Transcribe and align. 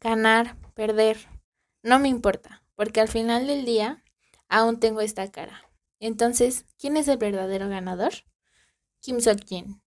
Ganar, 0.00 0.56
perder, 0.74 1.18
no 1.82 1.98
me 1.98 2.08
importa, 2.08 2.62
porque 2.76 3.00
al 3.00 3.08
final 3.08 3.46
del 3.46 3.64
día 3.64 4.02
aún 4.48 4.80
tengo 4.80 5.00
esta 5.00 5.30
cara. 5.30 5.62
Entonces, 6.00 6.64
¿quién 6.78 6.96
es 6.96 7.08
el 7.08 7.18
verdadero 7.18 7.68
ganador? 7.68 8.12
Kim 9.00 9.18
Sok-jin. 9.18 9.80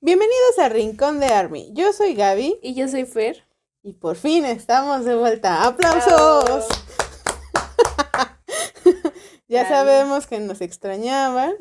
Bienvenidos 0.00 0.58
a 0.58 0.68
Rincón 0.68 1.18
de 1.18 1.26
Army. 1.26 1.70
Yo 1.72 1.92
soy 1.92 2.14
Gaby. 2.14 2.58
Y 2.62 2.74
yo 2.74 2.88
soy 2.88 3.06
Fer. 3.06 3.46
Y 3.82 3.94
por 3.94 4.16
fin 4.16 4.44
estamos 4.44 5.04
de 5.04 5.16
vuelta. 5.16 5.64
¡Aplausos! 5.64 6.66
ya 9.48 9.68
sabemos 9.68 10.26
que 10.26 10.40
nos 10.40 10.60
extrañaban. 10.60 11.54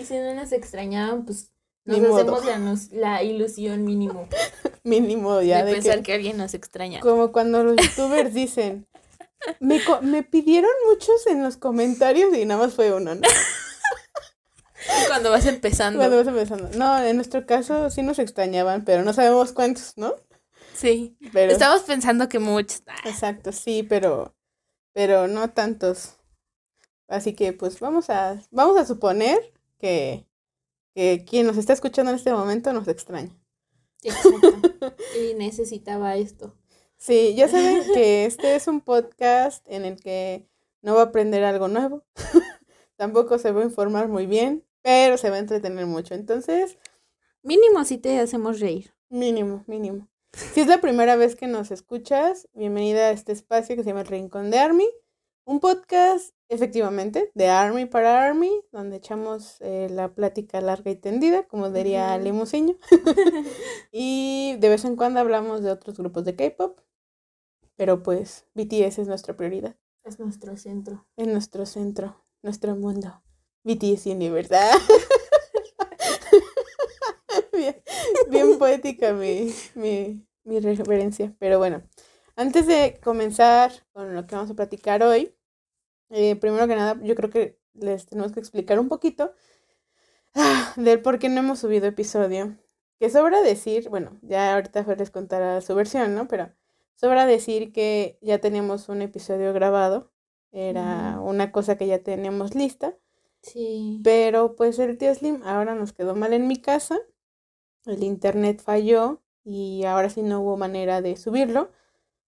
y 0.00 0.04
si 0.04 0.18
no 0.18 0.34
nos 0.34 0.52
extrañaban, 0.52 1.24
pues 1.24 1.53
nos 1.84 2.20
hacemos 2.44 2.90
la, 2.92 3.22
ilusión 3.22 3.84
mínimo. 3.84 4.28
mínimo 4.84 5.40
ya. 5.42 5.64
De, 5.64 5.72
pensar 5.72 6.02
que, 6.02 6.14
alguien 6.14 6.36
nos 6.36 6.54
extraña. 6.54 7.00
Como 7.00 7.32
cuando 7.32 7.62
los 7.62 7.76
youtubers 7.96 8.32
dicen, 8.34 8.86
me, 9.60 9.80
me 10.02 10.22
pidieron 10.22 10.70
muchos 10.88 11.26
en 11.26 11.42
los 11.42 11.56
comentarios 11.56 12.34
y 12.34 12.44
nada 12.44 12.62
más 12.62 12.74
fue 12.74 12.92
uno, 12.92 13.14
¿no? 13.14 13.22
Cuando 15.08 15.30
vas 15.30 15.46
empezando. 15.46 15.98
Cuando 15.98 16.18
vas 16.18 16.26
empezando. 16.26 16.68
No, 16.76 17.02
en 17.02 17.16
nuestro 17.16 17.46
caso 17.46 17.90
sí 17.90 18.02
nos 18.02 18.18
extrañaban, 18.18 18.84
pero 18.84 19.02
no 19.02 19.12
sabemos 19.12 19.52
cuántos, 19.52 19.96
¿no? 19.96 20.14
Sí. 20.74 21.16
Pero... 21.32 21.52
Estamos 21.52 21.82
pensando 21.82 22.28
que 22.28 22.38
muchos. 22.38 22.82
Exacto, 23.04 23.52
sí, 23.52 23.82
pero, 23.82 24.34
pero 24.92 25.26
no 25.26 25.50
tantos. 25.50 26.16
Así 27.08 27.34
que 27.34 27.52
pues 27.52 27.80
vamos 27.80 28.10
a, 28.10 28.40
vamos 28.50 28.76
a 28.76 28.84
suponer 28.84 29.38
que, 29.78 30.26
que 30.94 31.24
quien 31.28 31.46
nos 31.46 31.56
está 31.56 31.72
escuchando 31.72 32.10
en 32.10 32.16
este 32.16 32.32
momento 32.32 32.72
nos 32.72 32.88
extraña. 32.88 33.36
Exacto. 34.02 34.94
y 35.20 35.34
necesitaba 35.34 36.16
esto. 36.16 36.54
Sí, 36.96 37.34
ya 37.34 37.48
saben 37.48 37.82
que 37.92 38.24
este 38.24 38.54
es 38.54 38.68
un 38.68 38.80
podcast 38.80 39.66
en 39.68 39.84
el 39.84 40.00
que 40.00 40.48
no 40.82 40.94
va 40.94 41.02
a 41.02 41.04
aprender 41.06 41.44
algo 41.44 41.68
nuevo. 41.68 42.04
Tampoco 42.96 43.38
se 43.38 43.50
va 43.50 43.62
a 43.62 43.64
informar 43.64 44.08
muy 44.08 44.26
bien, 44.26 44.64
pero 44.82 45.16
se 45.18 45.30
va 45.30 45.36
a 45.36 45.40
entretener 45.40 45.86
mucho. 45.86 46.14
Entonces, 46.14 46.78
mínimo 47.42 47.84
si 47.84 47.98
te 47.98 48.20
hacemos 48.20 48.60
reír. 48.60 48.94
Mínimo, 49.08 49.64
mínimo. 49.66 50.08
Si 50.32 50.60
es 50.60 50.66
la 50.66 50.80
primera 50.80 51.16
vez 51.16 51.36
que 51.36 51.46
nos 51.46 51.70
escuchas, 51.70 52.48
bienvenida 52.54 53.08
a 53.08 53.10
este 53.10 53.32
espacio 53.32 53.76
que 53.76 53.82
se 53.82 53.90
llama 53.90 54.00
El 54.00 54.08
Rincón 54.08 54.50
de 54.50 54.58
Army. 54.58 54.88
Un 55.44 55.60
podcast, 55.60 56.33
efectivamente, 56.48 57.30
de 57.34 57.48
Army 57.48 57.86
para 57.86 58.24
Army, 58.24 58.50
donde 58.72 58.96
echamos 58.96 59.60
eh, 59.60 59.88
la 59.90 60.14
plática 60.14 60.60
larga 60.60 60.90
y 60.90 60.96
tendida, 60.96 61.46
como 61.46 61.70
diría 61.70 62.16
uh 62.16 62.20
y 63.92 64.56
de 64.58 64.68
vez 64.68 64.84
en 64.84 64.96
cuando 64.96 65.20
hablamos 65.20 65.62
de 65.62 65.70
otros 65.70 65.96
grupos 65.96 66.24
de 66.24 66.36
K-pop. 66.36 66.80
Pero 67.76 68.02
pues 68.02 68.46
BTS 68.54 69.00
es 69.00 69.08
nuestra 69.08 69.36
prioridad. 69.36 69.76
Es 70.04 70.20
nuestro 70.20 70.56
centro. 70.56 71.06
Es 71.16 71.26
nuestro 71.26 71.66
centro, 71.66 72.24
nuestro 72.42 72.76
mundo. 72.76 73.22
BTS 73.64 74.04
¿verdad? 74.30 74.72
bien, 77.52 77.82
bien 78.28 78.58
poética 78.58 79.12
mi, 79.12 79.52
mi, 79.74 80.24
mi 80.44 80.60
referencia. 80.60 81.34
Pero 81.38 81.58
bueno, 81.58 81.82
antes 82.36 82.66
de 82.66 83.00
comenzar 83.02 83.72
con 83.92 84.14
lo 84.14 84.26
que 84.26 84.34
vamos 84.34 84.50
a 84.50 84.54
platicar 84.54 85.02
hoy, 85.02 85.34
eh, 86.10 86.36
primero 86.36 86.66
que 86.66 86.76
nada, 86.76 86.98
yo 87.02 87.14
creo 87.14 87.30
que 87.30 87.58
les 87.74 88.06
tenemos 88.06 88.32
que 88.32 88.40
explicar 88.40 88.78
un 88.78 88.88
poquito 88.88 89.32
ah, 90.34 90.72
del 90.76 91.02
por 91.02 91.18
qué 91.18 91.28
no 91.28 91.40
hemos 91.40 91.58
subido 91.58 91.86
episodio. 91.86 92.56
Que 92.98 93.10
sobra 93.10 93.42
decir, 93.42 93.88
bueno, 93.88 94.18
ya 94.22 94.54
ahorita 94.54 94.82
les 94.96 95.10
contará 95.10 95.60
su 95.60 95.74
versión, 95.74 96.14
¿no? 96.14 96.28
Pero 96.28 96.52
sobra 96.94 97.26
decir 97.26 97.72
que 97.72 98.18
ya 98.22 98.38
teníamos 98.38 98.88
un 98.88 99.02
episodio 99.02 99.52
grabado. 99.52 100.12
Era 100.52 101.18
una 101.20 101.50
cosa 101.50 101.76
que 101.76 101.88
ya 101.88 101.98
teníamos 102.02 102.54
lista. 102.54 102.96
Sí. 103.42 104.00
Pero 104.04 104.54
pues 104.54 104.78
el 104.78 104.96
tío 104.96 105.12
Slim 105.14 105.42
ahora 105.44 105.74
nos 105.74 105.92
quedó 105.92 106.14
mal 106.14 106.32
en 106.32 106.46
mi 106.46 106.56
casa. 106.56 106.98
El 107.84 108.04
internet 108.04 108.62
falló 108.62 109.22
y 109.44 109.84
ahora 109.84 110.08
sí 110.08 110.22
no 110.22 110.40
hubo 110.40 110.56
manera 110.56 111.02
de 111.02 111.16
subirlo. 111.16 111.72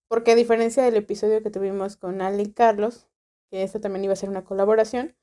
Porque 0.08 0.32
a 0.32 0.34
diferencia 0.34 0.82
del 0.82 0.96
episodio 0.96 1.42
que 1.42 1.50
tuvimos 1.50 1.96
con 1.96 2.20
Ale 2.20 2.42
y 2.42 2.52
Carlos, 2.52 3.08
que 3.50 3.62
esto 3.62 3.80
también 3.80 4.04
iba 4.04 4.12
a 4.12 4.16
ser 4.16 4.28
una 4.28 4.44
colaboración, 4.44 5.14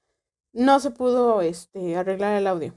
no 0.51 0.79
se 0.79 0.91
pudo 0.91 1.41
este, 1.41 1.95
arreglar 1.95 2.35
el 2.35 2.47
audio. 2.47 2.73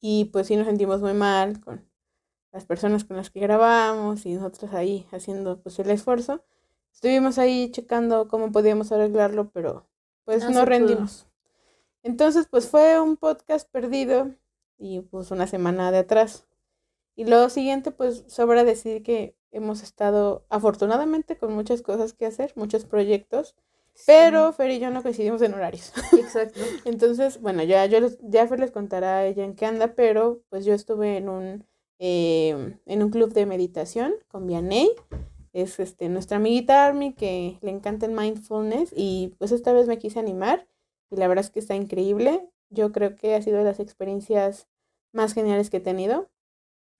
Y 0.00 0.26
pues 0.26 0.46
sí 0.46 0.56
nos 0.56 0.66
sentimos 0.66 1.00
muy 1.00 1.14
mal 1.14 1.60
con 1.60 1.84
las 2.52 2.64
personas 2.64 3.04
con 3.04 3.16
las 3.16 3.30
que 3.30 3.40
grabamos 3.40 4.26
y 4.26 4.34
nosotros 4.34 4.72
ahí 4.74 5.06
haciendo 5.10 5.60
pues 5.60 5.78
el 5.80 5.90
esfuerzo. 5.90 6.44
Estuvimos 6.92 7.38
ahí 7.38 7.70
checando 7.72 8.28
cómo 8.28 8.52
podíamos 8.52 8.92
arreglarlo, 8.92 9.50
pero 9.50 9.88
pues 10.24 10.48
no, 10.48 10.64
rendimos. 10.64 11.26
Entonces, 12.04 12.46
pues 12.48 12.68
fue 12.68 13.00
un 13.00 13.16
podcast 13.16 13.68
perdido 13.68 14.30
y 14.78 15.00
pues 15.00 15.32
una 15.32 15.46
semana 15.48 15.90
de 15.90 15.98
atrás. 15.98 16.46
Y 17.16 17.24
lo 17.24 17.48
siguiente, 17.48 17.90
pues 17.90 18.24
sobra 18.28 18.62
decir 18.62 19.02
que 19.02 19.36
hemos 19.50 19.82
estado 19.82 20.44
afortunadamente 20.48 21.36
con 21.36 21.52
muchas 21.52 21.82
cosas 21.82 22.12
que 22.12 22.26
hacer, 22.26 22.52
muchos 22.56 22.84
proyectos, 22.84 23.56
pero 24.06 24.52
Fer 24.52 24.70
y 24.70 24.78
yo 24.80 24.90
no 24.90 25.02
coincidimos 25.02 25.40
en 25.42 25.54
horarios. 25.54 25.92
Exacto. 26.12 26.60
Entonces, 26.84 27.40
bueno, 27.40 27.62
ya, 27.62 27.86
yo 27.86 27.98
ya 28.22 28.46
Fer 28.46 28.60
les 28.60 28.70
contará 28.70 29.18
a 29.18 29.26
ella 29.26 29.44
en 29.44 29.54
qué 29.54 29.66
anda, 29.66 29.94
pero 29.94 30.42
pues 30.50 30.64
yo 30.64 30.74
estuve 30.74 31.16
en 31.16 31.28
un, 31.28 31.66
em, 31.98 32.78
en 32.86 33.02
un 33.02 33.10
club 33.10 33.32
de 33.32 33.46
meditación 33.46 34.14
con 34.28 34.46
Vianey. 34.46 34.90
Es 35.52 35.78
este, 35.78 36.08
nuestra 36.08 36.38
amiguita 36.38 36.84
Army 36.84 37.14
que 37.14 37.58
le 37.62 37.70
encanta 37.70 38.06
el 38.06 38.12
mindfulness 38.12 38.92
y 38.96 39.34
pues 39.38 39.52
esta 39.52 39.72
vez 39.72 39.86
me 39.86 39.98
quise 39.98 40.18
animar 40.18 40.66
y 41.10 41.16
la 41.16 41.28
verdad 41.28 41.44
es 41.44 41.50
que 41.50 41.60
está 41.60 41.76
increíble. 41.76 42.48
Yo 42.70 42.90
creo 42.90 43.14
que 43.14 43.34
ha 43.34 43.42
sido 43.42 43.58
de 43.58 43.64
las 43.64 43.78
experiencias 43.78 44.66
más 45.12 45.32
geniales 45.32 45.70
que 45.70 45.76
he 45.76 45.80
tenido. 45.80 46.28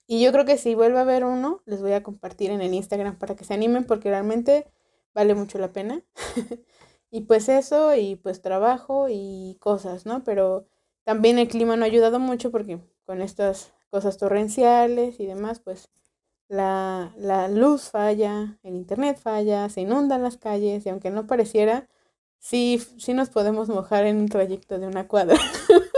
Y 0.06 0.22
yo 0.22 0.32
creo 0.32 0.44
que 0.44 0.58
si 0.58 0.74
vuelve 0.74 0.98
a 0.98 1.02
haber 1.02 1.24
uno, 1.24 1.62
les 1.64 1.80
voy 1.80 1.92
a 1.92 2.02
compartir 2.02 2.50
en 2.50 2.60
el 2.60 2.74
Instagram 2.74 3.18
para 3.18 3.34
que 3.34 3.44
se 3.44 3.54
animen 3.54 3.84
porque 3.84 4.10
realmente 4.10 4.66
vale 5.14 5.34
mucho 5.34 5.58
la 5.58 5.72
pena. 5.72 6.02
y 7.10 7.22
pues 7.22 7.48
eso, 7.48 7.94
y 7.94 8.16
pues 8.16 8.42
trabajo 8.42 9.06
y 9.08 9.56
cosas, 9.60 10.06
¿no? 10.06 10.24
Pero 10.24 10.66
también 11.04 11.38
el 11.38 11.48
clima 11.48 11.76
no 11.76 11.84
ha 11.84 11.86
ayudado 11.86 12.18
mucho 12.18 12.50
porque 12.50 12.80
con 13.04 13.22
estas 13.22 13.72
cosas 13.90 14.18
torrenciales 14.18 15.20
y 15.20 15.26
demás, 15.26 15.60
pues 15.60 15.90
la, 16.48 17.12
la 17.16 17.48
luz 17.48 17.90
falla, 17.90 18.58
el 18.62 18.74
internet 18.74 19.18
falla, 19.18 19.68
se 19.68 19.82
inundan 19.82 20.22
las 20.22 20.36
calles 20.36 20.84
y 20.84 20.88
aunque 20.88 21.10
no 21.10 21.26
pareciera, 21.26 21.88
sí, 22.38 22.82
sí 22.98 23.14
nos 23.14 23.30
podemos 23.30 23.68
mojar 23.68 24.06
en 24.06 24.16
un 24.18 24.28
trayecto 24.28 24.78
de 24.78 24.86
una 24.86 25.08
cuadra. 25.08 25.38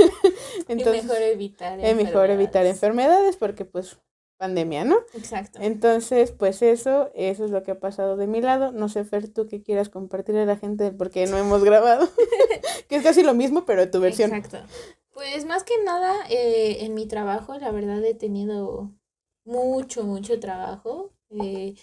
Entonces, 0.68 1.04
es 1.04 1.04
mejor 1.04 1.22
evitar 1.22 1.80
es 1.80 1.96
mejor 1.96 2.30
evitar 2.30 2.66
enfermedades 2.66 3.36
porque 3.36 3.64
pues 3.64 3.98
pandemia, 4.40 4.84
¿no? 4.84 4.96
Exacto. 5.12 5.58
Entonces, 5.62 6.32
pues 6.32 6.62
eso, 6.62 7.10
eso 7.14 7.44
es 7.44 7.50
lo 7.50 7.62
que 7.62 7.72
ha 7.72 7.78
pasado 7.78 8.16
de 8.16 8.26
mi 8.26 8.40
lado. 8.40 8.72
No 8.72 8.88
sé, 8.88 9.04
Fer, 9.04 9.28
tú 9.28 9.46
qué 9.46 9.62
quieras 9.62 9.90
compartirle 9.90 10.42
a 10.42 10.46
la 10.46 10.56
gente 10.56 10.92
porque 10.92 11.26
no 11.26 11.36
hemos 11.36 11.62
grabado. 11.62 12.08
que 12.88 12.96
es 12.96 13.02
casi 13.02 13.22
lo 13.22 13.34
mismo, 13.34 13.66
pero 13.66 13.90
tu 13.90 14.00
versión. 14.00 14.34
Exacto. 14.34 14.66
Pues 15.12 15.44
más 15.44 15.62
que 15.62 15.74
nada, 15.84 16.14
eh, 16.30 16.78
en 16.80 16.94
mi 16.94 17.06
trabajo, 17.06 17.58
la 17.58 17.70
verdad 17.70 18.02
he 18.02 18.14
tenido 18.14 18.90
mucho, 19.44 20.04
mucho 20.04 20.40
trabajo. 20.40 21.12
Eh, 21.30 21.74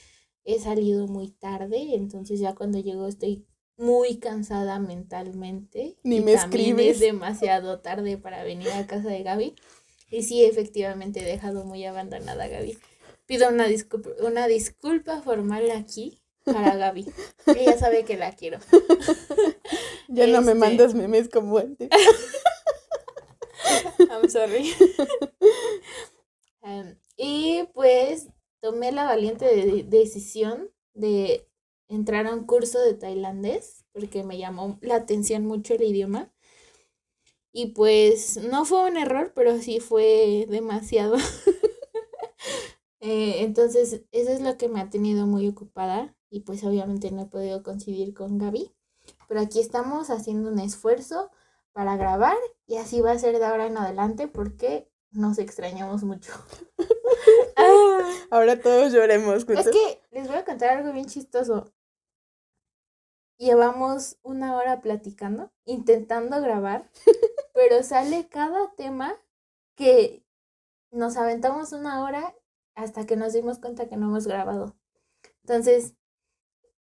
he 0.43 0.59
salido 0.59 1.07
muy 1.07 1.29
tarde, 1.29 1.93
entonces 1.93 2.39
ya 2.39 2.55
cuando 2.55 2.79
llego 2.79 3.07
estoy 3.07 3.45
muy 3.77 4.17
cansada 4.17 4.79
mentalmente. 4.79 5.99
Ni 6.03 6.21
me 6.21 6.33
escribes. 6.33 6.95
Es 6.95 6.99
demasiado 6.99 7.79
tarde 7.81 8.17
para 8.17 8.43
venir 8.43 8.69
a 8.71 8.87
casa 8.87 9.09
de 9.09 9.21
Gaby. 9.21 9.55
Y 10.09 10.23
sí, 10.23 10.45
efectivamente 10.45 11.21
he 11.21 11.25
dejado 11.25 11.65
muy 11.65 11.85
abandonada 11.85 12.45
a 12.45 12.47
Gaby. 12.47 12.77
Pido 13.25 13.49
una 13.49 13.67
disculpa, 13.67 14.09
una 14.21 14.47
disculpa 14.47 15.21
formal 15.21 15.69
aquí 15.71 16.21
para 16.45 16.75
Gaby. 16.75 17.07
Ella 17.47 17.77
sabe 17.77 18.05
que 18.05 18.17
la 18.17 18.33
quiero. 18.33 18.59
ya 20.07 20.27
no 20.27 20.41
me 20.41 20.53
este 20.53 20.55
mandas 20.55 20.93
memes 20.93 21.29
como 21.29 21.57
antes. 21.57 21.89
I'm 23.99 24.29
sorry. 24.29 24.71
Em, 26.63 26.97
y 27.15 27.63
pues 27.73 28.27
tomé 28.59 28.91
la 28.91 29.05
valiente 29.05 29.45
decisión 29.85 30.69
de 30.93 31.47
entrar 31.87 32.27
a 32.27 32.33
un 32.33 32.45
curso 32.45 32.81
de 32.81 32.93
tailandés 32.93 33.85
porque 33.93 34.23
me 34.23 34.37
llamó 34.37 34.77
la 34.81 34.95
atención 34.95 35.45
mucho 35.45 35.75
el 35.75 35.83
idioma. 35.83 36.33
Y 37.57 37.71
pues 37.71 38.37
no 38.37 38.65
fue 38.65 38.87
un 38.87 38.97
error, 38.97 39.31
pero 39.33 39.57
sí 39.57 39.79
fue 39.79 40.45
demasiado. 40.47 41.17
Eh, 42.99 43.43
entonces, 43.43 44.01
eso 44.11 44.31
es 44.31 44.41
lo 44.41 44.57
que 44.57 44.67
me 44.67 44.81
ha 44.81 44.89
tenido 44.89 45.27
muy 45.27 45.47
ocupada 45.47 46.15
y 46.29 46.41
pues 46.41 46.63
obviamente 46.63 47.11
no 47.11 47.21
he 47.21 47.25
podido 47.27 47.61
coincidir 47.61 48.13
con 48.13 48.39
Gaby. 48.39 48.73
Pero 49.29 49.39
aquí 49.39 49.59
estamos 49.59 50.09
haciendo 50.09 50.49
un 50.49 50.59
esfuerzo 50.59 51.29
para 51.73 51.95
grabar 51.95 52.35
y 52.65 52.77
así 52.77 52.99
va 52.99 53.11
a 53.11 53.19
ser 53.19 53.37
de 53.37 53.45
ahora 53.45 53.67
en 53.67 53.77
adelante 53.77 54.27
porque 54.27 54.89
nos 55.11 55.37
extrañamos 55.37 56.03
mucho. 56.03 56.33
Ah. 57.55 58.13
Ahora 58.29 58.59
todos 58.59 58.91
lloremos. 58.93 59.47
Es 59.49 59.69
que 59.69 60.01
les 60.11 60.27
voy 60.27 60.37
a 60.37 60.45
contar 60.45 60.77
algo 60.77 60.91
bien 60.91 61.05
chistoso. 61.05 61.71
Llevamos 63.37 64.17
una 64.23 64.55
hora 64.55 64.81
platicando, 64.81 65.51
intentando 65.65 66.41
grabar, 66.41 66.89
pero 67.53 67.83
sale 67.83 68.27
cada 68.27 68.73
tema 68.75 69.15
que 69.75 70.23
nos 70.91 71.17
aventamos 71.17 71.71
una 71.71 72.03
hora 72.03 72.35
hasta 72.75 73.05
que 73.05 73.15
nos 73.15 73.33
dimos 73.33 73.59
cuenta 73.59 73.87
que 73.87 73.97
no 73.97 74.07
hemos 74.07 74.27
grabado. 74.27 74.75
Entonces, 75.43 75.93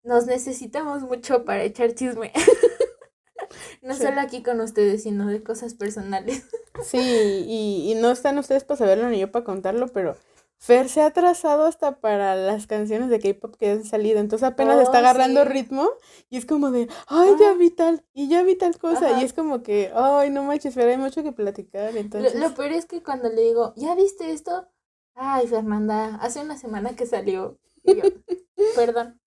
nos 0.03 0.25
necesitamos 0.25 1.01
mucho 1.03 1.45
para 1.45 1.63
echar 1.63 1.93
chisme. 1.93 2.31
no 3.81 3.95
solo 3.95 4.19
aquí 4.19 4.43
con 4.43 4.59
ustedes, 4.61 5.03
sino 5.03 5.27
de 5.27 5.43
cosas 5.43 5.73
personales. 5.73 6.45
sí, 6.83 6.99
y, 6.99 7.91
y 7.91 7.95
no 7.95 8.11
están 8.11 8.37
ustedes 8.37 8.63
para 8.63 8.77
saberlo 8.77 9.09
ni 9.09 9.19
yo 9.19 9.31
para 9.31 9.45
contarlo, 9.45 9.87
pero 9.87 10.17
Fer 10.63 10.87
se 10.87 11.01
ha 11.01 11.11
trazado 11.11 11.65
hasta 11.65 11.99
para 11.99 12.37
las 12.37 12.67
canciones 12.67 13.09
de 13.09 13.19
K-pop 13.19 13.57
que 13.57 13.71
han 13.71 13.83
salido, 13.83 14.21
entonces 14.21 14.47
apenas 14.47 14.79
está 14.81 14.99
oh, 14.99 15.01
agarrando 15.01 15.43
ritmo 15.43 15.89
y 16.29 16.37
es 16.37 16.45
como 16.45 16.71
de, 16.71 16.87
ay, 17.07 17.31
ya 17.37 17.51
vi 17.51 17.69
tal, 17.69 18.05
y 18.13 18.29
ya 18.29 18.43
vi 18.43 18.55
tal 18.55 18.77
cosa, 18.77 19.19
y 19.19 19.25
es 19.25 19.33
como 19.33 19.61
que, 19.61 19.91
ay, 19.93 20.29
no 20.29 20.43
manches, 20.43 20.73
Fer, 20.73 20.87
hay 20.87 20.95
mucho 20.95 21.21
que 21.21 21.33
platicar, 21.33 21.97
entonces. 21.97 22.35
Lo, 22.35 22.53
peor 22.55 22.71
es 22.71 22.85
que 22.85 23.03
cuando 23.03 23.27
le 23.27 23.41
digo, 23.41 23.73
¿ya 23.75 23.93
viste 23.93 24.31
esto? 24.31 24.69
Ay, 25.15 25.47
Fernanda, 25.47 26.15
hace 26.21 26.39
una 26.39 26.57
semana 26.57 26.95
que 26.95 27.07
salió. 27.07 27.59
Y 27.83 27.95
yo, 27.95 28.03
perdón. 28.77 29.19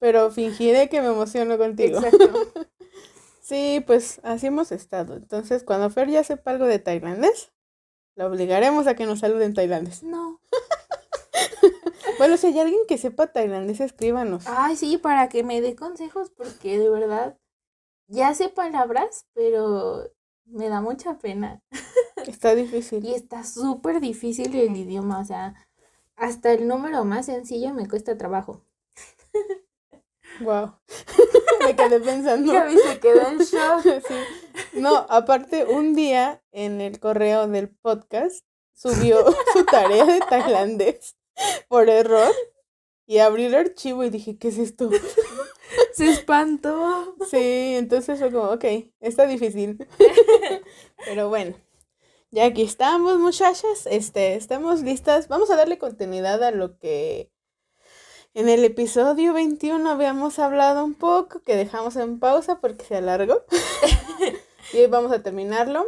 Pero 0.00 0.32
fingiré 0.32 0.88
que 0.88 1.00
me 1.00 1.10
emociono 1.10 1.58
contigo. 1.58 2.00
Exacto. 2.00 2.32
sí, 3.40 3.84
pues 3.86 4.18
así 4.24 4.48
hemos 4.48 4.72
estado. 4.72 5.14
Entonces, 5.14 5.62
cuando 5.62 5.90
Fer 5.90 6.10
ya 6.10 6.24
sepa 6.24 6.50
algo 6.50 6.66
de 6.66 6.80
tailandés, 6.80 7.52
la 8.14 8.26
obligaremos 8.26 8.86
a 8.86 8.94
que 8.94 9.06
nos 9.06 9.20
salude 9.20 9.44
en 9.44 9.54
tailandés. 9.54 10.02
No. 10.02 10.40
bueno, 12.18 12.36
si 12.36 12.48
hay 12.48 12.60
alguien 12.60 12.80
que 12.86 12.98
sepa 12.98 13.28
tailandés, 13.28 13.80
escríbanos. 13.80 14.44
Ay, 14.46 14.76
sí, 14.76 14.98
para 14.98 15.28
que 15.28 15.42
me 15.42 15.60
dé 15.60 15.74
consejos, 15.74 16.30
porque 16.30 16.78
de 16.78 16.88
verdad 16.88 17.38
ya 18.08 18.34
sé 18.34 18.48
palabras, 18.48 19.26
pero 19.32 20.10
me 20.44 20.68
da 20.68 20.80
mucha 20.80 21.18
pena. 21.18 21.62
Está 22.26 22.54
difícil. 22.54 23.04
y 23.04 23.14
está 23.14 23.42
súper 23.42 24.00
difícil 24.00 24.54
el 24.54 24.76
idioma, 24.76 25.18
o 25.18 25.24
sea, 25.24 25.54
hasta 26.14 26.52
el 26.52 26.68
número 26.68 27.04
más 27.04 27.26
sencillo 27.26 27.74
me 27.74 27.88
cuesta 27.88 28.16
trabajo. 28.16 28.64
Wow. 30.40 30.72
Me 31.64 31.76
quedé 31.76 32.00
pensando. 32.00 32.52
Ya 32.52 32.70
se 32.70 33.00
quedó 33.00 33.28
en 33.28 33.38
shock. 33.38 33.84
No, 34.74 35.06
aparte, 35.08 35.64
un 35.64 35.94
día 35.94 36.42
en 36.52 36.80
el 36.80 37.00
correo 37.00 37.46
del 37.46 37.70
podcast 37.70 38.44
subió 38.74 39.24
su 39.52 39.64
tarea 39.64 40.04
de 40.04 40.20
tailandés 40.20 41.16
por 41.68 41.88
error 41.88 42.32
y 43.06 43.18
abrí 43.18 43.44
el 43.44 43.54
archivo 43.54 44.04
y 44.04 44.10
dije, 44.10 44.36
¿qué 44.38 44.48
es 44.48 44.58
esto? 44.58 44.90
Se 45.94 46.08
espantó. 46.08 47.16
Sí, 47.30 47.74
entonces 47.76 48.18
fue 48.18 48.30
como, 48.30 48.50
ok, 48.50 48.64
está 49.00 49.26
difícil. 49.26 49.86
Pero 51.04 51.28
bueno, 51.28 51.54
ya 52.30 52.46
aquí 52.46 52.62
estamos, 52.62 53.18
muchachas. 53.18 53.86
Este, 53.86 54.34
estamos 54.34 54.82
listas. 54.82 55.28
Vamos 55.28 55.50
a 55.50 55.56
darle 55.56 55.78
continuidad 55.78 56.42
a 56.42 56.50
lo 56.50 56.78
que 56.78 57.30
en 58.34 58.48
el 58.48 58.64
episodio 58.64 59.34
21 59.34 59.88
habíamos 59.90 60.38
hablado 60.38 60.84
un 60.84 60.94
poco, 60.94 61.40
que 61.40 61.56
dejamos 61.56 61.96
en 61.96 62.18
pausa 62.18 62.60
porque 62.60 62.84
se 62.84 62.96
alargó. 62.96 63.42
y 64.72 64.78
hoy 64.78 64.86
vamos 64.86 65.12
a 65.12 65.22
terminarlo. 65.22 65.84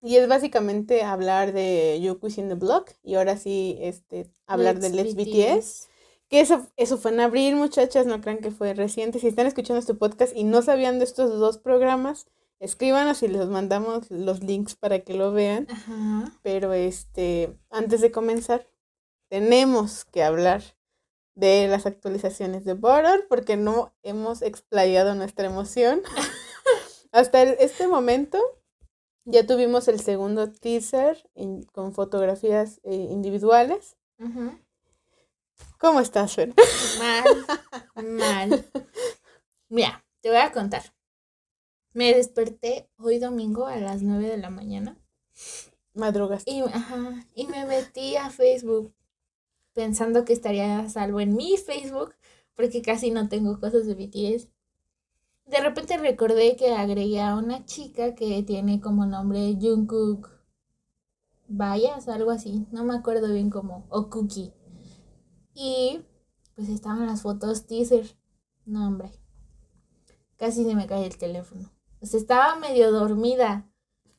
Y 0.00 0.16
es 0.16 0.28
básicamente 0.28 1.02
hablar 1.02 1.52
de 1.52 1.98
Yoku's 2.00 2.38
in 2.38 2.48
the 2.48 2.54
Block. 2.54 2.90
Y 3.02 3.14
ahora 3.14 3.36
sí, 3.36 3.78
este, 3.80 4.30
hablar 4.46 4.78
de 4.78 4.90
Let's 4.90 5.14
BTS. 5.14 5.88
Que 6.28 6.40
eso, 6.40 6.66
eso 6.76 6.98
fue 6.98 7.10
en 7.10 7.20
abril, 7.20 7.56
muchachas. 7.56 8.06
No 8.06 8.20
crean 8.20 8.38
que 8.38 8.50
fue 8.50 8.74
reciente. 8.74 9.18
Si 9.18 9.26
están 9.26 9.46
escuchando 9.46 9.80
este 9.80 9.94
podcast 9.94 10.36
y 10.36 10.44
no 10.44 10.62
sabían 10.62 10.98
de 10.98 11.04
estos 11.04 11.38
dos 11.38 11.58
programas, 11.58 12.26
escríbanos 12.60 13.22
y 13.22 13.28
les 13.28 13.46
mandamos 13.46 14.10
los 14.10 14.42
links 14.42 14.76
para 14.76 15.00
que 15.00 15.14
lo 15.14 15.32
vean. 15.32 15.66
Pero 16.42 16.74
este, 16.74 17.56
antes 17.70 18.02
de 18.02 18.12
comenzar, 18.12 18.68
tenemos 19.28 20.04
que 20.04 20.22
hablar 20.22 20.62
de 21.34 21.68
las 21.68 21.86
actualizaciones 21.86 22.64
de 22.64 22.74
Border 22.74 23.26
porque 23.28 23.56
no 23.56 23.92
hemos 24.02 24.42
explayado 24.42 25.14
nuestra 25.14 25.46
emoción. 25.46 26.02
Hasta 27.12 27.42
este 27.42 27.86
momento 27.88 28.38
ya 29.24 29.46
tuvimos 29.46 29.88
el 29.88 30.00
segundo 30.00 30.52
teaser 30.52 31.28
con 31.72 31.92
fotografías 31.92 32.80
eh, 32.84 32.94
individuales. 32.94 33.96
¿Cómo 35.78 36.00
estás, 36.00 36.34
Fer? 36.34 36.54
Mal, 36.98 38.06
mal. 38.18 38.64
Mira, 39.68 40.04
te 40.20 40.28
voy 40.28 40.38
a 40.38 40.52
contar. 40.52 40.82
Me 41.92 42.14
desperté 42.14 42.88
hoy 42.98 43.18
domingo 43.18 43.66
a 43.66 43.76
las 43.76 44.02
9 44.02 44.28
de 44.28 44.38
la 44.38 44.50
mañana. 44.50 44.98
Madrugas. 45.94 46.42
Y, 46.46 46.60
ajá, 46.60 47.24
y 47.34 47.46
me 47.46 47.64
metí 47.66 48.16
a 48.16 48.30
Facebook 48.30 48.92
pensando 49.74 50.24
que 50.24 50.32
estaría 50.32 50.78
a 50.78 50.88
salvo 50.88 51.20
en 51.20 51.34
mi 51.34 51.56
Facebook, 51.56 52.14
porque 52.54 52.82
casi 52.82 53.10
no 53.10 53.28
tengo 53.28 53.60
cosas 53.60 53.86
de 53.86 53.94
BTS. 53.94 54.48
De 55.46 55.60
repente 55.60 55.98
recordé 55.98 56.56
que 56.56 56.72
agregué 56.72 57.20
a 57.20 57.36
una 57.36 57.66
chica 57.66 58.14
que 58.14 58.42
tiene 58.42 58.80
como 58.80 59.04
nombre 59.04 59.58
Jungkook 59.60 60.30
Bayas, 61.46 62.08
algo 62.08 62.30
así, 62.30 62.66
no 62.72 62.84
me 62.84 62.94
acuerdo 62.94 63.32
bien 63.32 63.50
cómo, 63.50 63.84
o 63.90 64.08
Cookie. 64.08 64.52
Y 65.52 66.02
pues 66.54 66.68
estaban 66.68 67.06
las 67.06 67.22
fotos 67.22 67.66
teaser. 67.66 68.16
No, 68.64 68.86
hombre. 68.86 69.12
Casi 70.38 70.64
se 70.64 70.74
me 70.74 70.86
cae 70.86 71.06
el 71.06 71.18
teléfono. 71.18 71.70
Pues 71.98 72.14
estaba 72.14 72.56
medio 72.56 72.90
dormida. 72.90 73.68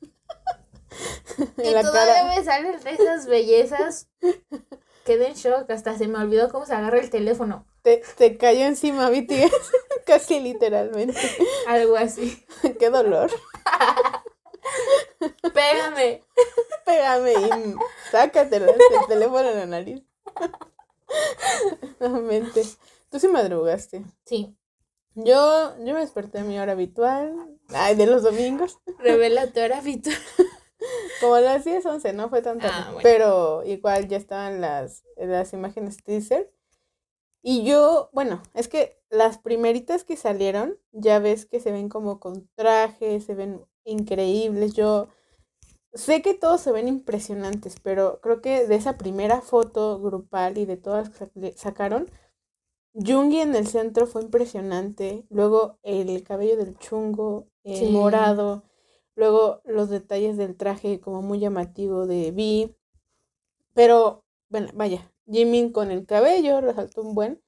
y 0.00 1.82
todavía 1.82 2.36
me 2.36 2.44
salen 2.44 2.74
esas 2.86 3.26
bellezas 3.26 4.08
quedé 5.06 5.28
en 5.28 5.34
shock, 5.34 5.70
hasta 5.70 5.96
se 5.96 6.08
me 6.08 6.18
olvidó 6.18 6.50
cómo 6.50 6.66
se 6.66 6.74
agarra 6.74 6.98
el 6.98 7.08
teléfono. 7.08 7.64
Te, 7.80 8.02
te 8.18 8.36
cayó 8.36 8.66
encima 8.66 9.08
BTS, 9.08 9.70
casi 10.06 10.40
literalmente. 10.40 11.18
Algo 11.66 11.96
así. 11.96 12.44
Qué 12.78 12.90
dolor. 12.90 13.30
Pégame. 15.54 16.22
Pégame 16.84 17.32
y 17.32 17.74
sácate 18.10 18.56
el 18.56 18.66
teléfono 19.08 19.48
en 19.48 19.58
la 19.58 19.66
nariz. 19.66 20.02
Nuevamente. 22.00 22.64
Tú 23.08 23.20
sí 23.20 23.28
madrugaste. 23.28 24.04
Sí. 24.24 24.54
Yo, 25.14 25.74
yo 25.78 25.94
me 25.94 26.00
desperté 26.00 26.40
a 26.40 26.44
mi 26.44 26.58
hora 26.58 26.72
habitual. 26.72 27.58
Ay, 27.68 27.94
de 27.94 28.06
los 28.06 28.22
domingos. 28.22 28.78
Revela 28.98 29.46
tu 29.46 29.60
hora 29.60 29.78
habitual. 29.78 30.18
Como 31.20 31.38
las 31.38 31.64
10, 31.64 31.84
11, 31.84 32.12
no 32.12 32.28
fue 32.28 32.42
tanto. 32.42 32.66
Ah, 32.70 32.94
pero 33.02 33.64
igual 33.64 34.08
ya 34.08 34.16
estaban 34.16 34.60
las, 34.60 35.04
las 35.16 35.52
imágenes 35.52 36.02
teaser. 36.02 36.52
Y 37.42 37.64
yo, 37.64 38.10
bueno, 38.12 38.42
es 38.54 38.68
que 38.68 39.00
las 39.08 39.38
primeritas 39.38 40.04
que 40.04 40.16
salieron, 40.16 40.78
ya 40.92 41.18
ves 41.18 41.46
que 41.46 41.60
se 41.60 41.72
ven 41.72 41.88
como 41.88 42.18
con 42.18 42.48
trajes, 42.56 43.24
se 43.24 43.34
ven 43.34 43.64
increíbles. 43.84 44.74
Yo 44.74 45.08
sé 45.94 46.22
que 46.22 46.34
todos 46.34 46.60
se 46.60 46.72
ven 46.72 46.88
impresionantes, 46.88 47.76
pero 47.80 48.20
creo 48.20 48.40
que 48.40 48.66
de 48.66 48.74
esa 48.74 48.98
primera 48.98 49.40
foto 49.40 50.00
grupal 50.00 50.58
y 50.58 50.66
de 50.66 50.76
todas 50.76 51.10
que 51.10 51.52
sacaron, 51.56 52.10
Jungi 52.94 53.40
en 53.40 53.54
el 53.54 53.66
centro 53.66 54.06
fue 54.06 54.22
impresionante. 54.22 55.26
Luego 55.28 55.78
el 55.82 56.22
cabello 56.24 56.56
del 56.56 56.76
chungo, 56.78 57.46
el 57.62 57.92
morado. 57.92 58.64
Luego 59.16 59.62
los 59.64 59.88
detalles 59.88 60.36
del 60.36 60.56
traje 60.56 61.00
como 61.00 61.22
muy 61.22 61.40
llamativo 61.40 62.06
de 62.06 62.30
Vi. 62.30 62.76
Pero, 63.74 64.24
bueno, 64.48 64.68
vaya, 64.74 65.10
Jimin 65.28 65.72
con 65.72 65.90
el 65.90 66.06
cabello 66.06 66.60
resaltó 66.60 67.02
un 67.02 67.14
buen. 67.14 67.42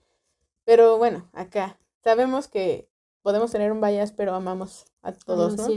Pero 0.65 0.99
bueno, 0.99 1.29
acá 1.33 1.79
sabemos 2.03 2.49
que 2.49 2.89
podemos 3.23 3.53
tener 3.53 3.71
un 3.71 3.81
bias, 3.81 4.13
pero 4.13 4.35
amamos 4.35 4.87
a 5.03 5.13
todos, 5.13 5.57
¿no? 5.57 5.69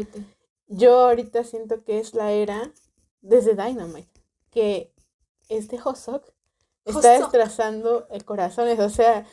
Yo 0.67 1.01
ahorita 1.01 1.43
siento 1.43 1.83
que 1.83 1.99
es 1.99 2.13
la 2.13 2.31
era 2.31 2.71
desde 3.21 3.55
Dynamite, 3.55 4.21
que 4.49 4.93
este 5.49 5.77
Hosok 5.83 6.25
está 6.85 7.11
destrozando 7.11 8.07
el 8.09 8.25
corazón. 8.25 8.67
O 8.79 8.89
sea, 8.89 9.25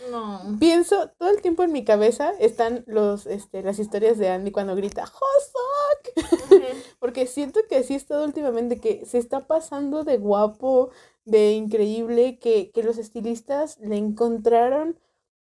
pienso 0.59 1.11
todo 1.19 1.31
el 1.31 1.41
tiempo 1.41 1.63
en 1.63 1.73
mi 1.73 1.85
cabeza 1.85 2.33
están 2.39 2.85
los, 2.87 3.27
este, 3.27 3.63
las 3.63 3.79
historias 3.79 4.19
de 4.19 4.29
Andy 4.29 4.51
cuando 4.51 4.77
grita 4.77 5.05
¡Hosok! 5.05 6.27
Porque 6.99 7.27
siento 7.27 7.61
que 7.69 7.77
así 7.77 7.95
he 7.95 7.97
estado 7.97 8.25
últimamente, 8.25 8.81
que 8.81 9.05
se 9.07 9.19
está 9.19 9.47
pasando 9.47 10.05
de 10.05 10.19
guapo, 10.19 10.91
de 11.25 11.53
increíble, 11.53 12.39
que, 12.39 12.71
que 12.71 12.83
los 12.83 12.99
estilistas 12.99 13.79
le 13.79 13.97
encontraron 13.97 14.99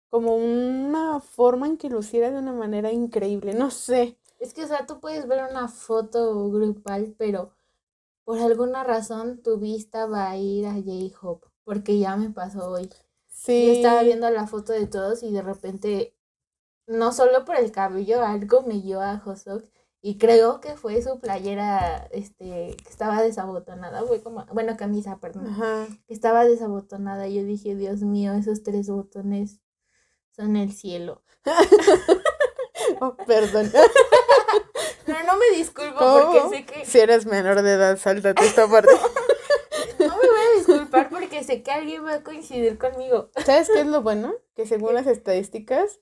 como 0.10 0.36
una 0.36 1.20
forma 1.22 1.68
en 1.68 1.78
que 1.78 1.90
luciera 1.90 2.32
de 2.32 2.38
una 2.38 2.54
manera 2.54 2.92
increíble. 2.92 3.54
No 3.54 3.72
sé. 3.72 4.18
Es 4.40 4.54
que, 4.54 4.64
o 4.64 4.68
sea, 4.68 4.86
tú 4.86 5.00
puedes 5.00 5.28
ver 5.28 5.42
una 5.50 5.70
foto 5.70 6.50
grupal, 6.50 7.16
pero 7.18 7.52
por 8.24 8.40
alguna 8.40 8.84
razón 8.84 9.42
tu 9.42 9.58
vista 9.58 10.06
va 10.06 10.30
a 10.30 10.38
ir 10.38 10.66
a 10.66 10.74
J-Hope 10.74 11.53
porque 11.64 12.00
ya 12.00 12.16
me 12.16 12.30
pasó 12.30 12.70
hoy. 12.70 12.90
Sí. 13.28 13.68
Yo 13.68 13.74
estaba 13.74 14.04
viendo 14.04 14.30
la 14.30 14.48
foto 14.48 14.74
de 14.74 14.88
todos 14.88 15.24
y 15.24 15.32
de 15.32 15.42
repente, 15.42 16.16
no 16.88 17.12
solo 17.12 17.46
por 17.46 17.56
el 17.58 17.72
cabello, 17.72 18.24
algo 18.24 18.62
me 18.62 18.82
llevó 18.82 19.02
a 19.02 19.18
Josok 19.20 19.64
y 20.02 20.18
creo 20.18 20.60
que 20.60 20.76
fue 20.76 21.02
su 21.02 21.20
playera, 21.20 22.08
este, 22.12 22.76
que 22.76 22.90
estaba 22.90 23.22
desabotonada, 23.22 24.04
fue 24.04 24.22
como, 24.22 24.46
bueno, 24.52 24.76
camisa, 24.76 25.18
perdón, 25.20 25.48
Ajá. 25.48 25.88
que 26.08 26.14
estaba 26.14 26.44
desabotonada. 26.44 27.28
Yo 27.28 27.44
dije, 27.44 27.76
Dios 27.76 28.02
mío, 28.02 28.34
esos 28.34 28.64
tres 28.64 28.90
botones 28.90 29.62
son 30.32 30.56
el 30.58 30.72
cielo. 30.74 31.24
Oh, 33.00 33.16
perdón. 33.16 33.72
Pero 35.06 35.20
no 35.26 35.38
me 35.38 35.58
disculpo 35.58 35.98
¿Cómo? 36.00 36.34
porque 36.34 36.58
sé 36.58 36.66
que 36.66 36.86
Si 36.86 37.00
eres 37.00 37.26
menor 37.26 37.62
de 37.62 37.72
edad, 37.74 37.98
sáltate 37.98 38.46
esta 38.46 38.68
parte. 38.68 38.90
disculpar 40.94 41.10
porque 41.10 41.44
sé 41.44 41.64
que 41.64 41.72
alguien 41.72 42.06
va 42.06 42.16
a 42.16 42.24
coincidir 42.24 42.78
conmigo. 42.78 43.30
¿Sabes 43.46 43.70
qué 43.74 43.82
es 43.82 43.88
lo 43.88 44.02
bueno? 44.02 44.34
Que 44.56 44.68
según 44.68 44.94
las 44.94 45.08
estadísticas, 45.08 46.00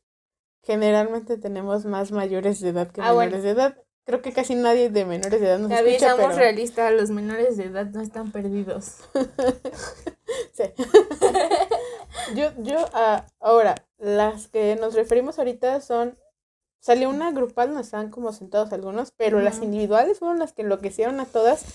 generalmente 0.63 1.37
tenemos 1.37 1.85
más 1.85 2.11
mayores 2.11 2.59
de 2.59 2.69
edad 2.69 2.91
que 2.91 3.01
Ah, 3.01 3.13
bueno. 3.13 3.31
menores 3.31 3.43
de 3.43 3.49
edad. 3.51 3.77
Creo 4.03 4.21
que 4.21 4.33
casi 4.33 4.55
nadie 4.55 4.89
de 4.89 5.05
menores 5.05 5.39
de 5.39 5.47
edad 5.47 5.59
nos 5.59 5.69
David, 5.69 5.91
escucha, 5.91 6.07
seamos 6.07 6.33
pero... 6.33 6.37
realistas, 6.39 6.91
los 6.91 7.11
menores 7.11 7.55
de 7.55 7.65
edad 7.65 7.85
no 7.85 8.01
están 8.01 8.31
perdidos. 8.31 8.97
Sí. 10.53 10.63
yo, 12.35 12.51
yo, 12.59 12.85
ah, 12.93 13.25
ahora, 13.39 13.75
las 13.97 14.47
que 14.47 14.75
nos 14.77 14.93
referimos 14.93 15.37
ahorita 15.37 15.81
son. 15.81 16.17
Salió 16.79 17.09
una 17.09 17.31
grupal, 17.31 17.67
donde 17.67 17.83
estaban 17.83 18.09
como 18.09 18.33
sentados 18.33 18.71
algunos, 18.73 19.11
pero 19.11 19.39
las 19.39 19.61
individuales 19.61 20.19
fueron 20.19 20.39
las 20.39 20.51
que 20.53 20.63
enloquecieron 20.63 21.19
a 21.19 21.25
todas. 21.25 21.65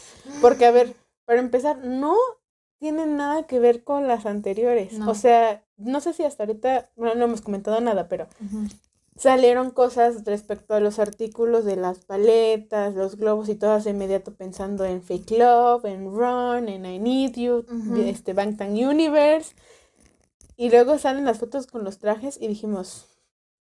Porque, 0.40 0.66
a 0.66 0.70
ver, 0.72 0.94
para 1.26 1.40
empezar, 1.40 1.78
no 1.78 2.16
tienen 2.78 3.16
nada 3.16 3.44
que 3.44 3.58
ver 3.58 3.84
con 3.84 4.06
las 4.06 4.26
anteriores. 4.26 4.92
No. 4.94 5.10
O 5.10 5.14
sea, 5.14 5.64
no 5.76 6.00
sé 6.00 6.12
si 6.12 6.24
hasta 6.24 6.44
ahorita, 6.44 6.90
bueno, 6.96 7.14
no 7.14 7.24
hemos 7.24 7.40
comentado 7.40 7.80
nada, 7.80 8.08
pero 8.08 8.26
salieron 9.16 9.70
cosas 9.70 10.24
respecto 10.24 10.74
a 10.74 10.80
los 10.80 10.98
artículos 10.98 11.64
de 11.64 11.76
las 11.76 12.00
paletas, 12.00 12.94
los 12.94 13.16
globos 13.16 13.48
y 13.48 13.54
todas 13.54 13.84
de 13.84 13.90
inmediato 13.90 14.34
pensando 14.34 14.84
en 14.84 15.02
Fake 15.02 15.30
Love, 15.32 15.84
en 15.86 16.06
Run, 16.06 16.68
en 16.68 16.84
I 16.84 16.98
Need 16.98 17.32
You, 17.36 17.64
Ujú. 17.70 17.96
este 17.96 18.34
Bangtan 18.34 18.72
Universe. 18.72 19.54
Y 20.56 20.70
luego 20.70 20.98
salen 20.98 21.24
las 21.24 21.38
fotos 21.38 21.66
con 21.66 21.84
los 21.84 21.98
trajes 21.98 22.38
y 22.40 22.48
dijimos, 22.48 23.06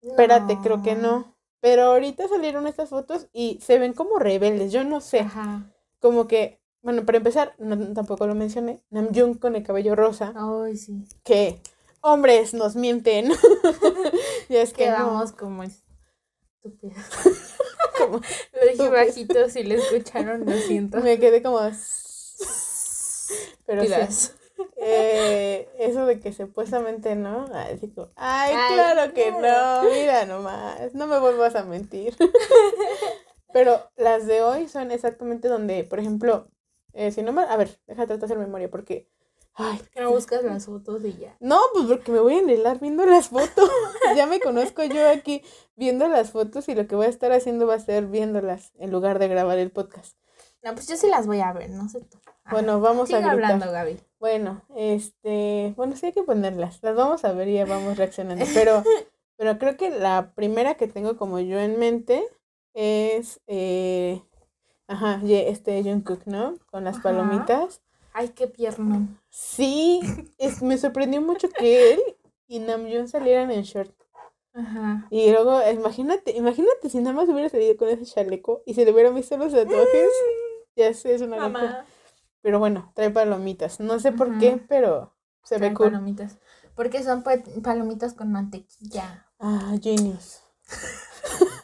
espérate, 0.01 0.57
creo 0.61 0.81
que 0.81 0.95
no. 0.95 1.33
Pero 1.59 1.83
ahorita 1.83 2.27
salieron 2.27 2.67
estas 2.67 2.89
fotos 2.89 3.27
y 3.31 3.59
se 3.61 3.79
ven 3.79 3.93
como 3.93 4.19
rebeldes, 4.19 4.71
yo 4.71 4.83
no 4.83 5.01
sé, 5.01 5.21
Ajá. 5.21 5.63
como 5.99 6.27
que, 6.27 6.59
bueno, 6.83 7.05
para 7.05 7.17
empezar, 7.17 7.55
no, 7.57 7.93
tampoco 7.93 8.27
lo 8.27 8.35
mencioné, 8.35 8.81
Namjoon 8.91 9.35
con 9.35 9.55
el 9.55 9.63
cabello 9.63 9.95
rosa, 9.95 10.33
Ay, 10.35 10.77
sí. 10.77 11.03
que 11.23 11.59
hombres 12.01 12.53
nos 12.53 12.75
mienten. 12.75 13.31
y 14.49 14.55
es 14.57 14.73
que 14.73 14.89
no, 14.89 14.95
Quedamos 14.97 15.31
como 15.31 15.63
estúpidos. 15.63 16.97
como- 17.97 18.19
Lo 18.19 18.71
dije 18.71 18.89
bajito, 18.89 19.49
si 19.49 19.63
lo 19.63 19.75
escucharon, 19.75 20.45
lo 20.45 20.55
siento. 20.57 20.99
Me 20.99 21.17
quedé 21.19 21.41
como. 21.41 21.59
Pero 23.65 23.83
sí, 23.83 23.91
eh, 24.75 25.69
eso 25.79 26.05
de 26.05 26.19
que 26.19 26.33
supuestamente 26.33 27.15
no. 27.15 27.45
Ay, 27.53 27.77
digo, 27.81 28.11
ay, 28.15 28.53
Ay, 28.55 28.73
claro 28.75 29.13
que 29.13 29.33
claro. 29.37 29.83
no. 29.83 29.89
Mira 29.89 30.25
nomás. 30.25 30.93
No 30.93 31.07
me 31.07 31.17
vuelvas 31.19 31.55
a 31.55 31.63
mentir. 31.63 32.15
Pero 33.53 33.89
las 33.95 34.25
de 34.27 34.41
hoy 34.41 34.67
son 34.67 34.91
exactamente 34.91 35.47
donde, 35.47 35.83
por 35.83 35.99
ejemplo, 35.99 36.49
eh, 36.93 37.11
si 37.11 37.21
no 37.23 37.31
me. 37.31 37.41
A 37.43 37.55
ver, 37.57 37.67
déjate 37.87 38.07
tratar 38.07 38.19
de 38.19 38.25
hacer 38.25 38.37
memoria 38.37 38.69
porque. 38.69 39.07
Ay, 39.55 39.79
No 39.99 40.09
buscas 40.09 40.43
las 40.43 40.65
fotos 40.65 41.05
y 41.05 41.15
ya. 41.15 41.37
no, 41.39 41.59
pues 41.73 41.85
porque 41.85 42.11
me 42.11 42.19
voy 42.19 42.33
a 42.33 42.39
enrelar 42.39 42.79
viendo 42.79 43.05
las 43.05 43.27
fotos. 43.29 43.69
ya 44.15 44.25
me 44.25 44.39
conozco 44.39 44.83
yo 44.83 45.07
aquí 45.07 45.43
viendo 45.75 46.07
las 46.07 46.31
fotos 46.31 46.67
y 46.69 46.73
lo 46.75 46.87
que 46.87 46.95
voy 46.95 47.05
a 47.05 47.09
estar 47.09 47.31
haciendo 47.31 47.67
va 47.67 47.75
a 47.75 47.79
ser 47.79 48.07
viéndolas 48.07 48.71
en 48.79 48.91
lugar 48.91 49.19
de 49.19 49.27
grabar 49.27 49.59
el 49.59 49.69
podcast. 49.71 50.17
No, 50.63 50.73
pues 50.73 50.87
yo 50.87 50.95
sí 50.95 51.07
las 51.07 51.27
voy 51.27 51.41
a 51.41 51.53
ver, 51.53 51.69
no 51.69 51.87
sé 51.87 52.01
tú. 52.01 52.17
Ajá. 52.45 52.55
Bueno, 52.55 52.79
vamos 52.79 53.09
Sigue 53.09 53.19
a 53.19 53.21
gritar. 53.33 53.51
hablando, 53.51 53.71
Gaby. 53.71 53.99
Bueno, 54.19 54.63
este, 54.75 55.73
bueno, 55.77 55.95
sí 55.97 56.07
hay 56.07 56.13
que 56.13 56.23
ponerlas, 56.23 56.79
las 56.81 56.95
vamos 56.95 57.23
a 57.25 57.33
ver 57.33 57.47
y 57.49 57.53
ya 57.55 57.65
vamos 57.65 57.95
reaccionando, 57.97 58.45
pero, 58.55 58.81
pero 59.37 59.59
creo 59.59 59.77
que 59.77 59.91
la 59.91 60.31
primera 60.33 60.75
que 60.75 60.87
tengo 60.87 61.15
como 61.17 61.39
yo 61.39 61.59
en 61.59 61.77
mente 61.77 62.25
es, 62.73 63.39
eh, 63.45 64.23
ajá, 64.93 65.19
este 65.23 65.83
Jungkook, 65.83 66.25
¿no? 66.25 66.57
Con 66.71 66.83
las 66.83 66.95
Ajá. 66.95 67.03
palomitas. 67.03 67.81
Ay, 68.13 68.29
qué 68.29 68.47
pierno. 68.47 69.07
Sí, 69.29 70.01
es, 70.37 70.61
me 70.61 70.77
sorprendió 70.77 71.21
mucho 71.21 71.49
que 71.49 71.93
él 71.93 72.01
y 72.47 72.59
Namjoon 72.59 73.07
salieran 73.07 73.49
en 73.51 73.63
short. 73.63 73.91
Ajá. 74.53 75.07
Y 75.09 75.31
luego, 75.31 75.59
imagínate, 75.71 76.31
imagínate 76.37 76.89
si 76.89 76.99
nada 76.99 77.13
más 77.15 77.27
hubiera 77.27 77.49
salido 77.49 77.75
con 77.75 77.89
ese 77.89 78.05
chaleco 78.05 78.61
y 78.67 78.75
se 78.75 78.85
le 78.85 78.91
hubieran 78.91 79.15
visto 79.15 79.35
los 79.37 79.51
tatuajes. 79.51 80.09
Ya 80.75 80.93
sé, 80.93 81.15
es 81.15 81.21
una. 81.21 81.37
Mamá. 81.37 81.85
Pero 82.41 82.59
bueno, 82.59 82.91
trae 82.95 83.09
palomitas. 83.09 83.79
No 83.79 83.99
sé 83.99 84.11
por 84.11 84.37
qué, 84.37 84.63
pero 84.67 85.13
se 85.43 85.57
ve 85.57 85.73
cool. 85.73 85.91
palomitas. 85.91 86.37
Porque 86.75 87.03
son 87.03 87.23
pa- 87.23 87.41
palomitas 87.63 88.13
con 88.13 88.31
mantequilla. 88.31 89.27
Ah, 89.39 89.75
genius. 89.81 90.41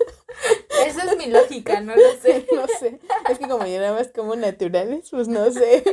Esa 0.89 1.11
es 1.11 1.17
mi 1.17 1.27
lógica, 1.27 1.81
no 1.81 1.95
lo 1.95 2.11
sé. 2.21 2.45
no 2.55 2.67
sé. 2.79 2.99
Es 3.29 3.39
que 3.39 3.47
como 3.47 3.63
nada 3.63 3.93
más 3.93 4.09
como 4.09 4.35
naturales, 4.35 5.09
pues 5.09 5.27
no 5.27 5.51
sé. 5.51 5.83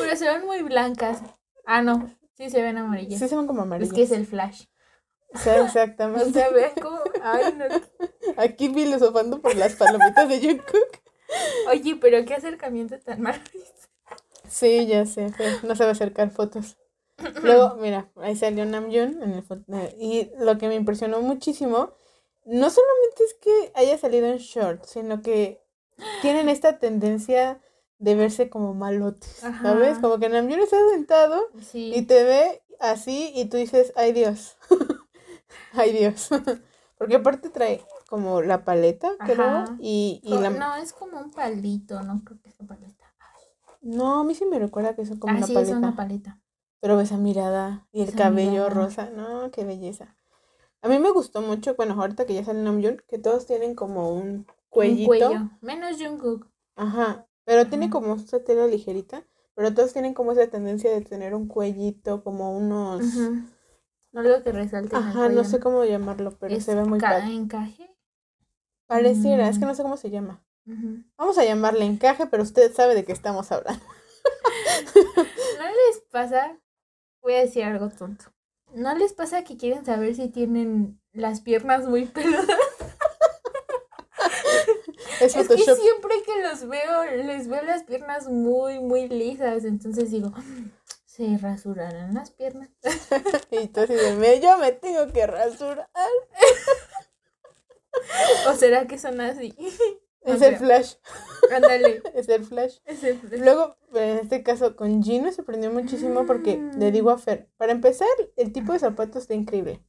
Pero 0.00 0.16
se 0.16 0.28
ven 0.28 0.44
muy 0.46 0.62
blancas. 0.62 1.20
Ah, 1.64 1.82
no. 1.82 2.10
Sí 2.34 2.50
se 2.50 2.62
ven 2.62 2.76
amarillas. 2.78 3.18
Sí 3.18 3.28
se 3.28 3.36
ven 3.36 3.46
como 3.46 3.60
es 3.60 3.66
amarillas. 3.66 3.94
que 3.94 4.02
es 4.02 4.10
el 4.12 4.26
flash. 4.26 4.64
O 5.34 5.38
sea, 5.38 5.62
O 5.62 5.64
exactamente. 5.66 6.32
sea, 6.32 6.50
vean 6.50 6.72
cómo. 6.80 7.00
Ay, 7.22 7.54
no. 7.56 7.64
Aquí 8.36 8.72
filosofando 8.72 9.40
por 9.40 9.54
las 9.56 9.74
palomitas 9.74 10.28
de 10.28 10.40
Jungkook. 10.40 11.00
Oye, 11.70 11.96
pero 11.96 12.24
qué 12.24 12.34
acercamiento 12.34 12.98
tan 13.00 13.20
maravilloso. 13.22 13.72
Sí, 14.48 14.86
ya 14.86 15.04
sé, 15.06 15.32
no 15.64 15.74
sabe 15.74 15.90
acercar 15.90 16.30
fotos. 16.30 16.76
Luego, 17.42 17.76
mira, 17.76 18.10
ahí 18.16 18.36
salió 18.36 18.64
Namjoon 18.64 19.22
en 19.22 19.32
el 19.32 19.44
eh, 19.72 19.96
y 19.98 20.30
lo 20.38 20.58
que 20.58 20.68
me 20.68 20.74
impresionó 20.74 21.20
muchísimo, 21.22 21.94
no 22.46 22.70
solamente 22.70 23.24
es 23.24 23.34
que 23.34 23.72
haya 23.74 23.98
salido 23.98 24.26
en 24.28 24.38
short, 24.38 24.84
sino 24.84 25.20
que 25.20 25.60
tienen 26.22 26.48
esta 26.48 26.78
tendencia 26.78 27.60
de 27.98 28.14
verse 28.14 28.48
como 28.50 28.74
malotes, 28.74 29.42
¿sabes? 29.62 29.98
Como 29.98 30.18
que 30.18 30.28
Namjoon 30.28 30.60
está 30.60 30.76
sentado 30.92 31.48
y 31.72 32.02
te 32.02 32.24
ve 32.24 32.62
así 32.80 33.32
y 33.34 33.46
tú 33.46 33.56
dices, 33.56 33.92
ay 33.96 34.12
Dios, 34.12 34.56
ay 35.72 35.92
Dios. 35.92 36.28
Porque 36.98 37.16
aparte 37.16 37.50
trae 37.50 37.84
como 38.08 38.40
la 38.40 38.64
paleta, 38.64 39.10
creo, 39.18 39.44
Ajá. 39.44 39.76
y, 39.78 40.20
y 40.24 40.38
la... 40.38 40.48
No, 40.50 40.76
es 40.76 40.92
como 40.94 41.18
un 41.20 41.30
palito, 41.30 42.02
no 42.02 42.22
creo 42.24 42.40
que 42.40 42.50
sea 42.52 42.66
paleta. 42.66 43.12
No, 43.82 44.20
a 44.20 44.24
mí 44.24 44.34
sí 44.34 44.46
me 44.46 44.58
recuerda 44.58 44.94
que 44.94 45.04
son 45.04 45.18
como 45.18 45.34
ah, 45.34 45.36
una 45.36 45.46
sí, 45.46 45.52
paleta. 45.52 45.72
es 45.72 45.78
una 45.78 45.94
paleta. 45.96 46.40
Pero 46.80 47.00
esa 47.00 47.16
mirada 47.18 47.86
y 47.92 48.02
el 48.02 48.08
Esa 48.08 48.16
cabello 48.18 48.50
mirada. 48.50 48.68
rosa, 48.70 49.10
no, 49.10 49.50
qué 49.50 49.64
belleza. 49.64 50.16
A 50.86 50.88
mí 50.88 51.00
me 51.00 51.10
gustó 51.10 51.42
mucho, 51.42 51.74
bueno, 51.74 52.00
ahorita 52.00 52.26
que 52.26 52.34
ya 52.34 52.44
sale 52.44 52.62
Namjoon, 52.62 53.02
que 53.08 53.18
todos 53.18 53.44
tienen 53.44 53.74
como 53.74 54.14
un 54.14 54.46
cuellito. 54.68 55.10
Un 55.10 55.18
cuello. 55.18 55.50
Menos 55.60 55.98
Jungkook. 56.00 56.46
Ajá, 56.76 57.26
pero 57.44 57.66
tiene 57.66 57.90
como 57.90 58.14
esta 58.14 58.44
tela 58.44 58.68
ligerita, 58.68 59.24
pero 59.56 59.74
todos 59.74 59.92
tienen 59.92 60.14
como 60.14 60.30
esa 60.30 60.46
tendencia 60.46 60.92
de 60.92 61.00
tener 61.00 61.34
un 61.34 61.48
cuellito, 61.48 62.22
como 62.22 62.56
unos... 62.56 63.04
Ujú. 63.04 63.34
Algo 64.14 64.44
que 64.44 64.52
resalte 64.52 64.94
Ajá, 64.94 65.28
no 65.28 65.42
sé 65.42 65.58
cómo 65.58 65.84
llamarlo, 65.84 66.38
pero 66.38 66.60
se 66.60 66.76
ve 66.76 66.84
muy 66.84 67.00
padre. 67.00 67.32
encaje. 67.34 67.92
Pareciera, 68.86 69.48
es 69.48 69.58
que 69.58 69.64
Mm. 69.64 69.68
no 69.68 69.74
sé 69.74 69.82
cómo 69.82 69.96
se 69.96 70.10
llama. 70.10 70.40
Vamos 71.18 71.36
a 71.36 71.44
llamarle 71.44 71.84
encaje, 71.84 72.26
pero 72.26 72.44
usted 72.44 72.72
sabe 72.72 72.94
de 72.94 73.04
qué 73.04 73.10
estamos 73.10 73.50
hablando. 73.50 73.84
¿No 75.58 75.64
les 75.64 76.00
pasa? 76.12 76.60
Voy 77.22 77.34
a 77.34 77.40
decir 77.40 77.64
algo 77.64 77.88
tonto. 77.88 78.26
¿No 78.76 78.94
les 78.94 79.14
pasa 79.14 79.42
que 79.42 79.56
quieren 79.56 79.86
saber 79.86 80.14
si 80.14 80.28
tienen 80.28 81.00
las 81.12 81.40
piernas 81.40 81.86
muy 81.88 82.04
peludas? 82.04 82.46
Es 85.20 85.34
Es 85.34 85.48
que 85.48 85.56
siempre 85.56 86.14
que 86.26 86.42
los 86.42 86.68
veo, 86.68 87.04
les 87.24 87.48
veo 87.48 87.62
las 87.62 87.84
piernas 87.84 88.28
muy, 88.28 88.78
muy 88.80 89.08
lisas. 89.08 89.64
Entonces 89.64 90.10
digo, 90.10 90.30
¿se 91.06 91.38
rasurarán 91.38 92.12
las 92.14 92.30
piernas? 92.32 92.68
Y 93.50 93.68
tú 93.68 93.80
así 93.80 93.94
de, 93.94 94.12
"Me- 94.12 94.40
yo 94.40 94.58
me 94.58 94.72
tengo 94.72 95.10
que 95.10 95.26
rasurar. 95.26 95.88
¿O 98.50 98.54
será 98.54 98.86
que 98.86 98.98
son 98.98 99.22
así? 99.22 99.54
Es 100.26 100.42
el 100.42 100.56
flash, 100.56 100.94
Ándale. 101.54 102.02
es 102.14 102.28
el 102.28 102.44
flash. 102.44 102.78
Es 102.84 103.02
el- 103.04 103.20
Luego, 103.40 103.76
en 103.94 104.18
este 104.18 104.42
caso, 104.42 104.76
con 104.76 105.02
Jean 105.02 105.24
me 105.24 105.32
sorprendió 105.32 105.72
muchísimo 105.72 106.26
porque 106.26 106.60
le 106.78 106.90
digo 106.92 107.10
a 107.10 107.18
Fer, 107.18 107.48
para 107.56 107.72
empezar, 107.72 108.08
el 108.36 108.52
tipo 108.52 108.72
de 108.72 108.78
zapatos 108.80 109.22
está 109.22 109.34
increíble. 109.34 109.80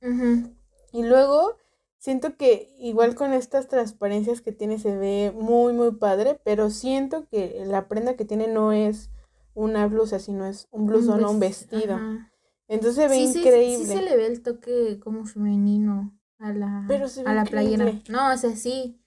Y 0.94 1.04
luego, 1.04 1.58
siento 1.98 2.38
que 2.38 2.70
igual 2.80 3.16
con 3.16 3.34
estas 3.34 3.68
transparencias 3.68 4.42
que 4.42 4.52
tiene 4.52 4.80
se 4.80 4.96
ve 4.96 5.34
muy, 5.36 5.74
muy 5.74 5.92
padre, 5.92 6.40
pero 6.44 6.70
siento 6.70 7.28
que 7.30 7.64
la 7.66 7.88
prenda 7.88 8.16
que 8.16 8.26
tiene 8.26 8.48
no 8.48 8.72
es 8.72 9.10
una 9.54 9.88
blusa, 9.88 10.20
sino 10.20 10.46
es 10.46 10.68
un 10.72 10.86
blusón 10.86 11.24
o 11.24 11.32
un 11.32 11.38
vest- 11.40 11.70
vestido. 11.72 11.96
ajá. 11.96 12.32
Entonces 12.70 12.96
se 12.96 13.08
ve 13.08 13.16
Sí, 13.16 13.34
sí, 13.34 13.40
increíble. 13.40 13.86
Sí, 13.86 13.92
se 13.94 14.02
le 14.02 14.16
ve 14.18 14.28
el 14.28 14.42
toque 14.44 15.00
como 15.02 15.26
femenino 15.26 16.14
a 16.38 16.52
la, 16.54 16.86
Pero 16.88 17.08
se 17.08 17.24
ve 17.24 17.30
a 17.30 17.34
la 17.34 17.46
playera. 17.46 17.86
increíble. 17.86 18.04
No, 18.12 18.34
o 18.34 18.38
sea, 18.38 18.56
sí. 18.56 19.02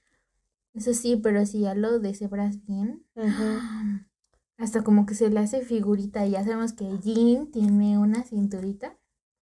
Eso 0.74 0.94
sí, 0.94 1.16
pero 1.16 1.44
si 1.46 1.60
ya 1.60 1.74
lo 1.74 1.98
deshebras 1.98 2.64
bien. 2.66 3.04
Hasta 4.58 4.82
como 4.84 5.06
que 5.06 5.14
se 5.14 5.30
le 5.30 5.40
hace 5.40 5.62
figurita. 5.62 6.26
Y 6.26 6.32
ya 6.32 6.44
sabemos 6.44 6.72
que 6.74 6.84
Jean 7.02 7.50
tiene 7.50 7.98
una 7.98 8.22
cinturita. 8.24 8.98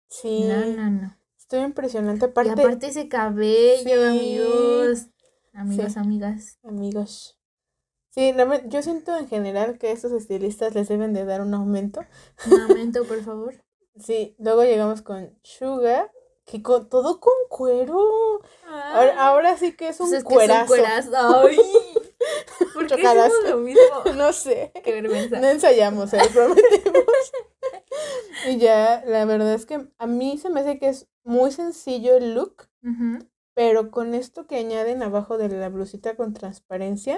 Sí, 0.10 0.44
No, 0.48 0.66
no, 0.66 0.90
no. 0.92 1.18
estoy 1.38 1.62
impresionante. 1.62 2.26
Y 2.26 2.30
Aparte, 2.30 2.52
aparte 2.52 2.88
ese 2.88 3.08
cabello, 3.08 3.84
Sí. 3.84 3.92
amigos. 3.92 5.08
Amigos, 5.54 5.94
Sí. 5.94 6.00
amigas. 6.00 6.60
amigos. 6.64 7.40
Sí, 8.12 8.34
yo 8.70 8.82
siento 8.82 9.18
en 9.18 9.28
general 9.28 9.78
que 9.78 9.88
a 9.88 9.92
estos 9.92 10.12
estilistas 10.14 10.74
les 10.76 10.88
deben 10.88 11.14
de 11.14 11.26
dar 11.26 11.42
un 11.42 11.54
aumento. 11.54 12.02
Un 12.50 12.60
aumento, 12.62 13.06
por 13.06 13.22
favor. 13.24 13.54
Sí, 13.98 14.36
luego 14.40 14.64
llegamos 14.66 15.02
con 15.02 15.40
Suga, 15.42 16.12
que 16.46 16.62
con 16.62 16.90
todo 16.90 17.20
con 17.20 17.34
cuero. 17.50 18.42
Ahora, 18.68 19.28
ahora 19.28 19.58
sí 19.58 19.76
que 19.76 19.90
es 19.90 20.00
un 20.00 20.10
Pues 20.10 20.20
es 20.20 20.24
que 20.24 20.34
es 20.36 20.42
un 20.42 20.68
cuerazo. 20.68 20.68
cuerazo. 20.68 21.12
Ay. 21.48 21.58
¿Por 22.74 22.88
qué 22.88 22.96
hicimos 23.02 23.32
lo 23.50 23.58
mismo? 23.58 23.82
No 24.16 24.32
sé. 24.34 24.72
Qué 24.84 24.94
vergüenza. 24.94 25.40
No 25.40 25.48
ensayamos, 25.48 26.14
lo 26.14 26.20
prometemos. 26.30 27.04
y 28.48 28.58
ya, 28.58 29.04
la 29.06 29.26
verdad 29.26 29.54
es 29.54 29.66
que 29.66 29.88
a 29.98 30.08
mí 30.08 30.38
se 30.38 30.50
me 30.50 30.62
hace 30.62 30.80
que 30.80 30.90
es 30.90 31.08
muy 31.24 31.52
sencillo 31.52 32.16
el 32.16 32.36
look, 32.36 32.68
pero 33.56 33.90
con 33.90 34.14
esto 34.14 34.46
que 34.46 34.58
añaden 34.58 35.02
abajo 35.02 35.38
de 35.38 35.50
la 35.50 35.70
blusita 35.70 36.16
con 36.16 36.34
transparencia, 36.34 37.18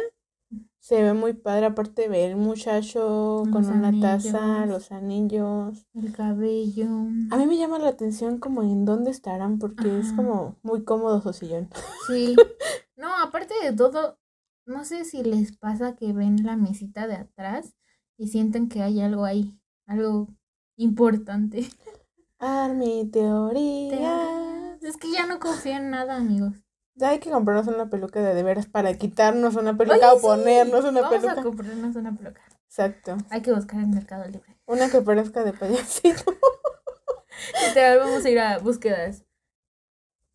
se 0.79 1.03
ve 1.03 1.13
muy 1.13 1.33
padre. 1.33 1.65
Aparte 1.65 2.07
ve 2.07 2.25
el 2.25 2.37
muchacho 2.37 3.43
con 3.51 3.65
una 3.65 3.91
taza, 3.99 4.65
los 4.65 4.91
anillos. 4.91 5.85
El 5.93 6.13
cabello. 6.13 6.87
A 7.31 7.37
mí 7.37 7.45
me 7.45 7.57
llama 7.57 7.79
la 7.79 7.89
atención 7.89 8.39
como 8.39 8.63
en 8.63 8.85
dónde 8.85 9.11
estarán, 9.11 9.59
porque 9.59 9.99
es 9.99 10.13
como 10.13 10.55
muy 10.63 10.83
cómodo 10.83 11.21
su 11.21 11.33
sillón. 11.33 11.69
Sí. 12.07 12.35
No, 12.99 13.15
aparte 13.21 13.53
de 13.63 13.73
todo, 13.73 14.17
no 14.65 14.83
sé 14.83 15.05
si 15.05 15.21
les 15.21 15.55
pasa 15.55 15.95
que 15.95 16.13
ven 16.13 16.43
la 16.43 16.57
mesita 16.57 17.05
de 17.05 17.13
atrás 17.13 17.75
y 18.17 18.29
sienten 18.29 18.69
que 18.69 18.81
hay 18.81 19.01
algo 19.01 19.23
ahí, 19.23 19.61
algo 19.85 20.29
importante. 20.77 21.69
Army, 22.39 23.07
teoría. 23.11 24.77
Es 24.81 24.97
que 24.97 25.11
ya 25.11 25.27
no 25.27 25.39
confío 25.39 25.73
en 25.73 25.91
nada, 25.91 26.15
amigos. 26.17 26.66
Ya 26.99 27.09
hay 27.09 27.19
que 27.19 27.29
comprarnos 27.29 27.67
una 27.67 27.89
peluca 27.89 28.19
de 28.21 28.33
de 28.33 28.43
veras 28.43 28.65
para 28.65 28.93
quitarnos 28.95 29.55
una 29.55 29.77
peluca 29.77 30.11
Oye, 30.13 30.17
o 30.17 30.21
ponernos 30.21 30.81
sí, 30.83 30.89
una 30.89 31.01
Vamos 31.01 31.15
peluca. 31.21 31.39
a 31.39 31.43
comprarnos 31.43 31.95
una 31.95 32.15
peluca. 32.17 32.41
Exacto. 32.65 33.17
Hay 33.29 33.41
que 33.41 33.53
buscar 33.53 33.79
en 33.79 33.91
Mercado 33.91 34.25
Libre. 34.25 34.57
Una 34.65 34.89
que 34.89 35.01
parezca 35.01 35.43
de 35.43 35.53
payasito. 35.53 36.23
Literal, 37.67 37.99
vamos 37.99 38.25
a 38.25 38.29
ir 38.29 38.39
a 38.39 38.57
búsquedas. 38.57 39.23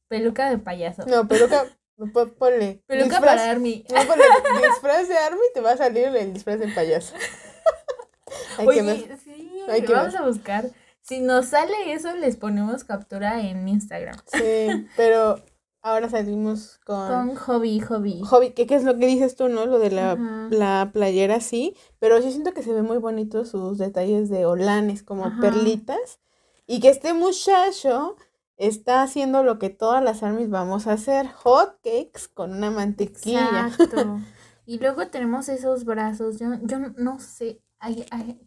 Peluca 0.09 0.51
de 0.51 0.59
payaso. 0.59 1.05
No, 1.07 1.27
peluca. 1.27 1.67
po- 2.13 2.29
Ponle. 2.29 2.83
Peluca 2.87 3.17
disfraz- 3.19 3.21
para 3.21 3.51
Army. 3.51 3.85
No, 3.91 4.07
ponle 4.07 4.25
disfraz 4.69 5.09
de 5.09 5.19
Army 5.19 5.41
te 5.55 5.61
va 5.61 5.73
a 5.73 5.77
salir 5.77 6.07
el 6.09 6.33
disfraz 6.33 6.59
del 6.59 6.73
payaso. 6.75 7.15
Hay 8.59 8.67
que 8.69 9.17
sí, 9.23 9.61
Hay 9.69 9.83
que 9.83 9.93
vamos 9.93 10.13
ver. 10.13 10.23
a 10.23 10.27
buscar. 10.27 10.65
Si 11.01 11.21
nos 11.21 11.47
sale 11.47 11.93
eso, 11.93 12.15
les 12.15 12.37
ponemos 12.37 12.85
captura 12.85 13.41
en 13.41 13.67
Instagram. 13.69 14.17
Sí, 14.27 14.87
pero 14.97 15.43
ahora 15.83 16.09
salimos 16.09 16.79
con, 16.85 17.09
Con 17.09 17.37
hobby, 17.37 17.81
hobby. 17.81 18.21
hobby. 18.25 18.51
¿Qué, 18.53 18.67
¿Qué 18.67 18.75
es 18.77 18.85
lo 18.85 18.99
que 18.99 19.07
dices 19.07 19.37
tú, 19.37 19.49
no? 19.49 19.67
Lo 19.67 19.79
de 19.79 19.91
la, 19.91 20.13
Ajá. 20.13 20.49
la 20.51 20.91
playera, 20.93 21.41
sí. 21.41 21.77
Pero 21.99 22.19
yo 22.19 22.31
siento 22.31 22.53
que 22.55 22.63
se 22.63 22.73
ve 22.73 22.83
muy 22.83 22.99
bonito 22.99 23.45
sus 23.45 23.79
detalles 23.79 24.29
de 24.31 24.47
olanes, 24.47 25.03
como 25.03 25.27
Ajá. 25.27 25.41
perlitas. 25.41 26.21
Y 26.67 26.81
que 26.81 26.89
este 26.89 27.13
muchacho 27.13 28.17
está 28.57 29.03
haciendo 29.03 29.43
lo 29.43 29.59
que 29.59 29.71
todas 29.71 30.03
las 30.03 30.23
armies 30.23 30.49
vamos 30.51 30.87
a 30.87 30.93
hacer: 30.93 31.29
hot 31.29 31.81
cakes 31.83 32.29
con 32.33 32.53
una 32.53 32.71
mantequilla. 32.71 33.69
Exacto. 33.69 34.21
Y 34.65 34.79
luego 34.79 35.09
tenemos 35.09 35.49
esos 35.49 35.85
brazos. 35.85 36.39
Yo, 36.39 36.47
yo 36.63 36.79
no 36.79 37.19
sé. 37.19 37.61
ay, 37.81 38.07
ay, 38.13 38.41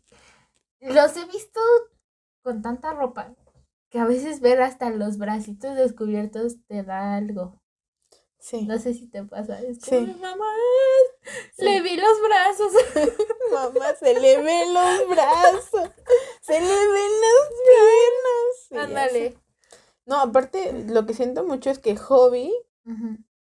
los 0.79 1.17
he 1.17 1.25
visto 1.25 1.60
con 2.41 2.62
tanta 2.62 2.93
ropa 2.93 3.33
que 3.95 4.01
a 4.01 4.05
veces 4.05 4.41
ver 4.41 4.62
hasta 4.62 4.89
los 4.89 5.17
bracitos 5.17 5.73
descubiertos 5.77 6.58
te 6.67 6.84
da 6.84 7.15
algo. 7.15 7.62
Sí. 8.39 8.63
No 8.65 8.77
sé 8.77 8.93
si 8.93 9.08
te 9.10 9.23
pasa. 9.23 9.62
Es 9.62 9.77
Sí. 9.81 9.91
como, 10.05 10.17
mamá, 10.17 10.45
Sí. 11.55 11.63
le 11.63 11.81
vi 11.81 11.95
los 11.95 12.21
brazos. 12.21 12.73
Mamá, 13.53 13.95
se 13.97 14.19
le 14.19 14.41
ven 14.41 14.73
los 14.73 15.08
brazos, 15.08 15.91
se 16.41 16.60
le 16.60 16.67
ven 16.67 17.12
las 17.21 17.49
piernas. 17.63 18.67
Sí. 18.67 18.75
Ándale. 18.77 19.38
No, 20.05 20.17
aparte, 20.19 20.73
lo 20.89 21.05
que 21.05 21.13
siento 21.13 21.45
mucho 21.45 21.69
es 21.69 21.79
que 21.79 21.95
Hobby, 21.95 22.53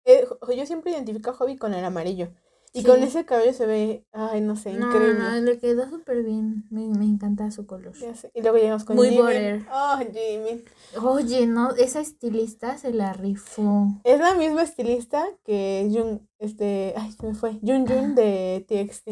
eh, 0.03 0.27
yo 0.57 0.65
siempre 0.65 0.91
identifico 0.91 1.29
a 1.29 1.33
Hobby 1.35 1.55
con 1.55 1.73
el 1.73 1.85
amarillo. 1.85 2.33
Y 2.73 2.83
con 2.83 3.03
ese 3.03 3.25
cabello 3.25 3.53
se 3.53 3.65
ve, 3.65 4.05
ay, 4.11 4.41
no 4.41 4.55
sé, 4.55 4.71
No, 4.71 4.87
increíble. 4.87 5.19
no, 5.19 5.41
le 5.41 5.59
quedó 5.59 5.89
súper 5.89 6.23
bien. 6.23 6.65
Me, 6.71 6.87
me 6.87 7.05
encanta 7.05 7.51
su 7.51 7.65
color. 7.67 7.93
Ya 7.99 8.15
sé. 8.15 8.31
Y 8.33 8.41
luego 8.41 8.57
llegamos 8.57 8.83
con 8.83 8.97
Muy 8.97 9.09
Jimmy. 9.09 9.21
border. 9.21 9.61
Oh, 9.71 9.97
Jimmy. 9.99 10.63
Oye, 11.03 11.45
no, 11.47 11.71
esa 11.75 12.01
estilista 12.01 12.77
se 12.77 12.91
la 12.91 13.13
rifó. 13.13 13.87
Es 14.03 14.19
la 14.19 14.35
misma 14.35 14.63
estilista 14.63 15.25
que 15.45 15.87
Jun, 15.91 16.27
este, 16.39 16.93
ay, 16.97 17.11
se 17.13 17.25
me 17.27 17.33
fue, 17.35 17.53
Jun 17.61 17.87
Jun 17.87 18.15
de 18.15 18.65
TXT. 18.67 19.07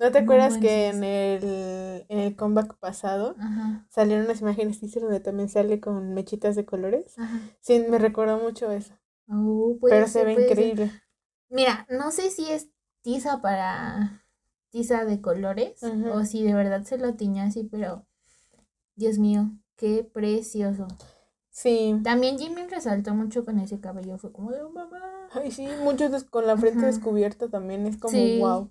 ¿No 0.00 0.10
te 0.10 0.18
No 0.18 0.24
acuerdas 0.24 0.58
que 0.58 0.88
en 0.88 1.04
el, 1.04 2.04
en 2.08 2.18
el 2.18 2.34
comeback 2.36 2.76
pasado 2.78 3.36
Ajá, 3.38 3.86
salieron 3.88 4.24
unas 4.24 4.40
imágenes 4.40 4.80
teaser 4.80 5.02
donde 5.02 5.20
también 5.20 5.48
sale 5.48 5.80
con 5.80 6.12
mechitas 6.14 6.56
de 6.56 6.64
colores? 6.64 7.14
ajá. 7.16 7.38
Sí, 7.60 7.84
me 7.88 7.98
recordó 7.98 8.38
mucho 8.38 8.70
eso. 8.72 8.94
Oh, 9.28 9.78
pero 9.88 10.08
se 10.08 10.24
ve 10.24 10.32
ser. 10.32 10.42
increíble. 10.42 10.90
Mira, 11.50 11.86
no 11.90 12.10
sé 12.10 12.30
si 12.30 12.50
es 12.50 12.68
tiza 13.02 13.40
para 13.42 14.24
tiza 14.70 15.04
de 15.04 15.20
colores 15.20 15.82
o 16.12 16.24
si 16.24 16.42
de 16.42 16.54
verdad 16.54 16.82
se 16.84 16.96
lo 16.98 17.14
tiñó 17.14 17.42
así, 17.42 17.64
pero 17.64 18.06
Dios 18.94 19.18
mío, 19.18 19.50
qué 19.76 20.02
precioso. 20.04 20.88
Sí. 21.50 22.00
También 22.02 22.38
Jimmy 22.38 22.66
resaltó 22.66 23.14
mucho 23.14 23.44
con 23.44 23.58
ese 23.58 23.78
cabello, 23.80 24.16
fue 24.16 24.32
como 24.32 24.50
de 24.50 24.62
"Oh, 24.62 24.70
mamá. 24.70 25.28
Ay, 25.32 25.50
sí, 25.50 25.66
muchos 25.82 26.24
con 26.24 26.46
la 26.46 26.56
frente 26.56 26.86
descubierta 26.86 27.48
también 27.48 27.86
es 27.86 27.98
como 27.98 28.12
Sí. 28.12 28.38
wow. 28.38 28.70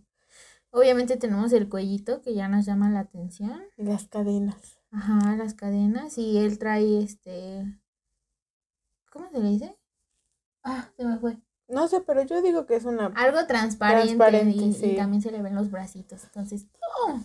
Obviamente 0.71 1.17
tenemos 1.17 1.51
el 1.53 1.69
cuellito 1.69 2.21
que 2.21 2.33
ya 2.33 2.47
nos 2.47 2.65
llama 2.65 2.89
la 2.89 3.01
atención. 3.01 3.61
Las 3.77 4.07
cadenas. 4.07 4.79
Ajá, 4.91 5.35
las 5.35 5.53
cadenas 5.53 6.17
y 6.17 6.37
él 6.39 6.57
trae 6.57 7.03
este 7.03 7.65
¿Cómo 9.11 9.29
se 9.29 9.39
le 9.39 9.49
dice? 9.49 9.77
Ah, 10.63 10.89
se 10.95 11.03
me 11.05 11.17
fue. 11.19 11.37
No 11.71 11.87
sé, 11.87 12.01
pero 12.01 12.21
yo 12.23 12.41
digo 12.41 12.65
que 12.65 12.75
es 12.75 12.85
una. 12.85 13.07
Algo 13.15 13.45
transparente, 13.47 14.15
Transparente, 14.17 14.87
y, 14.87 14.95
también 14.95 15.21
se 15.21 15.31
le 15.31 15.41
ven 15.41 15.55
los 15.55 15.71
bracitos. 15.71 16.23
Entonces, 16.25 16.67
¡oh! 17.05 17.19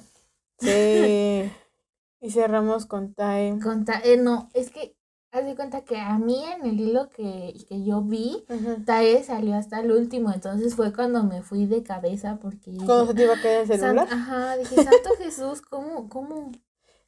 Sí. 0.58 1.50
y 2.20 2.30
cerramos 2.30 2.86
con 2.86 3.12
Tae. 3.14 3.58
Conta- 3.60 4.00
eh, 4.04 4.16
no, 4.16 4.48
es 4.54 4.70
que 4.70 4.96
haz 5.32 5.44
de 5.44 5.54
cuenta 5.56 5.82
que 5.84 5.98
a 5.98 6.16
mí 6.18 6.42
en 6.44 6.64
el 6.64 6.80
hilo 6.80 7.08
que, 7.10 7.54
que 7.68 7.84
yo 7.84 8.00
vi, 8.02 8.46
Ujú. 8.48 8.84
Tae 8.86 9.22
salió 9.22 9.54
hasta 9.56 9.80
el 9.80 9.92
último, 9.92 10.32
entonces 10.32 10.74
fue 10.74 10.92
cuando 10.94 11.24
me 11.24 11.42
fui 11.42 11.66
de 11.66 11.82
cabeza 11.82 12.38
porque 12.40 12.70
dije, 12.70 12.86
Cuando 12.86 13.06
se 13.06 13.14
te 13.14 13.22
iba 13.24 13.34
a 13.34 13.40
caer 13.40 13.60
el 13.62 13.66
"San- 13.68 13.80
celular. 13.80 14.08
ajá, 14.10 14.56
dije, 14.56 14.76
Santo 14.84 15.10
Jesús, 15.18 15.60
¿cómo, 15.60 16.08
cómo, 16.08 16.52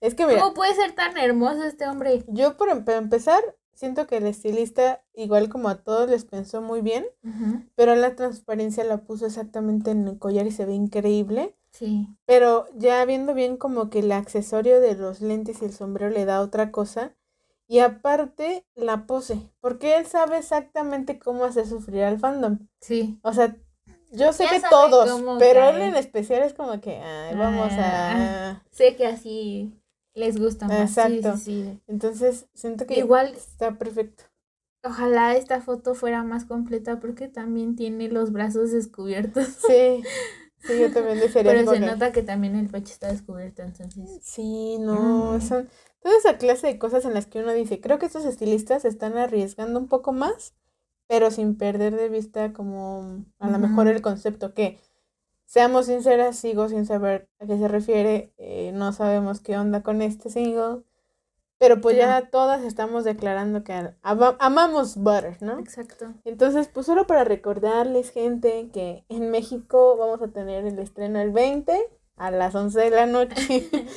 Es 0.00 0.14
que 0.14 0.26
mira, 0.26 0.40
cómo 0.42 0.52
puede 0.54 0.74
ser 0.74 0.92
tan 0.92 1.16
hermoso 1.16 1.64
este 1.64 1.86
hombre? 1.88 2.24
yo 2.28 2.56
por 2.56 2.68
em- 2.68 2.84
para 2.84 2.98
empezar, 2.98 3.40
siento 3.78 4.08
que 4.08 4.16
el 4.16 4.26
estilista, 4.26 5.04
igual 5.14 5.48
como 5.48 5.68
a 5.68 5.76
todos, 5.76 6.10
les 6.10 6.24
pensó 6.24 6.60
muy 6.60 6.80
bien, 6.80 7.06
pero 7.76 7.94
la 7.94 8.16
transparencia 8.16 8.82
la 8.82 9.04
puso 9.04 9.26
exactamente 9.26 9.92
en 9.92 10.08
el 10.08 10.18
collar 10.18 10.48
y 10.48 10.50
se 10.50 10.64
ve 10.64 10.74
increíble. 10.74 11.54
Sí, 11.70 12.08
Pero 12.24 12.66
ya 12.74 13.04
viendo 13.04 13.34
bien 13.34 13.56
como 13.56 13.88
que 13.88 14.00
el 14.00 14.10
accesorio 14.10 14.80
de 14.80 14.96
los 14.96 15.20
lentes 15.20 15.62
y 15.62 15.66
el 15.66 15.72
sombrero 15.72 16.10
le 16.10 16.24
da 16.24 16.40
otra 16.40 16.72
cosa. 16.72 17.14
Y 17.68 17.78
aparte, 17.78 18.66
la 18.74 19.06
pose. 19.06 19.38
Porque 19.60 19.96
él 19.96 20.06
sabe 20.06 20.38
exactamente 20.38 21.20
cómo 21.20 21.44
hacer 21.44 21.66
sufrir 21.66 22.02
al 22.02 22.18
fandom. 22.18 22.66
sí. 22.80 23.20
O 23.22 23.32
sea, 23.32 23.54
yo 24.10 24.32
sé 24.32 24.44
Ya 24.44 24.52
que 24.52 24.62
todos, 24.68 25.22
pero 25.38 25.68
él 25.68 25.82
en 25.82 25.94
especial 25.94 26.42
es 26.42 26.54
como 26.54 26.80
que, 26.80 26.96
ay, 26.96 27.36
vamos 27.36 27.70
a... 27.76 28.64
Sé 28.70 28.96
que 28.96 29.06
así 29.06 29.77
les 30.18 30.38
gusta 30.38 30.66
más. 30.68 30.90
Exacto. 30.96 31.36
sí, 31.36 31.44
sí. 31.64 31.80
Entonces, 31.86 32.46
siento 32.54 32.86
que 32.86 32.98
Igual, 32.98 33.34
está 33.34 33.78
perfecto. 33.78 34.24
ojalá 34.84 35.36
esta 35.36 35.60
foto 35.60 35.94
fuera 35.94 36.22
más 36.22 36.44
completa 36.44 37.00
porque 37.00 37.28
también 37.28 37.76
tiene 37.76 38.08
los 38.08 38.32
brazos 38.32 38.72
descubiertos. 38.72 39.46
Sí, 39.66 40.02
sí, 40.66 40.78
yo 40.80 40.90
también 40.92 41.18
desearía 41.20 41.52
Pero 41.52 41.70
se 41.70 41.80
nota 41.80 42.12
que 42.12 42.22
también 42.22 42.56
el 42.56 42.68
pecho 42.68 42.92
está 42.92 43.08
descubierto, 43.12 43.62
entonces. 43.62 44.18
Sí, 44.22 44.78
no, 44.78 45.36
Mm. 45.36 45.40
son 45.40 45.68
toda 46.02 46.16
esa 46.16 46.38
clase 46.38 46.66
de 46.68 46.78
cosas 46.78 47.04
en 47.04 47.14
las 47.14 47.26
que 47.26 47.40
uno 47.40 47.52
dice, 47.52 47.80
creo 47.80 47.98
que 47.98 48.06
estos 48.06 48.24
estilistas 48.24 48.84
están 48.84 49.16
arriesgando 49.16 49.78
un 49.80 49.88
poco 49.88 50.12
más, 50.12 50.54
pero 51.08 51.30
sin 51.30 51.56
perder 51.56 51.96
de 51.96 52.08
vista 52.08 52.52
como 52.52 53.24
a 53.38 53.50
lo 53.50 53.58
mejor 53.58 53.88
el 53.88 54.02
concepto 54.02 54.54
que 54.54 54.78
seamos 55.48 55.86
sinceras, 55.86 56.36
sigo 56.36 56.68
sin 56.68 56.84
saber 56.84 57.28
a 57.40 57.46
qué 57.46 57.56
se 57.58 57.66
refiere. 57.68 58.32
eh, 58.36 58.70
no 58.74 58.92
sabemos 58.92 59.40
qué 59.40 59.56
onda 59.56 59.82
con 59.82 60.02
este 60.02 60.28
single. 60.30 60.84
Pero 61.58 61.80
pues 61.80 61.96
ya 61.96 62.28
todas 62.30 62.62
estamos 62.62 63.02
declarando 63.02 63.64
que 63.64 63.72
ama- 64.02 64.36
amamos 64.38 64.96
Butter, 64.96 65.38
¿no? 65.42 65.58
Exacto. 65.58 66.14
Entonces, 66.24 66.68
pues 66.68 66.86
solo 66.86 67.08
para 67.08 67.24
recordarles, 67.24 68.10
gente, 68.10 68.70
que 68.72 69.04
en 69.08 69.30
México 69.32 69.96
vamos 69.96 70.22
a 70.22 70.28
tener 70.28 70.64
el 70.66 70.78
estreno 70.78 71.18
el 71.18 71.32
20 71.32 71.76
a 72.16 72.30
las 72.30 72.54
11 72.54 72.78
de 72.78 72.90
la 72.90 73.06
noche. 73.06 73.34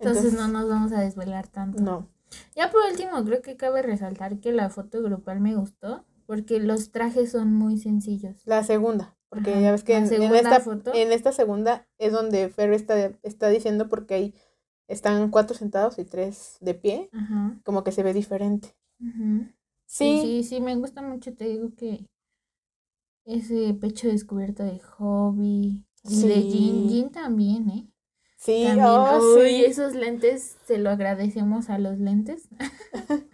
Entonces, 0.00 0.32
no 0.32 0.48
nos 0.48 0.68
vamos 0.68 0.90
a 0.92 1.00
desvelar 1.00 1.46
tanto. 1.46 1.80
No. 1.80 2.08
Ya 2.56 2.70
por 2.72 2.80
último, 2.90 3.24
creo 3.24 3.42
que 3.42 3.56
cabe 3.56 3.82
resaltar 3.82 4.40
que 4.40 4.50
la 4.52 4.68
foto 4.70 5.00
grupal 5.00 5.38
me 5.40 5.54
gustó 5.54 6.04
porque 6.26 6.58
los 6.58 6.90
trajes 6.90 7.30
son 7.30 7.52
muy 7.54 7.78
sencillos. 7.78 8.42
La 8.44 8.64
segunda, 8.64 9.14
porque 9.34 9.50
Ajá, 9.50 9.60
ya 9.60 9.72
ves 9.72 9.84
que 9.84 9.96
en, 9.96 10.04
esta, 10.34 10.60
foto. 10.60 10.92
en 10.94 11.12
esta 11.12 11.32
segunda 11.32 11.86
es 11.98 12.12
donde 12.12 12.48
Fer 12.48 12.72
está, 12.72 13.12
está 13.22 13.48
diciendo 13.50 13.88
porque 13.88 14.14
ahí 14.14 14.34
están 14.88 15.30
cuatro 15.30 15.56
sentados 15.56 15.98
y 15.98 16.04
tres 16.04 16.56
de 16.60 16.74
pie, 16.74 17.10
Ajá. 17.12 17.60
como 17.64 17.84
que 17.84 17.92
se 17.92 18.02
ve 18.02 18.12
diferente. 18.14 18.74
Sí, 18.98 19.50
Sí, 19.86 20.20
sí, 20.22 20.42
sí, 20.44 20.60
me 20.60 20.76
gusta 20.76 21.02
mucho. 21.02 21.34
Te 21.34 21.44
digo 21.46 21.74
que 21.76 22.06
ese 23.26 23.74
pecho 23.74 24.08
descubierto 24.08 24.62
de 24.64 24.78
Hobby 24.80 25.84
y 26.04 26.22
de 26.28 26.34
Sí. 26.34 26.50
Jin, 26.50 26.88
Jin 26.88 27.10
también, 27.10 27.70
¿eh? 27.70 27.88
sí, 28.36 28.64
También. 28.66 28.86
oh, 28.86 29.36
Uy, 29.38 29.48
sí. 29.48 29.64
esos 29.64 29.94
lentes, 29.94 30.56
se 30.66 30.78
lo 30.78 30.90
agradecemos 30.90 31.70
a 31.70 31.78
los 31.78 31.98
lentes. 31.98 32.48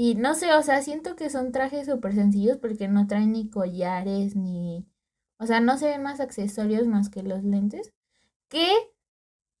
y 0.00 0.14
no 0.14 0.36
sé, 0.36 0.54
o 0.54 0.62
sea, 0.62 0.80
siento 0.80 1.16
que 1.16 1.28
son 1.28 1.50
trajes 1.50 1.88
súper 1.88 2.14
sencillos 2.14 2.56
porque 2.58 2.86
no 2.86 3.08
traen 3.08 3.32
ni 3.32 3.50
collares 3.50 4.36
ni... 4.36 4.86
O 5.40 5.46
sea, 5.46 5.58
no 5.58 5.76
se 5.76 5.86
ven 5.88 6.04
más 6.04 6.20
accesorios 6.20 6.86
más 6.86 7.08
que 7.10 7.24
los 7.24 7.42
lentes. 7.42 7.92
Que 8.46 8.68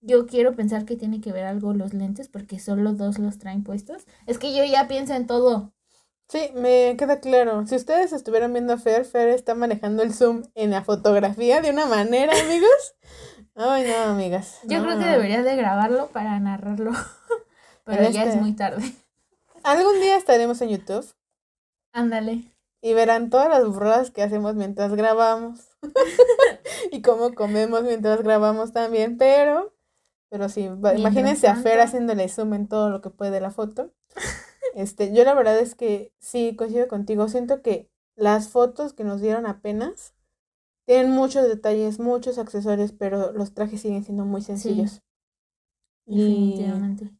yo 0.00 0.26
quiero 0.26 0.54
pensar 0.54 0.84
que 0.84 0.94
tiene 0.94 1.20
que 1.20 1.32
ver 1.32 1.42
algo 1.42 1.74
los 1.74 1.92
lentes 1.92 2.28
porque 2.28 2.60
solo 2.60 2.92
dos 2.92 3.18
los 3.18 3.38
traen 3.38 3.64
puestos. 3.64 4.06
Es 4.28 4.38
que 4.38 4.56
yo 4.56 4.62
ya 4.62 4.86
pienso 4.86 5.12
en 5.14 5.26
todo. 5.26 5.72
Sí, 6.28 6.52
me 6.54 6.94
queda 6.96 7.18
claro. 7.18 7.66
Si 7.66 7.74
ustedes 7.74 8.12
estuvieran 8.12 8.52
viendo 8.52 8.74
a 8.74 8.78
Fer, 8.78 9.06
Fer 9.06 9.30
está 9.30 9.56
manejando 9.56 10.04
el 10.04 10.14
zoom 10.14 10.44
en 10.54 10.70
la 10.70 10.84
fotografía 10.84 11.60
de 11.60 11.70
una 11.70 11.86
manera, 11.86 12.32
amigos. 12.40 12.94
Ay, 13.56 13.88
no, 13.90 14.12
amigas. 14.12 14.60
Yo 14.62 14.84
creo 14.84 15.00
que 15.00 15.04
no. 15.04 15.10
debería 15.10 15.42
de 15.42 15.56
grabarlo 15.56 16.10
para 16.12 16.38
narrarlo. 16.38 16.92
Pero 17.84 18.08
ya 18.08 18.22
es 18.22 18.28
este- 18.28 18.40
muy 18.40 18.52
tarde. 18.52 18.84
Algún 19.68 20.00
día 20.00 20.16
estaremos 20.16 20.62
en 20.62 20.70
YouTube 20.70 21.14
Ándale. 21.92 22.54
y 22.80 22.94
verán 22.94 23.28
todas 23.28 23.50
las 23.50 23.66
burradas 23.66 24.10
que 24.10 24.22
hacemos 24.22 24.54
mientras 24.54 24.94
grabamos. 24.94 25.76
y 26.90 27.02
cómo 27.02 27.34
comemos 27.34 27.82
mientras 27.82 28.22
grabamos 28.22 28.72
también, 28.72 29.18
pero 29.18 29.74
pero 30.30 30.48
sí, 30.48 30.70
Mientras 30.70 30.98
imagínense 30.98 31.48
a 31.48 31.56
Fer 31.56 31.80
haciéndole 31.80 32.30
zoom 32.30 32.54
en 32.54 32.66
todo 32.66 32.88
lo 32.88 33.02
que 33.02 33.10
puede 33.10 33.40
la 33.40 33.50
foto. 33.50 33.92
Este, 34.74 35.12
yo 35.12 35.24
la 35.24 35.34
verdad 35.34 35.58
es 35.58 35.74
que 35.74 36.12
sí 36.20 36.54
coincido 36.54 36.88
contigo, 36.88 37.26
siento 37.28 37.62
que 37.62 37.90
las 38.14 38.48
fotos 38.48 38.92
que 38.92 39.02
nos 39.02 39.20
dieron 39.20 39.46
apenas 39.46 40.14
tienen 40.86 41.10
muchos 41.10 41.48
detalles, 41.48 41.98
muchos 41.98 42.38
accesorios, 42.38 42.92
pero 42.92 43.32
los 43.32 43.54
trajes 43.54 43.80
siguen 43.80 44.04
siendo 44.04 44.24
muy 44.24 44.40
sencillos. 44.42 45.02
Y 46.06 46.50
Definitivamente. 46.58 47.10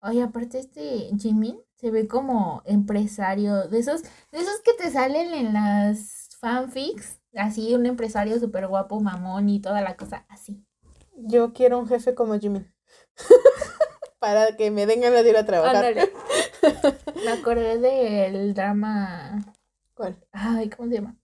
Oye, 0.00 0.22
aparte 0.22 0.58
este 0.58 1.10
Jimin 1.18 1.58
se 1.78 1.90
ve 1.90 2.08
como 2.08 2.62
empresario, 2.64 3.68
de 3.68 3.78
esos, 3.78 4.02
de 4.02 4.38
esos 4.38 4.60
que 4.64 4.72
te 4.74 4.90
salen 4.90 5.32
en 5.32 5.52
las 5.52 6.28
fanfics, 6.40 7.20
así 7.36 7.74
un 7.74 7.86
empresario 7.86 8.38
súper 8.40 8.66
guapo, 8.66 9.00
mamón 9.00 9.48
y 9.48 9.60
toda 9.60 9.80
la 9.80 9.96
cosa 9.96 10.26
así. 10.28 10.64
yo 11.16 11.52
quiero 11.52 11.78
un 11.78 11.88
jefe 11.88 12.14
como 12.14 12.38
Jimmy. 12.38 12.66
Para 14.18 14.56
que 14.56 14.70
me 14.72 14.86
den 14.86 15.00
ganas 15.00 15.22
de 15.22 15.30
ir 15.30 15.36
a 15.36 15.46
trabajar. 15.46 15.94
Me 17.24 17.30
acordé 17.30 17.78
del 17.78 18.54
drama, 18.54 19.38
¿Cuál? 19.94 20.16
ay, 20.32 20.68
¿cómo 20.70 20.88
se 20.88 20.96
llama? 20.96 21.16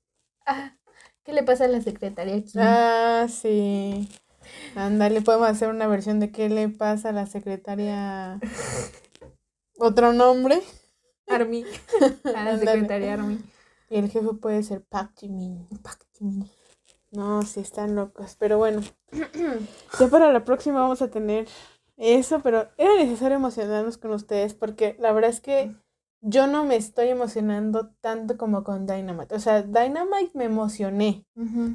Ah, 0.47 0.77
¿qué 1.25 1.33
le 1.33 1.43
pasa 1.43 1.65
a 1.65 1.69
la 1.69 1.81
secretaria 1.81 2.37
aquí? 2.37 2.53
Ah, 2.59 3.27
sí. 3.29 4.09
Ándale, 4.77 5.23
podemos 5.23 5.49
hacer 5.49 5.69
una 5.69 5.87
versión 5.87 6.21
de 6.21 6.31
qué 6.31 6.49
le 6.49 6.69
pasa 6.69 7.09
a 7.11 7.13
la 7.13 7.27
secretaria. 7.27 8.41
Otro 9.79 10.13
nombre. 10.13 10.63
Army. 11.27 11.65
A 12.35 12.45
la 12.45 12.59
secretaria 12.59 13.15
Army. 13.15 13.39
Y 13.91 13.97
el 13.97 14.11
jefe 14.11 14.35
puede 14.35 14.63
ser 14.63 14.83
Park 14.83 15.13
Jimin. 15.19 15.69
No, 17.13 17.43
sí, 17.43 17.61
están 17.61 17.95
locos. 17.95 18.37
Pero 18.39 18.59
bueno, 18.59 18.83
ya 20.01 20.09
para 20.09 20.33
la 20.33 20.45
próxima 20.45 20.81
vamos 20.81 21.03
a 21.03 21.11
tener 21.11 21.47
eso, 21.97 22.41
pero 22.41 22.69
era 22.77 22.97
necesario 22.97 23.37
emocionarnos 23.37 23.99
con 23.99 24.11
ustedes 24.13 24.55
porque 24.55 24.97
la 24.99 25.13
verdad 25.13 25.31
es 25.31 25.41
que 25.41 25.75
yo 26.21 26.47
no 26.47 26.65
me 26.65 26.77
estoy 26.77 27.09
emocionando 27.09 27.91
tanto 28.01 28.37
como 28.37 28.65
con 28.65 28.87
Dynamite. 28.87 29.35
O 29.35 29.39
sea, 29.39 29.63
Dynamite 29.63 30.33
me 30.35 30.45
emocioné, 30.45 31.27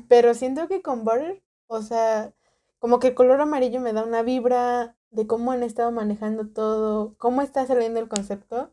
pero 0.07 0.33
siento 0.33 0.67
que 0.67 0.81
con 0.81 1.05
Butter, 1.05 1.43
o 1.67 1.81
sea, 1.81 2.33
como 2.79 2.99
que 2.99 3.09
el 3.09 3.13
color 3.13 3.39
amarillo 3.39 3.79
me 3.79 3.93
da 3.93 4.03
una 4.03 4.23
vibra 4.23 4.97
de 5.12 5.28
cómo 5.28 5.52
han 5.52 5.63
estado 5.63 5.91
manejando 5.91 6.48
todo, 6.48 7.15
cómo 7.17 7.41
está 7.41 7.65
saliendo 7.65 8.00
el 8.00 8.08
concepto. 8.08 8.72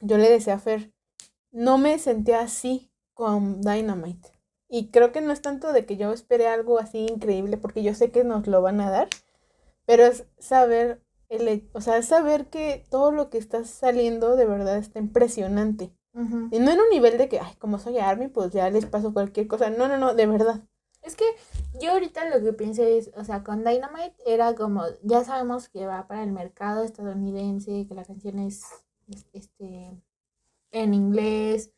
Yo 0.00 0.18
le 0.18 0.28
decía 0.28 0.54
a 0.54 0.58
Fer, 0.58 0.92
no 1.50 1.78
me 1.78 1.98
sentía 1.98 2.40
así 2.40 2.90
con 3.14 3.62
Dynamite. 3.62 4.30
Y 4.68 4.90
creo 4.90 5.12
que 5.12 5.20
no 5.20 5.32
es 5.32 5.40
tanto 5.40 5.72
de 5.72 5.86
que 5.86 5.96
yo 5.96 6.12
espere 6.12 6.46
algo 6.46 6.78
así 6.78 7.06
increíble, 7.06 7.56
porque 7.56 7.82
yo 7.82 7.94
sé 7.94 8.10
que 8.10 8.22
nos 8.22 8.46
lo 8.46 8.60
van 8.60 8.80
a 8.80 8.90
dar, 8.90 9.08
pero 9.86 10.04
es 10.04 10.26
saber, 10.38 11.02
el, 11.30 11.68
o 11.72 11.80
sea, 11.80 11.96
es 11.96 12.06
saber 12.06 12.46
que 12.48 12.84
todo 12.90 13.10
lo 13.10 13.30
que 13.30 13.38
está 13.38 13.64
saliendo 13.64 14.36
de 14.36 14.44
verdad 14.44 14.76
está 14.76 14.98
impresionante. 14.98 15.92
Y 16.50 16.58
no 16.58 16.72
en 16.72 16.80
un 16.80 16.90
nivel 16.90 17.16
de 17.16 17.28
que, 17.28 17.38
ay, 17.38 17.54
como 17.60 17.78
soy 17.78 17.98
Army, 17.98 18.26
pues 18.26 18.50
ya 18.50 18.68
les 18.70 18.86
paso 18.86 19.12
cualquier 19.12 19.46
cosa. 19.46 19.70
No, 19.70 19.86
no, 19.86 19.98
no, 19.98 20.14
de 20.14 20.26
verdad. 20.26 20.62
Es 21.08 21.16
que 21.16 21.24
yo 21.80 21.92
ahorita 21.92 22.28
lo 22.28 22.42
que 22.44 22.52
pensé 22.52 22.98
es, 22.98 23.10
o 23.16 23.24
sea, 23.24 23.42
con 23.42 23.64
Dynamite 23.64 24.14
era 24.26 24.54
como, 24.54 24.82
ya 25.02 25.24
sabemos 25.24 25.68
que 25.70 25.86
va 25.86 26.06
para 26.06 26.22
el 26.22 26.32
mercado 26.32 26.84
estadounidense, 26.84 27.86
que 27.88 27.94
la 27.94 28.04
canción 28.04 28.38
es, 28.38 28.62
es- 29.08 29.26
este 29.32 29.90
en 30.72 30.94
inglés, 30.94 31.72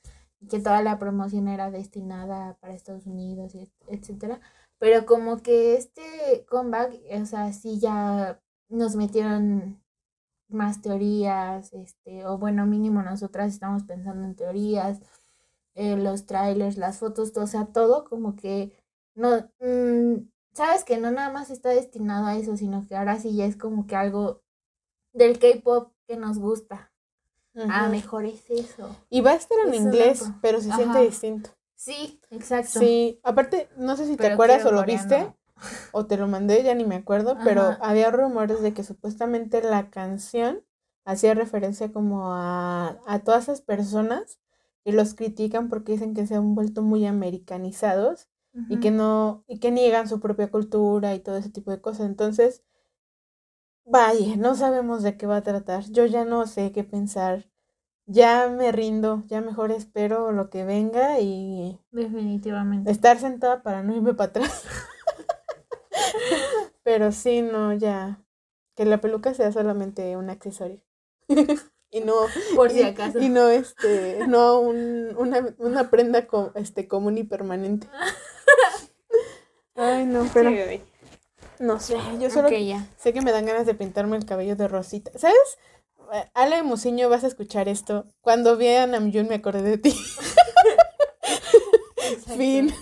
que 0.51 0.61
toda 0.61 0.83
la 0.83 0.99
promoción 0.99 1.49
era 1.49 1.71
destinada 1.71 2.57
para 2.61 2.75
Estados 2.75 3.07
Unidos, 3.07 3.55
etcétera. 3.89 4.41
Pero 4.79 5.07
como 5.07 5.39
que 5.43 5.77
este 5.77 6.45
comeback, 6.49 6.95
o 7.23 7.27
sea, 7.27 7.53
sí 7.53 7.79
ya 7.81 8.41
nos 8.69 8.97
metieron 8.97 9.83
más 10.49 10.83
teorías, 10.83 11.73
este, 11.73 12.27
o 12.27 12.39
bueno, 12.39 12.67
mínimo 12.67 13.03
nosotras 13.03 13.53
estamos 13.53 13.85
pensando 13.85 14.25
en 14.27 14.37
teorías, 14.37 15.01
eh, 15.75 15.97
los 15.97 16.27
trailers, 16.27 16.77
las 16.77 16.99
fotos, 16.99 17.33
todo, 17.33 17.45
o 17.45 17.47
sea, 17.47 17.67
todo 17.67 18.05
como 18.05 18.37
que 18.37 18.73
no, 19.21 19.51
mm, 19.61 20.29
sabes 20.53 20.85
que 20.85 20.99
no 20.99 21.11
nada 21.11 21.31
más 21.31 21.51
está 21.51 21.71
destinado 21.71 22.27
a 22.27 22.37
eso, 22.37 22.57
sino 22.57 22.87
que 22.87 22.97
ahora 22.97 23.19
sí 23.19 23.37
ya 23.37 23.45
es 23.47 23.57
como 23.57 23.87
que 23.87 23.97
algo 23.97 24.43
del 25.13 25.39
K-pop 25.39 25.93
que 26.07 26.17
nos 26.17 26.39
gusta. 26.39 26.93
A 27.57 27.87
Ujú. 27.87 27.93
mejor 27.93 28.25
es 28.27 28.49
eso. 28.51 28.97
Y 29.11 29.21
va 29.21 29.33
a 29.33 29.35
estar 29.35 29.59
en 29.67 29.75
Eso 29.75 29.85
inglés, 29.85 30.21
loco. 30.21 30.39
pero 30.41 30.61
se 30.61 30.73
siente 30.73 31.01
distinto. 31.03 31.51
Sí, 31.75 32.21
exacto. 32.31 32.79
Sí, 32.79 33.21
aparte, 33.23 33.69
no 33.77 33.97
sé 33.97 34.07
si 34.07 34.17
te 34.17 34.27
acuerdas 34.29 34.65
o 34.65 34.73
lo 34.73 34.81
coreano. 34.81 34.87
viste 34.87 35.35
o 35.93 36.07
te 36.07 36.17
lo 36.17 36.29
mandé, 36.29 36.63
ya 36.63 36.75
ni 36.75 36.85
me 36.85 36.95
acuerdo, 36.97 37.37
pero 37.45 37.77
había 37.81 38.11
rumores 38.11 38.63
de 38.63 38.73
que 38.73 38.85
supuestamente 38.85 39.63
la 39.63 39.91
canción 39.91 40.63
hacía 41.05 41.35
referencia 41.35 41.93
como 41.93 42.33
a, 42.33 43.01
a 43.07 43.19
todas 43.25 43.45
esas 43.45 43.61
personas 43.63 44.39
que 44.85 44.93
los 44.93 45.15
critican 45.15 45.69
porque 45.69 45.93
dicen 45.93 46.15
que 46.15 46.27
se 46.27 46.37
han 46.37 46.55
vuelto 46.55 46.83
muy 46.83 47.07
americanizados 47.07 48.29
y 48.69 48.81
que 48.81 48.91
no, 48.91 49.45
y 49.49 49.59
que 49.59 49.71
niegan 49.71 50.09
su 50.09 50.21
propia 50.21 50.51
cultura 50.51 51.15
y 51.15 51.21
todo 51.21 51.37
ese 51.37 51.51
tipo 51.51 51.71
de 51.71 51.81
cosas. 51.81 52.07
Entonces, 52.07 52.63
vaya, 53.85 54.37
no 54.37 54.55
sabemos 54.55 55.03
de 55.03 55.17
qué 55.17 55.27
va 55.27 55.37
a 55.39 55.43
tratar. 55.43 55.85
Yo 55.91 56.07
ya 56.07 56.25
no 56.25 56.47
sé 56.47 56.73
qué 56.73 56.85
pensar. 56.85 57.49
Ya 58.07 58.49
me 58.49 58.73
rindo, 58.73 59.23
ya 59.27 59.41
mejor 59.41 59.71
espero 59.71 60.33
lo 60.33 60.51
que 60.51 60.65
venga 60.65 61.21
y 61.21 61.79
Definitivamente. 61.93 62.91
estar 62.91 63.19
sentada 63.19 63.63
para 63.63 63.83
no 63.85 63.95
irme 63.95 64.15
para 64.15 64.31
atrás. 64.31 64.65
Pero 66.83 67.13
sí, 67.13 67.43
no, 67.43 67.73
ya. 67.73 68.21
Que 68.75 68.85
la 68.85 69.01
peluca 69.01 69.35
sea 69.35 69.53
solamente 69.53 70.17
un 70.17 70.31
accesorio. 70.31 70.81
y 71.91 72.01
no. 72.01 72.15
Por 72.57 72.71
si 72.71 72.83
acaso. 72.83 73.21
Y 73.21 73.29
no 73.29 73.49
este, 73.49 74.27
no 74.27 74.61
un- 74.61 75.15
una, 75.17 75.55
una 75.59 75.91
prenda 75.91 76.27
co- 76.27 76.53
este, 76.55 76.89
común 76.89 77.19
y 77.19 77.25
permanente. 77.25 77.87
Ay, 79.77 80.05
no, 80.05 80.29
pero 80.33 80.51
no 81.59 81.81
sé, 81.81 81.97
yo 82.19 82.31
solo 82.31 82.49
Ok, 82.49 82.55
ya. 82.55 82.87
sé 82.99 83.13
que 83.13 83.21
me 83.21 83.33
dan 83.33 83.47
ganas 83.47 83.67
de 83.67 83.75
pintarme 83.75 84.17
el 84.17 84.25
cabello 84.25 84.57
de 84.57 84.67
rosita. 84.69 85.11
¿Sabes? 85.19 85.59
Ale 86.35 86.63
Musiño, 86.63 87.09
vas 87.09 87.25
a 87.25 87.29
escuchar 87.29 87.69
esto. 87.69 88.07
Cuando 88.21 88.57
vi 88.57 88.69
a 88.69 88.87
Namjoon 88.87 89.29
me 89.29 89.37
acordé 89.37 89.63
de 89.63 89.79
ti. 89.79 89.95
Fin. 92.37 92.75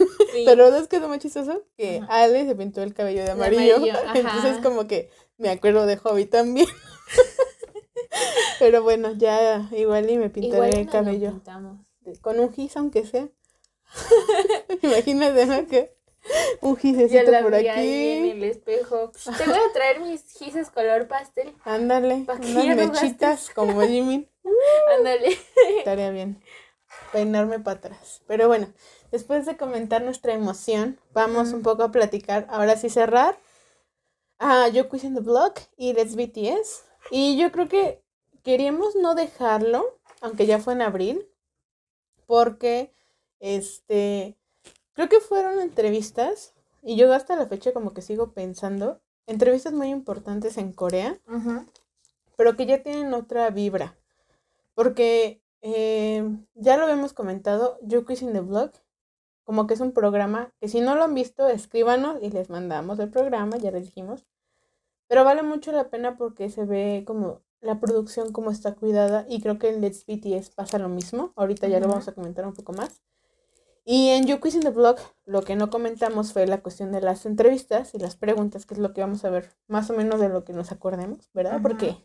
Pero 0.44 0.70
¿sabes 0.70 0.88
qué 0.88 0.96
es 0.96 1.02
lo 1.02 1.08
más 1.08 1.18
chistoso? 1.18 1.62
Que 1.76 2.02
Ale 2.08 2.46
se 2.46 2.54
pintó 2.54 2.82
el 2.82 2.94
cabello 2.94 3.24
de 3.24 3.32
amarillo. 3.32 3.76
entonces 4.14 4.58
como 4.62 4.86
que 4.86 5.10
me 5.36 5.50
acuerdo 5.50 5.86
de 5.86 5.96
Hobby 5.96 6.26
también. 6.26 6.68
Pero 8.58 8.82
bueno, 8.82 9.12
ya 9.12 9.68
igual 9.72 10.08
y 10.10 10.18
me 10.18 10.30
pintaré 10.30 10.80
el 10.80 10.88
cabello. 10.88 11.40
Con 12.20 12.40
un 12.40 12.52
gis, 12.52 12.76
aunque 12.76 13.04
sea. 13.06 13.28
Imagínate, 14.82 15.46
¿no? 15.46 15.66
Que 15.66 15.96
un 16.60 16.76
gisecito 16.76 17.32
por 17.42 17.54
aquí. 17.54 17.68
en 17.68 18.24
el 18.26 18.44
espejo. 18.44 19.12
Te 19.12 19.44
voy 19.44 19.58
a 19.58 19.72
traer 19.72 20.00
mis 20.00 20.22
gises 20.38 20.70
color 20.70 21.08
pastel. 21.08 21.54
Ándale, 21.64 22.26
unas 22.26 22.76
mechitas 22.76 23.50
como 23.50 23.80
Jimmy. 23.82 24.28
Ándale. 24.98 25.38
Estaría 25.78 26.10
bien 26.10 26.42
peinarme 27.12 27.60
para 27.60 27.78
atrás. 27.78 28.22
Pero 28.26 28.48
bueno, 28.48 28.72
después 29.10 29.46
de 29.46 29.56
comentar 29.56 30.02
nuestra 30.02 30.32
emoción, 30.32 30.98
vamos 31.12 31.52
un 31.52 31.62
poco 31.62 31.82
a 31.82 31.92
platicar. 31.92 32.46
Ahora 32.50 32.76
sí 32.76 32.90
cerrar. 32.90 33.38
Ah, 34.38 34.68
yo 34.68 34.88
Quiz 34.88 35.04
in 35.04 35.14
the 35.14 35.20
Block 35.20 35.60
y 35.76 35.92
Let's 35.92 36.14
BTS. 36.14 36.84
Y 37.10 37.36
yo 37.38 37.50
creo 37.50 37.68
que 37.68 38.02
queríamos 38.44 38.94
no 38.96 39.14
dejarlo, 39.14 39.98
aunque 40.20 40.46
ya 40.46 40.58
fue 40.58 40.74
en 40.74 40.82
abril, 40.82 41.28
porque 42.26 42.94
este 43.40 44.36
creo 44.92 45.08
que 45.08 45.20
fueron 45.20 45.60
entrevistas 45.60 46.54
y 46.82 46.96
yo 46.96 47.12
hasta 47.12 47.36
la 47.36 47.46
fecha 47.46 47.72
como 47.72 47.94
que 47.94 48.02
sigo 48.02 48.32
pensando 48.32 49.00
entrevistas 49.26 49.72
muy 49.72 49.88
importantes 49.88 50.56
en 50.58 50.72
Corea, 50.72 51.20
pero 52.36 52.56
que 52.56 52.66
ya 52.66 52.82
tienen 52.82 53.12
otra 53.14 53.50
vibra. 53.50 53.96
Porque 54.74 55.42
eh, 55.60 56.24
ya 56.54 56.76
lo 56.76 56.84
habíamos 56.84 57.12
comentado, 57.12 57.78
You 57.82 58.04
in 58.08 58.32
the 58.32 58.40
Blog, 58.40 58.72
como 59.44 59.66
que 59.66 59.74
es 59.74 59.80
un 59.80 59.92
programa 59.92 60.52
que 60.60 60.68
si 60.68 60.80
no 60.80 60.94
lo 60.94 61.04
han 61.04 61.14
visto, 61.14 61.48
escríbanos 61.48 62.22
y 62.22 62.30
les 62.30 62.50
mandamos 62.50 62.98
el 62.98 63.10
programa, 63.10 63.56
ya 63.58 63.70
les 63.70 63.84
dijimos. 63.84 64.26
Pero 65.08 65.24
vale 65.24 65.42
mucho 65.42 65.72
la 65.72 65.90
pena 65.90 66.16
porque 66.16 66.50
se 66.50 66.64
ve 66.64 67.04
como 67.06 67.42
la 67.60 67.80
producción 67.80 68.32
como 68.32 68.50
está 68.50 68.74
cuidada 68.74 69.26
y 69.28 69.40
creo 69.40 69.58
que 69.58 69.70
en 69.70 69.80
Let's 69.80 70.04
BTS 70.06 70.50
pasa 70.50 70.78
lo 70.78 70.88
mismo. 70.88 71.32
Ahorita 71.34 71.66
ya 71.66 71.80
lo 71.80 71.88
vamos 71.88 72.08
a 72.08 72.12
comentar 72.12 72.46
un 72.46 72.54
poco 72.54 72.72
más. 72.72 73.00
Y 73.90 74.10
en 74.10 74.26
You 74.26 74.38
in 74.44 74.60
the 74.60 74.68
Blog 74.68 74.98
lo 75.24 75.40
que 75.40 75.56
no 75.56 75.70
comentamos 75.70 76.34
fue 76.34 76.46
la 76.46 76.60
cuestión 76.60 76.92
de 76.92 77.00
las 77.00 77.24
entrevistas 77.24 77.94
y 77.94 77.98
las 77.98 78.16
preguntas, 78.16 78.66
que 78.66 78.74
es 78.74 78.80
lo 78.80 78.92
que 78.92 79.00
vamos 79.00 79.24
a 79.24 79.30
ver 79.30 79.56
más 79.66 79.88
o 79.88 79.94
menos 79.94 80.20
de 80.20 80.28
lo 80.28 80.44
que 80.44 80.52
nos 80.52 80.72
acordemos, 80.72 81.30
¿verdad? 81.32 81.60
Porque 81.62 81.96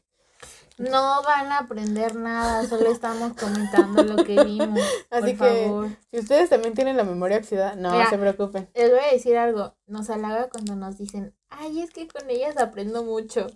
no 0.78 1.22
van 1.24 1.52
a 1.52 1.58
aprender 1.58 2.16
nada, 2.16 2.66
solo 2.68 2.90
estamos 2.90 3.34
comentando 3.34 4.02
lo 4.02 4.24
que 4.24 4.42
vimos. 4.46 4.80
Así 5.10 5.36
que 5.36 5.98
si 6.10 6.20
ustedes 6.20 6.50
también 6.50 6.74
tienen 6.74 6.96
la 6.96 7.04
memoria 7.04 7.36
oxidada, 7.36 7.76
no 7.76 8.10
se 8.10 8.18
preocupen. 8.18 8.70
Les 8.76 8.90
voy 8.90 9.02
a 9.02 9.12
decir 9.12 9.36
algo, 9.36 9.76
nos 9.86 10.10
halaga 10.10 10.48
cuando 10.48 10.78
nos 10.78 10.98
dicen, 10.98 11.36
ay, 11.50 11.82
es 11.82 11.92
que 11.92 12.08
con 12.08 12.30
ellas 12.30 12.56
aprendo 12.56 13.04
mucho. 13.04 13.48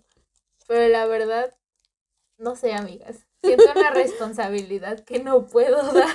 Pero 0.67 0.89
la 0.89 1.05
verdad, 1.05 1.53
no 2.37 2.57
sé, 2.57 2.73
amigas. 2.73 3.25
Siento 3.41 3.71
una 3.73 3.89
responsabilidad 3.91 4.99
que 5.05 5.19
no 5.19 5.47
puedo 5.47 5.93
dar. 5.93 6.11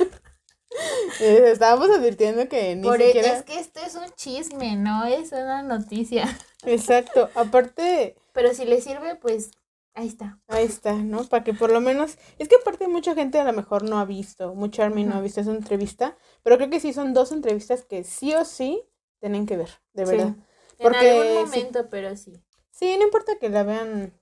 Estábamos 1.20 1.90
advirtiendo 1.90 2.48
que 2.48 2.74
ni 2.76 2.82
Por 2.82 3.00
e, 3.00 3.06
siquiera... 3.06 3.36
Es 3.36 3.42
que 3.44 3.58
esto 3.58 3.80
es 3.80 3.94
un 3.94 4.10
chisme, 4.14 4.76
no 4.76 5.04
es 5.04 5.32
una 5.32 5.62
noticia. 5.62 6.24
Exacto, 6.64 7.30
aparte... 7.34 8.16
Pero 8.32 8.54
si 8.54 8.64
les 8.64 8.84
sirve, 8.84 9.16
pues 9.16 9.50
Ahí 9.94 10.06
está. 10.08 10.40
Ahí 10.48 10.64
está, 10.64 10.94
¿no? 10.94 11.22
Para 11.24 11.44
que 11.44 11.52
por 11.52 11.70
lo 11.70 11.80
menos. 11.80 12.16
Es 12.38 12.48
que 12.48 12.56
aparte 12.56 12.88
mucha 12.88 13.14
gente 13.14 13.38
a 13.38 13.44
lo 13.44 13.52
mejor 13.52 13.82
no 13.82 13.98
ha 13.98 14.06
visto, 14.06 14.54
mucha 14.54 14.84
Army 14.86 15.04
no 15.04 15.16
ha 15.16 15.20
visto 15.20 15.42
esa 15.42 15.50
entrevista, 15.50 16.16
pero 16.42 16.56
creo 16.56 16.70
que 16.70 16.80
sí 16.80 16.94
son 16.94 17.12
dos 17.12 17.30
entrevistas 17.30 17.84
que 17.84 18.02
sí 18.02 18.32
o 18.34 18.46
sí 18.46 18.82
tienen 19.20 19.44
que 19.44 19.58
ver, 19.58 19.68
de 19.92 20.04
verdad. 20.06 20.34
Porque, 20.78 21.10
en 21.10 21.20
algún 21.20 21.44
momento, 21.44 21.90
pero 21.90 22.16
sí. 22.16 22.42
Sí, 22.70 22.96
no 22.96 23.04
importa 23.04 23.36
que 23.38 23.50
la 23.50 23.64
vean 23.64 24.18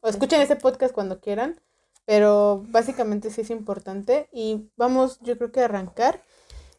o 0.00 0.08
escuchen 0.08 0.40
ese 0.40 0.56
podcast 0.56 0.92
cuando 0.92 1.20
quieran, 1.20 1.60
pero 2.08 2.64
básicamente 2.70 3.28
sí 3.28 3.42
es 3.42 3.50
importante. 3.50 4.30
Y 4.32 4.70
vamos, 4.78 5.20
yo 5.20 5.36
creo 5.36 5.52
que 5.52 5.60
arrancar. 5.60 6.24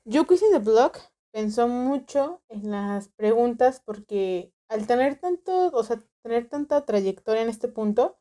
Yo 0.04 0.22
in 0.22 0.52
the 0.52 0.58
Blog 0.58 0.94
pensó 1.32 1.68
mucho 1.68 2.42
en 2.50 2.72
las 2.72 3.10
preguntas 3.10 3.80
porque 3.86 4.52
al 4.70 4.88
tener 4.88 5.20
tanto, 5.20 5.68
o 5.68 5.84
sea, 5.84 6.04
tener 6.24 6.50
tanta 6.50 6.84
trayectoria 6.84 7.44
en 7.44 7.50
este 7.50 7.68
punto, 7.68 8.18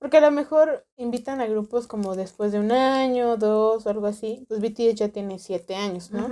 porque 0.00 0.16
a 0.16 0.20
lo 0.20 0.32
mejor 0.32 0.84
invitan 0.96 1.40
a 1.40 1.46
grupos 1.46 1.86
como 1.86 2.16
después 2.16 2.50
de 2.50 2.58
un 2.58 2.72
año, 2.72 3.36
dos 3.36 3.86
o 3.86 3.90
algo 3.90 4.08
así, 4.08 4.44
pues 4.48 4.60
BTS 4.60 4.96
ya 4.96 5.10
tiene 5.10 5.38
siete 5.38 5.76
años, 5.76 6.10
¿no? 6.10 6.28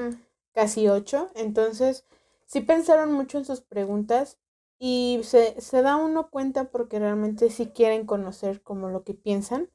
Casi 0.52 0.88
ocho, 0.88 1.30
entonces 1.36 2.04
sí 2.46 2.62
pensaron 2.62 3.12
mucho 3.12 3.38
en 3.38 3.44
sus 3.44 3.60
preguntas 3.60 4.38
y 4.80 5.20
se, 5.22 5.60
se 5.60 5.82
da 5.82 5.94
uno 5.94 6.30
cuenta 6.30 6.64
porque 6.64 6.98
realmente 6.98 7.48
sí 7.48 7.66
quieren 7.66 8.06
conocer 8.06 8.60
como 8.64 8.88
lo 8.88 9.04
que 9.04 9.14
piensan 9.14 9.70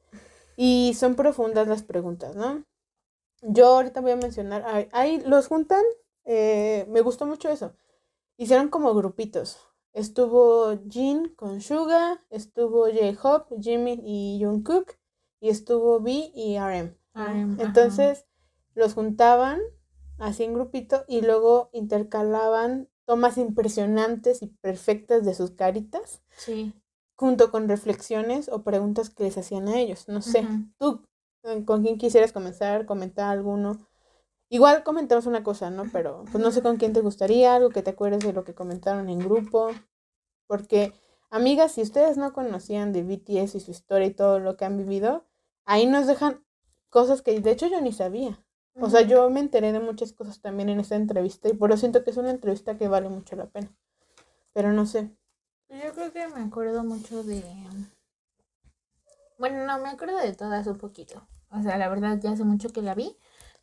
y 0.64 0.94
son 0.94 1.16
profundas 1.16 1.68
las 1.68 1.82
preguntas, 1.82 2.36
¿no? 2.36 2.64
Yo 3.42 3.66
ahorita 3.66 4.00
voy 4.02 4.12
a 4.12 4.16
mencionar, 4.16 4.88
ahí, 4.92 5.20
los 5.26 5.48
juntan, 5.48 5.82
eh, 6.24 6.86
me 6.88 7.02
gustó 7.02 7.26
mucho 7.26 7.50
eso, 7.50 7.74
hicieron 8.38 8.70
como 8.70 8.94
grupitos, 8.94 9.58
Estuvo 9.94 10.78
Jin 10.88 11.34
con 11.36 11.62
Suga, 11.62 12.24
estuvo 12.30 12.86
J-Hope, 12.86 13.56
Jimin 13.60 14.02
y 14.06 14.40
Jungkook, 14.42 14.98
y 15.40 15.50
estuvo 15.50 16.00
B 16.00 16.32
y 16.36 16.58
RM. 16.60 16.96
Entonces 17.58 18.26
los 18.76 18.94
juntaban 18.94 19.60
así 20.20 20.44
en 20.44 20.54
grupito 20.54 21.06
y 21.08 21.22
luego 21.22 21.72
intercalaban 21.74 22.88
tomas 23.06 23.38
impresionantes 23.38 24.44
y 24.44 24.48
perfectas 24.48 25.26
de 25.26 25.34
sus 25.34 25.52
caritas. 25.52 26.22
Sí. 26.38 26.72
Junto 27.22 27.52
con 27.52 27.70
reflexiones 27.70 28.50
o 28.50 28.64
preguntas 28.64 29.12
que 29.12 29.26
les 29.26 29.38
hacían 29.38 29.68
a 29.68 29.80
ellos. 29.80 30.08
No 30.08 30.24
sé, 30.24 30.48
tú 30.80 31.04
eh, 31.44 31.64
con 31.66 31.84
quién 31.84 32.00
quisieras 32.00 32.34
comenzar, 32.34 32.88
comentar 32.88 33.30
alguno. 33.30 33.78
Igual 34.50 34.82
comentamos 34.84 35.28
una 35.28 35.44
cosa, 35.44 35.70
¿no? 35.70 35.84
Pero 35.94 36.26
pues 36.32 36.44
no 36.44 36.52
sé 36.52 36.64
con 36.64 36.78
quién 36.78 36.94
te 36.94 37.02
gustaría, 37.02 37.54
algo 37.54 37.70
que 37.70 37.84
te 37.84 37.92
acuerdes 37.92 38.22
de 38.22 38.34
lo 38.34 38.44
que 38.44 38.56
comentaron 38.56 39.08
en 39.08 39.20
grupo. 39.20 39.70
Porque, 40.48 40.94
amigas, 41.30 41.74
si 41.74 41.84
ustedes 41.84 42.18
no 42.18 42.34
conocían 42.34 42.92
de 42.92 43.04
BTS 43.04 43.54
y 43.54 43.60
su 43.60 43.70
historia 43.70 44.08
y 44.08 44.16
todo 44.16 44.40
lo 44.40 44.58
que 44.58 44.66
han 44.66 44.78
vivido, 44.78 45.28
ahí 45.66 45.86
nos 45.86 46.08
dejan 46.08 46.44
cosas 46.90 47.22
que 47.22 47.40
de 47.40 47.52
hecho 47.52 47.68
yo 47.68 47.82
ni 47.82 47.94
sabía. 47.94 48.44
O 48.80 48.90
sea, 48.90 49.02
yo 49.02 49.30
me 49.30 49.42
enteré 49.42 49.74
de 49.74 49.80
muchas 49.80 50.12
cosas 50.12 50.42
también 50.42 50.70
en 50.70 50.80
esta 50.80 50.96
entrevista 50.96 51.50
y 51.50 51.54
por 51.54 51.70
eso 51.70 51.82
siento 51.82 52.04
que 52.04 52.10
es 52.10 52.18
una 52.18 52.32
entrevista 52.32 52.80
que 52.80 52.88
vale 52.88 53.10
mucho 53.10 53.36
la 53.36 53.46
pena. 53.46 53.72
Pero 54.54 54.74
no 54.74 54.88
sé. 54.88 55.16
Yo 55.72 55.94
creo 55.94 56.12
que 56.12 56.28
me 56.28 56.42
acuerdo 56.42 56.84
mucho 56.84 57.24
de... 57.24 57.42
Bueno, 59.38 59.66
no, 59.66 59.80
me 59.80 59.90
acuerdo 59.90 60.18
de 60.18 60.34
todas 60.34 60.68
un 60.68 60.78
poquito. 60.78 61.26
O 61.50 61.64
sea, 61.64 61.78
la 61.78 61.88
verdad 61.88 62.20
ya 62.22 62.32
hace 62.32 62.44
mucho 62.44 62.70
que 62.70 62.82
la 62.82 62.94
vi. 62.94 63.16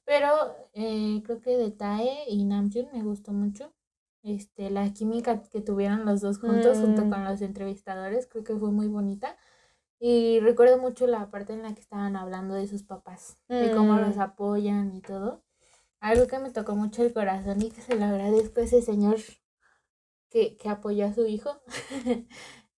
Pero 0.06 0.56
eh, 0.72 1.22
creo 1.22 1.40
que 1.42 1.58
de 1.58 1.70
Tae 1.70 2.24
y 2.28 2.44
Namjoon 2.46 2.88
me 2.94 3.02
gustó 3.02 3.32
mucho. 3.32 3.74
Este, 4.22 4.70
la 4.70 4.90
química 4.94 5.42
que 5.42 5.60
tuvieron 5.60 6.06
los 6.06 6.22
dos 6.22 6.38
juntos, 6.38 6.78
junto 6.78 7.04
mm. 7.04 7.10
con 7.10 7.24
los 7.24 7.42
entrevistadores, 7.42 8.26
creo 8.26 8.42
que 8.42 8.56
fue 8.56 8.70
muy 8.70 8.88
bonita. 8.88 9.36
Y 10.00 10.40
recuerdo 10.40 10.78
mucho 10.78 11.06
la 11.06 11.30
parte 11.30 11.52
en 11.52 11.62
la 11.62 11.74
que 11.74 11.80
estaban 11.80 12.16
hablando 12.16 12.54
de 12.54 12.66
sus 12.68 12.84
papás, 12.84 13.36
de 13.48 13.70
cómo 13.72 13.98
los 13.98 14.16
mm. 14.16 14.20
apoyan 14.20 14.94
y 14.94 15.02
todo. 15.02 15.42
Algo 16.00 16.26
que 16.26 16.38
me 16.38 16.50
tocó 16.50 16.74
mucho 16.74 17.02
el 17.02 17.12
corazón 17.12 17.60
y 17.60 17.70
que 17.70 17.82
se 17.82 17.96
lo 17.96 18.06
agradezco 18.06 18.60
a 18.60 18.64
ese 18.64 18.80
señor 18.80 19.18
que, 20.30 20.56
que 20.56 20.68
apoyó 20.68 21.06
a 21.06 21.12
su 21.12 21.26
hijo. 21.26 21.50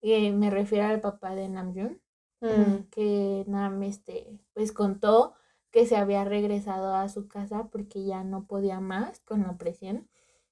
y 0.00 0.30
me 0.32 0.50
refiero 0.50 0.86
al 0.86 1.00
papá 1.00 1.34
de 1.34 1.48
Namjoon, 1.48 2.00
mm. 2.40 2.88
que 2.90 3.44
Nam 3.46 3.82
este, 3.82 4.40
pues 4.52 4.72
contó 4.72 5.34
que 5.70 5.86
se 5.86 5.96
había 5.96 6.24
regresado 6.24 6.94
a 6.94 7.08
su 7.08 7.28
casa 7.28 7.68
porque 7.70 8.04
ya 8.04 8.24
no 8.24 8.46
podía 8.46 8.80
más 8.80 9.20
con 9.20 9.42
la 9.42 9.56
presión 9.56 10.08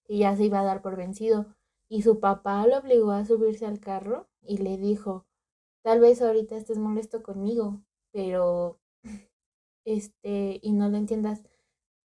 y 0.07 0.21
ya 0.21 0.37
se 0.37 0.45
iba 0.45 0.61
a 0.61 0.65
dar 0.65 0.83
por 0.83 0.97
vencido. 0.97 1.47
Y 1.89 2.03
su 2.03 2.21
papá 2.21 2.67
lo 2.67 2.79
obligó 2.79 3.13
a 3.13 3.25
subirse 3.25 3.67
al 3.67 3.81
carro 3.81 4.29
y 4.43 4.59
le 4.59 4.77
dijo, 4.77 5.27
tal 5.83 6.01
vez 6.01 6.21
ahorita 6.23 6.57
estés 6.57 6.79
molesto 6.79 7.23
conmigo, 7.23 7.83
pero, 8.13 8.81
este, 9.85 10.61
y 10.63 10.73
no 10.73 10.89
lo 10.89 10.97
entiendas, 10.97 11.43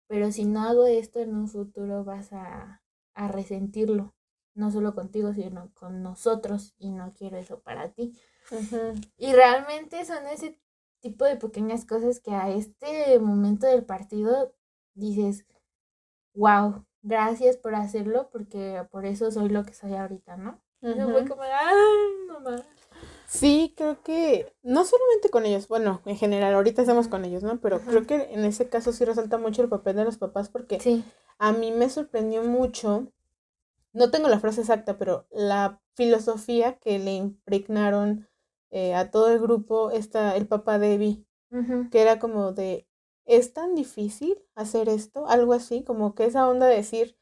pero 0.07 0.31
si 0.31 0.45
no 0.45 0.61
hago 0.63 0.85
esto 0.85 1.19
en 1.19 1.35
un 1.35 1.47
futuro 1.47 2.03
vas 2.03 2.33
a, 2.33 2.81
a 3.13 3.27
resentirlo, 3.27 4.15
no 4.57 4.71
solo 4.71 4.95
contigo, 4.95 5.33
sino 5.33 5.71
con 5.73 6.01
nosotros, 6.03 6.73
y 6.79 6.91
no 6.91 7.13
quiero 7.13 7.37
eso 7.37 7.59
para 7.59 7.89
ti. 7.89 8.13
Y 9.17 9.33
realmente 9.33 10.03
son 10.05 10.25
ese 10.27 10.59
tipo 10.99 11.25
de 11.25 11.35
pequeñas 11.37 11.85
cosas 11.85 12.19
que 12.19 12.31
a 12.31 12.49
este 12.49 13.19
momento 13.19 13.67
del 13.67 13.85
partido 13.85 14.53
dices, 14.95 15.45
wow, 16.33 16.85
gracias 17.01 17.55
por 17.57 17.75
hacerlo, 17.75 18.29
porque 18.31 18.85
por 18.91 19.05
eso 19.05 19.31
soy 19.31 19.49
lo 19.49 19.63
que 19.63 19.73
soy 19.73 19.93
ahorita, 19.95 20.37
¿no? 20.37 20.61
fue 20.81 21.25
como, 21.27 21.41
ay, 21.43 22.27
mamá. 22.27 22.63
Sí, 23.27 23.73
creo 23.75 24.01
que 24.03 24.53
no 24.63 24.85
solamente 24.85 25.29
con 25.29 25.45
ellos, 25.45 25.67
bueno, 25.67 26.01
en 26.05 26.15
general, 26.15 26.53
ahorita 26.53 26.81
estamos 26.81 27.07
con 27.09 27.25
ellos, 27.25 27.43
¿no? 27.43 27.59
Pero 27.59 27.81
creo 27.81 28.05
que 28.07 28.33
en 28.33 28.45
ese 28.45 28.69
caso 28.69 28.93
sí 28.93 29.03
resalta 29.03 29.37
mucho 29.37 29.61
el 29.61 29.69
papel 29.69 29.97
de 29.97 30.05
los 30.05 30.17
papás 30.17 30.49
porque 30.49 30.79
Sí. 30.79 31.03
a 31.37 31.51
mí 31.51 31.71
me 31.71 31.89
sorprendió 31.89 32.43
mucho, 32.43 33.11
no 33.97 34.11
tengo 34.11 34.27
la 34.29 34.39
frase 34.39 34.61
exacta, 34.61 34.97
pero 34.97 35.27
la 35.31 35.81
filosofía 35.95 36.77
que 36.79 36.99
le 36.99 37.13
impregnaron 37.15 38.27
eh, 38.71 38.93
a 38.95 39.11
todo 39.11 39.31
el 39.31 39.39
grupo 39.39 39.91
esta, 39.91 40.35
el 40.35 40.47
papá 40.47 40.79
de 40.79 40.93
Evie, 40.95 41.25
Ujú. 41.51 41.89
que 41.89 42.01
era 42.01 42.19
como 42.19 42.51
de, 42.53 42.87
¿es 43.25 43.53
tan 43.53 43.75
difícil 43.75 44.37
hacer 44.55 44.89
esto? 44.89 45.27
Algo 45.27 45.53
así, 45.53 45.83
como 45.83 46.15
que 46.15 46.25
esa 46.25 46.47
onda 46.47 46.67
de 46.67 46.75
decir, 46.77 47.17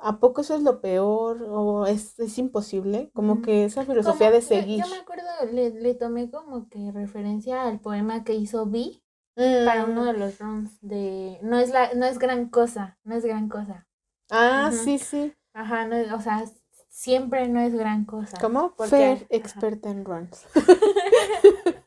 ¿a 0.00 0.20
poco 0.20 0.40
eso 0.42 0.54
es 0.54 0.62
lo 0.62 0.80
peor? 0.80 1.42
¿O 1.48 1.86
es, 1.86 2.18
es 2.18 2.38
imposible? 2.38 3.10
Como 3.14 3.42
que 3.42 3.64
esa 3.64 3.84
filosofía 3.84 4.28
Como- 4.28 4.40
de 4.40 4.42
seguir. 4.42 4.84
Yo, 4.84 4.90
me 4.90 4.98
acuerdo, 4.98 5.24
le, 5.52 5.70
le 5.70 5.94
tomé 5.94 6.30
como 6.30 6.68
que 6.68 6.92
referencia 6.92 7.64
al 7.66 7.80
poema 7.80 8.24
que 8.24 8.34
hizo 8.34 8.66
Vi 8.66 9.02
para 9.34 9.84
uno 9.84 10.02
Mm, 10.02 10.06
de 10.06 10.12
los 10.14 10.38
runs 10.40 10.80
de 10.80 11.38
no 11.42 11.58
es 11.58 11.70
la, 11.70 11.94
no 11.94 12.06
es 12.06 12.18
gran 12.18 12.48
cosa, 12.48 12.98
no 13.04 13.14
es 13.14 13.24
gran 13.24 13.48
cosa. 13.48 13.86
Ah, 14.30 14.70
sí, 14.72 14.98
sí. 14.98 15.32
Ajá, 15.58 15.86
no, 15.86 16.16
o 16.16 16.20
sea, 16.20 16.44
siempre 16.88 17.48
no 17.48 17.60
es 17.60 17.74
gran 17.74 18.04
cosa. 18.04 18.38
¿Cómo? 18.40 18.74
Porque- 18.76 18.90
Fer, 18.90 19.26
experta 19.30 19.90
en 19.90 20.04
runs. 20.04 20.46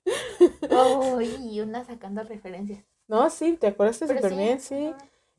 Oh, 0.74 1.20
y 1.22 1.60
una 1.62 1.84
sacando 1.84 2.24
referencias. 2.24 2.84
No, 3.08 3.30
sí, 3.30 3.58
te 3.60 3.68
acuerdas 3.68 3.98
súper 3.98 4.34
bien, 4.34 4.60
sí. 4.60 4.94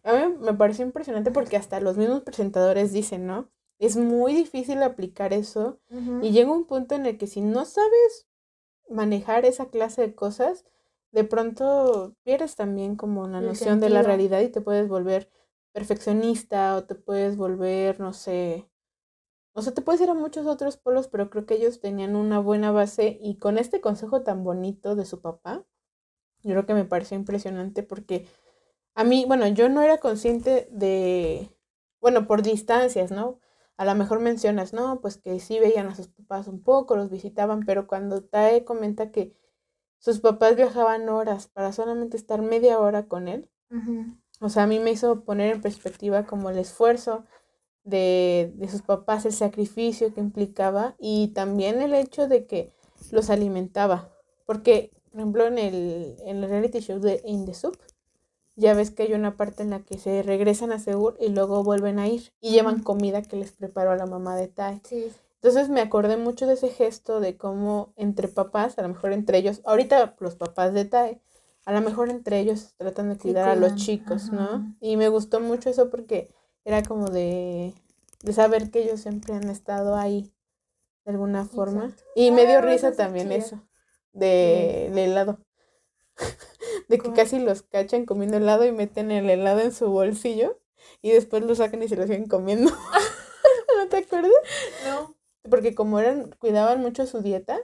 A 0.04 0.12
mí 0.12 0.34
me 0.40 0.54
pareció 0.54 0.84
impresionante 0.84 1.30
porque 1.30 1.56
hasta 1.56 1.80
los 1.80 1.96
mismos 1.96 2.22
presentadores 2.22 2.92
dicen, 2.92 3.26
¿no? 3.26 3.48
Es 3.78 3.96
muy 3.96 4.34
difícil 4.34 4.82
aplicar 4.82 5.32
eso 5.32 5.80
y 6.22 6.30
llega 6.30 6.52
un 6.52 6.66
punto 6.66 6.94
en 6.94 7.06
el 7.06 7.18
que 7.18 7.26
si 7.26 7.40
no 7.40 7.64
sabes 7.64 8.28
manejar 8.88 9.44
esa 9.44 9.66
clase 9.70 10.02
de 10.02 10.14
cosas, 10.14 10.64
de 11.12 11.24
pronto 11.24 12.14
pierdes 12.22 12.54
también 12.56 12.96
como 12.96 13.26
la 13.26 13.40
noción 13.40 13.80
de 13.80 13.90
la 13.90 14.00
realidad 14.06 14.40
y 14.40 14.48
te 14.48 14.60
puedes 14.60 14.88
volver 14.88 15.30
perfeccionista 15.72 16.76
o 16.76 16.84
te 16.84 16.94
puedes 16.94 17.36
volver, 17.36 18.00
no 18.00 18.12
sé, 18.12 18.68
o 19.54 19.62
sea, 19.62 19.74
te 19.74 19.82
puedes 19.82 20.00
ir 20.00 20.10
a 20.10 20.14
muchos 20.14 20.46
otros 20.46 20.76
polos, 20.78 21.08
pero 21.08 21.30
creo 21.30 21.46
que 21.46 21.54
ellos 21.54 21.80
tenían 21.80 22.16
una 22.16 22.38
buena 22.38 22.72
base 22.72 23.18
y 23.20 23.36
con 23.38 23.58
este 23.58 23.80
consejo 23.80 24.22
tan 24.22 24.44
bonito 24.44 24.96
de 24.96 25.04
su 25.04 25.20
papá, 25.20 25.64
yo 26.42 26.52
creo 26.52 26.66
que 26.66 26.74
me 26.74 26.84
pareció 26.84 27.16
impresionante 27.16 27.82
porque 27.82 28.26
a 28.94 29.04
mí, 29.04 29.24
bueno, 29.26 29.46
yo 29.48 29.68
no 29.68 29.82
era 29.82 29.98
consciente 29.98 30.68
de, 30.70 31.50
bueno, 32.00 32.26
por 32.26 32.42
distancias, 32.42 33.10
¿no? 33.10 33.40
A 33.76 33.84
lo 33.84 33.94
mejor 33.94 34.20
mencionas, 34.20 34.72
no, 34.72 35.00
pues 35.00 35.18
que 35.18 35.40
sí 35.40 35.58
veían 35.60 35.88
a 35.88 35.94
sus 35.94 36.08
papás 36.08 36.48
un 36.48 36.62
poco, 36.62 36.96
los 36.96 37.10
visitaban, 37.10 37.60
pero 37.66 37.86
cuando 37.86 38.22
Tae 38.24 38.64
comenta 38.64 39.10
que 39.12 39.34
sus 39.98 40.20
papás 40.20 40.56
viajaban 40.56 41.08
horas 41.08 41.48
para 41.48 41.72
solamente 41.72 42.16
estar 42.16 42.42
media 42.42 42.78
hora 42.80 43.08
con 43.08 43.28
él. 43.28 43.50
O 44.42 44.48
sea, 44.48 44.64
a 44.64 44.66
mí 44.66 44.78
me 44.78 44.90
hizo 44.90 45.24
poner 45.24 45.54
en 45.54 45.62
perspectiva 45.62 46.26
como 46.26 46.50
el 46.50 46.58
esfuerzo 46.58 47.24
de, 47.84 48.52
de 48.56 48.68
sus 48.68 48.82
papás, 48.82 49.24
el 49.24 49.32
sacrificio 49.32 50.12
que 50.12 50.20
implicaba 50.20 50.94
y 50.98 51.28
también 51.28 51.80
el 51.80 51.94
hecho 51.94 52.28
de 52.28 52.46
que 52.46 52.72
los 53.10 53.30
alimentaba. 53.30 54.10
Porque, 54.46 54.90
por 55.10 55.20
ejemplo, 55.20 55.46
en 55.46 55.58
el, 55.58 56.16
en 56.26 56.42
el 56.42 56.48
reality 56.48 56.80
show 56.80 56.98
de 56.98 57.22
In 57.24 57.46
the 57.46 57.54
Soup, 57.54 57.78
ya 58.56 58.74
ves 58.74 58.90
que 58.90 59.04
hay 59.04 59.14
una 59.14 59.36
parte 59.36 59.62
en 59.62 59.70
la 59.70 59.80
que 59.80 59.98
se 59.98 60.22
regresan 60.22 60.72
a 60.72 60.78
Seúl 60.78 61.16
y 61.18 61.28
luego 61.28 61.64
vuelven 61.64 61.98
a 61.98 62.08
ir 62.08 62.32
y 62.40 62.50
llevan 62.50 62.82
comida 62.82 63.22
que 63.22 63.36
les 63.36 63.52
preparó 63.52 63.96
la 63.96 64.06
mamá 64.06 64.36
de 64.36 64.48
Tai. 64.48 64.80
Sí. 64.84 65.10
Entonces 65.36 65.68
me 65.70 65.80
acordé 65.80 66.16
mucho 66.16 66.46
de 66.46 66.54
ese 66.54 66.68
gesto 66.68 67.18
de 67.18 67.36
cómo 67.36 67.92
entre 67.96 68.28
papás, 68.28 68.78
a 68.78 68.82
lo 68.82 68.88
mejor 68.88 69.12
entre 69.12 69.38
ellos, 69.38 69.60
ahorita 69.64 70.14
los 70.20 70.36
papás 70.36 70.72
de 70.72 70.84
Tai, 70.84 71.20
a 71.64 71.72
lo 71.72 71.80
mejor 71.80 72.10
entre 72.10 72.40
ellos 72.40 72.74
tratan 72.76 73.08
de 73.08 73.14
Sí, 73.14 73.20
cuidar 73.20 73.48
a 73.48 73.56
los 73.56 73.74
chicos, 73.76 74.24
ajá. 74.32 74.34
¿no? 74.34 74.76
Y 74.80 74.96
me 74.96 75.08
gustó 75.08 75.40
mucho 75.40 75.70
eso 75.70 75.90
porque 75.90 76.34
era 76.64 76.82
como 76.82 77.08
de, 77.08 77.74
de 78.22 78.32
saber 78.32 78.70
que 78.70 78.82
ellos 78.82 79.00
siempre 79.00 79.34
han 79.34 79.48
estado 79.48 79.96
ahí 79.96 80.32
de 81.04 81.12
alguna 81.12 81.44
forma. 81.44 81.84
Exacto. 81.86 82.04
Y 82.14 82.30
me 82.30 82.46
dio 82.46 82.60
risa 82.60 82.94
también 82.94 83.28
chido. 83.28 83.38
eso, 83.38 83.68
de, 84.12 84.88
del 84.90 84.98
helado. 85.10 85.38
De 86.88 86.98
que 86.98 87.04
¿Cómo? 87.04 87.14
casi 87.14 87.38
los 87.38 87.62
cachan 87.62 88.04
comiendo 88.06 88.36
helado 88.36 88.64
y 88.64 88.72
meten 88.72 89.10
el 89.10 89.28
helado 89.30 89.60
en 89.60 89.72
su 89.72 89.88
bolsillo 89.88 90.58
y 91.00 91.10
después 91.10 91.42
lo 91.42 91.54
sacan 91.54 91.82
y 91.82 91.88
se 91.88 91.96
lo 91.96 92.02
siguen 92.06 92.26
comiendo. 92.26 92.70
¿No 93.78 93.88
te 93.88 93.98
acuerdas? 93.98 94.32
No. 94.84 95.14
porque 95.48 95.74
como 95.74 95.98
eran, 96.00 96.30
cuidaban 96.38 96.80
mucho 96.80 97.06
su 97.06 97.20
dieta, 97.22 97.58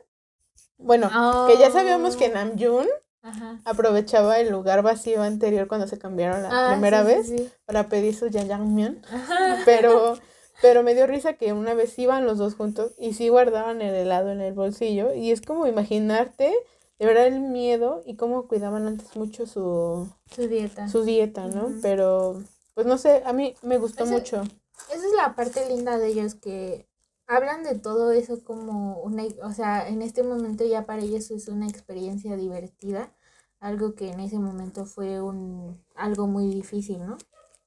bueno, 0.77 1.11
que 1.49 1.59
ya 1.59 1.71
sabíamos 1.71 2.17
que. 2.17 2.29
Namjoon 2.29 2.87
Ajá. 3.29 3.61
aprovechaba 3.65 4.39
el 4.41 4.51
lugar 4.51 4.83
vacío 4.83 5.23
anterior 5.23 5.69
cuando 5.69 5.87
se 5.87 5.99
cambiaron 5.99 6.43
la 6.43 6.51
Ah, 6.51 6.69
primera 6.71 7.03
sí, 7.03 7.07
vez 7.09 7.27
sí. 7.29 7.51
para 7.67 7.89
pedir 7.89 8.15
su 8.15 8.31
jajangmyeon, 8.31 9.01
pero, 9.65 10.19
pero 10.63 10.83
me 10.83 10.95
dio 10.95 11.07
risa 11.07 11.35
que 11.35 11.53
una 11.53 11.75
vez 11.75 11.99
iban 11.99 12.25
los 12.27 12.39
dos 12.39 12.55
juntos 12.55 12.93
y 12.99 13.13
sí 13.15 13.29
guardaban 13.29 13.83
el 13.83 13.95
helado 13.95 14.31
en 14.31 14.41
el 14.41 14.55
bolsillo 14.55 15.13
y 15.15 15.31
es 15.31 15.41
como 15.41 15.67
imaginarte 15.67 16.53
de 16.99 17.07
verdad 17.07 17.27
el 17.29 17.41
miedo 17.41 18.03
y 18.05 18.17
cómo 18.17 18.49
cuidaban 18.49 18.87
antes 18.87 19.15
mucho 19.17 19.47
su, 19.47 20.09
Su 20.35 20.49
dieta. 20.49 20.89
su 20.89 21.05
dieta, 21.05 21.47
¿no? 21.47 21.71
Pero, 21.81 22.43
pues 22.75 22.87
no 22.87 22.99
sé, 22.99 23.23
a 23.25 23.33
mí 23.33 23.55
me 23.63 23.79
gustó 23.79 24.05
Ese- 24.05 24.13
mucho. 24.15 24.43
Esa 24.93 25.07
es 25.07 25.13
la 25.17 25.35
parte 25.37 25.69
linda 25.69 25.99
de 25.99 26.09
ellos 26.09 26.35
que 26.35 26.89
hablan 27.27 27.63
de 27.63 27.79
todo 27.79 28.11
eso 28.13 28.43
como 28.43 29.01
una, 29.03 29.25
o 29.45 29.53
sea, 29.53 29.87
en 29.89 30.03
este 30.03 30.23
momento 30.23 30.65
ya 30.65 30.87
para 30.87 31.03
ellos 31.03 31.31
es 31.31 31.47
una 31.49 31.69
experiencia 31.69 32.37
divertida, 32.37 33.13
algo 33.61 33.95
que 33.95 34.11
en 34.11 34.21
ese 34.21 34.39
momento 34.39 34.85
fue 34.87 35.21
un 35.21 35.83
algo 35.95 36.27
muy 36.27 36.47
difícil, 36.49 37.05
¿no? 37.05 37.19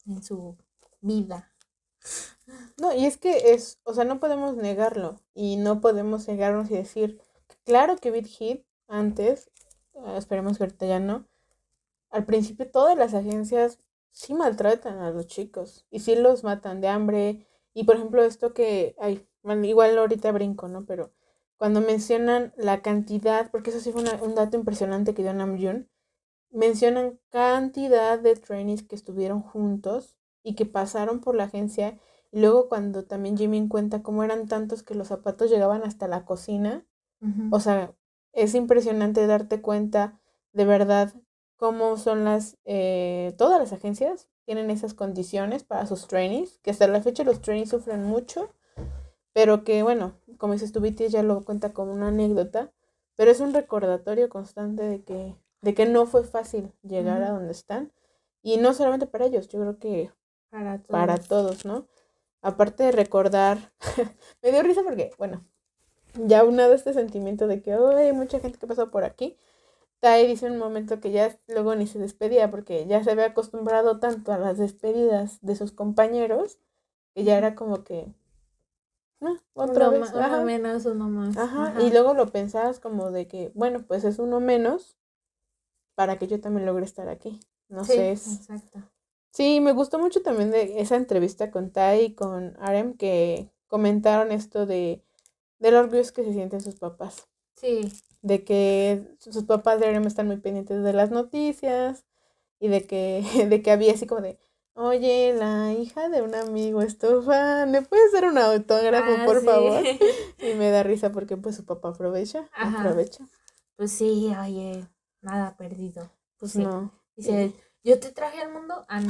En 0.05 0.23
su 0.23 0.57
vida. 1.01 1.51
No, 2.77 2.93
y 2.93 3.05
es 3.05 3.17
que 3.17 3.53
es, 3.53 3.79
o 3.83 3.93
sea, 3.93 4.03
no 4.03 4.19
podemos 4.19 4.55
negarlo 4.55 5.21
y 5.33 5.57
no 5.57 5.81
podemos 5.81 6.27
negarnos 6.27 6.69
y 6.71 6.75
decir, 6.75 7.21
claro 7.65 7.95
que 7.97 8.11
Beat 8.11 8.25
Hit 8.25 8.65
antes, 8.87 9.51
eh, 9.93 10.15
esperemos 10.17 10.57
que 10.57 10.63
ahorita 10.63 10.85
ya 10.85 10.99
no, 10.99 11.27
al 12.09 12.25
principio 12.25 12.69
todas 12.69 12.97
las 12.97 13.13
agencias 13.13 13.79
sí 14.11 14.33
maltratan 14.33 14.99
a 14.99 15.11
los 15.11 15.27
chicos 15.27 15.85
y 15.89 15.99
sí 15.99 16.15
los 16.15 16.43
matan 16.43 16.81
de 16.81 16.89
hambre 16.89 17.47
y 17.73 17.85
por 17.85 17.95
ejemplo 17.95 18.23
esto 18.23 18.53
que, 18.53 18.95
ay, 18.99 19.25
igual 19.63 19.97
ahorita 19.97 20.31
brinco, 20.31 20.67
¿no? 20.67 20.85
Pero 20.85 21.11
cuando 21.61 21.79
mencionan 21.79 22.53
la 22.57 22.81
cantidad, 22.81 23.51
porque 23.51 23.69
eso 23.69 23.79
sí 23.79 23.91
fue 23.91 24.01
una- 24.01 24.15
un 24.23 24.33
dato 24.33 24.57
impresionante 24.57 25.13
que 25.13 25.21
dio 25.21 25.31
Namjoon, 25.31 25.87
mencionan 26.51 27.19
cantidad 27.29 28.19
de 28.19 28.35
trainees 28.35 28.81
que 28.83 28.95
estuvieron 28.95 29.43
juntos 29.43 30.17
y 30.43 30.55
que 30.55 30.65
pasaron 30.65 31.21
por 31.21 31.35
la 31.35 31.43
agencia 31.43 31.99
y 32.31 32.39
luego 32.41 32.67
cuando 32.67 33.05
también 33.05 33.37
Jimmy 33.37 33.67
cuenta 33.67 34.01
cómo 34.01 34.23
eran 34.23 34.47
tantos 34.47 34.81
que 34.81 34.95
los 34.95 35.09
zapatos 35.09 35.51
llegaban 35.51 35.83
hasta 35.83 36.07
la 36.07 36.25
cocina, 36.25 36.87
o 37.51 37.59
sea, 37.59 37.93
es 38.33 38.55
impresionante 38.55 39.27
darte 39.27 39.61
cuenta 39.61 40.19
de 40.53 40.65
verdad 40.65 41.13
cómo 41.57 41.97
son 41.97 42.25
las, 42.25 42.57
eh, 42.65 43.35
todas 43.37 43.59
las 43.59 43.73
agencias 43.73 44.29
tienen 44.45 44.71
esas 44.71 44.95
condiciones 44.95 45.63
para 45.63 45.85
sus 45.85 46.07
trainees, 46.07 46.59
que 46.63 46.71
hasta 46.71 46.87
la 46.87 47.03
fecha 47.03 47.23
los 47.23 47.41
trainees 47.41 47.69
sufren 47.69 48.03
mucho, 48.03 48.55
pero 49.33 49.63
que 49.63 49.83
bueno, 49.83 50.13
como 50.37 50.53
dices 50.53 50.71
tú, 50.71 50.81
BTS 50.81 51.11
ya 51.13 51.23
lo 51.23 51.43
cuenta 51.43 51.73
como 51.73 51.93
una 51.93 52.09
anécdota, 52.09 52.71
pero 53.15 53.31
es 53.31 53.39
un 53.39 53.53
recordatorio 53.53 54.29
constante 54.29 54.83
de 54.83 55.03
que, 55.03 55.35
de 55.61 55.73
que 55.73 55.85
no 55.85 56.05
fue 56.05 56.23
fácil 56.23 56.71
llegar 56.83 57.23
a 57.23 57.31
donde 57.31 57.51
están, 57.51 57.91
y 58.43 58.57
no 58.57 58.73
solamente 58.73 59.07
para 59.07 59.25
ellos, 59.25 59.47
yo 59.49 59.59
creo 59.59 59.79
que 59.79 60.11
para 60.49 60.77
todos. 60.77 60.87
para 60.89 61.17
todos, 61.17 61.65
¿no? 61.65 61.87
Aparte 62.41 62.83
de 62.83 62.91
recordar, 62.91 63.73
me 64.43 64.51
dio 64.51 64.63
risa 64.63 64.83
porque, 64.83 65.11
bueno, 65.17 65.45
ya 66.15 66.43
unado 66.43 66.73
este 66.73 66.93
sentimiento 66.93 67.47
de 67.47 67.61
que 67.61 67.73
"Ay, 67.73 68.07
hay 68.07 68.13
mucha 68.13 68.39
gente 68.39 68.59
que 68.59 68.67
pasó 68.67 68.91
por 68.91 69.03
aquí, 69.03 69.37
Tai 70.01 70.27
dice 70.27 70.47
un 70.47 70.57
momento 70.57 70.99
que 70.99 71.11
ya 71.11 71.39
luego 71.47 71.75
ni 71.75 71.87
se 71.87 71.99
despedía 71.99 72.51
porque 72.51 72.87
ya 72.87 73.03
se 73.03 73.11
había 73.11 73.27
acostumbrado 73.27 73.99
tanto 73.99 74.31
a 74.33 74.37
las 74.39 74.57
despedidas 74.57 75.39
de 75.41 75.55
sus 75.55 75.71
compañeros 75.71 76.59
que 77.15 77.23
ya 77.23 77.37
era 77.37 77.55
como 77.55 77.83
que 77.83 78.13
"Ah, 79.21 79.35
otra 79.53 79.87
uno, 79.87 79.91
vez, 79.91 80.11
uno 80.13 80.43
menos, 80.45 80.85
uno 80.85 81.09
más. 81.09 81.37
ajá", 81.37 81.67
Ajá. 81.67 81.81
y 81.81 81.91
luego 81.91 82.13
lo 82.13 82.27
pensabas 82.27 82.79
como 82.79 83.11
de 83.11 83.27
que, 83.27 83.51
bueno, 83.55 83.83
pues 83.87 84.03
es 84.03 84.19
uno 84.19 84.39
menos 84.39 84.97
para 85.95 86.17
que 86.17 86.27
yo 86.27 86.39
también 86.41 86.65
logre 86.65 86.85
estar 86.85 87.09
aquí. 87.09 87.39
No 87.69 87.85
Sí, 87.85 87.93
sé, 87.93 88.11
es, 88.11 88.41
exacto. 88.41 88.79
Sí, 89.33 89.61
me 89.61 89.73
gustó 89.73 89.99
mucho 89.99 90.21
también 90.23 90.51
de 90.51 90.81
esa 90.81 90.95
entrevista 90.97 91.51
con 91.51 91.71
Tai 91.71 92.01
y 92.05 92.15
con 92.15 92.55
Arem 92.59 92.95
que 92.97 93.51
comentaron 93.67 94.31
esto 94.31 94.65
de, 94.65 95.03
de 95.59 95.71
los 95.71 95.85
orgullo 95.85 96.03
que 96.13 96.23
se 96.25 96.33
sienten 96.33 96.61
sus 96.61 96.75
papás. 96.75 97.27
Sí, 97.55 97.91
De 98.21 98.43
que 98.43 99.15
sus 99.19 99.43
papás 99.45 99.79
de 99.79 99.87
Arem 99.87 100.05
están 100.07 100.27
muy 100.27 100.37
pendientes 100.37 100.83
de 100.83 100.93
las 100.93 101.11
noticias 101.11 102.05
y 102.59 102.69
de 102.69 102.87
que, 102.87 103.23
de 103.49 103.61
que 103.63 103.71
había 103.71 103.93
así 103.93 104.07
como 104.07 104.21
de, 104.21 104.39
Oye, 104.73 105.33
la 105.37 105.73
hija 105.73 106.09
de 106.09 106.21
un 106.21 106.33
amigo 106.33 106.81
Estofan, 106.81 107.71
¿me 107.71 107.81
puedes 107.81 108.13
dar 108.13 108.25
un 108.25 108.37
autógrafo, 108.37 109.05
Ah, 109.17 109.25
por 109.25 109.39
sí. 109.39 109.45
favor? 109.45 109.83
Y 110.41 110.53
me 110.55 110.71
da 110.71 110.81
risa 110.83 111.11
porque 111.11 111.37
pues 111.37 111.55
su 111.55 111.65
papá 111.65 111.89
aprovecha, 111.89 112.49
Ajá. 112.53 112.79
aprovecha. 112.79 113.27
Pues 113.75 113.91
sí, 113.91 114.33
oye, 114.39 114.87
nada 115.21 115.55
perdido. 115.57 116.09
Pues 116.39 116.53
Sí. 116.53 116.63
no. 116.63 116.91
Dice, 117.15 117.51
yo 117.83 117.99
te 117.99 118.11
traje 118.11 118.41
al 118.41 118.51
mundo. 118.51 118.85
Ah, 118.87 119.01
no. 119.01 119.09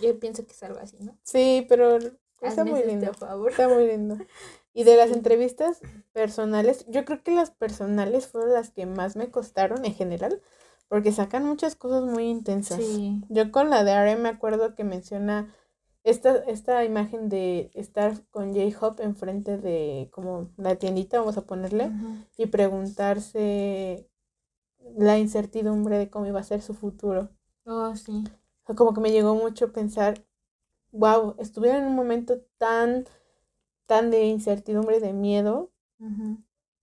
Yo 0.00 0.18
pienso 0.20 0.44
que 0.46 0.52
es 0.52 0.62
algo 0.62 0.78
así, 0.78 0.96
¿no? 1.00 1.16
Sí, 1.24 1.66
pero 1.68 1.96
está 1.96 2.14
Hazme 2.42 2.64
muy 2.64 2.80
este 2.80 2.90
lindo. 2.90 3.14
favor. 3.14 3.50
Está 3.50 3.68
muy 3.68 3.86
lindo. 3.86 4.18
Y 4.74 4.84
de 4.84 4.96
las 4.96 5.10
entrevistas 5.10 5.80
personales, 6.12 6.84
yo 6.88 7.04
creo 7.04 7.22
que 7.22 7.32
las 7.32 7.50
personales 7.50 8.28
fueron 8.28 8.52
las 8.52 8.70
que 8.70 8.86
más 8.86 9.16
me 9.16 9.30
costaron 9.30 9.84
en 9.84 9.94
general, 9.94 10.40
porque 10.88 11.12
sacan 11.12 11.44
muchas 11.44 11.76
cosas 11.76 12.04
muy 12.04 12.24
intensas. 12.24 12.82
Sí. 12.82 13.22
Yo 13.28 13.50
con 13.50 13.70
la 13.70 13.84
de 13.84 13.92
RM 13.92 14.22
me 14.22 14.28
acuerdo 14.28 14.74
que 14.74 14.84
menciona 14.84 15.52
esta, 16.04 16.36
esta 16.36 16.84
imagen 16.84 17.28
de 17.28 17.70
estar 17.74 18.26
con 18.30 18.54
J-Hop 18.54 19.00
enfrente 19.00 19.56
de 19.56 20.10
como 20.12 20.50
la 20.56 20.76
tiendita, 20.76 21.18
vamos 21.18 21.38
a 21.38 21.46
ponerle, 21.46 21.90
y 22.36 22.46
preguntarse 22.46 24.08
la 24.96 25.18
incertidumbre 25.18 25.98
de 25.98 26.10
cómo 26.10 26.26
iba 26.26 26.40
a 26.40 26.44
ser 26.44 26.60
su 26.60 26.74
futuro. 26.74 27.30
Oh, 27.64 27.96
sí. 27.96 28.22
O 28.62 28.66
sea, 28.66 28.76
como 28.76 28.92
que 28.92 29.00
me 29.00 29.12
llegó 29.12 29.34
mucho 29.34 29.72
pensar, 29.72 30.24
wow, 30.92 31.34
estuvieron 31.38 31.82
en 31.82 31.88
un 31.88 31.96
momento 31.96 32.40
tan, 32.58 33.06
tan 33.86 34.10
de 34.10 34.26
incertidumbre, 34.26 35.00
de 35.00 35.14
miedo, 35.14 35.72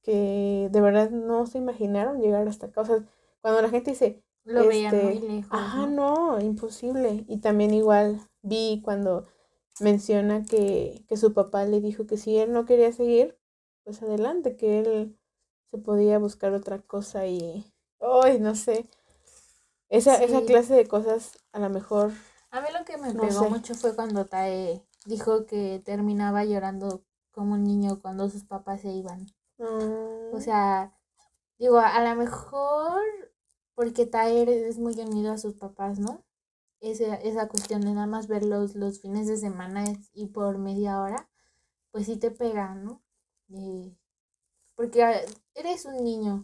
que 0.02 0.68
de 0.72 0.82
verdad 0.82 1.12
no 1.12 1.46
se 1.46 1.60
imaginaron 1.60 2.22
llegar 2.22 2.48
hasta 2.48 2.68
acá. 2.68 2.82
O 2.82 2.86
sea, 2.86 3.06
cuando 3.42 3.62
la 3.62 3.70
gente 3.70 3.92
dice, 3.92 4.24
Lo 4.44 4.68
veían 4.68 4.94
Este, 4.94 5.04
muy 5.04 5.20
lejos. 5.20 5.60
ajá, 5.60 5.88
¿no? 5.88 5.88
no, 5.88 6.42
imposible. 6.42 7.26
Y 7.28 7.38
también 7.40 7.74
igual 7.74 8.22
vi 8.42 8.82
cuando 8.84 9.28
menciona 9.80 10.44
que, 10.46 11.04
que 11.08 11.18
su 11.18 11.34
papá 11.34 11.66
le 11.66 11.82
dijo 11.82 12.06
que 12.08 12.18
si 12.18 12.38
él 12.38 12.52
no 12.54 12.66
quería 12.66 12.92
seguir, 12.92 13.38
pues 13.84 14.02
adelante, 14.04 14.56
que 14.56 14.80
él 14.80 15.18
se 15.72 15.78
podía 15.78 16.20
buscar 16.20 16.54
otra 16.54 16.80
cosa 16.82 17.26
y, 17.28 17.66
ay, 18.24 18.40
no 18.40 18.56
sé. 18.56 18.88
Esa, 19.90 20.16
esa 20.24 20.42
clase 20.44 20.74
de 20.74 20.88
cosas 20.88 21.38
a 21.52 21.60
lo 21.60 21.70
mejor 21.70 22.12
A 22.52 22.62
mí 22.62 22.68
lo 22.78 22.86
que 22.86 22.98
me 22.98 23.14
No 23.14 23.22
pegó 23.22 23.46
sé. 23.46 23.50
mucho 23.50 23.74
fue 23.74 23.96
cuando 23.96 24.26
Tae 24.28 24.86
dijo 25.06 25.46
que 25.48 25.82
terminaba 25.84 26.46
llorando 26.46 27.04
como 27.32 27.56
un 27.56 27.64
niño 27.64 28.00
cuando 28.00 28.30
sus 28.30 28.44
papás 28.44 28.82
se 28.82 28.90
iban. 28.92 29.26
mm, 29.60 30.34
O 30.34 30.40
sea, 30.40 30.94
digo, 31.60 31.80
a 31.80 32.02
lo 32.04 32.16
mejor 32.16 33.02
porque 33.82 34.06
Taer 34.06 34.48
es 34.48 34.78
muy 34.78 34.94
unido 34.94 35.32
a 35.32 35.40
sus 35.40 35.56
papás, 35.56 35.98
¿no? 35.98 36.24
Esa, 36.82 37.16
esa 37.16 37.48
cuestión 37.48 37.82
de 37.82 37.92
nada 37.92 38.06
más 38.06 38.28
verlos 38.28 38.76
los 38.76 39.02
fines 39.02 39.26
de 39.26 39.38
semana 39.38 39.86
y 40.14 40.28
por 40.28 40.60
media 40.60 41.02
hora, 41.02 41.28
pues 41.90 42.06
sí 42.06 42.18
te 42.18 42.30
pega, 42.30 42.76
¿no? 42.76 43.02
Eh, 43.50 43.98
porque 44.76 45.02
ah, 45.02 45.20
eres 45.56 45.86
un 45.86 46.04
niño 46.04 46.44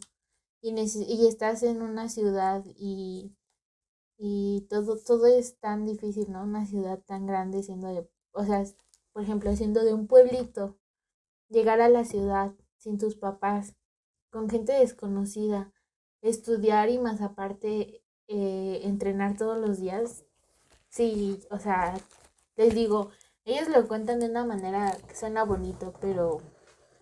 y, 0.62 0.74
y 0.74 1.28
estás 1.28 1.62
en 1.62 1.84
una 1.84 2.10
ciudad 2.10 2.64
y, 2.76 3.38
y 4.18 4.66
todo, 4.68 4.98
todo 4.98 5.28
es 5.28 5.60
tan 5.60 5.86
difícil, 5.86 6.32
¿no? 6.32 6.42
Una 6.42 6.66
ciudad 6.66 7.04
tan 7.06 7.28
grande 7.28 7.62
siendo 7.62 7.90
de, 7.94 8.10
o 8.32 8.46
sea, 8.46 8.64
por 9.14 9.22
ejemplo, 9.22 9.56
siendo 9.56 9.84
de 9.84 9.94
un 9.94 10.08
pueblito, 10.08 10.80
llegar 11.50 11.82
a 11.82 11.90
la 11.90 12.04
ciudad 12.04 12.56
sin 12.78 12.98
tus 12.98 13.16
papás, 13.16 13.76
con 14.32 14.50
gente 14.50 14.74
desconocida, 14.74 15.72
estudiar 16.30 16.90
y 16.90 17.00
más 17.00 17.22
aparte 17.22 18.02
eh, 18.28 18.82
entrenar 18.84 19.38
todos 19.38 19.58
los 19.58 19.80
días. 19.80 20.24
Sí, 20.90 21.40
o 21.52 21.60
sea, 21.60 21.98
les 22.58 22.74
digo, 22.76 23.12
ellos 23.46 23.70
lo 23.70 23.88
cuentan 23.88 24.20
de 24.20 24.30
una 24.30 24.46
manera 24.46 24.98
que 25.08 25.16
suena 25.16 25.44
bonito, 25.44 25.94
pero 26.02 26.42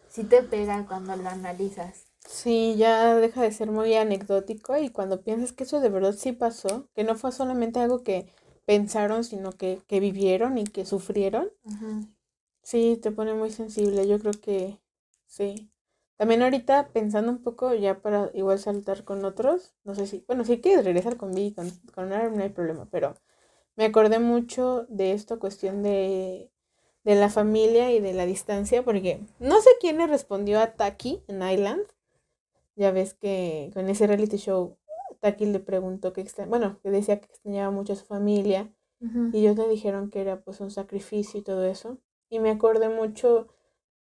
sí 0.10 0.24
te 0.24 0.44
pega 0.44 0.86
cuando 0.88 1.16
lo 1.16 1.30
analizas. 1.30 2.06
Sí, 2.28 2.76
ya 2.78 3.16
deja 3.16 3.42
de 3.42 3.52
ser 3.52 3.72
muy 3.72 3.96
anecdótico 3.96 4.78
y 4.78 4.90
cuando 4.90 5.22
piensas 5.24 5.54
que 5.54 5.64
eso 5.64 5.80
de 5.80 5.90
verdad 5.90 6.14
sí 6.14 6.32
pasó, 6.34 6.90
que 6.96 7.04
no 7.04 7.16
fue 7.16 7.32
solamente 7.32 7.80
algo 7.80 8.04
que 8.04 8.28
pensaron, 8.66 9.24
sino 9.24 9.52
que, 9.54 9.82
que 9.88 10.00
vivieron 10.00 10.58
y 10.58 10.66
que 10.66 10.86
sufrieron, 10.86 11.52
sí, 12.64 12.98
te 13.02 13.12
pone 13.12 13.34
muy 13.34 13.52
sensible. 13.52 14.08
Yo 14.08 14.20
creo 14.20 14.34
que 14.34 14.80
sí. 15.28 15.72
También 16.18 16.42
ahorita 16.42 16.90
pensando 16.94 17.32
un 17.32 17.44
poco, 17.44 17.74
ya 17.74 18.02
para 18.02 18.32
igual 18.34 18.60
saltar 18.60 19.04
con 19.04 19.26
otros, 19.26 19.74
no 19.84 19.96
sé 19.96 20.08
si, 20.08 20.24
bueno, 20.28 20.46
si 20.46 20.62
quieres 20.62 20.86
regresar 20.86 21.18
con 21.18 21.34
Vi, 21.34 21.54
con, 21.54 21.70
con 21.94 22.14
Aaron, 22.14 22.38
no 22.38 22.44
hay 22.44 22.50
problema, 22.50 22.88
pero 22.90 23.16
me 23.76 23.86
acordé 23.86 24.20
mucho 24.20 24.86
de 24.90 25.12
esta 25.12 25.38
cuestión 25.38 25.84
de, 25.84 26.52
de 27.04 27.16
la 27.16 27.30
familia 27.30 27.92
y 27.92 28.00
de 28.00 28.14
la 28.14 28.26
distancia, 28.26 28.84
porque 28.84 29.22
no 29.40 29.62
sé 29.62 29.70
quién 29.80 29.98
le 29.98 30.08
respondió 30.08 30.60
a 30.60 30.74
Taki 30.76 31.24
en 31.28 31.48
Island. 31.48 31.84
Ya 32.76 32.92
ves 32.92 33.14
que 33.14 33.72
con 33.74 33.90
ese 33.90 34.08
reality 34.08 34.38
show, 34.38 34.78
Taki 35.22 35.46
le 35.46 35.60
preguntó 35.60 36.14
que 36.14 36.26
bueno, 36.48 36.80
que 36.82 36.92
decía 36.92 37.20
que 37.20 37.28
extrañaba 37.28 37.72
mucho 37.72 37.94
a 37.94 37.96
su 37.96 38.06
familia 38.06 38.74
y 39.32 39.40
ellos 39.40 39.56
le 39.56 39.68
dijeron 39.68 40.10
que 40.10 40.22
era 40.22 40.42
pues 40.42 40.60
un 40.62 40.72
sacrificio 40.72 41.40
y 41.40 41.44
todo 41.44 41.64
eso. 41.66 42.00
Y 42.30 42.40
me 42.40 42.50
acordé 42.50 42.90
mucho, 42.90 43.48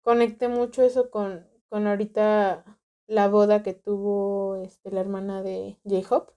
conecté 0.02 0.48
mucho 0.48 0.82
eso 0.82 1.10
con, 1.10 1.46
con 1.68 1.86
ahorita 1.86 2.64
la 3.06 3.28
boda 3.28 3.62
que 3.62 3.74
tuvo 3.74 4.56
este, 4.56 4.90
la 4.90 5.00
hermana 5.00 5.42
de 5.42 5.78
J-Hop, 5.84 6.32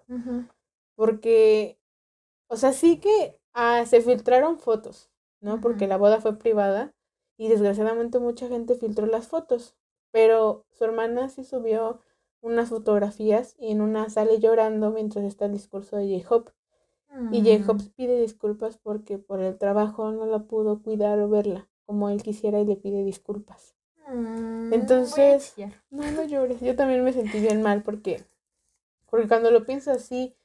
porque, 0.96 1.80
o 2.48 2.56
sea, 2.58 2.74
sí 2.74 3.00
que 3.00 3.40
ah, 3.54 3.86
se 3.86 4.02
filtraron 4.02 4.60
fotos, 4.60 5.10
¿no? 5.42 5.62
Porque 5.62 5.88
la 5.88 5.98
boda 5.98 6.22
fue 6.22 6.38
privada 6.38 6.94
y 7.38 7.48
desgraciadamente 7.50 8.20
mucha 8.20 8.48
gente 8.48 8.76
filtró 8.76 9.06
las 9.08 9.28
fotos, 9.28 9.76
pero 10.12 10.66
su 10.72 10.84
hermana 10.86 11.30
sí 11.30 11.44
subió 11.44 12.02
unas 12.42 12.70
fotografías 12.70 13.56
y 13.60 13.72
en 13.72 13.82
una 13.82 14.10
sale 14.10 14.40
llorando 14.40 14.92
mientras 14.92 15.26
está 15.26 15.46
el 15.46 15.54
discurso 15.54 15.98
de 15.98 16.22
J-Hop. 16.22 16.52
Y 17.32 17.42
J-Hop 17.42 17.78
Mm. 17.82 17.90
pide 17.96 18.20
disculpas 18.22 18.78
porque 18.78 19.18
por 19.18 19.42
el 19.42 19.58
trabajo 19.58 20.12
no 20.12 20.26
la 20.26 20.40
pudo 20.40 20.82
cuidar 20.82 21.20
o 21.20 21.30
verla 21.30 21.70
como 21.86 22.10
él 22.10 22.24
quisiera 22.24 22.60
y 22.60 22.66
le 22.66 22.78
pide 22.78 23.04
disculpas. 23.04 23.76
Mm, 24.14 24.74
Entonces, 24.74 25.54
no, 25.90 26.12
no 26.12 26.24
llores. 26.26 26.60
Yo 26.62 26.76
también 26.76 27.04
me 27.04 27.14
sentí 27.14 27.40
bien 27.40 27.62
mal 27.62 27.84
porque, 27.84 28.24
porque 29.10 29.28
cuando 29.28 29.52
lo 29.52 29.66
pienso 29.66 29.92
así, 29.92 30.36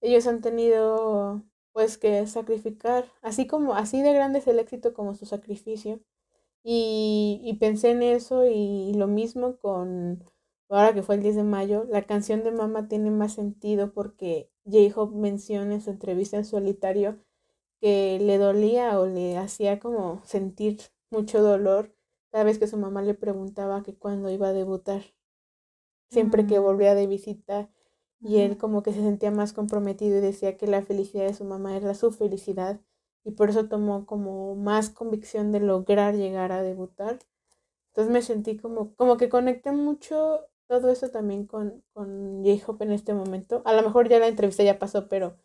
ellos 0.00 0.26
han 0.26 0.42
tenido 0.42 1.42
pues 1.72 1.98
que 1.98 2.26
sacrificar, 2.26 3.06
así 3.22 3.46
como, 3.46 3.74
así 3.74 4.02
de 4.02 4.12
grande 4.14 4.40
es 4.40 4.48
el 4.48 4.58
éxito 4.60 4.94
como 4.94 5.14
su 5.14 5.26
sacrificio. 5.26 6.00
Y, 6.64 7.40
y 7.44 7.54
pensé 7.56 7.90
en 7.92 8.02
eso 8.02 8.46
y 8.46 8.94
lo 8.94 9.06
mismo 9.08 9.58
con, 9.58 10.24
ahora 10.68 10.94
que 10.94 11.02
fue 11.02 11.16
el 11.16 11.22
10 11.22 11.36
de 11.36 11.44
mayo, 11.44 11.86
la 11.90 12.02
canción 12.04 12.44
de 12.44 12.52
Mama 12.52 12.88
tiene 12.88 13.10
más 13.10 13.34
sentido 13.34 13.92
porque 13.94 14.50
J-Hope 14.66 15.16
menciona 15.16 15.74
en 15.74 15.80
su 15.82 15.90
entrevista 15.90 16.36
en 16.38 16.44
solitario 16.46 17.18
que 17.80 18.18
le 18.20 18.38
dolía 18.38 19.00
o 19.00 19.06
le 19.06 19.38
hacía 19.38 19.80
como 19.80 20.22
sentir 20.24 20.78
mucho 21.10 21.42
dolor 21.42 21.95
cada 22.36 22.44
vez 22.44 22.58
que 22.58 22.66
su 22.66 22.76
mamá 22.76 23.00
le 23.00 23.14
preguntaba 23.14 23.82
que 23.82 23.96
cuándo 23.96 24.28
iba 24.28 24.48
a 24.48 24.52
debutar. 24.52 25.00
Siempre 26.10 26.46
que 26.46 26.58
Mm. 26.58 26.62
volvía 26.62 26.94
de 26.94 27.06
visita 27.06 27.70
y 28.20 28.40
él 28.40 28.58
como 28.58 28.82
que 28.82 28.92
se 28.92 29.00
sentía 29.00 29.30
más 29.30 29.54
comprometido 29.54 30.18
y 30.18 30.20
decía 30.20 30.58
que 30.58 30.66
la 30.66 30.82
felicidad 30.82 31.24
de 31.26 31.32
su 31.32 31.44
mamá 31.46 31.74
era 31.78 31.94
su 31.94 32.10
felicidad 32.12 32.78
y 33.24 33.30
por 33.30 33.48
eso 33.48 33.68
tomó 33.70 34.04
como 34.04 34.54
más 34.54 34.90
convicción 34.90 35.50
de 35.50 35.60
lograr 35.60 36.14
llegar 36.14 36.52
a 36.52 36.62
debutar. 36.62 37.20
Entonces 37.88 38.12
me 38.12 38.22
sentí 38.22 38.58
como, 38.58 38.94
como 38.96 39.16
que 39.16 39.30
conecté 39.30 39.72
mucho 39.72 40.40
todo 40.68 40.90
eso 40.90 41.10
también 41.10 41.46
con, 41.46 41.82
con 41.94 42.44
J-Hope 42.44 42.84
en 42.84 42.92
este 42.92 43.14
momento. 43.14 43.62
A 43.64 43.72
lo 43.74 43.82
mejor 43.82 44.10
ya 44.10 44.18
la 44.18 44.28
entrevista 44.28 44.62
ya 44.62 44.78
pasó, 44.78 45.08
pero, 45.08 45.38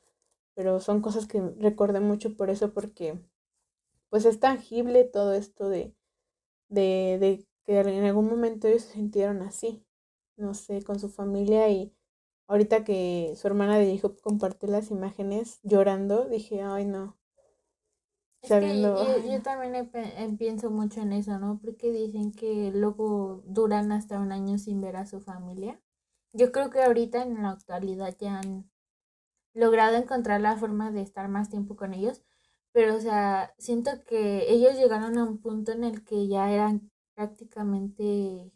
pero 0.55 0.79
son 0.81 1.01
cosas 1.01 1.27
que 1.27 1.41
recordé 1.59 2.01
mucho 2.01 2.35
por 2.37 2.49
eso, 2.49 2.73
porque 2.73 3.19
pues 4.09 4.25
es 4.25 4.39
tangible 4.39 5.05
todo 5.05 5.33
esto 5.33 5.69
de, 5.69 5.95
de, 6.71 7.17
de 7.19 7.47
que 7.65 7.79
en 7.81 8.05
algún 8.05 8.27
momento 8.29 8.67
ellos 8.67 8.83
se 8.83 8.93
sintieron 8.95 9.43
así, 9.43 9.85
no 10.37 10.55
sé, 10.55 10.83
con 10.83 10.99
su 10.99 11.09
familia 11.09 11.69
y 11.69 11.93
ahorita 12.47 12.83
que 12.85 13.33
su 13.37 13.47
hermana 13.47 13.77
de 13.79 13.97
J-Hope 13.99 14.21
compartió 14.21 14.69
las 14.69 14.91
imágenes 14.91 15.59
llorando, 15.63 16.25
dije, 16.29 16.61
ay 16.63 16.85
no, 16.85 17.17
Es 18.43 18.55
que 18.55 18.67
sabiendo, 18.69 18.97
yo, 18.97 19.17
ay, 19.17 19.31
yo 19.31 19.41
no. 19.41 19.43
también 19.43 19.89
pienso 20.37 20.69
mucho 20.71 21.01
en 21.01 21.13
eso, 21.13 21.39
¿no? 21.39 21.59
Porque 21.61 21.91
dicen 21.91 22.31
que 22.31 22.71
luego 22.73 23.43
duran 23.45 23.91
hasta 23.91 24.19
un 24.19 24.31
año 24.31 24.57
sin 24.59 24.81
ver 24.81 24.95
a 24.97 25.05
su 25.07 25.21
familia. 25.21 25.79
Yo 26.33 26.51
creo 26.51 26.69
que 26.69 26.83
ahorita 26.83 27.23
en 27.23 27.41
la 27.43 27.51
actualidad 27.51 28.15
ya 28.19 28.39
han 28.39 28.69
logrado 29.53 29.97
encontrar 29.97 30.41
la 30.41 30.57
forma 30.57 30.91
de 30.91 31.01
estar 31.01 31.27
más 31.29 31.49
tiempo 31.49 31.75
con 31.75 31.93
ellos, 31.93 32.23
pero 32.73 32.95
o 32.95 32.99
sea, 32.99 33.53
siento 33.57 33.91
que 34.05 34.51
ellos 34.51 34.75
llegaron 34.75 35.17
a 35.17 35.23
un 35.23 35.39
punto 35.39 35.71
en 35.71 35.83
el 35.83 36.03
que 36.03 36.27
ya 36.27 36.51
eran 36.51 36.91
prácticamente 37.15 38.51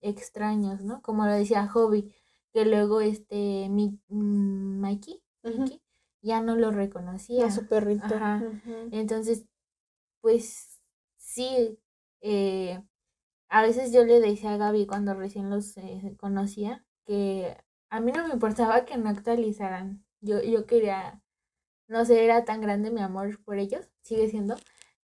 extraños, 0.00 0.82
¿no? 0.82 1.02
Como 1.02 1.26
lo 1.26 1.32
decía 1.32 1.68
Hobby, 1.68 2.14
que 2.52 2.64
luego 2.66 3.00
este 3.00 3.68
Mi- 3.70 3.98
mm, 4.08 4.80
Mikey, 4.80 5.22
ya 6.22 6.40
no 6.40 6.56
lo 6.56 6.70
reconocía. 6.70 7.46
A 7.46 7.50
su 7.50 7.66
perrito. 7.66 8.14
Ajá. 8.14 8.42
Entonces, 8.90 9.46
pues 10.20 10.80
sí, 11.16 11.78
eh, 12.20 12.82
a 13.48 13.62
veces 13.62 13.92
yo 13.92 14.04
le 14.04 14.20
decía 14.20 14.54
a 14.54 14.56
Gaby 14.56 14.86
cuando 14.86 15.14
recién 15.14 15.50
los 15.50 15.76
eh, 15.76 16.16
conocía 16.18 16.84
que 17.04 17.56
a 17.90 18.00
mí 18.00 18.12
no 18.12 18.26
me 18.26 18.34
importaba 18.34 18.84
que 18.84 18.96
no 18.96 19.10
actualizaran. 19.10 20.04
Yo, 20.20 20.40
yo 20.42 20.66
quería, 20.66 21.22
no 21.92 22.06
sé, 22.06 22.24
era 22.24 22.44
tan 22.46 22.62
grande 22.62 22.90
mi 22.90 23.02
amor 23.02 23.38
por 23.44 23.58
ellos, 23.58 23.86
sigue 24.00 24.28
siendo, 24.30 24.56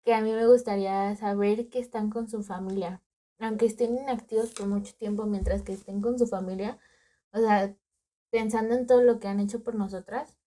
que 0.04 0.14
a 0.14 0.22
mí 0.22 0.32
me 0.32 0.46
gustaría 0.46 1.16
saber 1.16 1.68
que 1.70 1.80
están 1.80 2.12
con 2.12 2.30
su 2.30 2.44
familia. 2.44 3.02
Aunque 3.40 3.66
estén 3.66 3.98
inactivos 3.98 4.54
por 4.54 4.68
mucho 4.68 4.96
tiempo 4.96 5.26
mientras 5.26 5.64
que 5.64 5.74
estén 5.74 6.00
con 6.00 6.20
su 6.20 6.28
familia, 6.28 6.78
o 7.34 7.40
sea, 7.40 7.76
pensando 8.30 8.76
en 8.76 8.86
todo 8.86 9.02
lo 9.02 9.20
que 9.20 9.28
han 9.28 9.40
hecho 9.40 9.64
por 9.64 9.74
nosotras, 9.74 10.38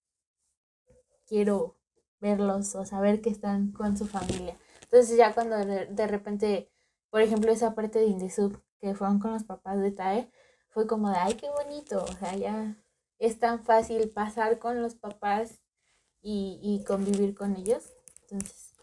quiero 1.27 1.77
verlos 2.21 2.77
o 2.77 2.85
saber 2.85 3.21
que 3.21 3.31
están 3.31 3.73
con 3.73 3.99
su 3.99 4.07
familia. 4.07 4.57
Entonces 4.85 5.17
ya 5.17 5.35
cuando 5.35 5.57
de, 5.57 6.07
repente, 6.07 6.71
por 7.11 7.21
ejemplo, 7.21 7.51
esa 7.51 7.75
parte 7.75 7.99
de 7.99 8.07
Indesub, 8.07 8.63
que 8.79 8.95
fueron 8.95 9.19
con 9.19 9.33
los 9.33 9.43
papás 9.43 9.81
de 9.81 9.91
Tae, 9.91 10.31
fue 10.69 10.87
como 10.87 11.11
de, 11.11 11.17
ay, 11.17 11.35
qué 11.35 11.51
bonito, 11.51 12.05
o 12.05 12.13
sea, 12.13 12.37
ya 12.37 12.77
es 13.19 13.41
tan 13.41 13.61
fácil 13.65 14.09
pasar 14.11 14.61
con 14.61 14.81
los 14.81 14.95
papás 14.95 15.63
y, 16.29 16.61
y 16.63 16.85
convivir 16.85 17.35
con 17.35 17.57
ellos. 17.57 17.85
Entonces, 18.31 18.75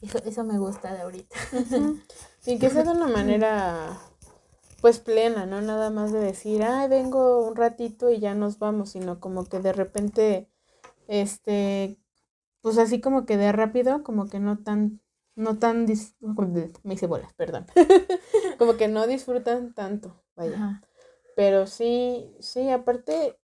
eso, 0.00 0.18
eso 0.24 0.42
me 0.42 0.58
gusta 0.58 0.94
de 0.94 1.02
ahorita. 1.02 1.36
Y 2.46 2.58
que 2.58 2.68
sea 2.68 2.82
de 2.82 2.90
una 2.90 3.08
manera, 3.08 3.98
pues, 4.82 4.98
plena, 4.98 5.46
¿no? 5.46 5.62
Nada 5.62 5.88
más 5.88 6.12
de 6.12 6.20
decir, 6.20 6.62
ay, 6.62 6.88
vengo 6.88 7.46
un 7.46 7.56
ratito 7.56 8.10
y 8.10 8.20
ya 8.20 8.34
nos 8.34 8.58
vamos, 8.58 8.90
sino 8.90 9.18
como 9.18 9.46
que 9.46 9.60
de 9.60 9.72
repente, 9.72 10.50
este, 11.08 11.98
pues 12.60 12.76
así 12.76 13.00
como 13.00 13.24
que 13.24 13.38
de 13.38 13.50
rápido, 13.50 14.02
como 14.02 14.26
que 14.26 14.40
no 14.40 14.58
tan, 14.58 15.00
no 15.36 15.58
tan, 15.58 15.86
me 16.82 16.94
hice 16.94 17.06
bolas, 17.06 17.32
perdón, 17.32 17.64
como 18.58 18.76
que 18.76 18.88
no 18.88 19.06
disfrutan 19.06 19.72
tanto, 19.72 20.22
vaya. 20.36 20.82
Pero 21.34 21.66
sí, 21.66 22.36
sí, 22.40 22.68
aparte, 22.68 23.38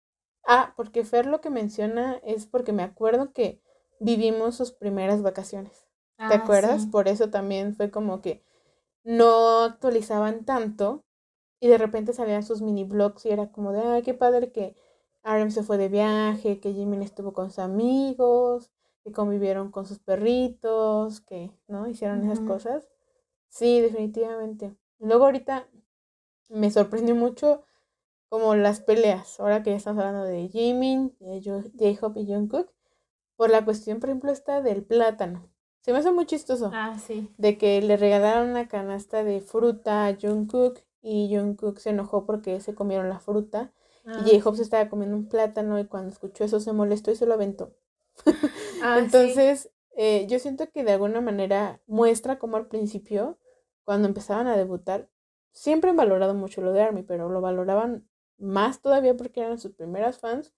ah, 0.46 0.74
porque 0.76 1.04
Fer 1.04 1.26
lo 1.26 1.40
que 1.40 1.50
menciona 1.50 2.20
es 2.24 2.46
porque 2.46 2.72
me 2.72 2.82
acuerdo 2.82 3.32
que 3.32 3.62
vivimos 4.00 4.56
sus 4.56 4.72
primeras 4.72 5.22
vacaciones. 5.22 5.86
¿Te 6.16 6.34
ah, 6.34 6.42
acuerdas? 6.42 6.86
Por 6.86 7.08
eso 7.08 7.30
también 7.30 7.74
fue 7.74 7.90
como 7.90 8.20
que 8.20 8.44
no 9.04 9.62
actualizaban 9.62 10.44
tanto 10.44 11.04
y 11.60 11.68
de 11.68 11.78
repente 11.78 12.12
salían 12.12 12.42
sus 12.42 12.62
mini 12.62 12.84
blogs 12.84 13.24
y 13.26 13.30
era 13.30 13.50
como 13.52 13.72
de, 13.72 13.80
ay, 13.80 14.02
qué 14.02 14.14
padre 14.14 14.52
que 14.52 14.76
Aaron 15.22 15.50
se 15.50 15.62
fue 15.62 15.78
de 15.78 15.88
viaje, 15.88 16.60
que 16.60 16.72
Jimin 16.72 17.02
estuvo 17.02 17.32
con 17.32 17.50
sus 17.50 17.58
amigos, 17.58 18.70
que 19.04 19.12
convivieron 19.12 19.70
con 19.70 19.86
sus 19.86 19.98
perritos, 19.98 21.20
que, 21.20 21.50
¿no? 21.68 21.86
Hicieron 21.86 22.24
esas 22.24 22.40
cosas. 22.40 22.88
Sí, 23.48 23.80
definitivamente. 23.80 24.74
Luego 24.98 25.24
ahorita 25.26 25.66
me 26.48 26.70
sorprendió 26.70 27.14
mucho 27.14 27.62
como 28.30 28.54
las 28.54 28.80
peleas, 28.80 29.40
ahora 29.40 29.62
que 29.62 29.70
ya 29.70 29.76
estamos 29.76 30.02
hablando 30.02 30.24
de 30.24 30.48
Jimin, 30.48 31.14
de 31.18 31.42
J-Hope 31.42 32.20
y 32.20 32.26
Jungkook, 32.26 32.70
por 33.36 33.50
la 33.50 33.64
cuestión, 33.64 33.98
por 33.98 34.08
ejemplo, 34.08 34.30
esta 34.30 34.62
del 34.62 34.84
plátano. 34.84 35.50
Se 35.80 35.92
me 35.92 35.98
hace 35.98 36.12
muy 36.12 36.26
chistoso. 36.26 36.70
Ah, 36.72 36.96
sí. 37.04 37.28
De 37.38 37.58
que 37.58 37.82
le 37.82 37.96
regalaron 37.96 38.50
una 38.50 38.68
canasta 38.68 39.24
de 39.24 39.40
fruta 39.40 40.06
a 40.06 40.14
Jungkook 40.14 40.78
y 41.02 41.34
Jungkook 41.34 41.78
se 41.78 41.90
enojó 41.90 42.24
porque 42.24 42.60
se 42.60 42.74
comieron 42.74 43.08
la 43.08 43.18
fruta. 43.18 43.72
Y 44.04 44.10
ah. 44.10 44.24
J-Hope 44.24 44.58
se 44.58 44.62
estaba 44.62 44.88
comiendo 44.88 45.16
un 45.16 45.28
plátano 45.28 45.80
y 45.80 45.86
cuando 45.86 46.10
escuchó 46.10 46.44
eso 46.44 46.60
se 46.60 46.72
molestó 46.72 47.10
y 47.10 47.16
se 47.16 47.26
lo 47.26 47.34
aventó. 47.34 47.74
Ah, 48.82 48.98
Entonces, 48.98 49.70
eh, 49.94 50.26
yo 50.26 50.38
siento 50.38 50.70
que 50.70 50.84
de 50.84 50.92
alguna 50.92 51.20
manera 51.20 51.80
muestra 51.86 52.38
como 52.38 52.56
al 52.56 52.66
principio, 52.66 53.36
cuando 53.84 54.08
empezaban 54.08 54.46
a 54.46 54.56
debutar, 54.56 55.10
siempre 55.52 55.90
han 55.90 55.96
valorado 55.96 56.32
mucho 56.32 56.62
lo 56.62 56.72
de 56.72 56.80
Army, 56.80 57.02
pero 57.02 57.28
lo 57.28 57.42
valoraban 57.42 58.08
más 58.40 58.80
todavía 58.80 59.16
porque 59.16 59.40
eran 59.40 59.58
sus 59.58 59.72
primeras 59.72 60.18
fans. 60.18 60.54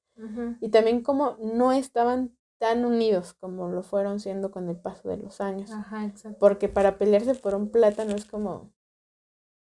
Y 0.60 0.68
también 0.68 1.02
como 1.02 1.36
no 1.40 1.72
estaban 1.72 2.36
tan 2.58 2.84
unidos 2.84 3.34
como 3.34 3.68
lo 3.68 3.82
fueron 3.82 4.20
siendo 4.20 4.52
con 4.52 4.68
el 4.68 4.76
paso 4.76 5.08
de 5.08 5.16
los 5.16 5.40
años. 5.40 5.70
Ajá, 5.72 6.04
exacto. 6.04 6.38
Porque 6.38 6.68
para 6.68 6.96
pelearse 6.96 7.34
por 7.34 7.54
un 7.54 7.70
plátano 7.70 8.14
es 8.14 8.24
como... 8.24 8.70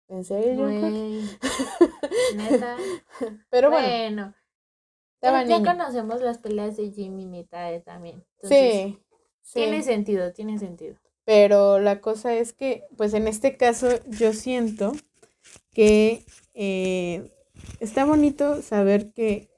¿En 0.07 0.23
serio? 0.23 0.67
Neta. 2.35 2.77
Pero 3.51 3.69
bueno. 3.69 4.33
Ya, 5.21 5.63
conocemos 5.63 6.21
las 6.21 6.39
peleas 6.39 6.77
de 6.77 6.91
Jimmy 6.91 7.39
y 7.39 7.43
Tae 7.43 7.81
también. 7.81 8.25
sí, 8.41 8.97
Tiene 9.53 9.83
sentido, 9.83 10.33
tiene 10.33 10.57
sentido. 10.57 10.95
Pero 11.25 11.77
la 11.79 12.01
cosa 12.01 12.33
es 12.33 12.53
que, 12.53 12.87
pues 12.97 13.13
en 13.13 13.27
este 13.27 13.55
caso, 13.55 13.87
yo 14.07 14.33
siento 14.33 14.93
que 15.71 16.25
eh, 16.55 17.31
está 17.79 18.05
bonito 18.05 18.61
saber 18.61 19.11
que 19.13 19.49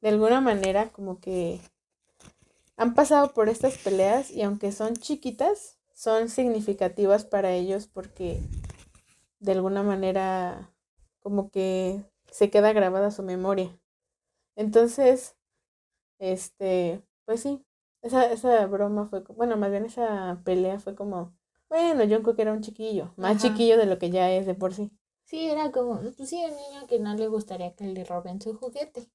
de 0.00 0.08
alguna 0.08 0.40
manera 0.40 0.90
como 0.90 1.20
que 1.20 1.60
han 2.76 2.94
pasado 2.94 3.32
por 3.32 3.48
estas 3.48 3.78
peleas 3.78 4.30
y 4.30 4.42
aunque 4.42 4.72
son 4.72 4.94
chiquitas, 4.94 5.78
son 5.94 6.28
significativas 6.28 7.24
para 7.24 7.52
ellos 7.52 7.86
porque 7.86 8.40
de 9.40 9.52
alguna 9.52 9.82
manera 9.82 10.70
como 11.20 11.50
que 11.50 12.04
se 12.30 12.50
queda 12.50 12.72
grabada 12.72 13.10
su 13.10 13.22
memoria. 13.22 13.78
Entonces, 14.56 15.36
este, 16.18 17.02
pues 17.24 17.40
sí, 17.40 17.64
esa, 18.02 18.30
esa 18.30 18.66
broma 18.66 19.06
fue, 19.06 19.20
bueno, 19.34 19.56
más 19.56 19.70
bien 19.70 19.84
esa 19.84 20.40
pelea 20.44 20.78
fue 20.78 20.94
como, 20.94 21.36
bueno, 21.68 22.04
Jungkook 22.04 22.38
era 22.38 22.52
un 22.52 22.60
chiquillo, 22.60 23.12
más 23.16 23.42
chiquillo 23.42 23.76
de 23.76 23.86
lo 23.86 23.98
que 23.98 24.10
ya 24.10 24.30
es 24.30 24.46
de 24.46 24.54
por 24.54 24.74
sí. 24.74 24.90
Sí, 25.26 25.50
era 25.50 25.72
como, 25.72 26.00
pues 26.16 26.28
sí, 26.30 26.40
un 26.44 26.56
niño 26.56 26.86
que 26.86 27.00
no 27.00 27.14
le 27.14 27.26
gustaría 27.26 27.74
que 27.74 27.84
le 27.84 28.04
roben 28.04 28.40
su 28.40 28.54
juguete. 28.54 29.08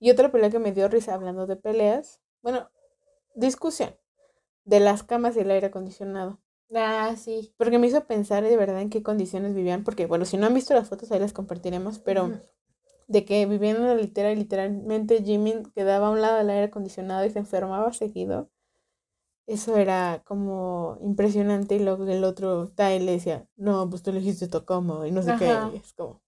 Y 0.00 0.10
otra 0.10 0.32
pelea 0.32 0.50
que 0.50 0.58
me 0.58 0.72
dio 0.72 0.88
risa 0.88 1.14
hablando 1.14 1.46
de 1.46 1.56
peleas, 1.56 2.20
bueno, 2.42 2.68
discusión 3.34 3.94
de 4.64 4.80
las 4.80 5.04
camas 5.04 5.36
y 5.36 5.40
el 5.40 5.50
aire 5.52 5.68
acondicionado. 5.68 6.40
Ah, 6.74 7.14
sí. 7.16 7.54
Porque 7.56 7.78
me 7.78 7.86
hizo 7.86 8.04
pensar 8.06 8.42
de 8.42 8.56
verdad 8.56 8.80
en 8.80 8.90
qué 8.90 9.02
condiciones 9.02 9.54
vivían, 9.54 9.84
porque 9.84 10.06
bueno, 10.06 10.24
si 10.24 10.36
no 10.36 10.46
han 10.46 10.54
visto 10.54 10.74
las 10.74 10.88
fotos 10.88 11.12
ahí 11.12 11.20
las 11.20 11.32
compartiremos, 11.32 12.00
pero 12.00 12.32
de 13.06 13.24
que 13.24 13.46
vivían 13.46 13.76
en 13.76 13.86
la 13.86 13.94
litera 13.94 14.32
y 14.32 14.36
literalmente 14.36 15.22
Jimmy 15.22 15.62
quedaba 15.74 16.08
a 16.08 16.10
un 16.10 16.20
lado 16.20 16.38
del 16.38 16.50
aire 16.50 16.64
acondicionado 16.64 17.24
y 17.24 17.30
se 17.30 17.38
enfermaba 17.38 17.92
seguido. 17.92 18.50
Eso 19.46 19.76
era 19.76 20.22
como 20.24 20.96
impresionante 21.02 21.74
y 21.74 21.78
luego 21.78 22.06
el 22.06 22.24
otro 22.24 22.68
Ty 22.68 22.98
le 23.00 23.12
decía, 23.12 23.46
no, 23.56 23.88
pues 23.90 24.02
tú 24.02 24.10
elegiste 24.10 24.46
esto 24.46 24.64
como 24.64 25.04
y 25.04 25.10
no 25.10 25.22
sé 25.22 25.34
qué. 25.38 25.76
es 25.76 25.92
como, 25.92 26.22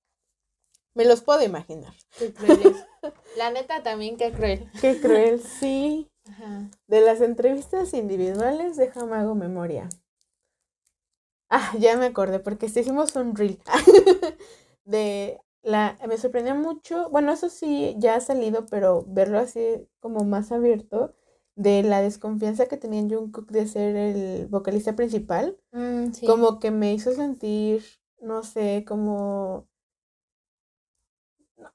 me 0.95 1.05
los 1.05 1.23
puedo 1.23 1.43
imaginar. 1.43 1.93
Qué 2.19 2.33
cruel 2.33 2.75
La 3.37 3.51
neta 3.51 3.83
también, 3.83 4.17
qué 4.17 4.33
cruel. 4.33 4.71
Qué 4.81 4.99
cruel, 5.01 5.43
sí. 5.43 6.11
De 6.87 7.01
las 7.01 7.21
entrevistas 7.21 7.95
individuales, 7.95 8.77
déjame 8.77 9.17
hago 9.17 9.35
memoria. 9.35 9.89
Ah, 11.49 11.73
ya 11.79 11.97
me 11.97 12.07
acordé, 12.07 12.41
porque 12.41 12.67
hicimos 12.67 13.14
un 13.14 13.37
reel 13.37 13.61
de 14.85 15.41
la, 15.62 15.97
me 16.09 16.19
sorprendió 16.19 16.55
mucho, 16.55 17.09
bueno, 17.11 17.33
eso 17.33 17.49
sí, 17.49 17.95
ya 17.99 18.17
ha 18.17 18.21
salido, 18.21 18.67
pero 18.67 19.05
verlo 19.07 19.39
así 19.39 19.87
como 20.01 20.25
más 20.25 20.51
abierto, 20.51 21.14
de 21.57 21.83
la 21.83 22.03
desconfianza 22.03 22.67
que 22.67 22.77
tenía 22.77 23.03
Jungkook 23.03 23.51
de 23.51 23.67
ser 23.67 23.97
el 23.97 24.47
vocalista 24.47 24.95
principal, 24.95 25.59
mm, 25.73 26.27
como 26.27 26.61
que 26.61 26.71
me 26.71 26.93
hizo 26.93 27.13
sentir, 27.13 27.83
no 28.21 28.43
sé, 28.43 28.85
como, 28.87 29.67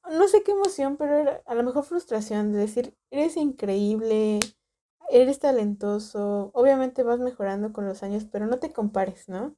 no, 0.10 0.28
sé 0.28 0.44
qué 0.44 0.52
emoción, 0.52 0.98
pero 0.98 1.18
era, 1.18 1.42
a 1.48 1.56
lo 1.56 1.64
mejor 1.64 1.84
frustración 1.84 2.54
de 2.54 2.60
decir, 2.60 2.96
eres 3.10 3.38
increíble, 3.38 4.40
eres 5.10 5.40
talentoso, 5.40 6.52
obviamente 6.54 7.02
vas 7.02 7.20
mejorando 7.20 7.74
con 7.74 7.88
los 7.88 8.04
años, 8.04 8.26
pero 8.32 8.46
no 8.46 8.60
te 8.60 8.72
compares, 8.72 9.28
¿no? 9.30 9.56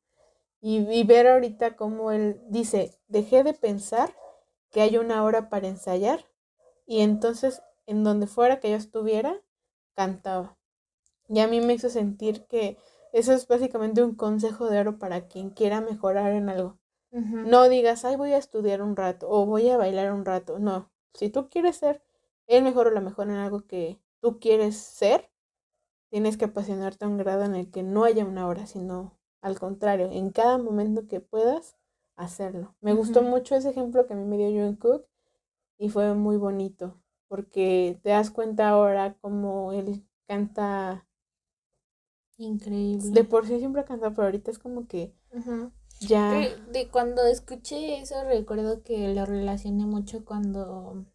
Y, 0.61 0.78
y 0.89 1.03
ver 1.03 1.28
ahorita 1.28 1.76
cómo 1.76 2.13
él 2.13 2.41
dice, 2.47 2.97
dejé 3.07 3.43
de 3.43 3.53
pensar 3.53 4.15
que 4.71 4.82
hay 4.82 4.97
una 4.97 5.24
hora 5.24 5.49
para 5.49 5.67
ensayar 5.67 6.26
y 6.86 7.01
entonces 7.01 7.61
en 7.86 8.05
donde 8.05 8.28
fuera 8.28 8.61
que 8.61 8.71
yo 8.71 8.78
estuviera, 8.78 9.41
cantaba. 9.95 10.57
Y 11.27 11.39
a 11.39 11.47
mí 11.47 11.61
me 11.61 11.73
hizo 11.73 11.89
sentir 11.89 12.45
que 12.45 12.77
eso 13.11 13.33
es 13.33 13.47
básicamente 13.47 14.03
un 14.03 14.15
consejo 14.15 14.69
de 14.69 14.79
oro 14.79 14.99
para 14.99 15.27
quien 15.27 15.49
quiera 15.49 15.81
mejorar 15.81 16.31
en 16.31 16.49
algo. 16.49 16.79
No 17.11 17.69
digas, 17.69 18.05
ay, 18.05 18.15
voy 18.15 18.33
a 18.33 18.39
estudiar 18.39 18.81
un 18.81 18.95
rato 18.95 19.27
o 19.29 19.45
voy 19.45 19.69
a 19.69 19.77
bailar 19.77 20.11
un 20.11 20.25
rato. 20.25 20.57
No, 20.57 20.91
si 21.13 21.29
tú 21.29 21.47
quieres 21.47 21.77
ser 21.77 22.01
el 22.47 22.63
mejor 22.63 22.87
o 22.87 22.91
la 22.91 23.01
mejor 23.01 23.29
en 23.29 23.35
algo 23.35 23.67
que 23.67 23.99
tú 24.19 24.39
quieres 24.39 24.77
ser, 24.77 25.29
tienes 26.09 26.37
que 26.37 26.45
apasionarte 26.45 27.05
a 27.05 27.07
un 27.07 27.17
grado 27.17 27.43
en 27.43 27.53
el 27.53 27.69
que 27.69 27.83
no 27.83 28.03
haya 28.03 28.25
una 28.25 28.47
hora, 28.47 28.65
sino 28.65 29.19
al 29.41 29.59
contrario, 29.59 30.09
en 30.11 30.31
cada 30.31 30.57
momento 30.57 31.07
que 31.07 31.19
puedas, 31.19 31.77
hacerlo. 32.15 32.75
Me 32.81 32.93
gustó 32.93 33.21
mucho 33.21 33.55
ese 33.55 33.69
ejemplo 33.69 34.05
que 34.05 34.13
a 34.13 34.15
mí 34.15 34.25
me 34.25 34.37
dio 34.37 34.49
John 34.49 34.75
Cook 34.75 35.05
y 35.77 35.89
fue 35.89 36.13
muy 36.13 36.37
bonito 36.37 37.02
porque 37.34 37.97
te 38.03 38.11
das 38.11 38.29
cuenta 38.29 38.69
ahora 38.69 39.15
como 39.19 39.73
él 39.73 40.05
canta 40.27 41.03
Increíble. 42.38 43.09
de 43.09 43.23
por 43.23 43.47
sí 43.47 43.57
siempre 43.57 43.84
canta, 43.86 44.11
pero 44.11 44.25
ahorita 44.25 44.51
es 44.51 44.59
como 44.59 44.88
que 44.88 45.15
ya 46.01 46.29
De, 46.29 46.71
de 46.71 46.89
cuando 46.89 47.25
escuché 47.25 47.99
eso 47.99 48.23
recuerdo 48.25 48.84
que 48.84 49.15
lo 49.15 49.25
relacioné 49.25 49.88
mucho 49.88 50.23
cuando 50.23 51.07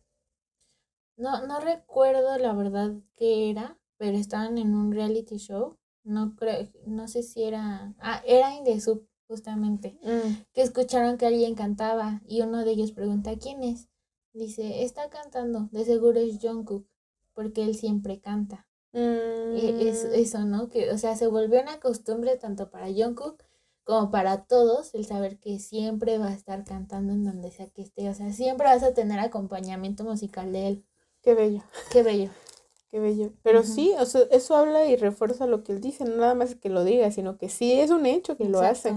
no, 1.16 1.46
no 1.46 1.60
recuerdo 1.60 2.36
la 2.38 2.52
verdad 2.52 2.94
qué 3.16 3.50
era, 3.50 3.78
pero 3.96 4.16
estaban 4.16 4.58
en 4.58 4.74
un 4.74 4.90
reality 4.90 5.36
show. 5.36 5.76
No 6.02 6.34
creo, 6.34 6.68
no 6.84 7.06
sé 7.06 7.22
si 7.22 7.44
era. 7.44 7.94
Ah, 8.00 8.22
era 8.26 8.56
en 8.56 8.64
The 8.64 8.80
Sub, 8.80 9.06
justamente. 9.28 10.00
mm, 10.02 10.46
Que 10.52 10.62
escucharon 10.62 11.16
que 11.16 11.26
alguien 11.26 11.54
cantaba 11.54 12.22
y 12.26 12.40
uno 12.40 12.64
de 12.64 12.72
ellos 12.72 12.90
pregunta 12.90 13.36
¿quién 13.38 13.62
es? 13.62 13.88
Dice, 14.32 14.84
está 14.84 15.10
cantando, 15.10 15.68
de 15.72 15.84
seguro 15.84 16.20
es 16.20 16.38
Jungkook, 16.40 16.86
porque 17.34 17.62
él 17.64 17.74
siempre 17.74 18.20
canta. 18.20 18.66
E- 18.92 19.88
Es, 19.88 20.04
mm, 20.04 20.14
eso, 20.14 20.44
¿no? 20.44 20.68
Que, 20.68 20.90
o 20.90 20.98
sea, 20.98 21.16
se 21.16 21.26
volvió 21.26 21.60
una 21.60 21.80
costumbre 21.80 22.36
tanto 22.36 22.70
para 22.70 22.86
Jungkook 22.88 23.42
como 23.84 24.10
para 24.10 24.44
todos 24.44 24.94
el 24.94 25.06
saber 25.06 25.38
que 25.38 25.58
siempre 25.58 26.18
va 26.18 26.28
a 26.28 26.34
estar 26.34 26.64
cantando 26.64 27.12
en 27.12 27.24
donde 27.24 27.50
sea 27.50 27.68
que 27.70 27.82
esté. 27.82 28.08
O 28.10 28.14
sea, 28.14 28.32
siempre 28.32 28.66
vas 28.66 28.82
a 28.82 28.94
tener 28.94 29.18
acompañamiento 29.20 30.04
musical 30.04 30.52
de 30.52 30.68
él. 30.68 30.84
qué 31.22 31.34
bello, 31.34 31.62
Qué 31.90 32.02
bello. 32.02 32.30
qué 32.90 33.00
bello. 33.00 33.32
Pero 33.42 33.62
sí, 33.62 33.94
o 33.98 34.04
sea, 34.04 34.22
eso 34.30 34.56
habla 34.56 34.86
y 34.86 34.96
refuerza 34.96 35.46
lo 35.46 35.62
que 35.62 35.72
él 35.72 35.80
dice, 35.80 36.04
no 36.04 36.16
nada 36.16 36.34
más 36.34 36.54
que 36.54 36.68
lo 36.68 36.84
diga, 36.84 37.10
sino 37.10 37.38
que 37.38 37.48
sí 37.48 37.72
es 37.72 37.90
un 37.90 38.06
hecho 38.06 38.36
que 38.36 38.44
lo 38.48 38.60
hace. 38.60 38.94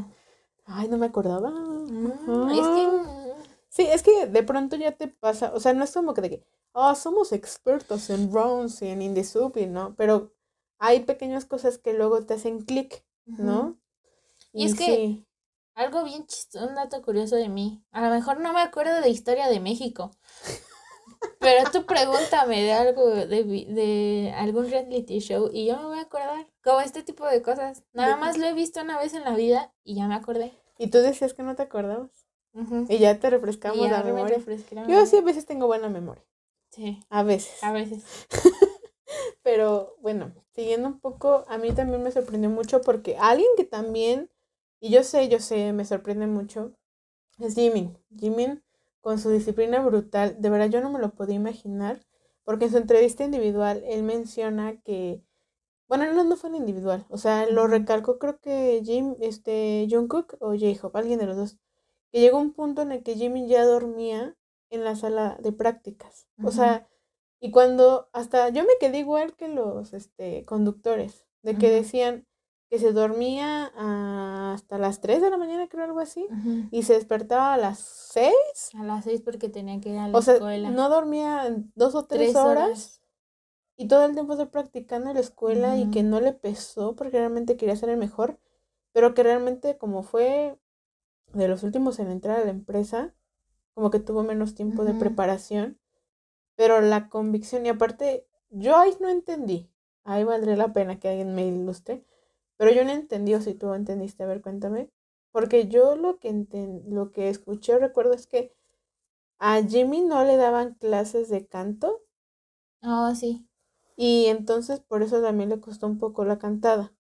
Ay, 0.66 0.88
no 0.88 0.98
me 0.98 1.08
acordaba. 1.08 1.50
Mm, 1.50 2.50
es 2.50 2.68
que 2.68 3.21
Sí, 3.72 3.88
es 3.90 4.04
que 4.04 4.28
de 4.28 4.44
pronto 4.44 4.76
ya 4.76 4.92
te 4.92 5.08
pasa, 5.08 5.54
o 5.56 5.60
sea, 5.62 5.72
no 5.74 5.86
es 5.86 5.94
como 5.94 6.14
que 6.14 6.20
de 6.22 6.30
que, 6.30 6.44
ah, 6.74 6.94
somos 6.94 7.32
expertos 7.32 8.10
en 8.10 8.30
rounds 8.32 8.82
y 8.82 8.88
en 8.90 9.02
indie 9.02 9.24
soup 9.24 9.56
y 9.56 9.66
no, 9.66 9.96
pero 9.96 10.34
hay 10.78 11.00
pequeñas 11.06 11.46
cosas 11.46 11.78
que 11.78 11.94
luego 11.94 12.26
te 12.26 12.34
hacen 12.34 12.64
clic. 12.66 13.06
¿no? 13.26 13.80
Y 14.52 14.66
es 14.66 14.76
que- 14.76 14.86
sí, 14.86 15.28
algo 15.74 16.04
bien 16.04 16.26
chistoso, 16.28 16.68
un 16.68 16.76
dato 16.76 17.02
curioso 17.02 17.38
de 17.38 17.48
mí. 17.48 17.82
A 17.92 18.02
lo 18.02 18.10
mejor 18.14 18.42
no 18.42 18.52
me 18.52 18.60
acuerdo 18.62 19.00
de 19.00 19.10
historia 19.10 19.48
de 19.48 19.62
México. 19.62 20.12
Pero 21.40 21.70
tú 21.72 21.86
pregúntame 21.86 22.62
de 22.62 22.74
algo, 22.74 23.10
de, 23.10 23.26
de 23.26 24.34
algún 24.36 24.70
reality 24.70 25.20
show 25.20 25.50
y 25.54 25.68
yo 25.68 25.78
me 25.78 25.86
voy 25.86 26.00
a 26.00 26.02
acordar. 26.02 26.46
Como 26.64 26.82
este 26.82 27.04
tipo 27.04 27.26
de 27.26 27.42
cosas. 27.42 27.84
Nada 27.94 28.16
más 28.18 28.38
lo 28.38 28.46
he 28.46 28.54
visto 28.54 28.82
una 28.82 29.00
vez 29.00 29.14
en 29.14 29.24
la 29.24 29.36
vida 29.36 29.74
y 29.84 29.96
ya 29.96 30.08
me 30.08 30.16
acordé. 30.16 30.52
y 30.78 30.88
tú 30.90 30.98
decías 30.98 31.34
que 31.34 31.44
no 31.44 31.56
te 31.56 31.64
acordabas 31.64 32.21
Y 32.90 32.98
ya 33.00 33.20
te 33.20 33.30
refrescamos 33.30 33.78
ya 33.80 33.92
la 33.92 34.04
me 34.04 34.14
memoria. 34.14 34.38
la 34.38 34.46
Yo 34.46 34.88
memoria. 34.88 35.06
sí 35.06 35.18
a 35.18 35.22
veces 35.22 35.46
tengo 35.46 35.68
buena 35.68 35.90
memoria, 35.90 36.24
Sí, 36.70 37.00
a 37.10 37.24
veces. 37.24 37.64
a 37.64 37.72
veces. 37.72 38.04
Pero 39.44 39.96
bueno, 40.02 40.34
siguiendo 40.54 40.88
un 40.88 41.00
poco, 41.00 41.46
a 41.48 41.58
mí 41.58 41.72
también 41.72 42.04
me 42.04 42.12
sorprendió 42.12 42.50
mucho 42.50 42.82
porque 42.82 43.18
alguien 43.18 43.50
que 43.58 43.64
también, 43.66 44.30
y 44.80 44.90
yo 44.92 45.04
sé, 45.04 45.28
yo 45.30 45.40
sé, 45.40 45.74
me 45.74 45.86
sorprende 45.86 46.28
mucho, 46.28 46.74
es 47.40 47.56
Jimin. 47.56 47.98
Jimin 48.18 48.64
con 49.02 49.18
su 49.20 49.30
disciplina 49.32 49.80
brutal, 49.82 50.36
de 50.40 50.50
verdad 50.50 50.70
yo 50.70 50.82
no 50.82 50.92
me 50.92 51.00
lo 51.00 51.12
podía 51.16 51.36
imaginar, 51.36 52.06
porque 52.44 52.66
en 52.66 52.72
su 52.72 52.78
entrevista 52.78 53.24
individual 53.24 53.84
él 53.86 54.04
menciona 54.04 54.80
que, 54.82 55.24
bueno, 55.88 56.12
no, 56.14 56.24
no 56.24 56.36
fue 56.38 56.50
en 56.52 56.56
individual, 56.58 57.06
o 57.10 57.18
sea, 57.18 57.48
lo 57.48 57.68
recalcó 57.68 58.20
creo 58.20 58.40
que 58.40 58.82
Jim, 58.86 59.16
este, 59.22 59.88
Jungkook 59.90 60.36
o 60.40 60.52
J-Hope, 60.54 60.98
alguien 61.00 61.20
de 61.20 61.26
los 61.26 61.38
dos, 61.38 61.58
que 62.12 62.20
llegó 62.20 62.40
un 62.40 62.54
punto 62.54 62.82
en 62.82 62.92
el 62.92 63.04
que 63.04 63.16
Jimin 63.16 63.48
ya 63.48 63.66
dormía 63.66 64.36
en 64.70 64.84
la 64.84 64.96
sala 64.96 65.38
de 65.42 65.52
prácticas, 65.52 66.28
o 66.44 66.52
sea, 66.52 66.88
y 67.40 67.52
cuando 67.52 68.10
hasta 68.14 68.50
yo 68.50 68.64
me 68.64 68.78
quedé 68.80 69.00
igual 69.00 69.36
que 69.36 69.48
los 69.48 69.94
este, 69.94 70.46
conductores, 70.46 71.26
de 71.42 71.58
que 71.58 71.70
decían 71.72 72.28
que 72.70 72.80
se 72.80 72.94
dormía 72.94 73.72
hasta 74.54 74.78
las 74.78 75.02
3 75.02 75.22
de 75.22 75.30
la 75.30 75.38
mañana, 75.38 75.68
creo 75.68 75.84
algo 75.84 76.00
así, 76.00 76.26
y 76.72 76.84
se 76.84 76.94
despertaba 76.94 77.54
a 77.54 77.58
las 77.58 77.80
6. 77.80 78.34
A 78.80 78.84
las 78.84 79.04
seis 79.04 79.22
porque 79.22 79.50
tenía 79.50 79.80
que 79.82 79.90
ir 79.90 79.98
a 79.98 80.08
la 80.08 80.18
O 80.18 80.22
sea, 80.22 80.36
escuela. 80.36 80.70
no 80.70 80.88
dormía 80.90 81.54
dos 81.76 81.96
o 81.96 82.06
tres, 82.06 82.32
Tres 82.32 82.36
horas, 82.38 82.66
horas. 82.68 83.02
y 83.78 83.88
todo 83.90 84.06
el 84.06 84.14
tiempo 84.14 84.34
estar 84.34 84.52
practicando 84.52 85.10
en 85.10 85.16
la 85.16 85.20
escuela 85.22 85.78
y 85.78 85.90
que 85.92 86.04
no 86.04 86.22
le 86.22 86.32
pesó 86.32 86.96
porque 86.96 87.18
realmente 87.18 87.58
quería 87.58 87.76
ser 87.76 87.90
el 87.90 87.98
mejor, 87.98 88.40
pero 88.94 89.14
que 89.14 89.24
realmente 89.24 89.78
como 89.78 90.04
fue 90.04 90.58
de 91.34 91.48
los 91.48 91.64
últimos 91.64 92.00
en 92.00 92.12
entrar 92.12 92.40
a 92.42 92.46
la 92.46 92.52
empresa, 92.52 93.16
como 93.76 93.92
que 93.92 94.00
tuvo 94.00 94.24
menos 94.24 94.56
tiempo 94.56 94.86
de 94.86 94.96
preparación, 94.96 95.80
pero 96.56 96.82
la 96.82 97.10
convicción, 97.10 97.66
y 97.66 97.70
aparte, 97.70 98.28
yo 98.50 98.78
ahí 98.78 98.94
no 99.02 99.10
entendí, 99.10 99.72
ahí 100.04 100.24
valdría 100.24 100.56
la 100.58 100.74
pena 100.74 101.00
que 101.00 101.10
alguien 101.10 101.36
me 101.36 101.48
ilustre, 101.48 102.06
pero 102.58 102.72
yo 102.72 102.84
no 102.86 102.92
entendí, 102.92 103.34
o 103.36 103.42
si 103.42 103.54
tú 103.56 103.74
entendiste, 103.74 104.24
a 104.24 104.28
ver, 104.28 104.42
cuéntame, 104.42 104.92
porque 105.32 105.68
yo 105.68 105.96
lo 105.96 106.20
que 106.20 106.30
enten- 106.32 106.84
lo 106.88 107.12
que 107.12 107.30
escuché 107.30 107.76
o 107.76 107.80
recuerdo 107.80 108.14
es 108.14 108.28
que 108.28 108.54
a 109.40 109.62
Jimmy 109.64 110.02
no 110.02 110.24
le 110.26 110.38
daban 110.38 110.76
clases 110.76 111.30
de 111.30 111.48
canto, 111.48 112.02
Oh, 112.84 113.14
sí. 113.16 113.48
y 113.96 114.26
entonces 114.26 114.82
por 114.82 115.02
eso 115.02 115.22
también 115.22 115.50
le 115.50 115.62
costó 115.62 115.88
un 115.88 115.98
poco 115.98 116.26
la 116.26 116.38
cantada. 116.40 116.94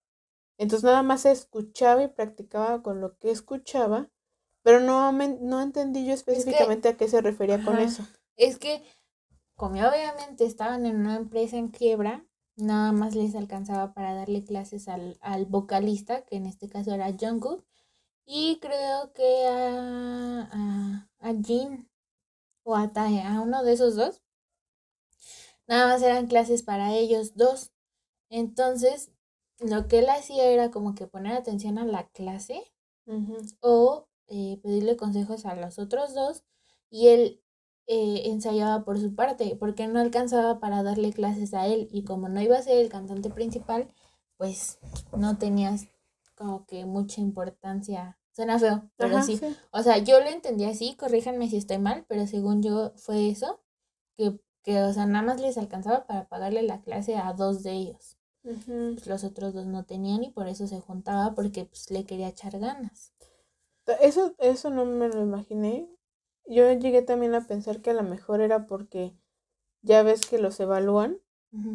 Entonces 0.57 0.83
nada 0.85 1.03
más 1.03 1.25
escuchaba 1.25 2.03
y 2.03 2.09
practicaba 2.09 2.83
con 2.83 3.01
lo 3.01 3.17
que 3.17 3.31
escuchaba, 3.31 4.11
pero 4.63 4.79
no, 4.79 5.11
me- 5.11 5.37
no 5.41 5.61
entendí 5.61 6.05
yo 6.05 6.13
específicamente 6.13 6.89
a 6.89 6.97
qué 6.97 7.07
se 7.07 7.21
refería 7.21 7.61
con 7.63 7.79
eso. 7.79 8.07
Es 8.37 8.57
que, 8.57 8.83
como 9.55 9.75
obviamente 9.75 10.45
estaban 10.45 10.85
en 10.85 10.97
una 10.97 11.15
empresa 11.17 11.57
en 11.57 11.69
quiebra, 11.69 12.25
nada 12.55 12.91
más 12.91 13.15
les 13.15 13.35
alcanzaba 13.35 13.93
para 13.93 14.13
darle 14.13 14.43
clases 14.43 14.87
al, 14.87 15.17
al 15.21 15.45
vocalista, 15.45 16.23
que 16.25 16.35
en 16.37 16.45
este 16.45 16.69
caso 16.69 16.93
era 16.93 17.13
Jungkook, 17.19 17.63
y 18.25 18.59
creo 18.61 19.13
que 19.13 19.47
a, 19.47 20.49
a, 20.51 21.09
a 21.19 21.33
Jin 21.43 21.89
o 22.63 22.75
a 22.75 22.93
Tae, 22.93 23.21
a 23.23 23.41
uno 23.41 23.63
de 23.63 23.73
esos 23.73 23.95
dos, 23.95 24.21
nada 25.67 25.87
más 25.87 26.01
eran 26.03 26.27
clases 26.27 26.63
para 26.63 26.93
ellos 26.93 27.35
dos. 27.35 27.71
Entonces, 28.29 29.11
lo 29.59 29.87
que 29.87 29.99
él 29.99 30.09
hacía 30.09 30.45
era 30.45 30.71
como 30.71 30.95
que 30.95 31.07
poner 31.07 31.33
atención 31.35 31.77
a 31.77 31.85
la 31.85 32.09
clase 32.09 32.73
o 33.61 34.07
eh, 34.33 34.61
pedirle 34.63 34.95
consejos 34.95 35.45
a 35.45 35.55
los 35.55 35.77
otros 35.77 36.13
dos 36.13 36.45
y 36.89 37.09
él 37.09 37.41
eh, 37.85 38.21
ensayaba 38.27 38.85
por 38.85 38.97
su 38.97 39.13
parte 39.13 39.57
porque 39.59 39.87
no 39.87 39.99
alcanzaba 39.99 40.61
para 40.61 40.83
darle 40.83 41.11
clases 41.11 41.53
a 41.53 41.67
él 41.67 41.89
y 41.91 42.05
como 42.05 42.29
no 42.29 42.41
iba 42.41 42.57
a 42.57 42.61
ser 42.61 42.77
el 42.77 42.87
cantante 42.87 43.29
principal 43.29 43.93
pues 44.37 44.79
no 45.17 45.37
tenías 45.37 45.87
como 46.35 46.65
que 46.65 46.85
mucha 46.85 47.19
importancia. 47.19 48.17
Suena 48.31 48.57
feo 48.57 48.89
pero 48.95 49.17
Ajá, 49.17 49.25
sí. 49.25 49.35
sí. 49.35 49.53
o 49.71 49.83
sea 49.83 49.97
yo 49.97 50.21
lo 50.21 50.27
entendí 50.27 50.63
así 50.63 50.95
corríjanme 50.95 51.49
si 51.49 51.57
estoy 51.57 51.79
mal 51.79 52.05
pero 52.07 52.25
según 52.25 52.63
yo 52.63 52.93
fue 52.95 53.29
eso 53.29 53.59
que 54.15 54.39
que 54.63 54.81
o 54.81 54.93
sea 54.93 55.05
nada 55.07 55.25
más 55.25 55.41
les 55.41 55.57
alcanzaba 55.57 56.07
para 56.07 56.29
pagarle 56.29 56.61
la 56.63 56.81
clase 56.81 57.17
a 57.17 57.33
dos 57.33 57.63
de 57.63 57.73
ellos. 57.73 58.17
Pues 58.43 59.05
los 59.07 59.25
otros 59.25 59.53
dos 59.53 59.65
no 59.67 59.83
tenían 59.83 60.23
y 60.23 60.29
por 60.31 60.47
eso 60.47 60.67
se 60.67 60.79
juntaba 60.79 61.35
porque 61.35 61.65
pues 61.65 61.91
le 61.91 62.05
quería 62.05 62.29
echar 62.29 62.57
ganas 62.57 63.13
Eso, 63.99 64.35
eso 64.39 64.69
no 64.69 64.85
me 64.85 65.09
lo 65.09 65.21
imaginé. 65.21 65.89
Yo 66.45 66.71
llegué 66.73 67.01
también 67.01 67.35
a 67.35 67.47
pensar 67.47 67.81
que 67.81 67.91
a 67.91 67.93
lo 67.93 68.03
mejor 68.03 68.41
era 68.41 68.65
porque 68.65 69.13
ya 69.81 70.03
ves 70.03 70.21
que 70.25 70.37
los 70.39 70.59
evalúan, 70.59 71.19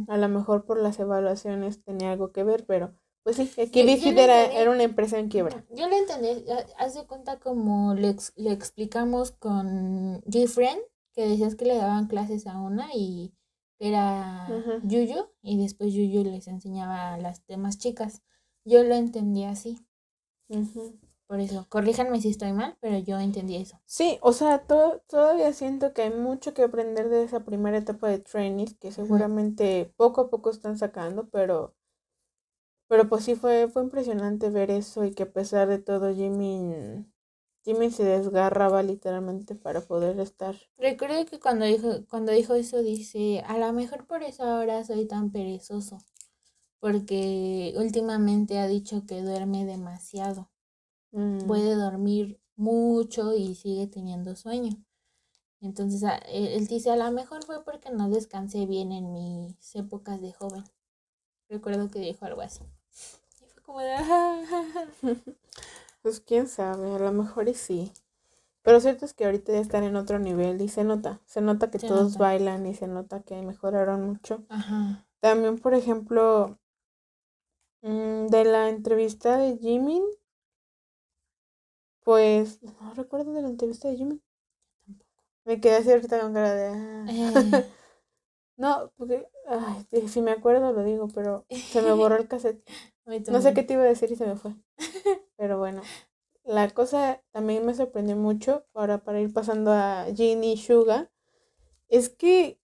a 0.08 0.16
lo 0.16 0.28
mejor 0.28 0.64
por 0.64 0.80
las 0.80 0.98
evaluaciones 0.98 1.82
tenía 1.82 2.12
algo 2.12 2.32
que 2.32 2.44
ver, 2.44 2.64
pero 2.66 2.94
pues 3.22 3.36
sí, 3.36 3.46
Hit 3.46 3.66
lo 4.14 4.20
era, 4.20 4.46
era 4.52 4.70
una 4.70 4.84
empresa 4.84 5.18
en 5.18 5.28
quiebra. 5.28 5.64
Yo 5.74 5.88
lo 5.88 5.96
entendí, 5.96 6.50
ha- 6.50 6.66
haz 6.84 6.94
de 6.94 7.06
cuenta 7.06 7.38
como 7.40 7.94
le, 7.94 8.10
ex- 8.10 8.32
le 8.36 8.52
explicamos 8.52 9.32
con 9.32 10.20
G-Friend, 10.22 10.80
que 11.12 11.28
decías 11.28 11.54
que 11.56 11.64
le 11.64 11.76
daban 11.76 12.06
clases 12.06 12.46
a 12.46 12.58
una 12.60 12.88
y 12.94 13.32
era 13.78 14.46
Ujú. 14.48 14.86
Yuyu, 14.88 15.28
y 15.42 15.58
después 15.60 15.92
Yuyu 15.92 16.24
les 16.24 16.46
enseñaba 16.48 17.14
a 17.14 17.18
las 17.18 17.44
demás 17.46 17.78
chicas. 17.78 18.22
Yo 18.64 18.82
lo 18.84 18.94
entendí 18.94 19.44
así. 19.44 19.78
Por 21.26 21.40
eso, 21.40 21.66
corríjanme 21.68 22.20
si 22.20 22.30
estoy 22.30 22.52
mal, 22.52 22.76
pero 22.80 22.98
yo 22.98 23.18
entendí 23.20 23.56
eso. 23.56 23.80
Sí, 23.84 24.18
o 24.22 24.32
sea, 24.32 24.64
to- 24.66 25.00
todavía 25.08 25.52
siento 25.52 25.92
que 25.92 26.02
hay 26.02 26.10
mucho 26.10 26.54
que 26.54 26.62
aprender 26.62 27.08
de 27.08 27.24
esa 27.24 27.44
primera 27.44 27.78
etapa 27.78 28.08
de 28.08 28.18
trainees 28.20 28.74
que 28.74 28.92
seguramente 28.92 29.92
poco 29.96 30.20
a 30.22 30.30
poco 30.30 30.50
están 30.50 30.78
sacando, 30.78 31.28
pero, 31.30 31.74
pero 32.88 33.08
pues 33.08 33.24
sí 33.24 33.34
fue, 33.36 33.68
fue 33.68 33.82
impresionante 33.82 34.50
ver 34.50 34.70
eso 34.72 35.04
y 35.04 35.12
que 35.14 35.24
a 35.24 35.32
pesar 35.32 35.68
de 35.68 35.78
todo 35.78 36.12
Jimmy, 36.14 37.06
Jimmy 37.64 37.90
se 37.90 38.04
desgarraba 38.04 38.82
literalmente 38.82 39.54
para 39.54 39.80
poder 39.82 40.18
estar. 40.20 40.56
Recuerdo 40.78 41.26
que 41.26 41.38
cuando 41.38 41.66
dijo, 41.66 42.06
cuando 42.08 42.32
dijo 42.32 42.54
eso 42.54 42.82
dice, 42.82 43.40
a 43.46 43.58
lo 43.58 43.70
mejor 43.74 44.06
por 44.06 44.22
eso 44.22 44.42
ahora 44.44 44.82
soy 44.84 45.06
tan 45.06 45.30
perezoso, 45.30 45.98
porque 46.80 47.74
últimamente 47.76 48.58
ha 48.58 48.68
dicho 48.68 49.06
que 49.06 49.22
duerme 49.22 49.66
demasiado. 49.66 50.50
Mm, 51.16 51.46
puede 51.46 51.74
dormir 51.74 52.40
mucho 52.56 53.34
y 53.34 53.54
sigue 53.54 53.86
teniendo 53.86 54.36
sueño. 54.36 54.72
Entonces 55.60 56.04
a- 56.04 56.18
él, 56.18 56.66
dice, 56.68 56.90
a 56.90 56.96
lo 56.96 57.10
mejor 57.12 57.44
fue 57.44 57.64
porque 57.64 57.90
no 57.90 58.10
descansé 58.10 58.66
bien 58.66 58.92
en 58.92 59.12
mis 59.12 59.76
épocas 59.76 60.20
de 60.22 60.32
joven. 60.32 60.64
Recuerdo 61.48 61.90
que 61.90 62.00
dijo 62.00 62.24
algo 62.26 62.42
así. 62.42 62.62
Y 63.42 63.46
fue 63.48 63.62
como 63.62 63.80
de... 63.80 63.96
Pues 66.02 66.20
quién 66.20 66.48
sabe, 66.48 66.94
a 66.94 66.98
lo 66.98 67.12
mejor 67.12 67.48
y 67.48 67.54
sí. 67.54 67.92
Pero 68.62 68.80
cierto 68.80 69.04
es 69.04 69.14
que 69.14 69.24
ahorita 69.26 69.52
ya 69.52 69.60
están 69.60 69.84
en 69.84 69.96
otro 69.96 70.18
nivel 70.18 70.60
y 70.60 70.68
se 70.68 70.84
nota, 70.84 71.20
se 71.26 71.40
nota 71.40 71.70
que 71.70 71.78
Se 71.78 71.88
todos 71.88 72.12
nota. 72.12 72.18
bailan 72.20 72.66
y 72.66 72.74
se 72.74 72.86
nota 72.88 73.22
que 73.22 73.40
mejoraron 73.42 74.06
mucho. 74.06 74.44
Ajá. 74.48 75.06
También, 75.20 75.58
por 75.58 75.74
ejemplo, 75.74 76.58
mm, 77.82 78.26
de 78.28 78.44
la 78.44 78.68
entrevista 78.68 79.38
de 79.38 79.56
Jimin, 79.58 80.02
pues 82.06 82.62
no 82.62 82.94
recuerdo 82.94 83.32
de 83.32 83.42
la 83.42 83.48
entrevista 83.48 83.88
de 83.88 83.96
Jimin. 83.96 84.22
Me 85.44 85.60
quedé 85.60 85.74
así 85.74 85.90
ahorita 85.90 86.20
con 86.20 86.34
cara 86.34 86.54
de... 86.54 86.68
ah. 86.68 87.06
Eh, 87.08 87.64
No, 88.56 88.92
porque, 88.96 89.28
ay, 89.48 90.08
si 90.08 90.22
me 90.22 90.30
acuerdo 90.30 90.72
lo 90.72 90.84
digo, 90.84 91.08
pero 91.08 91.44
se 91.50 91.82
me 91.82 91.92
borró 91.92 92.16
el 92.16 92.28
cassette. 92.28 92.64
No 93.30 93.40
sé 93.40 93.54
qué 93.54 93.62
te 93.62 93.74
iba 93.74 93.82
a 93.82 93.86
decir 93.86 94.10
y 94.10 94.16
se 94.16 94.26
me 94.26 94.34
fue. 94.34 94.56
Pero 95.36 95.58
bueno, 95.58 95.80
la 96.42 96.68
cosa 96.70 97.22
también 97.30 97.64
me 97.64 97.72
sorprendió 97.72 98.16
mucho, 98.16 98.66
ahora 98.74 98.98
para 98.98 99.20
ir 99.20 99.32
pasando 99.32 99.70
a 99.70 100.06
Jin 100.12 100.42
y 100.42 100.56
Suga, 100.56 101.08
es 101.88 102.08
que 102.08 102.58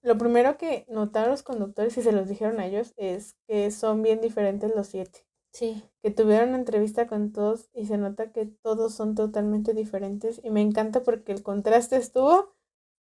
lo 0.00 0.16
primero 0.16 0.56
que 0.56 0.86
notaron 0.88 1.30
los 1.30 1.42
conductores 1.42 1.94
y 1.98 2.02
se 2.02 2.12
los 2.12 2.26
dijeron 2.26 2.58
a 2.58 2.64
ellos 2.64 2.94
es 2.96 3.36
que 3.46 3.70
son 3.70 4.00
bien 4.02 4.22
diferentes 4.22 4.74
los 4.74 4.86
siete. 4.86 5.26
Sí. 5.54 5.82
Que 6.02 6.10
tuvieron 6.10 6.50
una 6.50 6.58
entrevista 6.58 7.06
con 7.06 7.32
todos 7.32 7.68
y 7.74 7.84
se 7.86 7.98
nota 7.98 8.32
que 8.32 8.46
todos 8.46 8.94
son 8.94 9.14
totalmente 9.14 9.74
diferentes 9.74 10.40
y 10.42 10.50
me 10.50 10.62
encanta 10.62 11.02
porque 11.02 11.32
el 11.32 11.42
contraste 11.42 11.96
estuvo 11.96 12.54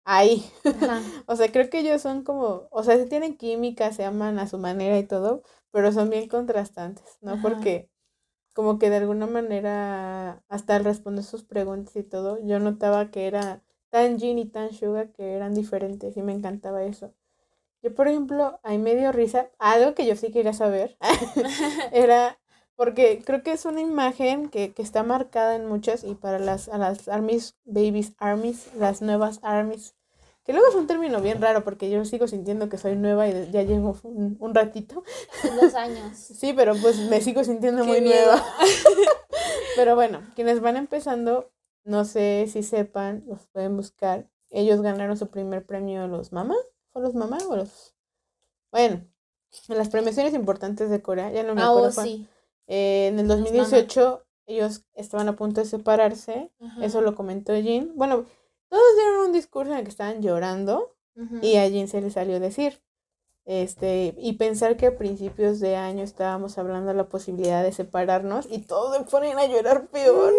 ahí. 0.05 0.43
Ajá. 0.65 0.99
O 1.27 1.35
sea, 1.35 1.51
creo 1.51 1.69
que 1.69 1.79
ellos 1.79 2.01
son 2.01 2.23
como, 2.23 2.67
o 2.71 2.83
sea, 2.83 2.97
sí 2.97 3.07
tienen 3.07 3.37
química, 3.37 3.93
se 3.93 4.03
aman 4.05 4.39
a 4.39 4.47
su 4.47 4.57
manera 4.57 4.97
y 4.99 5.05
todo, 5.07 5.43
pero 5.71 5.91
son 5.93 6.09
bien 6.09 6.27
contrastantes, 6.27 7.17
¿no? 7.21 7.33
Ajá. 7.33 7.41
Porque 7.41 7.89
como 8.55 8.79
que 8.79 8.89
de 8.91 8.97
alguna 8.97 9.27
manera, 9.27 10.43
hasta 10.49 10.75
al 10.77 10.85
responder 10.85 11.23
sus 11.25 11.43
preguntas 11.45 11.95
y 11.97 12.03
todo, 12.03 12.39
yo 12.45 12.59
notaba 12.59 13.11
que 13.11 13.27
era 13.27 13.63
tan 13.91 14.19
Jin 14.19 14.39
y 14.39 14.45
tan 14.49 14.73
Suga 14.73 15.11
que 15.13 15.33
eran 15.35 15.53
diferentes 15.55 16.17
y 16.17 16.23
me 16.23 16.33
encantaba 16.33 16.83
eso. 16.83 17.13
Yo, 17.81 17.93
por 17.95 18.07
ejemplo, 18.07 18.59
ahí 18.63 18.77
me 18.77 18.95
dio 18.95 19.11
risa, 19.11 19.49
algo 19.57 19.95
que 19.95 20.05
yo 20.05 20.15
sí 20.15 20.31
quería 20.31 20.53
saber, 20.53 20.97
era, 21.93 22.37
porque 22.75 23.21
creo 23.25 23.41
que 23.43 23.51
es 23.53 23.65
una 23.65 23.81
imagen 23.81 24.49
que, 24.49 24.73
que 24.73 24.81
está 24.81 25.03
marcada 25.03 25.55
en 25.55 25.65
muchas 25.67 26.03
y 26.03 26.15
para 26.15 26.39
las, 26.39 26.67
a 26.69 26.77
las 26.77 27.07
armies, 27.07 27.55
babies 27.65 28.13
armies, 28.17 28.67
las 28.75 29.01
nuevas 29.01 29.39
armies, 29.43 29.95
que 30.43 30.53
luego 30.53 30.67
es 30.69 30.75
un 30.75 30.87
término 30.87 31.21
bien 31.21 31.41
raro 31.41 31.63
porque 31.63 31.89
yo 31.89 32.03
sigo 32.05 32.27
sintiendo 32.27 32.69
que 32.69 32.77
soy 32.77 32.95
nueva 32.95 33.27
y 33.27 33.51
ya 33.51 33.61
llevo 33.61 33.95
un, 34.03 34.35
un 34.39 34.55
ratito. 34.55 35.03
Dos 35.61 35.73
años. 35.75 36.17
Sí, 36.17 36.53
pero 36.53 36.73
pues 36.81 36.97
me 36.97 37.21
sigo 37.21 37.43
sintiendo 37.43 37.83
Qué 37.83 37.87
muy 37.87 38.01
miedo. 38.01 38.31
nueva. 38.31 38.45
Pero 39.75 39.95
bueno, 39.95 40.21
quienes 40.35 40.59
van 40.59 40.75
empezando, 40.75 41.51
no 41.83 42.03
sé 42.03 42.47
si 42.51 42.63
sepan, 42.63 43.23
los 43.27 43.45
pueden 43.47 43.77
buscar. 43.77 44.27
Ellos 44.49 44.81
ganaron 44.81 45.15
su 45.17 45.27
primer 45.29 45.65
premio 45.65 46.07
los 46.07 46.31
mamá. 46.33 46.55
¿Fue 46.93 47.01
los 47.01 47.13
mamá 47.15 47.37
o 47.49 47.55
los...? 47.55 47.95
Bueno, 48.71 49.03
en 49.67 49.77
las 49.77 49.89
premiaciones 49.89 50.33
importantes 50.33 50.89
de 50.89 51.01
Corea, 51.01 51.31
ya 51.31 51.43
no 51.43 51.55
me 51.55 51.61
Ah, 51.61 51.69
acuerdo 51.69 51.89
oh, 51.89 51.93
cuál. 51.93 52.07
sí. 52.07 52.27
Eh, 52.67 53.07
en 53.07 53.19
el 53.19 53.27
Los 53.27 53.39
2018 53.39 54.25
ellos 54.45 54.83
estaban 54.93 55.27
a 55.27 55.35
punto 55.35 55.61
de 55.61 55.67
separarse. 55.67 56.51
Ajá. 56.59 56.85
Eso 56.85 57.01
lo 57.01 57.15
comentó 57.15 57.53
Jin. 57.55 57.93
Bueno, 57.95 58.25
todos 58.69 58.95
dieron 58.95 59.25
un 59.27 59.31
discurso 59.31 59.71
en 59.71 59.79
el 59.79 59.83
que 59.83 59.89
estaban 59.91 60.21
llorando 60.21 60.95
y 61.41 61.55
a 61.57 61.67
Jin 61.69 61.87
se 61.87 62.01
le 62.01 62.11
salió 62.11 62.39
decir. 62.39 62.81
Este, 63.45 64.13
y 64.17 64.33
pensar 64.33 64.77
que 64.77 64.85
a 64.87 64.97
principios 64.97 65.59
de 65.59 65.75
año 65.75 66.03
estábamos 66.03 66.57
hablando 66.59 66.89
de 66.89 66.93
la 66.97 67.09
posibilidad 67.09 67.63
de 67.63 67.71
separarnos 67.71 68.45
y 68.49 68.59
todos 68.59 68.95
se 68.95 69.03
ponen 69.05 69.39
a 69.39 69.47
llorar 69.47 69.87
peor. 69.87 70.31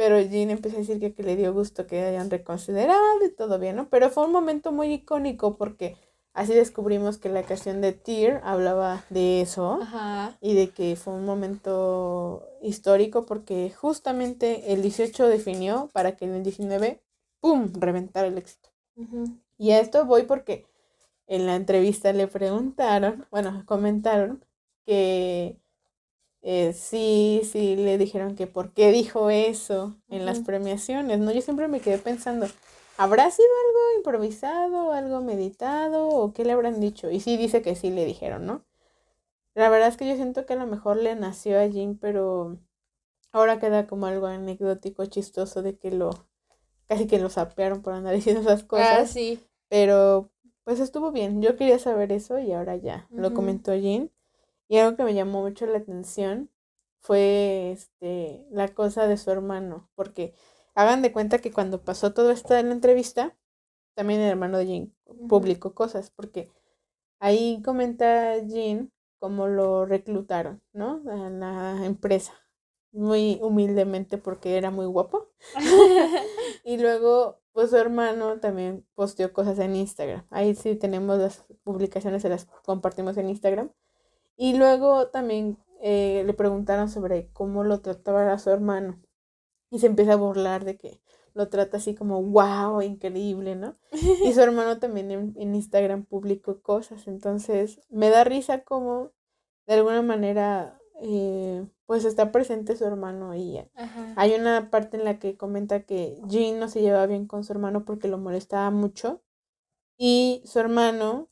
Pero 0.00 0.18
Jin 0.18 0.48
empezó 0.48 0.76
a 0.76 0.78
decir 0.78 0.98
que, 0.98 1.12
que 1.12 1.22
le 1.22 1.36
dio 1.36 1.52
gusto 1.52 1.86
que 1.86 2.00
hayan 2.00 2.30
reconsiderado 2.30 3.22
y 3.22 3.30
todo 3.34 3.58
bien, 3.58 3.76
¿no? 3.76 3.90
Pero 3.90 4.08
fue 4.08 4.24
un 4.24 4.32
momento 4.32 4.72
muy 4.72 4.90
icónico 4.94 5.58
porque 5.58 5.94
así 6.32 6.54
descubrimos 6.54 7.18
que 7.18 7.28
la 7.28 7.42
canción 7.42 7.82
de 7.82 7.92
Tear 7.92 8.40
hablaba 8.42 9.04
de 9.10 9.42
eso 9.42 9.78
Ajá. 9.82 10.38
y 10.40 10.54
de 10.54 10.70
que 10.70 10.96
fue 10.96 11.12
un 11.12 11.26
momento 11.26 12.48
histórico 12.62 13.26
porque 13.26 13.74
justamente 13.76 14.72
el 14.72 14.80
18 14.80 15.28
definió 15.28 15.90
para 15.92 16.16
que 16.16 16.24
en 16.24 16.32
el 16.32 16.44
19, 16.44 17.02
¡pum!, 17.38 17.70
reventara 17.74 18.28
el 18.28 18.38
éxito. 18.38 18.70
Y 19.58 19.72
a 19.72 19.80
esto 19.80 20.06
voy 20.06 20.22
porque 20.22 20.64
en 21.26 21.44
la 21.44 21.56
entrevista 21.56 22.14
le 22.14 22.26
preguntaron, 22.26 23.26
bueno, 23.30 23.64
comentaron 23.66 24.42
que 24.86 25.58
eh, 26.42 26.72
sí, 26.72 27.42
sí, 27.50 27.76
le 27.76 27.98
dijeron 27.98 28.34
que 28.34 28.46
por 28.46 28.72
qué 28.72 28.92
dijo 28.92 29.30
eso 29.30 29.96
en 30.08 30.24
las 30.26 30.40
premiaciones, 30.40 31.18
¿no? 31.18 31.32
Yo 31.32 31.42
siempre 31.42 31.68
me 31.68 31.80
quedé 31.80 31.98
pensando, 31.98 32.46
¿habrá 32.96 33.30
sido 33.30 33.48
algo 33.66 33.96
improvisado, 33.98 34.92
algo 34.92 35.20
meditado 35.20 36.08
o 36.08 36.32
qué 36.32 36.44
le 36.44 36.52
habrán 36.52 36.80
dicho? 36.80 37.10
Y 37.10 37.20
sí 37.20 37.36
dice 37.36 37.62
que 37.62 37.76
sí 37.76 37.90
le 37.90 38.04
dijeron, 38.04 38.46
¿no? 38.46 38.64
La 39.54 39.68
verdad 39.68 39.88
es 39.88 39.96
que 39.96 40.08
yo 40.08 40.16
siento 40.16 40.46
que 40.46 40.54
a 40.54 40.56
lo 40.56 40.66
mejor 40.66 40.96
le 40.96 41.14
nació 41.14 41.60
a 41.60 41.68
Jim, 41.68 41.98
pero 41.98 42.58
ahora 43.32 43.58
queda 43.58 43.86
como 43.86 44.06
algo 44.06 44.26
anecdótico, 44.26 45.04
chistoso 45.06 45.62
de 45.62 45.76
que 45.76 45.90
lo, 45.90 46.10
casi 46.86 47.06
que 47.06 47.18
lo 47.18 47.30
sapearon 47.30 47.82
por 47.82 47.92
andar 47.94 48.14
diciendo 48.16 48.40
esas 48.42 48.62
Ah, 48.62 48.68
cosas. 48.68 49.10
sí. 49.10 49.40
Pero 49.68 50.30
pues 50.64 50.80
estuvo 50.80 51.12
bien. 51.12 51.42
Yo 51.42 51.56
quería 51.56 51.78
saber 51.78 52.12
eso 52.12 52.38
y 52.38 52.52
ahora 52.52 52.76
ya 52.76 53.08
lo 53.10 53.34
comentó 53.34 53.74
Jean. 53.74 54.10
Y 54.70 54.78
algo 54.78 54.96
que 54.96 55.02
me 55.02 55.14
llamó 55.14 55.42
mucho 55.42 55.66
la 55.66 55.78
atención 55.78 56.48
fue 57.00 57.72
este 57.72 58.46
la 58.52 58.68
cosa 58.68 59.08
de 59.08 59.16
su 59.16 59.32
hermano, 59.32 59.90
porque 59.96 60.32
hagan 60.76 61.02
de 61.02 61.12
cuenta 61.12 61.40
que 61.40 61.52
cuando 61.52 61.82
pasó 61.82 62.14
todo 62.14 62.30
esto 62.30 62.56
en 62.56 62.68
la 62.68 62.74
entrevista, 62.74 63.36
también 63.94 64.20
el 64.20 64.30
hermano 64.30 64.58
de 64.58 64.66
Jean 64.66 64.94
publicó 65.28 65.74
cosas, 65.74 66.12
porque 66.12 66.52
ahí 67.20 67.62
comenta 67.64 68.38
Jean 68.38 68.92
cómo 69.18 69.48
lo 69.48 69.86
reclutaron, 69.86 70.62
¿no? 70.72 71.02
A 71.10 71.30
la 71.30 71.84
empresa, 71.84 72.32
muy 72.92 73.40
humildemente 73.42 74.18
porque 74.18 74.56
era 74.56 74.70
muy 74.70 74.86
guapo. 74.86 75.30
Y 76.64 76.78
luego, 76.78 77.40
pues 77.52 77.70
su 77.70 77.76
hermano 77.76 78.38
también 78.40 78.86
posteó 78.94 79.32
cosas 79.32 79.58
en 79.58 79.74
Instagram. 79.76 80.26
Ahí 80.30 80.54
sí 80.54 80.76
tenemos 80.76 81.18
las 81.18 81.44
publicaciones, 81.64 82.22
se 82.22 82.28
las 82.28 82.46
compartimos 82.64 83.16
en 83.16 83.30
Instagram. 83.30 83.72
Y 84.42 84.54
luego 84.54 85.08
también 85.08 85.58
eh, 85.82 86.22
le 86.24 86.32
preguntaron 86.32 86.88
sobre 86.88 87.30
cómo 87.34 87.62
lo 87.62 87.82
trataba 87.82 88.32
a 88.32 88.38
su 88.38 88.48
hermano. 88.48 88.98
Y 89.70 89.80
se 89.80 89.86
empieza 89.86 90.14
a 90.14 90.16
burlar 90.16 90.64
de 90.64 90.78
que 90.78 91.02
lo 91.34 91.50
trata 91.50 91.76
así 91.76 91.94
como, 91.94 92.22
wow, 92.22 92.80
increíble, 92.80 93.54
¿no? 93.54 93.76
Y 94.24 94.32
su 94.32 94.40
hermano 94.40 94.78
también 94.78 95.10
en, 95.10 95.34
en 95.36 95.54
Instagram 95.54 96.06
publicó 96.06 96.62
cosas. 96.62 97.06
Entonces, 97.06 97.82
me 97.90 98.08
da 98.08 98.24
risa 98.24 98.64
como 98.64 99.12
de 99.66 99.74
alguna 99.74 100.00
manera, 100.00 100.80
eh, 101.02 101.66
pues 101.84 102.06
está 102.06 102.32
presente 102.32 102.76
su 102.76 102.86
hermano 102.86 103.34
y 103.34 103.58
Ajá. 103.74 104.14
hay 104.16 104.32
una 104.32 104.70
parte 104.70 104.96
en 104.96 105.04
la 105.04 105.18
que 105.18 105.36
comenta 105.36 105.84
que 105.84 106.18
Jean 106.28 106.58
no 106.58 106.68
se 106.68 106.80
llevaba 106.80 107.04
bien 107.04 107.26
con 107.26 107.44
su 107.44 107.52
hermano 107.52 107.84
porque 107.84 108.08
lo 108.08 108.16
molestaba 108.16 108.70
mucho 108.70 109.22
y 109.98 110.42
su 110.46 110.60
hermano 110.60 111.28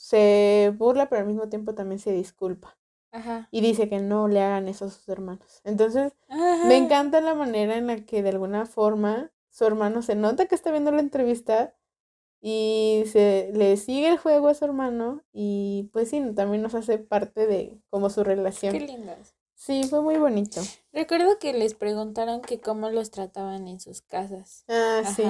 se 0.00 0.72
burla 0.78 1.10
pero 1.10 1.20
al 1.20 1.26
mismo 1.26 1.50
tiempo 1.50 1.74
también 1.74 1.98
se 1.98 2.10
disculpa 2.10 2.78
Ajá. 3.12 3.48
y 3.50 3.60
dice 3.60 3.90
que 3.90 3.98
no 3.98 4.28
le 4.28 4.40
hagan 4.40 4.66
eso 4.66 4.86
a 4.86 4.90
sus 4.90 5.06
hermanos. 5.10 5.60
Entonces 5.62 6.14
me 6.66 6.78
encanta 6.78 7.20
la 7.20 7.34
manera 7.34 7.76
en 7.76 7.86
la 7.86 7.96
que 7.96 8.22
de 8.22 8.30
alguna 8.30 8.64
forma 8.64 9.30
su 9.50 9.66
hermano 9.66 10.00
se 10.00 10.14
nota 10.14 10.46
que 10.46 10.54
está 10.54 10.70
viendo 10.70 10.90
la 10.90 11.00
entrevista 11.00 11.74
y 12.40 13.02
se 13.12 13.50
le 13.52 13.76
sigue 13.76 14.08
el 14.08 14.16
juego 14.16 14.48
a 14.48 14.54
su 14.54 14.64
hermano 14.64 15.22
y 15.34 15.90
pues 15.92 16.08
sí, 16.08 16.22
también 16.34 16.62
nos 16.62 16.74
hace 16.74 16.96
parte 16.96 17.46
de 17.46 17.78
como 17.90 18.08
su 18.08 18.24
relación. 18.24 18.72
Qué 18.72 18.80
lindas. 18.80 19.34
Sí, 19.54 19.84
fue 19.84 20.00
muy 20.00 20.16
bonito. 20.16 20.62
Recuerdo 20.94 21.38
que 21.38 21.52
les 21.52 21.74
preguntaron 21.74 22.40
que 22.40 22.58
cómo 22.58 22.88
los 22.88 23.10
trataban 23.10 23.68
en 23.68 23.80
sus 23.80 24.00
casas. 24.00 24.64
Ah, 24.66 25.02
sí. 25.14 25.24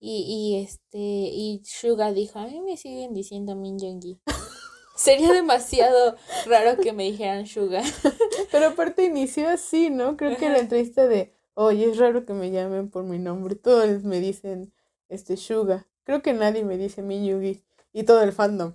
Y, 0.00 0.22
y 0.28 0.62
este, 0.64 0.98
y 0.98 1.62
Suga 1.64 2.12
dijo, 2.12 2.38
a 2.38 2.46
mí 2.46 2.60
me 2.60 2.76
siguen 2.76 3.14
diciendo 3.14 3.56
Min 3.56 3.78
Yoongi. 3.78 4.18
Sería 4.96 5.32
demasiado 5.32 6.16
raro 6.46 6.76
que 6.80 6.92
me 6.92 7.04
dijeran 7.04 7.46
Suga. 7.46 7.82
Pero 8.52 8.68
aparte 8.68 9.04
inició 9.04 9.48
así, 9.48 9.90
¿no? 9.90 10.16
Creo 10.16 10.36
que 10.36 10.48
la 10.48 10.58
entrevista 10.58 11.06
de, 11.06 11.32
oye, 11.54 11.90
es 11.90 11.98
raro 11.98 12.24
que 12.24 12.32
me 12.32 12.50
llamen 12.50 12.90
por 12.90 13.04
mi 13.04 13.18
nombre. 13.18 13.54
Todos 13.54 14.02
me 14.04 14.20
dicen, 14.20 14.72
este, 15.08 15.36
Suga. 15.36 15.86
Creo 16.04 16.22
que 16.22 16.32
nadie 16.32 16.64
me 16.64 16.78
dice 16.78 17.02
mi 17.02 17.26
Yugi. 17.26 17.62
Y 17.92 18.04
todo 18.04 18.22
el 18.22 18.32
fandom. 18.32 18.74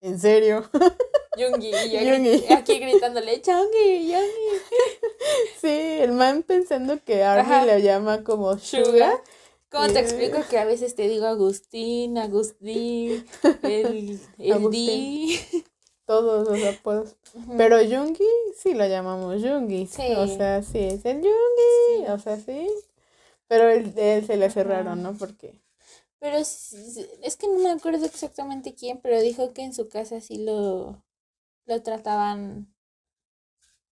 ¿En 0.00 0.18
serio? 0.20 0.68
Yoongi. 1.38 1.68
Y 1.68 1.90
yo 1.90 2.00
Yoongi. 2.00 2.28
gri- 2.46 2.56
aquí 2.56 2.78
gritándole, 2.78 3.40
Chongi, 3.42 4.10
Yoongi. 4.10 4.60
sí, 5.60 5.68
el 6.00 6.12
man 6.12 6.42
pensando 6.42 7.02
que 7.04 7.22
Army 7.24 7.66
le 7.66 7.82
llama 7.82 8.24
como 8.24 8.58
Suga. 8.58 8.84
Suga. 8.84 9.22
¿Cómo 9.76 9.92
te 9.92 10.00
explico 10.00 10.38
que 10.48 10.58
a 10.58 10.64
veces 10.64 10.94
te 10.94 11.08
digo 11.08 11.26
Agustín, 11.26 12.18
Agustín, 12.18 13.26
el, 13.62 14.20
el 14.38 14.52
Agustín. 14.52 14.70
Di? 14.70 15.38
Todos 16.06 16.48
los 16.48 16.64
apodos. 16.64 17.16
Pero 17.56 17.78
Jungi, 17.78 18.24
sí 18.56 18.74
lo 18.74 18.86
llamamos 18.86 19.42
Jungi. 19.42 19.86
Sí. 19.86 20.14
O 20.14 20.26
sea, 20.26 20.62
sí, 20.62 20.78
es 20.78 21.04
el 21.04 21.18
Jungi. 21.18 21.34
Sí. 21.86 22.04
O 22.08 22.18
sea, 22.18 22.36
sí. 22.38 22.68
Pero 23.48 23.68
él, 23.68 23.92
él 23.96 24.26
se 24.26 24.36
le 24.36 24.48
raro, 24.48 24.96
¿no? 24.96 25.14
Porque. 25.16 25.60
Pero 26.18 26.36
es 26.38 27.36
que 27.38 27.48
no 27.48 27.58
me 27.58 27.70
acuerdo 27.70 28.04
exactamente 28.04 28.74
quién, 28.74 29.00
pero 29.00 29.20
dijo 29.20 29.52
que 29.52 29.62
en 29.62 29.72
su 29.74 29.88
casa 29.88 30.20
sí 30.20 30.38
lo, 30.44 31.02
lo 31.66 31.82
trataban. 31.82 32.68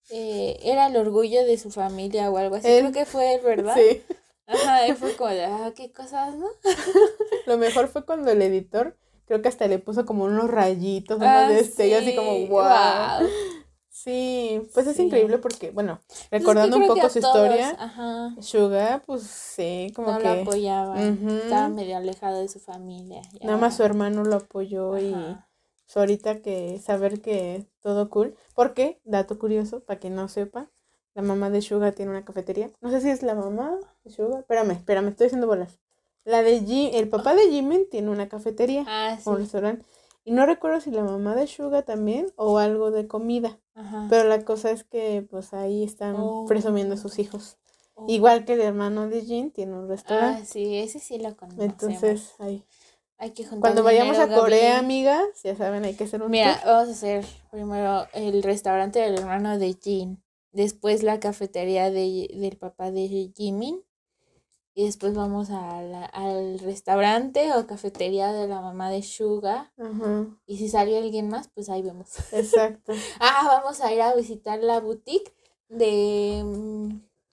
eh, 0.10 0.60
era 0.64 0.88
el 0.88 0.96
orgullo 0.98 1.44
de 1.46 1.58
su 1.58 1.72
familia 1.72 2.30
o 2.32 2.38
algo 2.38 2.56
así. 2.56 2.68
Él. 2.68 2.80
Creo 2.80 2.92
que 2.92 3.06
fue 3.06 3.36
él, 3.36 3.42
¿verdad? 3.42 3.76
Sí. 3.80 4.02
Ajá, 4.48 4.88
y 4.88 4.94
fue 4.94 5.16
como 5.16 5.30
de, 5.30 5.46
ah, 5.46 5.72
qué 5.76 5.92
cosas, 5.92 6.36
¿no? 6.36 6.48
Lo 7.46 7.58
mejor 7.58 7.88
fue 7.88 8.06
cuando 8.06 8.32
el 8.32 8.42
editor, 8.42 8.98
creo 9.26 9.42
que 9.42 9.48
hasta 9.50 9.68
le 9.68 9.80
puso 9.80 10.06
como 10.06 10.26
unos 10.26 10.50
rayitos, 10.50 11.18
unos 11.18 11.30
Ah, 11.30 11.48
destellos, 11.48 12.02
así 12.02 12.12
sí, 12.12 12.16
como, 12.16 12.48
wow. 12.48 13.30
Sí, 13.90 14.62
pues 14.74 14.88
es 14.88 14.98
Sí. 14.98 15.04
increíble 15.04 15.38
porque, 15.38 15.72
bueno, 15.72 16.02
Pues 16.08 16.24
es 16.24 16.30
que 16.30 16.32
recordando 16.40 16.78
un 16.78 16.82
que 16.84 16.88
poco 16.88 17.10
su 17.10 17.20
todos, 17.22 17.36
historia, 17.38 17.76
Ajá, 17.80 18.36
Suga, 18.42 19.02
pues 19.06 19.24
sí, 19.24 19.92
como 19.96 20.12
no 20.12 20.18
que 20.20 20.24
lo 20.24 20.30
apoyaban. 20.42 21.14
Ujú. 21.14 21.30
Estaba 21.30 21.70
medio 21.70 21.98
alejado 21.98 22.40
de 22.40 22.50
su 22.50 22.60
familia. 22.60 23.22
ya. 23.34 23.48
nada 23.48 23.58
más 23.58 23.78
su 23.78 23.84
hermano 23.84 24.24
lo 24.24 24.38
apoyó 24.38 24.98
y 24.98 25.14
Ajá. 25.14 25.48
su 25.86 26.00
ahorita 26.00 26.42
que 26.42 26.80
saber 26.80 27.22
que 27.22 27.66
todo 27.82 28.10
cool. 28.10 28.36
Porque, 28.56 29.00
dato 29.04 29.38
curioso, 29.38 29.82
para 29.82 30.00
quien 30.00 30.16
no 30.16 30.28
sepa, 30.28 30.70
la 31.14 31.22
mamá 31.22 31.50
de 31.50 31.62
Suga 31.62 31.92
tiene 31.92 32.12
una 32.12 32.26
cafetería. 32.26 32.72
No 32.82 32.90
sé 32.90 33.00
si 33.02 33.10
es 33.10 33.22
la 33.24 33.36
mamá 33.36 33.80
de 34.04 34.12
Suga. 34.12 34.40
Espérame, 34.40 34.72
espérame, 34.72 35.08
estoy 35.10 35.28
haciendo 35.28 35.48
bolas. 35.48 35.80
La 36.26 36.42
de 36.42 36.62
Jim, 36.62 36.92
el 36.94 37.10
papá 37.10 37.36
de 37.36 37.50
Jimin 37.50 37.90
tiene 37.90 38.10
una 38.10 38.30
cafetería 38.30 38.86
Ah, 38.88 39.18
sí. 39.18 39.30
o 39.30 39.36
restaurante. 39.36 39.86
Y 40.26 40.32
no 40.32 40.46
recuerdo 40.46 40.80
si 40.80 40.90
la 40.92 41.04
mamá 41.04 41.36
de 41.36 41.48
Suga 41.48 41.82
también 41.82 42.28
o 42.38 42.58
algo 42.58 42.92
de 42.92 43.08
comida. 43.08 43.60
Ajá. 43.76 44.08
Pero 44.10 44.30
la 44.30 44.44
cosa 44.46 44.72
es 44.72 44.84
que 44.86 45.26
pues 45.30 45.54
ahí 45.54 45.84
están 45.84 46.16
Oh. 46.18 46.46
presumiendo 46.48 46.96
a 46.96 46.98
sus 46.98 47.20
hijos. 47.20 47.58
Oh. 47.96 48.06
Igual 48.08 48.46
que 48.46 48.54
el 48.54 48.62
hermano 48.62 49.08
de 49.10 49.22
Jin 49.22 49.52
tiene 49.52 49.74
un 49.74 49.86
Ah, 49.86 49.88
restaurante. 49.90 50.46
sí, 50.46 50.78
ese 50.78 51.00
sí 51.00 51.18
lo 51.20 51.36
conocemos. 51.36 51.66
Entonces, 51.66 52.32
ahí. 52.40 52.64
hay 53.18 53.32
que 53.32 53.44
juntar 53.44 53.60
Cuando 53.60 53.84
vayamos 53.84 54.18
a 54.18 54.28
Corea, 54.34 54.76
Gaby. 54.76 54.86
amigas, 54.86 55.26
ya 55.44 55.56
saben, 55.58 55.84
hay 55.84 55.94
que 55.96 56.06
hacer 56.06 56.24
un 56.24 56.32
Mira, 56.32 56.56
tour. 56.62 56.72
vamos 56.72 56.90
a 56.90 56.92
hacer 56.94 57.26
primero 57.52 58.08
el 58.14 58.42
restaurante 58.44 59.00
del 59.00 59.20
hermano 59.20 59.58
de 59.60 59.74
Jin, 59.74 60.24
después 60.54 61.04
la 61.04 61.20
cafetería 61.20 61.92
de, 61.92 62.30
del 62.34 62.58
papá 62.58 62.92
de 62.92 63.32
Jimin, 63.36 63.84
y 64.76 64.86
después 64.86 65.14
vamos 65.14 65.50
a 65.52 65.82
la- 65.82 66.06
al 66.06 66.60
restaurante 66.60 67.54
o 67.54 67.68
cafetería 67.68 68.32
de 68.34 68.48
la 68.48 68.62
mamá 68.62 68.90
de 68.90 69.04
Suga, 69.04 69.72
Ajá, 69.78 70.26
y 70.46 70.58
si 70.58 70.68
sale 70.70 70.98
alguien 70.98 71.30
más, 71.30 71.48
pues 71.54 71.70
ahí 71.70 71.82
vemos. 71.82 72.10
exacto. 72.32 72.94
Ah, 73.20 73.44
vamos 73.62 73.82
a 73.82 73.94
ir 73.94 74.02
a 74.02 74.16
visitar 74.16 74.60
la 74.60 74.80
boutique 74.80 75.34
de, 75.70 76.42
mm, 76.44 76.90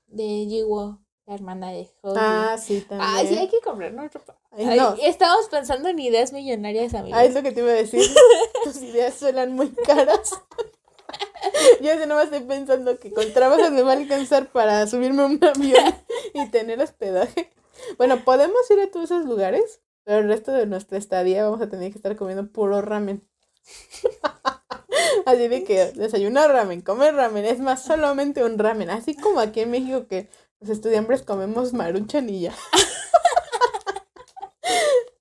de 0.08 0.24
Jiwo, 0.48 0.98
la 1.26 1.34
hermana 1.34 1.70
de 1.70 1.88
Hoyu. 2.02 2.16
Ah, 2.20 2.56
sí, 2.58 2.80
también. 2.80 3.10
Ay, 3.14 3.26
sí, 3.26 3.36
hay 3.36 3.48
que 3.48 3.60
comprarnos 3.60 4.12
ropa. 4.12 4.36
Ay, 4.52 4.66
Ay, 4.68 4.78
no. 4.78 4.94
Estamos 5.00 5.46
pensando 5.48 5.88
en 5.88 5.98
ideas 5.98 6.32
millonarias, 6.32 6.94
amigos. 6.94 7.18
Ah, 7.18 7.24
es 7.24 7.34
lo 7.34 7.42
que 7.42 7.52
te 7.52 7.60
iba 7.60 7.70
a 7.70 7.74
decir. 7.74 8.02
Tus 8.64 8.76
ideas 8.82 9.14
suenan 9.14 9.54
muy 9.54 9.68
caras. 9.70 10.32
Yo 11.80 11.98
de 11.98 12.06
nuevo 12.06 12.22
estoy 12.22 12.40
pensando 12.40 12.98
que 12.98 13.12
con 13.12 13.32
trabajo 13.32 13.70
me 13.70 13.82
va 13.82 13.92
a 13.92 13.96
alcanzar 13.96 14.50
para 14.50 14.86
subirme 14.86 15.22
a 15.22 15.26
un 15.26 15.44
avión 15.44 15.94
y 16.34 16.48
tener 16.50 16.80
hospedaje. 16.80 17.50
Bueno, 17.96 18.24
podemos 18.24 18.70
ir 18.70 18.80
a 18.80 18.90
todos 18.90 19.10
esos 19.10 19.26
lugares, 19.26 19.80
pero 20.04 20.18
el 20.18 20.28
resto 20.28 20.52
de 20.52 20.66
nuestra 20.66 20.98
estadía 20.98 21.44
vamos 21.44 21.60
a 21.60 21.68
tener 21.68 21.90
que 21.92 21.98
estar 21.98 22.16
comiendo 22.16 22.50
puro 22.50 22.80
ramen. 22.82 23.26
Así 25.26 25.48
de 25.48 25.64
que 25.64 25.92
desayunar 25.92 26.50
ramen, 26.50 26.80
comer 26.82 27.14
ramen, 27.14 27.44
es 27.44 27.58
más, 27.60 27.82
solamente 27.84 28.44
un 28.44 28.58
ramen. 28.58 28.90
Así 28.90 29.14
como 29.14 29.40
aquí 29.40 29.60
en 29.60 29.70
México 29.70 30.06
que 30.06 30.28
los 30.60 30.70
estudiantes 30.70 31.22
comemos 31.22 31.72
maruchan 31.72 32.28
y 32.28 32.40
ya. 32.40 32.54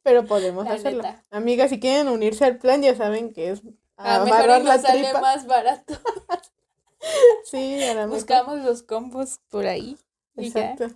Pero 0.04 0.26
podemos 0.26 0.66
La 0.66 0.74
hacerlo. 0.74 1.04
neta. 1.04 1.24
Amigas, 1.30 1.70
si 1.70 1.80
quieren 1.80 2.08
unirse 2.08 2.46
al 2.46 2.58
plan, 2.58 2.82
ya 2.82 2.96
saben 2.96 3.32
que 3.34 3.52
es 3.52 3.62
A 4.00 4.20
lo 4.20 4.26
mejor 4.26 4.40
amarrar 4.40 4.64
la 4.64 4.74
nos 4.78 4.82
sale 4.82 5.04
tripa. 5.04 5.22
más 5.22 5.46
barato. 5.48 5.94
Sí, 7.46 7.84
a 7.84 7.94
mejor. 7.96 8.10
Buscamos 8.10 8.60
los 8.60 8.84
combos 8.84 9.40
por 9.50 9.66
ahí. 9.66 9.98
Exacto. 10.36 10.88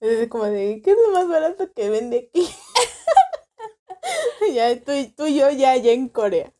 Es 0.00 0.28
como 0.28 0.44
de, 0.44 0.80
¿qué 0.84 0.90
es 0.92 0.96
lo 1.06 1.12
más 1.14 1.28
barato 1.28 1.72
que 1.72 1.88
vende 1.90 2.28
aquí? 2.28 2.48
ya, 4.52 4.78
tú, 4.80 4.92
y- 4.92 5.08
tú 5.08 5.26
y 5.26 5.36
yo 5.36 5.50
ya, 5.50 5.76
ya 5.76 5.92
en 5.92 6.08
Corea. 6.08 6.52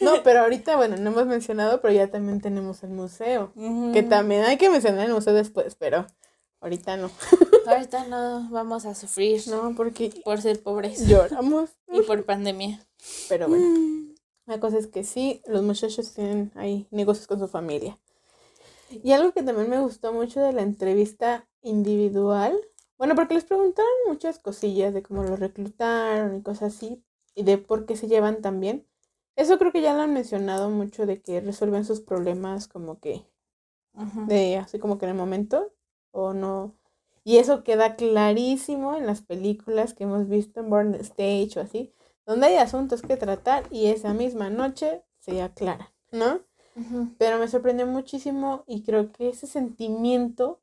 No, 0.00 0.22
pero 0.22 0.40
ahorita, 0.42 0.76
bueno, 0.76 0.96
no 0.96 1.10
hemos 1.10 1.26
mencionado, 1.26 1.80
pero 1.80 1.92
ya 1.92 2.08
también 2.08 2.40
tenemos 2.40 2.82
el 2.84 2.90
museo. 2.90 3.52
Que 3.92 4.02
también 4.04 4.44
hay 4.44 4.56
que 4.56 4.70
mencionar 4.70 5.06
el 5.06 5.12
museo 5.14 5.32
después, 5.34 5.74
pero 5.74 6.06
ahorita 6.60 6.96
no. 6.96 7.10
Ahorita 7.66 8.04
no 8.04 8.48
vamos 8.50 8.84
a 8.86 8.94
sufrir 8.94 9.42
No, 9.48 9.74
porque 9.76 10.12
por 10.24 10.40
ser 10.40 10.62
pobres 10.62 11.06
lloramos. 11.08 11.70
y 11.92 12.02
por 12.02 12.24
pandemia. 12.24 12.80
Pero 13.28 13.48
bueno. 13.48 14.13
La 14.46 14.60
cosa 14.60 14.78
es 14.78 14.86
que 14.86 15.04
sí, 15.04 15.42
los 15.46 15.62
muchachos 15.62 16.12
tienen 16.12 16.52
ahí 16.54 16.86
negocios 16.90 17.26
con 17.26 17.38
su 17.38 17.48
familia. 17.48 17.98
Y 18.90 19.12
algo 19.12 19.32
que 19.32 19.42
también 19.42 19.70
me 19.70 19.80
gustó 19.80 20.12
mucho 20.12 20.40
de 20.40 20.52
la 20.52 20.62
entrevista 20.62 21.48
individual, 21.62 22.58
bueno, 22.98 23.14
porque 23.14 23.34
les 23.34 23.44
preguntaron 23.44 23.90
muchas 24.06 24.38
cosillas 24.38 24.94
de 24.94 25.02
cómo 25.02 25.24
los 25.24 25.40
reclutaron 25.40 26.36
y 26.36 26.42
cosas 26.42 26.74
así, 26.74 27.02
y 27.34 27.42
de 27.42 27.58
por 27.58 27.86
qué 27.86 27.96
se 27.96 28.06
llevan 28.06 28.42
tan 28.42 28.60
bien. 28.60 28.86
Eso 29.36 29.58
creo 29.58 29.72
que 29.72 29.80
ya 29.80 29.94
lo 29.94 30.02
han 30.02 30.12
mencionado 30.12 30.70
mucho 30.70 31.06
de 31.06 31.20
que 31.20 31.40
resuelven 31.40 31.84
sus 31.84 32.00
problemas 32.00 32.68
como 32.68 33.00
que, 33.00 33.26
de 34.28 34.58
así 34.58 34.78
como 34.78 34.98
que 34.98 35.06
en 35.06 35.12
el 35.12 35.16
momento, 35.16 35.72
o 36.12 36.34
no. 36.34 36.76
Y 37.24 37.38
eso 37.38 37.64
queda 37.64 37.96
clarísimo 37.96 38.94
en 38.94 39.06
las 39.06 39.22
películas 39.22 39.94
que 39.94 40.04
hemos 40.04 40.28
visto 40.28 40.60
en 40.60 40.70
Born 40.70 40.94
Stage 40.96 41.52
o 41.56 41.62
así, 41.62 41.92
donde 42.26 42.46
hay 42.46 42.56
asuntos 42.56 43.02
que 43.02 43.16
tratar 43.16 43.64
y 43.70 43.86
esa 43.86 44.14
misma 44.14 44.50
noche 44.50 45.02
se 45.20 45.42
aclaran, 45.42 45.88
¿no? 46.10 46.40
Pero 47.18 47.38
me 47.38 47.46
sorprendió 47.46 47.86
muchísimo 47.86 48.64
y 48.66 48.82
creo 48.82 49.12
que 49.12 49.28
ese 49.28 49.46
sentimiento 49.46 50.60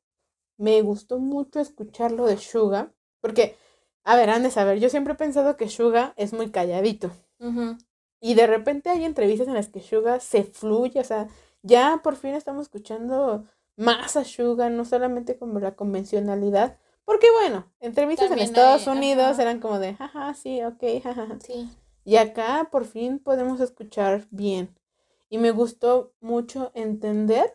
me 0.58 0.82
gustó 0.82 1.18
mucho 1.18 1.58
escucharlo 1.58 2.26
de 2.26 2.36
Suga, 2.36 2.92
porque, 3.20 3.56
a 4.04 4.14
ver, 4.16 4.28
han 4.28 4.42
de 4.42 4.50
saber, 4.50 4.78
yo 4.78 4.90
siempre 4.90 5.14
he 5.14 5.16
pensado 5.16 5.56
que 5.56 5.68
Suga 5.70 6.12
es 6.16 6.32
muy 6.32 6.50
calladito. 6.50 7.10
Y 8.20 8.34
de 8.34 8.46
repente 8.46 8.90
hay 8.90 9.04
entrevistas 9.04 9.48
en 9.48 9.54
las 9.54 9.68
que 9.68 9.80
Suga 9.80 10.20
se 10.20 10.44
fluye, 10.44 11.00
o 11.00 11.04
sea, 11.04 11.28
ya 11.62 12.00
por 12.04 12.16
fin 12.16 12.34
estamos 12.34 12.66
escuchando 12.66 13.46
más 13.76 14.16
a 14.16 14.24
Suga, 14.24 14.68
no 14.68 14.84
solamente 14.84 15.38
como 15.38 15.58
la 15.60 15.74
convencionalidad, 15.74 16.76
porque 17.04 17.26
bueno, 17.32 17.72
entrevistas 17.80 18.28
También 18.28 18.48
en 18.48 18.54
Estados 18.54 18.88
hay, 18.88 18.96
Unidos 18.96 19.32
ajá. 19.32 19.42
eran 19.42 19.60
como 19.60 19.78
de, 19.78 19.94
jaja, 19.94 20.34
sí, 20.34 20.62
ok, 20.62 20.82
jaja. 21.02 21.38
Sí. 21.40 21.68
Y 22.04 22.16
acá 22.16 22.68
por 22.70 22.84
fin 22.84 23.18
podemos 23.18 23.60
escuchar 23.60 24.26
bien. 24.30 24.76
Y 25.28 25.38
me 25.38 25.50
gustó 25.50 26.12
mucho 26.20 26.72
entender 26.74 27.54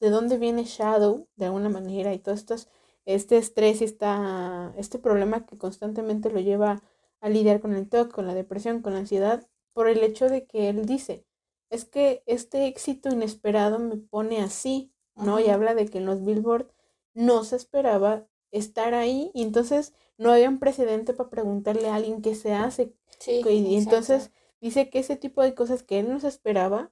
de 0.00 0.10
dónde 0.10 0.38
viene 0.38 0.64
Shadow 0.64 1.28
de 1.36 1.46
alguna 1.46 1.68
manera 1.68 2.14
y 2.14 2.18
todo 2.18 2.34
estos, 2.34 2.68
este 3.04 3.36
estrés 3.36 3.80
y 3.80 3.84
esta, 3.84 4.72
este 4.76 4.98
problema 4.98 5.44
que 5.46 5.58
constantemente 5.58 6.30
lo 6.30 6.40
lleva 6.40 6.82
a 7.20 7.28
lidiar 7.28 7.60
con 7.60 7.74
el 7.74 7.88
TOC, 7.88 8.12
con 8.12 8.26
la 8.26 8.34
depresión, 8.34 8.80
con 8.80 8.92
la 8.92 9.00
ansiedad, 9.00 9.46
por 9.72 9.88
el 9.88 10.02
hecho 10.02 10.28
de 10.28 10.46
que 10.46 10.68
él 10.68 10.86
dice, 10.86 11.26
es 11.70 11.84
que 11.84 12.22
este 12.26 12.66
éxito 12.66 13.08
inesperado 13.08 13.78
me 13.78 13.96
pone 13.96 14.40
así, 14.40 14.92
¿no? 15.16 15.40
Y 15.40 15.48
habla 15.48 15.74
de 15.74 15.86
que 15.86 15.98
en 15.98 16.06
los 16.06 16.24
Billboard 16.24 16.72
no 17.14 17.44
se 17.44 17.56
esperaba 17.56 18.27
estar 18.50 18.94
ahí 18.94 19.30
y 19.34 19.42
entonces 19.42 19.92
no 20.16 20.32
había 20.32 20.48
un 20.48 20.58
precedente 20.58 21.12
para 21.14 21.30
preguntarle 21.30 21.88
a 21.88 21.94
alguien 21.96 22.22
qué 22.22 22.34
se 22.34 22.52
hace, 22.54 22.94
Sí. 23.18 23.32
y 23.32 23.38
exacto. 23.38 23.72
entonces 23.76 24.30
dice 24.60 24.90
que 24.90 24.98
ese 25.00 25.16
tipo 25.16 25.42
de 25.42 25.54
cosas 25.54 25.82
que 25.82 25.98
él 26.00 26.08
no 26.08 26.18
se 26.20 26.28
esperaba, 26.28 26.90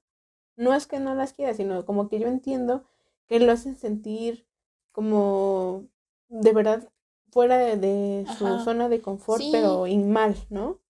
no 0.57 0.75
es 0.75 0.87
que 0.87 1.01
no 1.01 1.15
las 1.15 1.33
quiera, 1.33 1.55
sino 1.55 1.85
como 1.85 2.09
que 2.09 2.19
yo 2.19 2.29
entiendo 2.29 2.85
que 3.27 3.41
lo 3.41 3.53
hacen 3.53 3.77
sentir 3.77 4.47
como 4.93 5.87
de 6.29 6.53
verdad 6.53 6.89
fuera 7.31 7.59
de, 7.59 7.77
de 7.77 8.25
su 8.39 8.47
Ajá. 8.47 8.65
zona 8.65 8.89
de 8.89 9.01
confort, 9.03 9.43
Sí. 9.43 9.51
pero 9.53 9.87
y 9.87 9.99
mal, 9.99 10.37
¿no? 10.49 10.81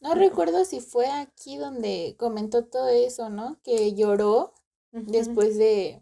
No 0.00 0.14
recuerdo 0.14 0.64
si 0.64 0.80
fue 0.80 1.06
aquí 1.08 1.56
donde 1.58 2.16
comentó 2.18 2.64
todo 2.64 2.88
eso, 2.88 3.30
¿no? 3.30 3.60
Que 3.62 3.94
lloró 3.94 4.54
después 4.90 5.56
de, 5.58 6.00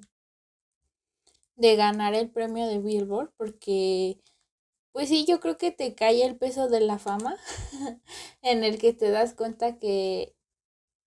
de 1.60 1.76
ganar 1.76 2.14
el 2.14 2.30
premio 2.30 2.66
de 2.66 2.78
Billboard, 2.78 3.32
porque, 3.36 4.18
pues 4.92 5.10
sí, 5.10 5.26
yo 5.26 5.40
creo 5.40 5.58
que 5.58 5.70
te 5.70 5.94
cae 5.94 6.24
el 6.24 6.36
peso 6.36 6.68
de 6.68 6.80
la 6.80 6.98
fama, 6.98 7.36
en 8.42 8.64
el 8.64 8.78
que 8.78 8.94
te 8.94 9.10
das 9.10 9.34
cuenta 9.34 9.78
que 9.78 10.34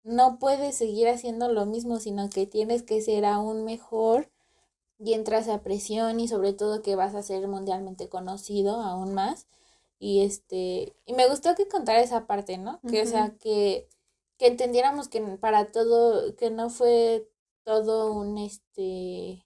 no 0.04 0.38
puedes 0.39 0.76
seguir 0.76 1.08
haciendo 1.10 1.51
lo 1.51 1.66
mismo, 1.66 1.99
sino 1.99 2.30
que 2.30 2.45
tienes 2.45 2.84
que 2.84 3.01
ser 3.01 3.26
aún 3.26 3.64
mejor 3.66 4.32
y 4.99 5.14
entras 5.14 5.47
a 5.49 5.64
presión 5.64 6.20
y 6.20 6.28
sobre 6.28 6.54
todo 6.54 6.84
que 6.84 6.95
vas 6.95 7.16
a 7.16 7.24
ser 7.24 7.47
mundialmente 7.47 8.10
conocido 8.10 8.76
aún 8.76 9.16
más. 9.16 9.47
Y 9.99 10.22
este, 10.24 10.95
y 11.06 11.14
me 11.14 11.28
gustó 11.30 11.56
que 11.56 11.68
contara 11.68 12.01
esa 12.01 12.28
parte, 12.28 12.58
¿no? 12.60 12.80
Que, 12.89 13.01
o 13.01 13.06
sea, 13.08 13.36
que, 13.39 13.89
que 14.38 14.47
entendiéramos 14.47 15.08
que 15.10 15.22
para 15.39 15.72
todo, 15.72 16.36
que 16.36 16.51
no 16.51 16.70
fue 16.70 17.28
todo 17.64 18.14
un, 18.14 18.38
este, 18.38 19.43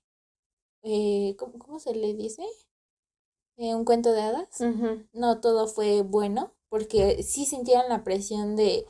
eh, 0.89 1.35
¿cómo, 1.38 1.59
¿cómo, 1.59 1.79
se 1.79 1.93
le 1.93 2.13
dice? 2.13 2.43
Eh, 3.57 3.75
un 3.75 3.83
cuento 3.83 4.13
de 4.13 4.21
hadas. 4.21 4.61
No 5.11 5.41
todo 5.41 5.67
fue 5.67 6.01
bueno, 6.01 6.53
porque 6.69 7.23
sí 7.23 7.45
sintieron 7.45 7.89
la 7.89 8.05
presión 8.05 8.55
de, 8.55 8.85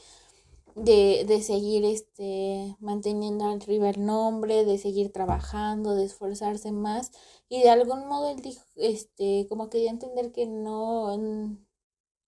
de, 0.75 1.25
de 1.27 1.41
seguir 1.41 1.85
este, 1.85 2.75
manteniendo 2.79 3.45
arriba 3.45 3.89
el 3.89 4.05
nombre, 4.05 4.63
de 4.63 4.77
seguir 4.77 5.11
trabajando, 5.11 5.95
de 5.95 6.05
esforzarse 6.05 6.71
más. 6.71 7.11
Y 7.49 7.63
de 7.63 7.71
algún 7.71 8.07
modo 8.07 8.29
él 8.29 8.41
dijo, 8.41 8.63
este, 8.75 9.47
como 9.49 9.69
que 9.69 9.79
dio 9.79 9.87
a 9.87 9.91
entender 9.93 10.31
que 10.31 10.45
no, 10.45 11.17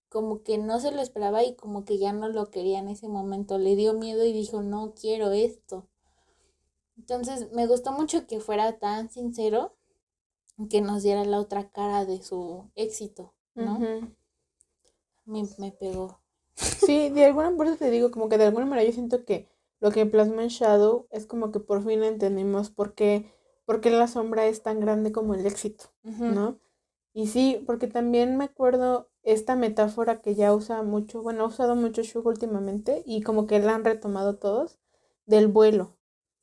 como 0.10 0.42
que 0.42 0.58
no 0.58 0.80
se 0.80 0.92
lo 0.92 1.02
esperaba 1.02 1.44
y 1.44 1.56
como 1.56 1.86
que 1.86 2.00
ya 2.00 2.12
no 2.12 2.28
lo 2.28 2.50
quería 2.50 2.80
en 2.80 2.88
ese 2.88 3.08
momento. 3.08 3.60
Le 3.60 3.76
dio 3.76 3.94
miedo 3.94 4.26
y 4.26 4.34
dijo, 4.34 4.64
no 4.64 4.96
quiero 4.96 5.32
esto. 5.32 5.88
Entonces 7.00 7.50
me 7.54 7.66
gustó 7.66 7.94
mucho 7.94 8.28
que 8.28 8.42
fuera 8.42 8.78
tan 8.78 9.10
sincero, 9.10 9.74
que 10.70 10.82
nos 10.82 11.02
diera 11.02 11.24
la 11.24 11.40
otra 11.40 11.72
cara 11.72 12.04
de 12.04 12.22
su 12.22 12.70
éxito, 12.76 13.34
¿no? 13.56 13.80
me, 15.26 15.44
me 15.58 15.72
pegó. 15.72 16.20
Sí, 16.56 17.10
de 17.10 17.26
alguna 17.26 17.52
manera 17.52 17.78
te 17.78 17.90
digo, 17.90 18.12
como 18.12 18.28
que 18.28 18.38
de 18.38 18.46
alguna 18.46 18.66
manera 18.66 18.86
yo 18.86 18.94
siento 18.94 19.24
que 19.24 19.48
lo 19.80 19.92
que 19.92 20.06
plasma 20.06 20.44
en 20.44 20.50
Shadow 20.50 21.08
es 21.10 21.26
como 21.26 21.52
que 21.52 21.62
por 21.62 21.86
fin 21.86 22.04
entendimos 22.04 22.70
por 22.70 22.94
qué, 22.96 23.32
por 23.66 23.80
qué 23.80 23.92
la 23.92 24.08
sombra 24.08 24.46
es 24.48 24.62
tan 24.62 24.82
grande 24.82 25.14
como 25.14 25.36
el 25.36 25.46
éxito, 25.46 25.86
¿no? 26.04 26.60
Y 27.14 27.28
sí, 27.28 27.64
porque 27.66 27.88
también 27.88 28.38
me 28.38 28.44
acuerdo 28.44 29.10
esta 29.24 29.56
metáfora 29.56 30.22
que 30.22 30.36
ya 30.36 30.54
usa 30.54 30.84
mucho, 30.84 31.22
bueno, 31.22 31.44
ha 31.44 31.48
usado 31.48 31.78
mucho 31.78 32.02
Shugo 32.02 32.30
últimamente 32.30 33.04
y 33.06 33.22
como 33.22 33.48
que 33.48 33.60
la 33.60 33.76
han 33.76 33.86
retomado 33.86 34.36
todos, 34.36 34.80
del 35.26 35.48
vuelo, 35.48 35.96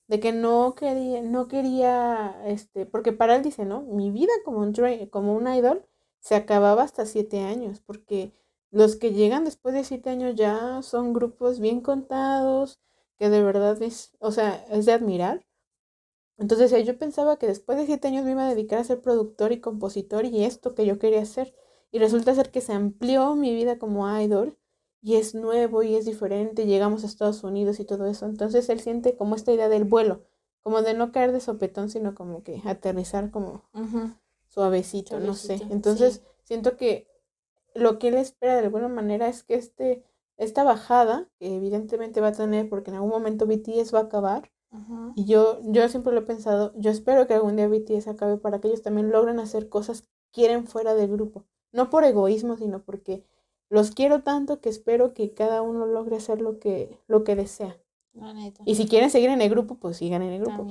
de 0.09 0.21
que 0.21 0.33
no 0.33 0.75
quería, 0.75 1.23
no 1.23 1.49
quería, 1.49 2.43
este, 2.47 2.87
porque 2.87 3.13
para 3.13 3.37
él 3.37 3.43
dice, 3.43 3.65
¿no? 3.65 3.83
Mi 3.83 4.11
vida 4.11 4.33
como 4.45 4.59
un, 4.61 4.73
como 5.11 5.35
un 5.35 5.49
idol 5.53 5.85
se 6.21 6.35
acababa 6.37 6.83
hasta 6.83 7.07
siete 7.07 7.41
años, 7.41 7.81
porque 7.81 8.33
los 8.71 8.97
que 8.97 9.13
llegan 9.13 9.45
después 9.45 9.75
de 9.75 9.85
siete 9.85 10.11
años 10.11 10.35
ya 10.37 10.83
son 10.83 11.13
grupos 11.13 11.61
bien 11.61 11.81
contados, 11.81 12.81
que 13.19 13.31
de 13.31 13.43
verdad 13.43 13.81
es, 13.83 14.13
o 14.21 14.33
sea, 14.33 14.65
es 14.71 14.87
de 14.87 14.93
admirar. 14.93 15.45
Entonces 16.39 16.73
yo 16.87 16.99
pensaba 16.99 17.39
que 17.39 17.47
después 17.47 17.79
de 17.79 17.87
siete 17.87 18.09
años 18.09 18.25
me 18.25 18.33
iba 18.33 18.47
a 18.47 18.51
dedicar 18.51 18.79
a 18.79 18.85
ser 18.85 19.01
productor 19.01 19.53
y 19.53 19.61
compositor 19.61 20.25
y 20.27 20.45
esto 20.45 20.75
que 20.75 20.87
yo 20.87 20.99
quería 20.99 21.23
hacer. 21.23 21.55
Y 21.93 21.99
resulta 21.99 22.35
ser 22.35 22.51
que 22.51 22.61
se 22.61 22.73
amplió 22.73 23.35
mi 23.37 23.55
vida 23.55 23.79
como 23.79 24.09
idol 24.21 24.59
y 25.01 25.17
es 25.17 25.35
nuevo 25.35 25.83
y 25.83 25.95
es 25.95 26.05
diferente. 26.05 26.67
Llegamos 26.67 27.05
a 27.05 27.07
Estados 27.07 27.45
Unidos 27.45 27.81
y 27.81 27.85
todo 27.85 28.07
eso. 28.07 28.27
Entonces 28.27 28.69
él 28.69 28.81
siente 28.81 29.17
como 29.17 29.35
esta 29.35 29.53
idea 29.53 29.69
del 29.69 29.85
vuelo, 29.85 30.23
como 30.63 30.83
de 30.83 30.95
no 30.95 31.13
caer 31.13 31.33
de 31.33 31.41
sopetón, 31.41 31.91
sino 31.91 32.15
como 32.15 32.43
que 32.43 32.61
aterrizar 32.65 33.31
como 33.31 33.63
suavecito, 34.49 35.21
no 35.21 35.35
sé. 35.35 35.61
Entonces 35.71 36.23
siento 36.43 36.77
que 36.77 37.09
lo 37.75 37.99
que 37.99 38.09
él 38.09 38.15
espera 38.15 38.55
de 38.55 38.65
alguna 38.65 38.89
manera 38.89 39.29
es 39.29 39.43
que 39.45 39.55
este, 39.55 40.05
esta 40.37 40.65
bajada, 40.65 41.29
que 41.39 41.57
evidentemente 41.57 42.21
va 42.21 42.29
a 42.29 42.33
tener 42.33 42.69
porque 42.69 42.91
en 42.91 42.97
algún 42.97 43.11
momento 43.11 43.47
BTS 43.47 43.95
va 43.95 44.01
a 44.01 44.03
acabar, 44.03 44.51
y 45.15 45.25
yo, 45.25 45.61
yo 45.63 45.89
siempre 45.89 46.13
lo 46.13 46.21
he 46.21 46.25
pensado, 46.25 46.73
yo 46.77 46.91
espero 46.91 47.27
que 47.27 47.35
algún 47.35 47.57
día 47.57 47.69
BTS 47.69 48.09
acabe 48.09 48.37
para 48.37 48.61
que 48.61 48.69
ellos 48.69 48.83
también 48.83 49.11
logren 49.11 49.41
hacer 49.41 49.69
cosas 49.71 50.03
que 50.03 50.09
quieren 50.33 50.67
fuera 50.67 50.95
del 50.95 51.11
grupo. 51.11 51.45
No 51.73 51.89
por 51.89 52.05
egoísmo, 52.05 52.57
sino 52.57 52.83
porque 52.83 53.25
los 53.69 53.91
quiero 53.91 54.23
tanto 54.23 54.61
que 54.61 54.69
espero 54.69 55.15
que 55.15 55.33
cada 55.35 55.63
uno 55.63 55.87
logre 55.87 56.17
hacer 56.17 56.41
lo 56.41 56.59
que, 56.59 57.01
lo 57.07 57.25
que 57.25 57.37
desea. 57.37 57.81
Y 58.65 58.77
si 58.77 58.87
quieren 58.87 59.11
seguir 59.11 59.31
en 59.31 59.43
el 59.43 59.51
grupo, 59.51 59.77
pues 59.77 59.99
sigan 59.99 60.23
en 60.23 60.33
el 60.33 60.41
grupo. 60.41 60.67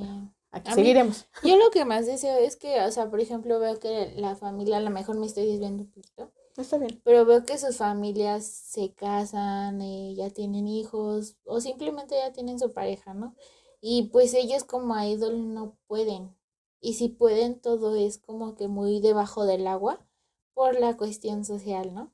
Aquí 0.51 0.71
seguiremos. 0.71 1.27
yo 1.43 1.57
lo 1.57 1.69
que 1.69 1.85
más 1.85 2.05
deseo 2.05 2.37
es 2.37 2.55
que, 2.55 2.81
o 2.81 2.91
sea, 2.91 3.09
por 3.09 3.19
ejemplo, 3.19 3.59
veo 3.59 3.79
que 3.79 4.13
la 4.15 4.35
familia, 4.35 4.77
a 4.77 4.81
lo 4.81 4.89
mejor 4.89 5.17
me 5.17 5.25
estoy 5.25 5.45
desviando 5.45 5.83
un 5.83 5.91
poquito, 5.91 6.31
Está 6.57 6.77
bien. 6.77 7.01
Pero 7.03 7.25
veo 7.25 7.43
que 7.43 7.57
sus 7.57 7.77
familias 7.77 8.45
se 8.45 8.93
casan, 8.93 9.81
eh, 9.81 10.13
ya 10.15 10.29
tienen 10.29 10.67
hijos 10.67 11.35
o 11.43 11.59
simplemente 11.59 12.15
ya 12.15 12.31
tienen 12.31 12.59
su 12.59 12.71
pareja, 12.71 13.13
¿no? 13.13 13.35
Y 13.81 14.03
pues 14.03 14.33
ellos 14.33 14.63
como 14.63 14.97
idol 15.03 15.53
no 15.53 15.77
pueden. 15.87 16.33
Y 16.79 16.93
si 16.93 17.09
pueden, 17.09 17.59
todo 17.59 17.95
es 17.95 18.19
como 18.19 18.55
que 18.55 18.67
muy 18.67 19.01
debajo 19.01 19.45
del 19.45 19.67
agua 19.67 19.99
por 20.53 20.79
la 20.79 20.95
cuestión 20.95 21.43
social, 21.43 21.93
¿no? 21.93 22.13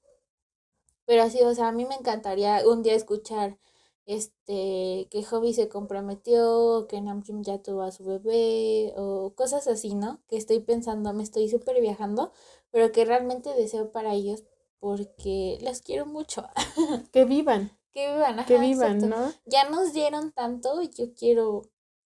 Pero 1.11 1.23
así, 1.23 1.41
o 1.41 1.53
sea, 1.53 1.67
a 1.67 1.71
mí 1.73 1.83
me 1.83 1.95
encantaría 1.95 2.65
un 2.65 2.83
día 2.83 2.93
escuchar 2.95 3.59
este 4.05 5.09
que 5.11 5.25
Hobby 5.29 5.53
se 5.53 5.67
comprometió, 5.67 6.87
que 6.87 7.01
Namjoon 7.01 7.43
ya 7.43 7.61
tuvo 7.61 7.81
a 7.81 7.91
su 7.91 8.05
bebé 8.05 8.93
o 8.95 9.33
cosas 9.35 9.67
así, 9.67 9.93
¿no? 9.93 10.21
Que 10.29 10.37
estoy 10.37 10.61
pensando, 10.61 11.11
me 11.11 11.23
estoy 11.23 11.49
súper 11.49 11.81
viajando, 11.81 12.31
pero 12.69 12.93
que 12.93 13.03
realmente 13.03 13.53
deseo 13.55 13.91
para 13.91 14.13
ellos 14.13 14.45
porque 14.79 15.57
las 15.59 15.81
quiero 15.81 16.05
mucho. 16.05 16.47
Que 17.11 17.25
vivan. 17.25 17.77
Que 17.91 18.13
vivan, 18.13 18.39
ajá, 18.39 18.47
Que 18.47 18.57
vivan, 18.57 19.09
¿no? 19.09 19.33
Ya 19.43 19.69
nos 19.69 19.91
dieron 19.91 20.31
tanto, 20.31 20.81
yo 20.81 21.13
quiero 21.13 21.63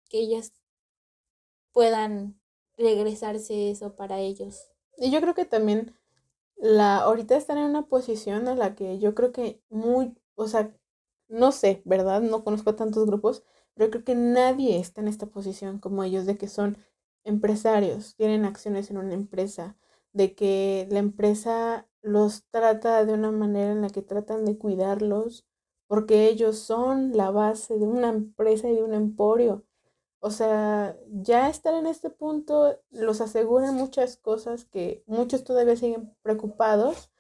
que 0.10 0.18
ellas 0.18 0.52
puedan 1.72 2.42
regresarse 2.76 3.70
eso 3.70 3.96
para 3.96 4.20
ellos. 4.22 4.72
Y 4.98 5.12
yo 5.12 5.22
creo 5.22 5.36
que 5.36 5.46
también 5.46 5.96
la 6.58 6.98
ahorita 7.00 7.36
están 7.38 7.58
en 7.58 7.66
una 7.66 7.88
posición 7.88 8.48
en 8.48 8.60
la 8.60 8.76
que 8.76 9.00
yo 9.00 9.16
creo 9.16 9.32
que 9.32 9.62
muy, 9.70 10.16
o 10.36 10.48
sea, 10.48 10.74
no 11.28 11.52
sé, 11.52 11.82
¿verdad? 11.86 12.22
No 12.22 12.44
conozco 12.44 12.76
tantos 12.76 13.06
grupos, 13.06 13.44
pero 13.74 13.92
creo 13.92 14.04
que 14.04 14.16
nadie 14.16 14.80
está 14.80 15.02
en 15.02 15.08
esta 15.08 15.28
posición 15.28 15.80
como 15.80 16.04
ellos, 16.04 16.26
de 16.26 16.38
que 16.38 16.48
son 16.48 16.78
empresarios, 17.24 18.16
tienen 18.16 18.46
acciones 18.46 18.90
en 18.92 18.98
una 18.98 19.14
empresa, 19.14 19.78
de 20.14 20.36
que 20.36 20.88
la 20.92 21.00
empresa 21.00 21.88
los 22.02 22.46
trata 22.52 23.04
de 23.06 23.14
una 23.14 23.32
manera 23.32 23.72
en 23.72 23.82
la 23.82 23.90
que 23.90 24.02
tratan 24.02 24.46
de 24.46 24.58
cuidarlos, 24.58 25.46
porque 25.88 26.28
ellos 26.30 26.58
son 26.60 27.12
la 27.18 27.32
base 27.32 27.78
de 27.78 27.86
una 27.88 28.10
empresa 28.10 28.70
y 28.70 28.76
de 28.76 28.84
un 28.84 28.94
emporio. 28.94 29.66
O 30.26 30.32
sea, 30.32 30.98
ya 31.12 31.50
estar 31.50 31.76
en 31.76 31.86
este 31.86 32.10
punto 32.10 32.80
los 32.90 33.22
aseguran 33.22 33.76
muchas 33.76 34.18
cosas 34.18 34.66
que 34.66 35.04
muchos 35.06 35.44
todavía 35.44 35.76
siguen 35.76 36.16
preocupados, 36.24 37.12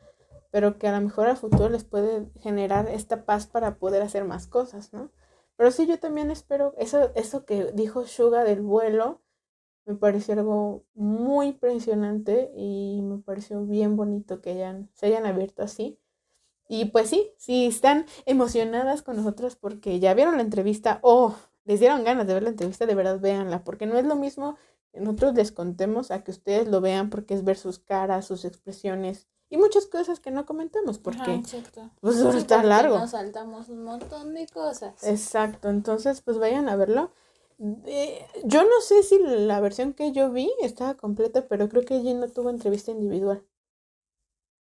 pero 0.49 0.79
que 0.79 0.87
a 0.87 0.91
lo 0.91 1.05
mejor 1.05 1.27
al 1.27 1.37
futuro 1.37 1.69
les 1.69 1.83
puede 1.83 2.31
generar 2.39 2.89
esta 2.89 3.23
paz 3.23 3.45
para 3.45 3.77
poder 3.77 4.01
hacer 4.01 4.25
más 4.25 4.47
cosas, 4.47 4.91
¿no? 4.91 5.11
Pero 5.55 5.69
sí, 5.69 5.85
yo 5.85 5.99
también 5.99 6.31
espero, 6.31 6.73
eso, 6.79 7.11
eso 7.13 7.45
que 7.45 7.71
dijo 7.73 8.07
Suga 8.07 8.43
del 8.43 8.61
vuelo, 8.61 9.21
me 9.85 9.93
pareció 9.93 10.33
algo 10.33 10.83
muy 10.95 11.49
impresionante 11.49 12.51
y 12.55 13.03
me 13.03 13.19
pareció 13.19 13.63
bien 13.67 13.95
bonito 13.97 14.41
que 14.41 14.49
hayan, 14.49 14.89
se 14.95 15.05
hayan 15.05 15.27
abierto 15.27 15.61
así. 15.61 15.99
Y 16.67 16.85
pues 16.85 17.11
sí, 17.11 17.33
si 17.37 17.67
están 17.67 18.07
emocionadas 18.25 19.03
con 19.03 19.15
nosotros 19.15 19.55
porque 19.55 19.99
ya 19.99 20.15
vieron 20.15 20.37
la 20.37 20.41
entrevista 20.41 20.97
o 21.03 21.35
les 21.65 21.79
dieron 21.79 22.03
ganas 22.03 22.25
de 22.27 22.33
ver 22.33 22.43
la 22.43 22.49
entrevista, 22.49 22.85
de 22.85 22.95
verdad 22.95 23.19
véanla, 23.19 23.63
porque 23.63 23.85
no 23.85 23.97
es 23.97 24.05
lo 24.05 24.15
mismo 24.15 24.57
que 24.91 25.01
nosotros 25.01 25.33
les 25.35 25.51
contemos 25.51 26.11
a 26.11 26.23
que 26.23 26.31
ustedes 26.31 26.67
lo 26.67 26.79
vean 26.81 27.09
porque 27.09 27.33
es 27.33 27.43
ver 27.43 27.57
sus 27.57 27.79
caras, 27.79 28.25
sus 28.25 28.45
expresiones 28.45 29.27
y 29.49 29.57
muchas 29.57 29.85
cosas 29.85 30.19
que 30.19 30.31
no 30.31 30.45
comentemos 30.45 30.97
porque 30.97 31.41
pues 32.01 32.17
está 32.17 32.63
largo. 32.63 32.97
Nos 32.97 33.11
saltamos 33.11 33.69
un 33.69 33.83
montón 33.83 34.33
de 34.33 34.47
cosas. 34.47 35.03
Exacto, 35.03 35.69
entonces 35.69 36.21
pues 36.21 36.37
vayan 36.37 36.69
a 36.69 36.75
verlo. 36.75 37.11
Eh, 37.85 38.25
yo 38.43 38.63
no 38.63 38.81
sé 38.81 39.03
si 39.03 39.17
la 39.19 39.59
versión 39.59 39.93
que 39.93 40.11
yo 40.11 40.31
vi 40.31 40.51
estaba 40.61 40.95
completa, 40.95 41.47
pero 41.47 41.69
creo 41.69 41.85
que 41.85 41.95
allí 41.95 42.13
no 42.13 42.27
tuvo 42.27 42.49
entrevista 42.49 42.91
individual. 42.91 43.43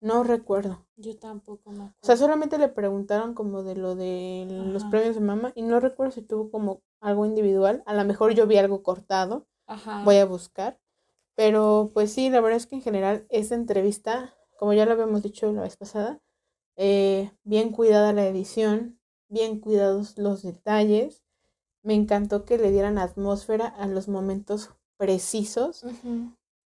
No 0.01 0.23
recuerdo. 0.23 0.85
Yo 0.97 1.17
tampoco 1.17 1.71
me 1.71 1.77
acuerdo. 1.77 1.97
O 2.01 2.05
sea, 2.05 2.17
solamente 2.17 2.57
le 2.57 2.69
preguntaron 2.69 3.33
como 3.33 3.63
de 3.63 3.75
lo 3.75 3.95
de 3.95 4.45
los 4.49 4.83
premios 4.85 5.15
de 5.15 5.21
mamá 5.21 5.51
y 5.55 5.61
no 5.63 5.79
recuerdo 5.79 6.11
si 6.11 6.21
tuvo 6.21 6.51
como 6.51 6.81
algo 6.99 7.25
individual. 7.25 7.83
A 7.85 7.93
lo 7.93 8.03
mejor 8.05 8.33
yo 8.33 8.47
vi 8.47 8.57
algo 8.57 8.83
cortado. 8.83 9.47
Ajá. 9.67 10.03
Voy 10.03 10.17
a 10.17 10.25
buscar. 10.25 10.79
Pero 11.35 11.91
pues 11.93 12.11
sí, 12.11 12.29
la 12.29 12.41
verdad 12.41 12.57
es 12.57 12.67
que 12.67 12.75
en 12.75 12.81
general 12.81 13.25
esa 13.29 13.55
entrevista, 13.55 14.35
como 14.57 14.73
ya 14.73 14.85
lo 14.85 14.93
habíamos 14.93 15.23
dicho 15.23 15.51
la 15.51 15.61
vez 15.61 15.75
pasada, 15.75 16.21
eh, 16.77 17.31
bien 17.43 17.71
cuidada 17.71 18.13
la 18.13 18.27
edición, 18.27 18.99
bien 19.27 19.59
cuidados 19.59 20.17
los 20.17 20.43
detalles 20.43 21.25
me 21.85 21.93
encantó 21.93 22.45
que 22.45 22.57
le 22.57 22.71
dieran 22.71 22.97
atmósfera 22.97 23.67
a 23.67 23.85
los 23.87 24.07
momentos 24.07 24.71
precisos, 24.97 25.85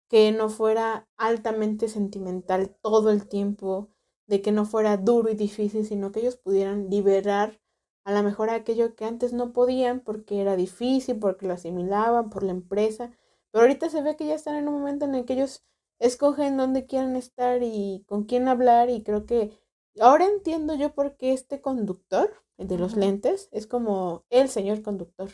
que 0.09 0.31
no 0.31 0.49
fuera 0.49 1.07
altamente 1.17 1.87
sentimental 1.87 2.75
todo 2.81 3.11
el 3.11 3.27
tiempo, 3.27 3.89
de 4.27 4.41
que 4.41 4.51
no 4.51 4.65
fuera 4.65 4.97
duro 4.97 5.29
y 5.29 5.35
difícil, 5.35 5.85
sino 5.85 6.11
que 6.11 6.19
ellos 6.19 6.35
pudieran 6.35 6.89
liberar 6.89 7.61
a 8.03 8.13
lo 8.13 8.23
mejor 8.23 8.49
aquello 8.49 8.95
que 8.95 9.05
antes 9.05 9.33
no 9.33 9.53
podían 9.53 9.99
porque 10.01 10.41
era 10.41 10.55
difícil, 10.55 11.19
porque 11.19 11.47
lo 11.47 11.53
asimilaban 11.53 12.29
por 12.29 12.43
la 12.43 12.51
empresa, 12.51 13.11
pero 13.51 13.63
ahorita 13.63 13.89
se 13.89 14.01
ve 14.01 14.15
que 14.15 14.25
ya 14.25 14.35
están 14.35 14.55
en 14.55 14.67
un 14.67 14.75
momento 14.75 15.05
en 15.05 15.15
el 15.15 15.25
que 15.25 15.33
ellos 15.33 15.63
escogen 15.99 16.57
dónde 16.57 16.85
quieren 16.85 17.15
estar 17.15 17.61
y 17.61 18.03
con 18.07 18.23
quién 18.23 18.47
hablar 18.47 18.89
y 18.89 19.03
creo 19.03 19.25
que 19.25 19.51
ahora 19.99 20.25
entiendo 20.25 20.75
yo 20.75 20.93
por 20.93 21.17
qué 21.17 21.33
este 21.33 21.61
conductor, 21.61 22.33
el 22.57 22.67
de 22.67 22.77
los 22.77 22.95
lentes, 22.95 23.49
es 23.51 23.67
como 23.67 24.25
el 24.29 24.49
señor 24.49 24.81
conductor, 24.81 25.29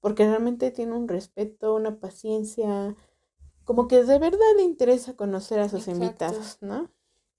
porque 0.00 0.26
realmente 0.26 0.70
tiene 0.70 0.94
un 0.94 1.08
respeto, 1.08 1.74
una 1.74 1.98
paciencia, 1.98 2.96
como 3.66 3.88
que 3.88 4.04
de 4.04 4.18
verdad 4.18 4.38
le 4.56 4.62
interesa 4.62 5.16
conocer 5.16 5.58
a 5.58 5.68
sus 5.68 5.88
invitados, 5.88 6.58
¿no? 6.60 6.88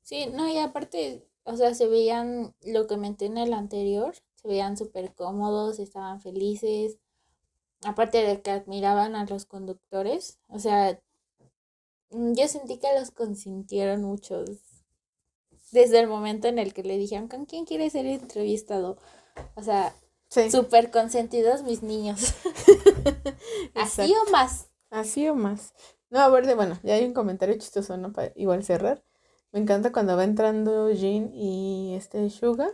Sí, 0.04 0.28
no, 0.28 0.48
y 0.48 0.58
aparte, 0.60 1.26
o 1.44 1.56
sea, 1.56 1.74
se 1.74 1.88
veían, 1.88 2.54
lo 2.64 2.86
que 2.86 2.98
menté 2.98 3.26
en 3.26 3.38
el 3.38 3.54
anterior, 3.54 4.14
se 4.36 4.48
veían 4.48 4.78
súper 4.78 5.16
cómodos, 5.16 5.80
estaban 5.80 6.22
felices, 6.22 7.00
aparte 7.84 8.24
de 8.24 8.42
que 8.42 8.52
admiraban 8.52 9.16
a 9.16 9.26
los 9.26 9.46
conductores, 9.46 10.38
o 10.50 10.60
sea, 10.60 11.00
mm, 12.12 12.34
yo 12.34 12.48
sentí 12.50 12.78
que 12.78 13.00
los 13.00 13.12
consintieron 13.12 14.04
muchos. 14.04 14.50
Desde 15.72 16.00
el 16.00 16.08
momento 16.08 16.48
en 16.50 16.60
el 16.60 16.74
que 16.74 16.84
le 16.84 16.98
dijeron, 16.98 17.30
¿con 17.30 17.46
quién 17.46 17.66
quiere 17.66 17.90
ser 17.90 18.06
entrevistado? 18.06 18.98
O 19.56 19.64
sea, 19.64 19.96
súper 20.30 20.92
consentidos 20.92 21.64
mis 21.64 21.84
niños. 21.84 22.34
Así 23.76 24.14
o 24.14 24.32
más. 24.32 24.70
Así 24.90 25.28
o 25.28 25.36
más. 25.36 25.74
No, 26.10 26.20
a 26.20 26.30
ver, 26.30 26.56
bueno, 26.56 26.80
ya 26.84 26.94
hay 26.96 27.06
un 27.06 27.14
comentario 27.14 27.56
chistoso, 27.58 27.98
¿no? 27.98 28.14
Para 28.14 28.32
igual 28.36 28.64
cerrar. 28.64 29.04
Me 29.52 29.60
encanta 29.60 29.92
cuando 29.92 30.16
va 30.16 30.24
entrando 30.24 30.92
Jean 30.92 31.34
y 31.34 31.96
este 31.96 32.30
Suga. 32.30 32.70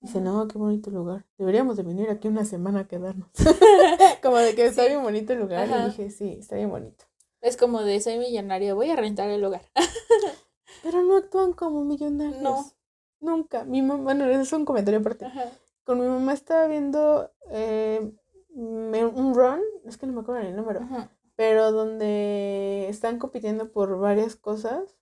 Dice, 0.00 0.20
no, 0.20 0.48
qué 0.48 0.58
bonito 0.58 0.90
lugar. 0.90 1.24
Deberíamos 1.38 1.76
de 1.76 1.84
venir 1.84 2.10
aquí 2.10 2.26
una 2.26 2.44
semana 2.44 2.80
a 2.80 2.88
quedarnos. 2.88 3.28
como 4.22 4.36
de 4.38 4.54
que 4.56 4.66
está 4.66 4.84
bien 4.86 5.02
bonito 5.02 5.32
el 5.32 5.40
lugar. 5.40 5.68
Y 5.68 5.84
dije, 5.90 6.10
sí, 6.10 6.36
está 6.40 6.56
bien 6.56 6.70
bonito. 6.70 7.04
Es 7.40 7.56
como 7.56 7.82
de, 7.82 8.00
soy 8.00 8.18
millonario, 8.18 8.74
voy 8.74 8.90
a 8.90 8.96
rentar 8.96 9.30
el 9.30 9.40
lugar. 9.40 9.62
Pero 10.82 11.02
no 11.04 11.16
actúan 11.16 11.52
como 11.52 11.84
millonarios. 11.84 12.42
No. 12.42 12.64
Nunca. 13.20 13.64
Mi 13.64 13.82
mamá, 13.82 14.02
bueno, 14.02 14.24
eso 14.26 14.40
es 14.40 14.52
un 14.52 14.64
comentario 14.64 14.98
aparte. 14.98 15.26
Con 15.84 16.00
mi 16.00 16.06
mamá 16.06 16.32
estaba 16.32 16.66
viendo 16.66 17.30
eh, 17.50 18.12
un 18.54 19.34
run, 19.34 19.60
es 19.84 19.96
que 19.96 20.06
no 20.06 20.12
me 20.12 20.20
acuerdo 20.20 20.40
el 20.40 20.56
número, 20.56 20.80
pero 21.42 21.72
donde 21.72 22.86
están 22.88 23.18
compitiendo 23.18 23.72
por 23.72 23.98
varias 23.98 24.36
cosas. 24.36 24.96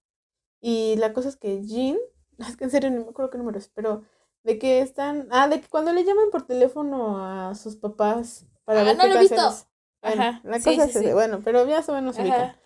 Y 0.59 0.97
la 0.97 1.13
cosa 1.13 1.29
es 1.29 1.37
que 1.37 1.63
Jean, 1.67 1.99
es 2.39 2.57
que 2.57 2.65
en 2.65 2.71
serio 2.71 2.91
no 2.91 3.05
me 3.05 3.11
acuerdo 3.11 3.31
qué 3.31 3.37
número 3.37 3.59
es, 3.59 3.69
pero 3.69 4.05
de 4.43 4.59
que 4.59 4.81
están, 4.81 5.29
ah, 5.33 5.49
de 5.49 5.61
que 5.61 5.69
cuando 5.69 5.93
le 5.93 6.03
llaman 6.03 6.31
por 6.33 6.47
teléfono 6.47 7.23
a 7.23 7.55
sus 7.55 7.77
papás 7.77 8.47
para 8.65 8.81
ah, 8.81 8.85
ver 8.85 8.97
no 8.97 9.07
lo 9.07 9.17
he 9.17 9.21
visto. 9.21 9.37
Ajá. 10.01 10.41
La 10.43 10.61
cosa 10.61 10.85
es 10.85 11.13
bueno, 11.13 11.43
pero 11.45 11.67
ya 11.67 11.83
se 11.83 11.93
menos 11.93 12.19
ubican. 12.19 12.57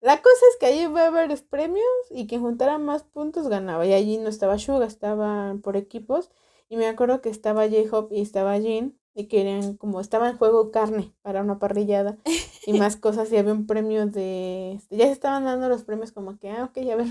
La 0.00 0.22
cosa 0.22 0.46
es 0.50 0.56
que 0.58 0.64
ahí 0.64 0.86
va 0.86 1.02
a 1.02 1.06
haber 1.08 1.38
premios 1.50 1.84
y 2.08 2.26
quien 2.26 2.40
juntara 2.40 2.78
más 2.78 3.04
puntos 3.04 3.48
ganaba. 3.48 3.84
Y 3.84 3.92
allí 3.92 4.16
no 4.16 4.30
estaba 4.30 4.58
Suga, 4.58 4.86
estaban 4.86 5.60
por 5.60 5.76
equipos. 5.76 6.30
Y 6.70 6.78
me 6.78 6.88
acuerdo 6.88 7.20
que 7.20 7.28
estaba 7.28 7.68
J-Hop 7.68 8.08
y 8.10 8.22
estaba 8.22 8.56
Jean 8.56 8.98
y 9.14 9.26
querían, 9.26 9.76
como 9.76 10.00
estaba 10.00 10.28
en 10.28 10.38
juego 10.38 10.70
carne 10.70 11.12
para 11.22 11.42
una 11.42 11.58
parrillada 11.58 12.18
y 12.66 12.72
más 12.78 12.96
cosas. 12.96 13.30
Y 13.32 13.36
había 13.36 13.52
un 13.52 13.66
premio 13.66 14.06
de. 14.06 14.80
Ya 14.90 15.06
se 15.06 15.12
estaban 15.12 15.44
dando 15.44 15.68
los 15.68 15.84
premios, 15.84 16.12
como 16.12 16.38
que, 16.38 16.50
ah, 16.50 16.64
ok, 16.64 16.78
a 16.90 16.96
ver, 16.96 17.06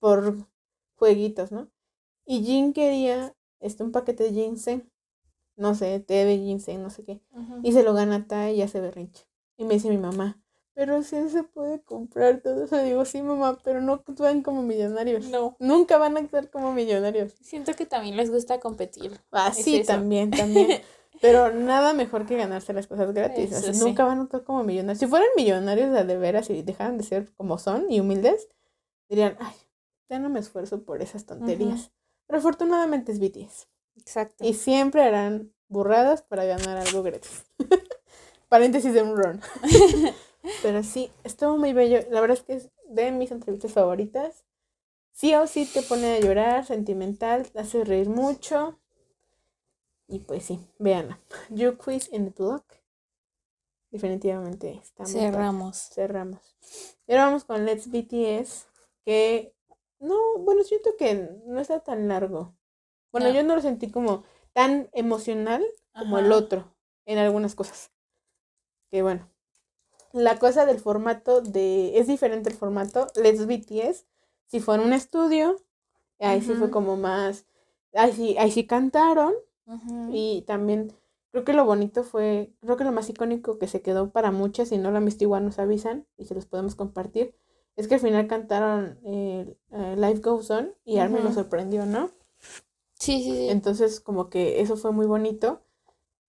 por 0.00 0.34
jueguitos, 0.96 1.52
¿no? 1.52 1.70
Y 2.24 2.42
Jean 2.42 2.72
quería 2.72 3.34
este, 3.60 3.82
un 3.82 3.92
paquete 3.92 4.24
de 4.24 4.32
ginseng, 4.32 4.90
no 5.56 5.74
sé, 5.74 6.00
té 6.00 6.24
de 6.24 6.38
ginseng, 6.38 6.82
no 6.82 6.90
sé 6.90 7.04
qué. 7.04 7.22
Y 7.62 7.72
se 7.72 7.82
lo 7.82 7.94
gana 7.94 8.26
Tai 8.26 8.54
y 8.54 8.58
ya 8.58 8.68
se 8.68 8.80
berrinche. 8.80 9.26
Y 9.56 9.64
me 9.64 9.74
dice 9.74 9.88
mi 9.88 9.98
mamá, 9.98 10.40
pero 10.74 11.02
si 11.02 11.28
se 11.28 11.42
puede 11.42 11.82
comprar 11.82 12.40
todo 12.40 12.64
eso. 12.64 12.80
Digo, 12.84 13.04
sí, 13.04 13.20
mamá, 13.20 13.58
pero 13.64 13.80
no 13.80 13.94
actúan 13.94 14.42
como 14.42 14.62
millonarios. 14.62 15.26
No. 15.26 15.56
Nunca 15.58 15.98
van 15.98 16.16
a 16.16 16.20
actuar 16.20 16.50
como 16.50 16.72
millonarios. 16.72 17.34
Siento 17.40 17.72
que 17.74 17.84
también 17.84 18.16
les 18.16 18.30
gusta 18.30 18.60
competir. 18.60 19.20
Ah, 19.32 19.52
sí, 19.52 19.82
también, 19.84 20.30
también. 20.30 20.80
Pero 21.20 21.52
nada 21.52 21.92
mejor 21.92 22.26
que 22.26 22.36
ganarse 22.36 22.72
las 22.72 22.86
cosas 22.86 23.12
gratis. 23.12 23.78
nunca 23.80 24.04
van 24.04 24.18
a 24.18 24.22
actuar 24.22 24.44
como 24.44 24.62
millonarios. 24.62 24.98
Si 24.98 25.06
fueran 25.06 25.28
millonarios 25.36 25.92
de, 26.06 26.16
veras 26.16 26.50
y 26.50 26.62
dejaran 26.62 26.98
de 26.98 27.04
ser 27.04 27.32
como 27.34 27.58
son 27.58 27.90
y 27.90 28.00
humildes, 28.00 28.48
dirían, 29.08 29.36
ay, 29.40 29.54
ya 30.08 30.18
no 30.18 30.28
me 30.28 30.40
esfuerzo 30.40 30.82
por 30.84 31.02
esas 31.02 31.26
tonterías. 31.26 31.90
Pero 32.26 32.38
afortunadamente 32.38 33.12
es 33.12 33.20
BTS. 33.20 33.68
Exacto. 33.96 34.44
Y 34.44 34.54
siempre 34.54 35.02
harán 35.02 35.52
burradas 35.68 36.22
para 36.22 36.44
ganar 36.44 36.76
algo 36.76 37.02
gratis. 37.02 37.44
Paréntesis 38.48 38.94
de 38.94 39.02
un 39.02 39.16
run. 39.16 39.40
Pero 40.62 40.82
sí, 40.82 41.10
estuvo 41.24 41.58
muy 41.58 41.72
bello. 41.72 42.00
La 42.10 42.20
verdad 42.20 42.38
es 42.38 42.44
que 42.44 42.54
es 42.54 42.70
de 42.88 43.10
mis 43.10 43.30
entrevistas 43.30 43.72
favoritas. 43.72 44.44
Sí 45.12 45.34
o 45.34 45.46
sí 45.46 45.66
te 45.66 45.82
pone 45.82 46.16
a 46.16 46.20
llorar, 46.20 46.64
sentimental, 46.64 47.50
te 47.50 47.58
hace 47.58 47.84
reír 47.84 48.08
mucho. 48.08 48.78
Y 50.08 50.20
pues 50.20 50.44
sí, 50.44 50.58
véanla. 50.78 51.20
You 51.50 51.76
Quiz 51.76 52.08
in 52.12 52.24
the 52.24 52.42
Block. 52.42 52.64
Definitivamente 53.90 54.72
está 54.82 55.06
Cerramos. 55.06 55.90
Cerramos. 55.92 56.56
Y 57.06 57.12
ahora 57.12 57.26
vamos 57.26 57.44
con 57.44 57.64
Let's 57.64 57.90
BTS. 57.90 58.66
Que 59.04 59.54
no, 60.00 60.16
bueno, 60.38 60.64
siento 60.64 60.96
que 60.98 61.14
no 61.46 61.60
está 61.60 61.80
tan 61.80 62.08
largo. 62.08 62.54
Bueno, 63.12 63.30
yo 63.30 63.42
no 63.42 63.54
lo 63.54 63.60
sentí 63.60 63.90
como 63.90 64.24
tan 64.52 64.88
emocional 64.92 65.64
como 65.92 66.18
el 66.18 66.32
otro 66.32 66.74
en 67.06 67.18
algunas 67.18 67.54
cosas. 67.54 67.90
Que 68.90 69.02
bueno. 69.02 69.30
La 70.12 70.38
cosa 70.38 70.64
del 70.64 70.80
formato 70.80 71.42
de... 71.42 71.98
Es 71.98 72.06
diferente 72.06 72.48
el 72.48 72.56
formato. 72.56 73.08
Let's 73.14 73.46
BTS. 73.46 74.06
Si 74.46 74.60
fue 74.60 74.76
en 74.76 74.80
un 74.80 74.94
estudio, 74.94 75.56
ahí 76.18 76.40
sí 76.40 76.54
fue 76.54 76.70
como 76.70 76.96
más... 76.96 77.44
Ahí 77.92 78.12
sí, 78.12 78.36
ahí 78.38 78.50
sí 78.50 78.66
cantaron. 78.66 79.34
Y 80.10 80.42
también 80.46 80.92
creo 81.30 81.44
que 81.44 81.52
lo 81.52 81.64
bonito 81.64 82.04
fue... 82.04 82.52
Creo 82.60 82.76
que 82.76 82.84
lo 82.84 82.92
más 82.92 83.08
icónico 83.10 83.58
que 83.58 83.68
se 83.68 83.82
quedó 83.82 84.10
para 84.10 84.30
muchas, 84.30 84.68
si 84.68 84.78
no 84.78 84.98
visto 85.00 85.24
igual 85.24 85.44
nos 85.44 85.58
avisan 85.58 86.06
y 86.16 86.24
se 86.24 86.34
los 86.34 86.46
podemos 86.46 86.74
compartir 86.74 87.34
es 87.78 87.86
que 87.86 87.94
al 87.94 88.00
final 88.00 88.26
cantaron 88.26 88.98
eh, 89.04 89.56
Life 89.96 90.20
Goes 90.20 90.50
On 90.50 90.74
y 90.84 90.98
Armin 90.98 91.22
lo 91.22 91.32
sorprendió, 91.32 91.86
¿no? 91.86 92.10
Sí, 92.94 93.22
sí, 93.22 93.30
sí. 93.30 93.48
Entonces, 93.50 94.00
como 94.00 94.28
que 94.30 94.60
eso 94.60 94.76
fue 94.76 94.90
muy 94.90 95.06
bonito. 95.06 95.62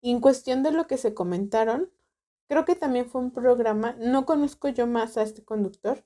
Y 0.00 0.10
en 0.10 0.20
cuestión 0.20 0.64
de 0.64 0.72
lo 0.72 0.88
que 0.88 0.96
se 0.96 1.14
comentaron, 1.14 1.88
creo 2.48 2.64
que 2.64 2.74
también 2.74 3.06
fue 3.06 3.20
un 3.20 3.30
programa, 3.30 3.94
no 4.00 4.26
conozco 4.26 4.68
yo 4.70 4.88
más 4.88 5.16
a 5.16 5.22
este 5.22 5.44
conductor, 5.44 6.04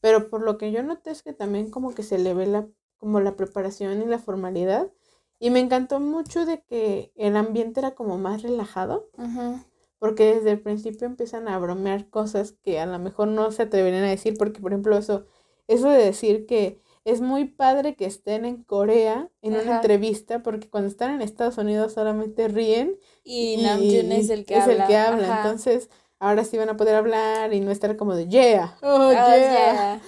pero 0.00 0.30
por 0.30 0.42
lo 0.42 0.58
que 0.58 0.70
yo 0.70 0.84
noté 0.84 1.10
es 1.10 1.24
que 1.24 1.32
también 1.32 1.72
como 1.72 1.92
que 1.92 2.04
se 2.04 2.16
le 2.16 2.32
ve 2.32 2.46
la, 2.46 2.68
como 2.98 3.18
la 3.18 3.34
preparación 3.34 4.00
y 4.00 4.06
la 4.06 4.20
formalidad. 4.20 4.92
Y 5.38 5.50
me 5.50 5.60
encantó 5.60 6.00
mucho 6.00 6.46
de 6.46 6.62
que 6.62 7.12
el 7.16 7.36
ambiente 7.36 7.80
era 7.80 7.94
como 7.94 8.18
más 8.18 8.42
relajado. 8.42 9.08
Ajá 9.16 9.64
porque 9.98 10.34
desde 10.34 10.52
el 10.52 10.60
principio 10.60 11.06
empiezan 11.06 11.48
a 11.48 11.58
bromear 11.58 12.08
cosas 12.08 12.52
que 12.62 12.78
a 12.78 12.86
lo 12.86 12.98
mejor 12.98 13.28
no 13.28 13.50
se 13.50 13.62
atreverían 13.62 14.04
a 14.04 14.10
decir, 14.10 14.36
porque 14.38 14.60
por 14.60 14.72
ejemplo 14.72 14.96
eso, 14.96 15.26
eso 15.66 15.88
de 15.88 16.04
decir 16.04 16.46
que 16.46 16.80
es 17.04 17.20
muy 17.20 17.46
padre 17.46 17.96
que 17.96 18.04
estén 18.04 18.44
en 18.44 18.62
Corea 18.62 19.30
en 19.42 19.54
una 19.54 19.76
entrevista, 19.76 20.42
porque 20.42 20.68
cuando 20.68 20.88
están 20.88 21.14
en 21.14 21.22
Estados 21.22 21.58
Unidos 21.58 21.94
solamente 21.94 22.48
ríen 22.48 22.96
y, 23.24 23.56
Namjoon 23.62 24.12
es 24.12 24.30
el 24.30 24.44
que 24.44 24.56
es 24.56 24.64
habla. 24.64 24.82
El 24.82 24.88
que 24.88 24.96
habla. 24.96 25.36
Entonces, 25.38 25.88
ahora 26.18 26.44
sí 26.44 26.58
van 26.58 26.68
a 26.68 26.76
poder 26.76 26.94
hablar 26.94 27.54
y 27.54 27.60
no 27.60 27.70
estar 27.70 27.96
como 27.96 28.14
de 28.14 28.28
yeah, 28.28 28.76
oh, 28.82 29.08
oh 29.08 29.12
yeah. 29.12 30.00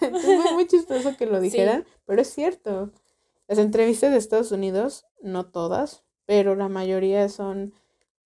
muy 0.52 0.66
chistoso 0.66 1.16
que 1.16 1.26
lo 1.26 1.40
dijeran, 1.40 1.84
pero 2.04 2.20
es 2.22 2.28
cierto. 2.28 2.92
Las 3.48 3.58
entrevistas 3.58 4.10
de 4.10 4.18
Estados 4.18 4.52
Unidos, 4.52 5.06
no 5.22 5.46
todas, 5.46 6.04
pero 6.24 6.54
la 6.56 6.68
mayoría 6.68 7.28
son 7.28 7.74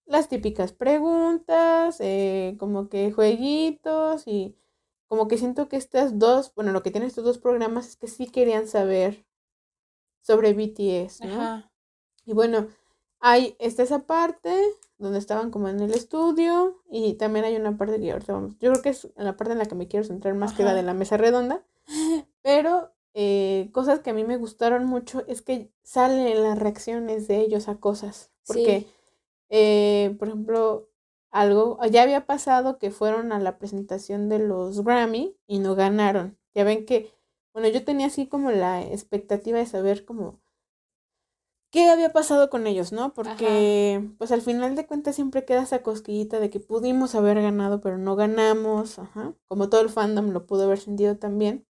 las 0.06 0.28
típicas 0.28 0.72
preguntas, 0.72 1.98
eh, 2.00 2.56
como 2.58 2.88
que 2.88 3.12
jueguitos 3.12 4.26
y 4.26 4.56
como 5.06 5.28
que 5.28 5.38
siento 5.38 5.68
que 5.68 5.76
estas 5.76 6.18
dos, 6.18 6.52
bueno, 6.54 6.72
lo 6.72 6.82
que 6.82 6.90
tienen 6.90 7.08
estos 7.08 7.24
dos 7.24 7.38
programas 7.38 7.88
es 7.88 7.96
que 7.96 8.08
sí 8.08 8.26
querían 8.26 8.66
saber 8.66 9.24
sobre 10.22 10.52
BTS, 10.52 11.20
¿no? 11.26 11.70
Y 12.24 12.32
bueno, 12.32 12.68
hay 13.20 13.56
está 13.58 13.82
esa 13.82 14.06
parte 14.06 14.54
donde 14.98 15.18
estaban 15.18 15.50
como 15.50 15.68
en 15.68 15.80
el 15.80 15.92
estudio 15.92 16.82
y 16.90 17.14
también 17.14 17.44
hay 17.44 17.56
una 17.56 17.76
parte 17.76 18.00
que 18.00 18.12
ahorita 18.12 18.32
vamos, 18.32 18.58
yo 18.58 18.70
creo 18.70 18.82
que 18.82 18.90
es 18.90 19.08
la 19.16 19.36
parte 19.36 19.52
en 19.52 19.58
la 19.58 19.66
que 19.66 19.74
me 19.74 19.88
quiero 19.88 20.06
centrar 20.06 20.34
más 20.34 20.52
que 20.52 20.64
la 20.64 20.74
de 20.74 20.82
la 20.82 20.94
mesa 20.94 21.16
redonda, 21.16 21.64
pero 22.42 22.92
eh, 23.14 23.70
cosas 23.72 24.00
que 24.00 24.10
a 24.10 24.14
mí 24.14 24.24
me 24.24 24.36
gustaron 24.36 24.84
mucho 24.84 25.24
es 25.26 25.42
que 25.42 25.72
salen 25.82 26.42
las 26.42 26.58
reacciones 26.58 27.28
de 27.28 27.40
ellos 27.40 27.68
a 27.68 27.76
cosas, 27.76 28.32
porque... 28.46 28.86
Eh, 29.52 30.14
por 30.18 30.28
ejemplo, 30.28 30.88
algo, 31.32 31.78
ya 31.90 32.02
había 32.02 32.24
pasado 32.24 32.78
que 32.78 32.92
fueron 32.92 33.32
a 33.32 33.40
la 33.40 33.58
presentación 33.58 34.28
de 34.28 34.38
los 34.38 34.84
Grammy 34.84 35.36
y 35.46 35.58
no 35.58 35.74
ganaron. 35.74 36.38
Ya 36.54 36.64
ven 36.64 36.86
que, 36.86 37.12
bueno, 37.52 37.68
yo 37.68 37.84
tenía 37.84 38.06
así 38.06 38.28
como 38.28 38.52
la 38.52 38.80
expectativa 38.82 39.58
de 39.58 39.66
saber 39.66 40.04
como 40.04 40.40
qué 41.72 41.88
había 41.88 42.12
pasado 42.12 42.48
con 42.48 42.66
ellos, 42.66 42.92
¿no? 42.92 43.12
Porque, 43.12 44.08
pues 44.18 44.32
al 44.32 44.42
final 44.42 44.76
de 44.76 44.86
cuentas 44.86 45.16
siempre 45.16 45.44
queda 45.44 45.62
esa 45.62 45.82
cosquillita 45.82 46.40
de 46.40 46.50
que 46.50 46.60
pudimos 46.60 47.14
haber 47.14 47.42
ganado, 47.42 47.80
pero 47.80 47.98
no 47.98 48.16
ganamos, 48.16 48.98
ajá. 48.98 49.34
Como 49.48 49.68
todo 49.68 49.80
el 49.80 49.88
fandom 49.88 50.30
lo 50.30 50.46
pudo 50.46 50.64
haber 50.64 50.78
sentido 50.78 51.16
también. 51.16 51.66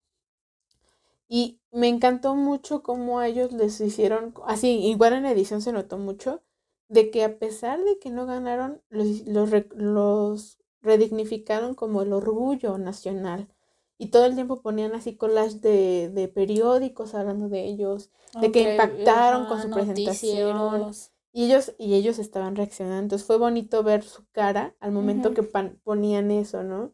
Y 1.27 1.59
me 1.71 1.87
encantó 1.87 2.35
mucho 2.35 2.83
cómo 2.83 3.19
a 3.19 3.27
ellos 3.27 3.51
les 3.51 3.81
hicieron, 3.81 4.33
así, 4.45 4.69
igual 4.85 5.13
en 5.13 5.23
la 5.23 5.31
edición 5.31 5.61
se 5.61 5.71
notó 5.71 5.97
mucho, 5.97 6.43
de 6.87 7.09
que 7.09 7.23
a 7.23 7.39
pesar 7.39 7.83
de 7.83 7.97
que 7.99 8.11
no 8.11 8.25
ganaron, 8.25 8.81
los, 8.89 9.25
los, 9.25 9.49
los 9.73 10.59
redignificaron 10.81 11.73
como 11.73 12.01
el 12.03 12.13
orgullo 12.13 12.77
nacional. 12.77 13.49
Y 13.97 14.07
todo 14.07 14.25
el 14.25 14.35
tiempo 14.35 14.61
ponían 14.61 14.93
así 14.93 15.15
collage 15.15 15.59
de, 15.59 16.09
de 16.09 16.27
periódicos 16.27 17.15
hablando 17.15 17.49
de 17.49 17.65
ellos, 17.65 18.11
de 18.39 18.51
que 18.51 18.73
impactaron 18.73 19.47
con 19.47 19.61
su 19.61 19.69
presentación. 19.69 20.91
Y 21.31 21.45
ellos, 21.45 21.73
y 21.77 21.95
ellos 21.95 22.19
estaban 22.19 22.55
reaccionando. 22.55 23.03
Entonces 23.03 23.25
fue 23.25 23.37
bonito 23.37 23.83
ver 23.83 24.03
su 24.03 24.25
cara 24.31 24.75
al 24.79 24.91
momento 24.91 25.33
que 25.33 25.43
ponían 25.43 26.31
eso, 26.31 26.63
¿no? 26.63 26.93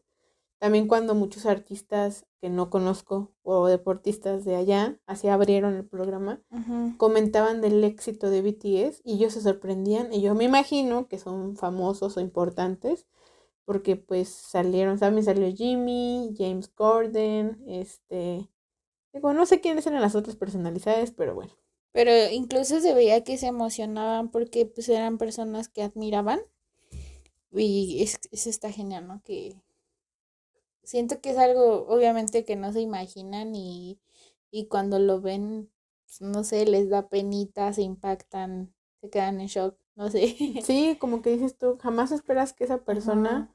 También 0.58 0.88
cuando 0.88 1.14
muchos 1.14 1.44
artistas 1.46 2.26
que 2.42 2.50
no 2.50 2.70
conozco 2.70 3.30
o 3.44 3.68
deportistas 3.68 4.44
de 4.44 4.56
allá, 4.56 4.98
así 5.06 5.28
abrieron 5.28 5.76
el 5.76 5.86
programa, 5.86 6.42
comentaban 6.96 7.60
del 7.60 7.84
éxito 7.84 8.30
de 8.30 8.42
BTS 8.42 9.00
y 9.04 9.14
ellos 9.14 9.34
se 9.34 9.42
sorprendían. 9.42 10.12
Y 10.12 10.22
yo 10.22 10.34
me 10.34 10.42
imagino 10.42 11.06
que 11.06 11.20
son 11.20 11.56
famosos 11.56 12.16
o 12.16 12.20
importantes 12.20 13.06
porque 13.64 13.94
pues 13.94 14.28
salieron, 14.28 14.98
también 14.98 15.24
salió 15.24 15.54
Jimmy, 15.54 16.34
James 16.36 16.68
Gordon, 16.74 17.62
este, 17.68 18.48
digo, 19.12 19.32
no 19.32 19.46
sé 19.46 19.60
quiénes 19.60 19.86
eran 19.86 20.02
las 20.02 20.16
otras 20.16 20.34
personalidades, 20.34 21.12
pero 21.12 21.36
bueno. 21.36 21.52
Pero 21.92 22.10
incluso 22.32 22.80
se 22.80 22.92
veía 22.92 23.22
que 23.22 23.38
se 23.38 23.46
emocionaban 23.46 24.32
porque 24.32 24.66
pues 24.66 24.88
eran 24.88 25.16
personas 25.16 25.68
que 25.68 25.84
admiraban 25.84 26.40
y 27.52 28.02
eso 28.02 28.50
está 28.50 28.72
genial, 28.72 29.06
¿no? 29.06 29.22
Que 29.22 29.62
siento 30.82 31.20
que 31.20 31.30
es 31.30 31.38
algo, 31.38 31.86
obviamente, 31.88 32.44
que 32.44 32.56
no 32.56 32.72
se 32.72 32.80
imaginan 32.80 33.54
y, 33.54 34.00
y 34.50 34.66
cuando 34.66 34.98
lo 34.98 35.20
ven, 35.20 35.70
pues, 36.04 36.20
no 36.20 36.44
sé, 36.44 36.66
les 36.66 36.88
da 36.88 37.08
penita, 37.08 37.72
se 37.72 37.82
impactan, 37.82 38.74
se 39.00 39.10
quedan 39.10 39.40
en 39.40 39.46
shock, 39.46 39.76
no 39.94 40.10
sé. 40.10 40.36
Sí, 40.62 40.96
como 41.00 41.22
que 41.22 41.30
dices 41.30 41.56
tú, 41.56 41.78
jamás 41.80 42.12
esperas 42.12 42.52
que 42.52 42.64
esa 42.64 42.84
persona, 42.84 43.54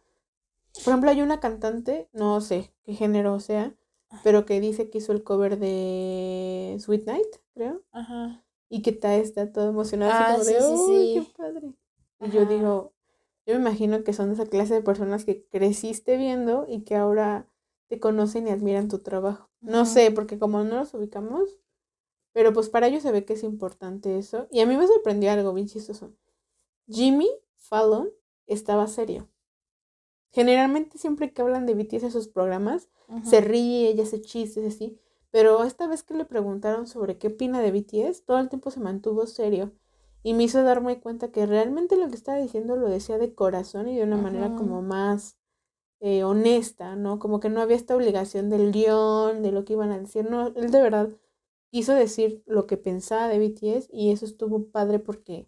por 0.83 0.89
ejemplo, 0.91 1.09
hay 1.09 1.21
una 1.21 1.39
cantante, 1.39 2.09
no 2.13 2.41
sé 2.41 2.73
qué 2.83 2.93
género 2.93 3.39
sea, 3.39 3.75
pero 4.23 4.45
que 4.45 4.59
dice 4.61 4.89
que 4.89 4.99
hizo 4.99 5.11
el 5.11 5.23
cover 5.23 5.59
de 5.59 6.77
Sweet 6.79 7.05
Night, 7.05 7.27
creo. 7.53 7.83
Ajá. 7.91 8.43
Y 8.69 8.81
que 8.81 8.91
está, 8.91 9.15
está 9.15 9.51
todo 9.51 9.69
emocionado, 9.69 10.11
así 10.11 10.53
ah, 10.53 10.59
como 10.59 10.85
de, 10.85 10.85
sí, 10.85 11.13
qué 11.15 11.33
padre! 11.37 11.73
Y 12.19 12.31
yo 12.31 12.45
digo, 12.45 12.93
yo 13.47 13.53
me 13.53 13.61
imagino 13.61 14.03
que 14.03 14.11
son 14.11 14.29
esa 14.31 14.45
clase 14.45 14.73
de 14.73 14.81
personas 14.81 15.23
que 15.23 15.45
creciste 15.45 16.17
viendo 16.17 16.65
y 16.67 16.81
que 16.81 16.95
ahora 16.95 17.49
te 17.87 17.97
conocen 17.97 18.45
y 18.45 18.51
admiran 18.51 18.89
tu 18.89 18.99
trabajo. 18.99 19.49
No 19.61 19.85
sé, 19.85 20.11
porque 20.11 20.37
como 20.37 20.65
no 20.65 20.75
los 20.75 20.93
ubicamos, 20.93 21.57
pero 22.33 22.51
pues 22.51 22.67
para 22.67 22.87
ellos 22.87 23.03
se 23.03 23.11
ve 23.13 23.23
que 23.23 23.33
es 23.33 23.43
importante 23.43 24.17
eso. 24.17 24.49
Y 24.51 24.59
a 24.59 24.65
mí 24.65 24.75
me 24.75 24.85
sorprendió 24.85 25.31
algo 25.31 25.53
bien 25.53 25.67
chistoso. 25.67 26.13
Jimmy 26.89 27.29
Fallon 27.55 28.09
estaba 28.47 28.85
serio. 28.87 29.29
Generalmente 30.31 30.97
siempre 30.97 31.31
que 31.31 31.41
hablan 31.41 31.65
de 31.65 31.73
BTS 31.73 32.03
en 32.03 32.11
sus 32.11 32.27
programas, 32.27 32.89
se 33.23 33.39
ríe, 33.39 33.87
ella 33.87 34.03
hace 34.03 34.19
chistes 34.19 34.75
así. 34.75 34.99
Pero 35.31 35.63
esta 35.63 35.87
vez 35.87 36.03
que 36.03 36.13
le 36.15 36.25
preguntaron 36.25 36.85
sobre 36.85 37.17
qué 37.17 37.27
opina 37.27 37.61
de 37.61 37.71
BTS, 37.71 38.25
todo 38.25 38.39
el 38.39 38.49
tiempo 38.49 38.71
se 38.71 38.81
mantuvo 38.81 39.25
serio 39.25 39.71
y 40.27 40.33
me 40.33 40.43
hizo 40.43 40.61
darme 40.61 40.99
cuenta 40.99 41.31
que 41.31 41.45
realmente 41.45 41.95
lo 41.95 42.09
que 42.09 42.15
estaba 42.15 42.37
diciendo 42.37 42.75
lo 42.75 42.89
decía 42.89 43.17
de 43.17 43.33
corazón 43.33 43.87
y 43.87 43.95
de 43.95 44.03
una 44.03 44.17
manera 44.17 44.53
como 44.55 44.81
más 44.81 45.37
eh, 46.01 46.25
honesta, 46.25 46.97
¿no? 46.97 47.17
Como 47.17 47.39
que 47.39 47.47
no 47.47 47.61
había 47.61 47.77
esta 47.77 47.95
obligación 47.95 48.49
del 48.49 48.73
guion, 48.73 49.41
de 49.41 49.53
lo 49.53 49.63
que 49.63 49.71
iban 49.71 49.89
a 49.91 49.99
decir, 49.99 50.29
no, 50.29 50.47
él 50.47 50.69
de 50.69 50.81
verdad 50.81 51.09
quiso 51.71 51.93
decir 51.93 52.43
lo 52.45 52.67
que 52.67 52.75
pensaba 52.75 53.29
de 53.29 53.39
BTS 53.39 53.87
y 53.89 54.11
eso 54.11 54.25
estuvo 54.25 54.65
padre 54.65 54.99
porque 54.99 55.47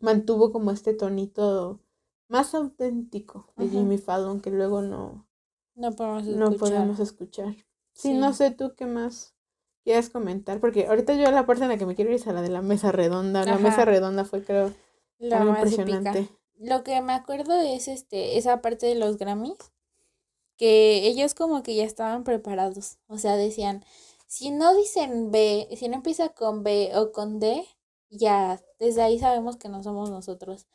mantuvo 0.00 0.50
como 0.50 0.72
este 0.72 0.94
tonito 0.94 1.78
más 2.26 2.56
auténtico 2.56 3.52
de 3.56 3.68
Jimmy 3.68 3.98
Fallon 3.98 4.40
que 4.40 4.50
luego 4.50 4.82
no, 4.82 5.28
no 5.76 5.92
podemos 5.92 6.26
escuchar. 6.26 6.50
No 6.50 6.58
podemos 6.58 6.98
escuchar. 6.98 7.56
sí, 7.92 8.14
no 8.14 8.32
sé 8.32 8.50
tú 8.50 8.74
qué 8.74 8.86
más 8.86 9.31
quieres 9.82 10.10
comentar? 10.10 10.60
Porque 10.60 10.86
ahorita 10.86 11.14
yo 11.14 11.30
la 11.30 11.46
parte 11.46 11.64
en 11.64 11.70
la 11.70 11.78
que 11.78 11.86
me 11.86 11.94
quiero 11.94 12.10
ir 12.10 12.16
es 12.16 12.26
a 12.26 12.32
la 12.32 12.42
de 12.42 12.50
la 12.50 12.62
mesa 12.62 12.92
redonda. 12.92 13.44
La 13.44 13.58
mesa 13.58 13.84
redonda 13.84 14.24
fue, 14.24 14.42
creo, 14.44 14.72
la 15.18 15.44
más 15.44 15.58
impresionante. 15.58 16.28
Lo 16.58 16.84
que 16.84 17.00
me 17.00 17.12
acuerdo 17.12 17.60
es 17.60 17.88
este, 17.88 18.38
esa 18.38 18.62
parte 18.62 18.86
de 18.86 18.94
los 18.94 19.18
Grammys, 19.18 19.72
que 20.56 21.06
ellos 21.06 21.34
como 21.34 21.62
que 21.62 21.74
ya 21.74 21.84
estaban 21.84 22.24
preparados. 22.24 22.98
O 23.08 23.18
sea, 23.18 23.36
decían, 23.36 23.84
si 24.26 24.50
no 24.50 24.74
dicen 24.74 25.30
B, 25.30 25.68
si 25.76 25.88
no 25.88 25.96
empieza 25.96 26.30
con 26.30 26.62
B 26.62 26.92
o 26.94 27.12
con 27.12 27.40
D, 27.40 27.66
ya, 28.10 28.62
desde 28.78 29.02
ahí 29.02 29.18
sabemos 29.18 29.56
que 29.56 29.68
no 29.68 29.82
somos 29.82 30.10
nosotros. 30.10 30.66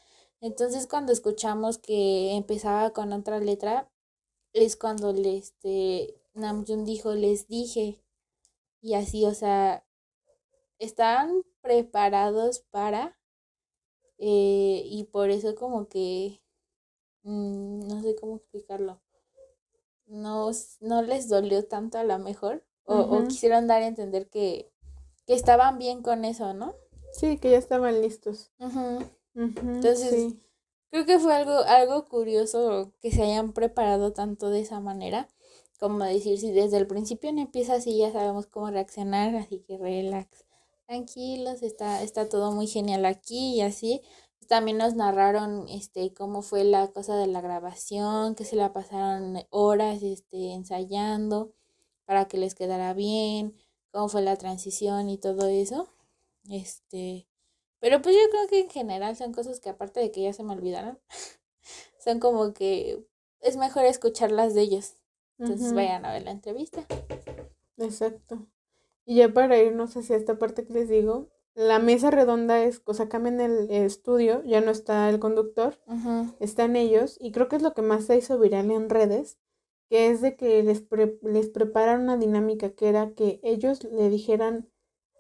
Entonces 0.42 0.88
cuando 0.88 1.12
escuchamos 1.12 1.78
que 1.78 2.36
empezaba 2.36 2.92
con 2.92 3.14
otra 3.14 3.40
letra, 3.40 3.90
es 4.54 4.76
cuando 4.76 5.14
le, 5.14 5.38
este, 5.38 6.16
Namjoon 6.34 6.86
dijo, 6.86 7.14
les 7.14 7.48
dije, 7.48 8.00
y 8.88 8.94
así, 8.94 9.26
o 9.26 9.34
sea, 9.34 9.86
están 10.80 11.44
preparados 11.60 12.60
para 12.72 13.20
eh, 14.18 14.82
y 14.86 15.10
por 15.12 15.30
eso 15.30 15.56
como 15.56 15.90
que 15.90 16.42
mm, 17.24 17.86
no 17.86 18.02
sé 18.02 18.16
cómo 18.16 18.38
explicarlo. 18.38 19.02
No, 20.06 20.52
no 20.80 21.02
les 21.02 21.28
dolió 21.28 21.68
tanto 21.68 21.98
a 21.98 22.06
lo 22.06 22.18
mejor 22.18 22.66
o, 22.86 23.26
quisieron 23.28 23.68
dar 23.68 23.82
a 23.82 23.88
entender 23.88 24.30
que, 24.30 24.72
que, 25.26 25.34
estaban 25.34 25.78
bien 25.78 26.02
con 26.02 26.24
eso, 26.24 26.54
¿no? 26.54 26.74
Sí, 27.12 27.38
que 27.40 27.52
ya 27.52 27.58
estaban 27.58 28.02
listos. 28.02 28.54
Entonces, 29.36 30.36
creo 30.92 31.06
que 31.06 31.20
fue 31.20 31.36
algo, 31.36 31.52
algo 31.52 32.06
curioso 32.08 32.94
que 33.02 33.12
se 33.12 33.24
hayan 33.24 33.52
preparado 33.52 34.14
tanto 34.14 34.50
de 34.50 34.62
esa 34.62 34.80
manera 34.80 35.28
como 35.80 36.04
decir, 36.06 36.40
si 36.40 36.52
desde 36.52 36.78
el 36.78 36.88
principio 36.88 37.32
no 37.32 37.42
empieza 37.42 37.76
así, 37.76 37.98
ya 37.98 38.12
sabemos 38.12 38.48
cómo 38.48 38.70
reaccionar, 38.72 39.36
así 39.36 39.60
que 39.60 39.78
relax, 39.78 40.46
tranquilos, 40.88 41.64
está, 41.64 42.04
está 42.04 42.30
todo 42.30 42.52
muy 42.52 42.68
genial 42.68 43.06
aquí 43.06 43.56
y 43.56 43.62
así. 43.62 44.02
También 44.48 44.78
nos 44.78 44.96
narraron 44.96 45.68
este 45.70 46.14
cómo 46.14 46.42
fue 46.42 46.64
la 46.64 46.88
cosa 46.88 47.18
de 47.18 47.28
la 47.28 47.42
grabación, 47.42 48.36
que 48.36 48.46
se 48.46 48.56
la 48.56 48.74
pasaron 48.74 49.40
horas 49.50 50.02
este 50.04 50.54
ensayando 50.54 51.54
para 52.06 52.28
que 52.28 52.38
les 52.38 52.56
quedara 52.56 52.94
bien, 52.94 53.56
cómo 53.92 54.10
fue 54.10 54.22
la 54.22 54.38
transición 54.38 55.10
y 55.10 55.18
todo 55.18 55.48
eso. 55.48 55.90
Este, 56.50 57.28
pero 57.80 58.02
pues 58.02 58.16
yo 58.16 58.22
creo 58.32 58.48
que 58.48 58.62
en 58.62 58.70
general 58.70 59.16
son 59.18 59.34
cosas 59.34 59.60
que 59.60 59.70
aparte 59.70 60.00
de 60.00 60.12
que 60.12 60.22
ya 60.24 60.34
se 60.34 60.44
me 60.44 60.54
olvidaron, 60.54 61.00
son 62.00 62.20
como 62.20 62.54
que 62.54 63.06
es 63.42 63.58
mejor 63.58 63.86
escucharlas 63.86 64.54
de 64.56 64.62
ellos 64.62 64.97
entonces 65.40 65.74
vayan 65.74 66.06
a 66.06 66.14
ver 66.14 66.24
la 66.24 66.32
entrevista. 66.32 66.86
Exacto. 67.78 68.48
Y 69.06 69.16
ya 69.16 69.34
para 69.34 69.58
irnos 69.58 69.96
hacia 69.96 70.16
esta 70.16 70.38
parte 70.38 70.66
que 70.66 70.74
les 70.74 70.90
digo, 70.90 71.30
la 71.56 71.80
mesa 71.80 72.12
redonda 72.12 72.64
es, 72.64 72.82
o 72.86 72.94
sea, 72.94 73.10
cambian 73.10 73.40
el 73.42 73.72
estudio, 73.72 74.44
ya 74.44 74.62
no 74.62 74.70
está 74.70 75.10
el 75.10 75.20
conductor, 75.20 75.80
están 76.40 76.76
ellos, 76.76 77.18
y 77.20 77.32
creo 77.32 77.48
que 77.48 77.56
es 77.56 77.62
lo 77.62 77.74
que 77.74 77.82
más 77.82 78.06
se 78.06 78.18
hizo 78.18 78.38
viral 78.38 78.70
en 78.70 78.90
redes, 78.90 79.40
que 79.90 80.10
es 80.10 80.22
de 80.22 80.36
que 80.36 80.62
les, 80.62 80.84
les 81.24 81.50
preparan 81.50 82.02
una 82.02 82.18
dinámica 82.18 82.72
que 82.72 82.90
era 82.90 83.14
que 83.14 83.40
ellos 83.42 83.84
le 83.86 84.10
dijeran 84.10 84.70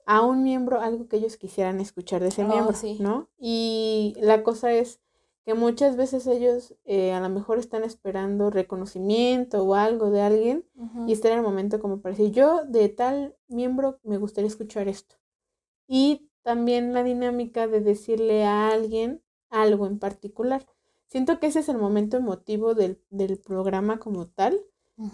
a 0.06 0.22
un 0.22 0.44
miembro 0.44 0.80
algo 0.80 1.08
que 1.08 1.18
ellos 1.18 1.38
quisieran 1.38 1.80
escuchar 1.80 2.22
de 2.22 2.28
ese 2.28 2.44
oh, 2.44 2.48
miembro, 2.48 2.78
¿no? 3.00 3.30
Y 3.40 4.16
la 4.20 4.44
cosa 4.44 4.72
es 4.74 5.02
que 5.48 5.54
muchas 5.54 5.96
veces 5.96 6.28
ellos 6.28 6.76
eh, 6.84 7.14
a 7.14 7.22
lo 7.22 7.30
mejor 7.30 7.58
están 7.58 7.86
esperando 7.86 8.50
reconocimiento 8.50 9.64
o 9.64 9.76
algo 9.76 10.12
de 10.12 10.20
alguien 10.20 10.66
y 11.08 11.14
está 11.14 11.30
en 11.30 11.38
el 11.38 11.42
momento 11.42 11.80
como 11.80 12.02
para 12.02 12.18
decir, 12.18 12.34
yo 12.34 12.66
de 12.66 12.90
tal 12.90 13.34
miembro 13.48 13.98
me 14.04 14.18
gustaría 14.18 14.50
escuchar 14.50 14.90
esto. 14.90 15.16
Y 15.88 16.30
también 16.42 16.94
la 16.94 17.02
dinámica 17.02 17.66
de 17.66 17.80
decirle 17.80 18.44
a 18.44 18.68
alguien 18.68 19.24
algo 19.50 19.88
en 19.88 20.00
particular. 20.00 20.66
Siento 21.08 21.40
que 21.40 21.48
ese 21.48 21.60
es 21.60 21.70
el 21.70 21.78
momento 21.78 22.18
emotivo 22.18 22.74
del, 22.74 23.02
del 23.10 23.40
programa 23.40 24.00
como 24.00 24.28
tal, 24.28 24.60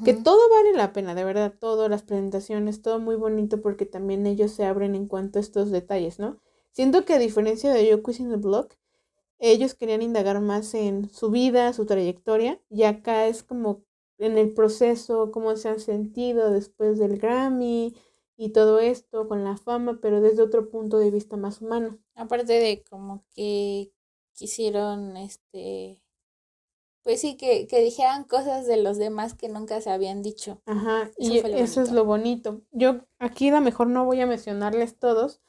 que 0.03 0.15
todo 0.15 0.49
vale 0.49 0.75
la 0.75 0.93
pena, 0.93 1.13
de 1.13 1.25
verdad, 1.25 1.53
todo, 1.59 1.89
las 1.89 2.01
presentaciones, 2.01 2.81
todo 2.81 2.99
muy 2.99 3.17
bonito 3.17 3.61
porque 3.61 3.85
también 3.85 4.25
ellos 4.25 4.49
se 4.49 4.65
abren 4.65 4.95
en 4.95 5.07
cuanto 5.07 5.37
a 5.37 5.43
estos 5.43 5.69
detalles, 5.69 6.17
¿no? 6.17 6.39
Siento 6.71 7.05
que 7.05 7.13
a 7.13 7.19
diferencia 7.19 7.71
de 7.71 7.87
Yo 7.87 8.01
in 8.17 8.31
the 8.31 8.37
Block, 8.37 8.73
ellos 9.51 9.75
querían 9.75 10.01
indagar 10.01 10.39
más 10.39 10.73
en 10.73 11.09
su 11.09 11.29
vida, 11.29 11.73
su 11.73 11.85
trayectoria, 11.85 12.61
y 12.69 12.83
acá 12.83 13.27
es 13.27 13.43
como 13.43 13.83
en 14.17 14.37
el 14.37 14.53
proceso, 14.53 15.31
cómo 15.31 15.55
se 15.57 15.67
han 15.67 15.81
sentido 15.81 16.49
después 16.49 16.97
del 16.97 17.17
Grammy 17.17 17.93
y 18.37 18.49
todo 18.49 18.79
esto 18.79 19.27
con 19.27 19.43
la 19.43 19.57
fama, 19.57 19.99
pero 20.01 20.21
desde 20.21 20.43
otro 20.43 20.69
punto 20.69 20.97
de 20.97 21.11
vista 21.11 21.35
más 21.35 21.61
humano. 21.61 21.99
Aparte 22.15 22.53
de 22.53 22.83
como 22.89 23.25
que 23.35 23.91
quisieron, 24.33 25.17
este, 25.17 26.01
pues 27.03 27.19
sí, 27.19 27.35
que, 27.35 27.67
que 27.67 27.81
dijeran 27.81 28.23
cosas 28.23 28.65
de 28.65 28.77
los 28.77 28.97
demás 28.97 29.33
que 29.33 29.49
nunca 29.49 29.81
se 29.81 29.91
habían 29.91 30.21
dicho. 30.21 30.61
Ajá, 30.65 31.11
y 31.17 31.39
eso 31.39 31.81
es 31.81 31.91
lo 31.91 32.05
bonito. 32.05 32.61
Yo 32.71 33.01
aquí 33.19 33.49
a 33.49 33.55
lo 33.55 33.61
mejor 33.61 33.87
no 33.87 34.05
voy 34.05 34.21
a 34.21 34.25
mencionarles 34.25 34.97
todos, 34.97 35.41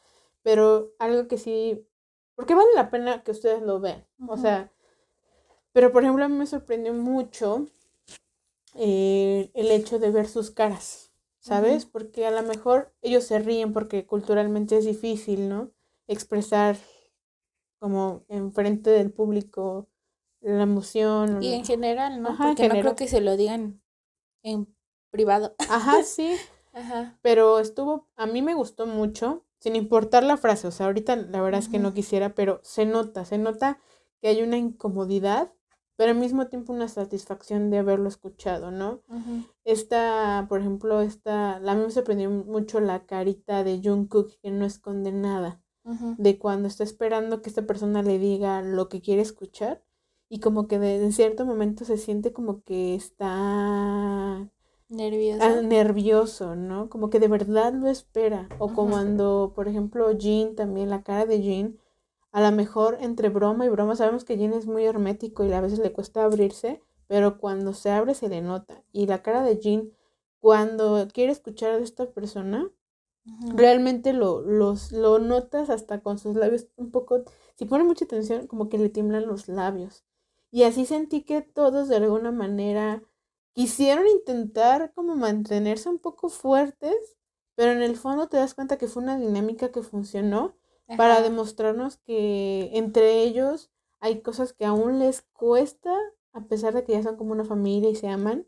pero 0.43 0.93
algo 0.99 1.29
que 1.29 1.39
sí, 1.39 1.87
porque 2.35 2.55
vale 2.55 2.71
la 2.75 2.91
pena 2.91 3.23
que 3.23 3.31
ustedes 3.31 3.63
lo 3.63 3.81
vean. 3.81 4.07
O 4.27 4.37
sea, 4.37 4.73
pero 5.73 5.93
por 5.93 6.03
ejemplo 6.03 6.25
a 6.25 6.29
mí 6.29 6.37
me 6.37 6.47
sorprendió 6.47 6.93
mucho 6.95 7.67
eh, 8.75 9.51
el 9.55 9.71
hecho 9.71 9.99
de 9.99 10.11
ver 10.11 10.29
sus 10.29 10.51
caras, 10.51 11.13
¿sabes? 11.39 11.87
Porque 11.87 12.27
a 12.27 12.31
lo 12.31 12.43
mejor 12.43 12.93
ellos 13.03 13.25
se 13.25 13.39
ríen 13.39 13.73
porque 13.73 14.07
culturalmente 14.07 14.77
es 14.77 14.85
difícil, 14.85 15.49
¿no? 15.49 15.71
Expresar 16.07 16.77
como 17.79 18.25
enfrente 18.29 18.91
del 18.91 19.13
público 19.13 19.89
la 20.41 20.63
emoción. 20.63 21.43
Y 21.43 21.55
en 21.55 21.65
general, 21.65 22.21
¿no? 22.21 22.37
Porque 22.37 22.69
no 22.69 22.75
creo 22.75 22.97
que 22.97 23.09
se 23.09 23.21
lo 23.21 23.37
digan 23.37 23.83
en 24.43 24.75
privado. 25.11 25.55
Ajá, 25.69 26.03
sí. 26.03 26.37
Ajá. 26.73 27.19
Pero 27.23 27.61
estuvo, 27.61 28.09
a 28.17 28.27
mí 28.27 28.43
me 28.43 28.55
gustó 28.55 28.87
mucho, 28.87 29.44
sin 29.65 29.77
importar 29.77 30.25
la 30.25 30.37
frase, 30.37 30.67
o 30.69 30.71
sea, 30.71 30.85
ahorita 30.85 31.17
la 31.17 31.41
verdad 31.41 31.59
es 31.59 31.71
que 31.71 31.79
no 31.79 31.95
quisiera, 31.95 32.35
pero 32.35 32.61
se 32.63 32.85
nota, 32.85 33.25
se 33.25 33.39
nota 33.39 33.81
que 34.21 34.29
hay 34.29 34.43
una 34.43 34.59
incomodidad, 34.59 35.55
pero 35.97 36.11
al 36.11 36.19
mismo 36.19 36.49
tiempo 36.49 36.75
una 36.75 36.87
satisfacción 36.87 37.71
de 37.71 37.79
haberlo 37.79 38.07
escuchado, 38.11 38.71
¿no? 38.71 39.01
Esta, 39.65 40.45
por 40.51 40.61
ejemplo, 40.61 41.01
esta, 41.01 41.57
a 41.57 41.75
mí 41.77 41.83
me 41.83 41.91
sorprendió 41.91 42.29
mucho 42.29 42.79
la 42.79 43.07
carita 43.07 43.65
de 43.65 43.81
Jungkook 43.83 44.39
que 44.43 44.51
no 44.51 44.67
esconde 44.67 45.13
nada, 45.13 45.63
de 46.19 46.39
cuando 46.39 46.69
está 46.69 46.85
esperando 46.85 47.41
que 47.41 47.49
esta 47.49 47.63
persona 47.63 48.03
le 48.03 48.19
diga 48.19 48.61
lo 48.61 48.91
que 48.91 49.01
quiere 49.01 49.23
escuchar 49.23 49.83
y 50.29 50.41
como 50.41 50.69
que 50.69 50.79
de, 50.79 51.03
en 51.03 51.13
cierto 51.15 51.47
momento 51.47 51.87
se 51.87 51.97
siente 51.97 52.35
como 52.35 52.63
que 52.65 52.95
está 52.95 54.47
nervioso. 54.95 55.63
nervioso, 55.63 56.57
¿no? 56.57 56.89
Como 56.89 57.11
que 57.11 57.21
de 57.21 57.29
verdad 57.29 57.73
lo 57.73 57.89
espera. 57.89 58.49
O 58.59 58.73
como 58.73 58.93
cuando, 58.93 59.53
por 59.55 59.69
ejemplo, 59.69 60.13
Jean, 60.13 60.55
también 60.55 60.91
la 60.91 61.03
cara 61.03 61.27
de 61.27 61.43
Jean, 61.43 61.79
a 62.33 62.41
lo 62.41 62.57
mejor 62.57 62.99
entre 63.01 63.29
broma 63.29 63.67
y 63.67 63.69
broma, 63.69 63.97
sabemos 63.97 64.25
que 64.25 64.37
Jean 64.37 64.53
es 64.53 64.67
muy 64.67 64.85
hermético 64.85 65.45
y 65.45 65.53
a 65.53 65.61
veces 65.61 65.79
le 65.79 65.93
cuesta 65.93 66.25
abrirse, 66.25 66.83
pero 67.07 67.39
cuando 67.39 67.73
se 67.73 67.91
abre 67.91 68.15
se 68.15 68.29
le 68.29 68.43
nota. 68.43 68.83
Y 68.93 69.07
la 69.07 69.23
cara 69.23 69.43
de 69.43 69.59
Jean, 69.59 69.93
cuando 70.41 71.07
quiere 71.13 71.33
escuchar 71.33 71.73
a 71.73 71.79
esta 71.79 72.11
persona, 72.11 72.71
realmente 73.55 74.13
lo, 74.13 74.43
los, 74.43 74.93
lo 74.93 75.19
notas 75.19 75.71
hasta 75.71 76.01
con 76.01 76.19
sus 76.19 76.37
labios 76.37 76.69
un 76.77 76.91
poco, 76.91 77.25
si 77.57 77.65
pone 77.65 77.85
mucha 77.85 78.05
atención, 78.05 78.47
como 78.47 78.69
que 78.69 78.79
le 78.79 78.89
tiemblan 78.91 79.27
los 79.27 79.49
labios. 79.49 80.05
Y 80.51 80.63
así 80.65 80.87
sentí 80.87 81.23
que 81.23 81.43
todos 81.43 81.89
de 81.89 81.97
alguna 81.97 82.31
manera 82.31 83.03
quisieron 83.55 84.07
intentar 84.07 84.93
como 84.95 85.17
mantenerse 85.17 85.89
un 85.89 85.99
poco 85.99 86.29
fuertes, 86.29 86.95
pero 87.55 87.73
en 87.73 87.83
el 87.83 87.97
fondo 87.97 88.29
te 88.29 88.37
das 88.37 88.55
cuenta 88.55 88.77
que 88.79 88.89
fue 88.89 89.03
una 89.03 89.17
dinámica 89.17 89.71
que 89.71 89.83
funcionó 89.83 90.57
para 90.97 91.23
demostrarnos 91.23 91.97
que 91.97 92.71
entre 92.75 93.23
ellos 93.23 93.71
hay 94.01 94.21
cosas 94.21 94.53
que 94.53 94.67
aún 94.67 94.99
les 94.99 95.23
cuesta, 95.23 95.97
a 96.33 96.43
pesar 96.43 96.75
de 96.75 96.85
que 96.85 96.93
ya 96.93 97.03
son 97.03 97.17
como 97.17 97.33
una 97.33 97.45
familia 97.45 97.89
y 97.89 97.95
se 97.95 98.09
aman. 98.09 98.47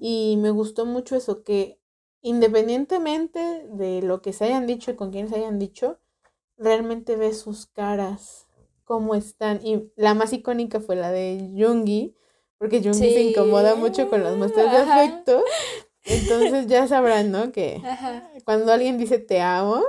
Y 0.00 0.38
me 0.38 0.50
gustó 0.50 0.86
mucho 0.86 1.14
eso, 1.14 1.44
que 1.44 1.78
independientemente 2.20 3.68
de 3.70 4.02
lo 4.02 4.22
que 4.22 4.32
se 4.32 4.46
hayan 4.46 4.66
dicho 4.66 4.90
y 4.90 4.96
con 4.96 5.12
quién 5.12 5.28
se 5.28 5.36
hayan 5.36 5.60
dicho, 5.60 6.00
realmente 6.56 7.14
ves 7.14 7.38
sus 7.38 7.66
caras 7.66 8.48
cómo 8.84 9.14
están. 9.14 9.64
Y 9.64 9.92
la 9.94 10.14
más 10.14 10.32
icónica 10.32 10.80
fue 10.80 10.96
la 10.96 11.12
de 11.12 11.54
Jungi, 11.56 12.16
porque 12.62 12.80
Jungi 12.80 13.12
se 13.12 13.20
incomoda 13.22 13.74
mucho 13.74 14.08
con 14.08 14.22
las 14.22 14.36
muestras 14.36 14.70
de 14.70 14.78
afecto. 14.78 15.42
Entonces 16.04 16.68
ya 16.68 16.86
sabrán, 16.86 17.32
¿no? 17.32 17.50
Que 17.50 17.82
cuando 18.44 18.72
alguien 18.72 18.98
dice 18.98 19.18
te 19.18 19.40
amo, 19.40 19.82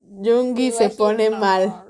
Jungi 0.00 0.70
se 0.70 0.90
pone 0.90 1.30
mal. 1.30 1.82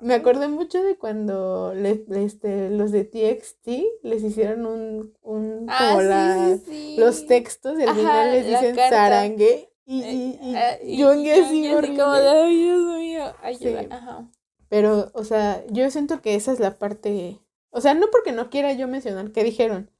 Me 0.00 0.14
acordé 0.14 0.48
mucho 0.48 0.82
de 0.82 0.96
cuando 0.96 1.74
este, 1.74 2.70
los 2.70 2.90
de 2.90 3.04
TXT 3.04 3.68
les 4.02 4.22
hicieron 4.22 4.64
un, 4.64 5.12
un 5.20 5.66
ah, 5.68 5.88
como 5.90 6.00
la, 6.00 6.58
los 6.96 7.26
textos 7.26 7.78
y 7.78 7.82
al 7.82 7.94
final 7.94 8.32
les 8.32 8.46
dicen 8.46 8.76
zarangue 8.76 9.70
y, 9.84 10.02
y, 10.02 10.38
y, 10.40 10.56
eh, 10.56 10.80
y 10.84 11.02
Jungi 11.02 11.30
así. 11.32 11.68
Como 11.70 12.12
de, 12.14 12.28
ay, 12.28 12.62
Dios 12.62 12.98
mío, 12.98 13.24
ayuda. 13.42 13.86
Ajá. 13.90 14.30
Pero, 14.70 15.10
o 15.12 15.24
sea, 15.24 15.62
yo 15.68 15.90
siento 15.90 16.22
que 16.22 16.34
esa 16.34 16.50
es 16.52 16.60
la 16.60 16.78
parte, 16.78 17.40
o 17.76 17.80
sea, 17.82 17.92
no 17.92 18.06
porque 18.10 18.32
no 18.32 18.48
quiera 18.48 18.72
yo 18.72 18.88
mencionar 18.88 19.32
qué 19.32 19.44
dijeron, 19.44 19.90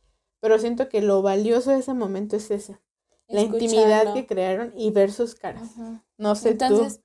pero 0.40 0.58
siento 0.58 0.88
que 0.88 1.02
lo 1.02 1.20
valioso 1.20 1.72
de 1.72 1.80
ese 1.80 1.92
momento 1.92 2.36
es 2.36 2.50
esa, 2.50 2.80
la 3.28 3.42
intimidad 3.42 4.14
que 4.14 4.26
crearon 4.26 4.72
y 4.74 4.90
ver 4.90 5.12
sus 5.12 5.34
caras. 5.34 5.72
No 6.16 6.34
sé 6.36 6.50
Entonces, 6.50 7.02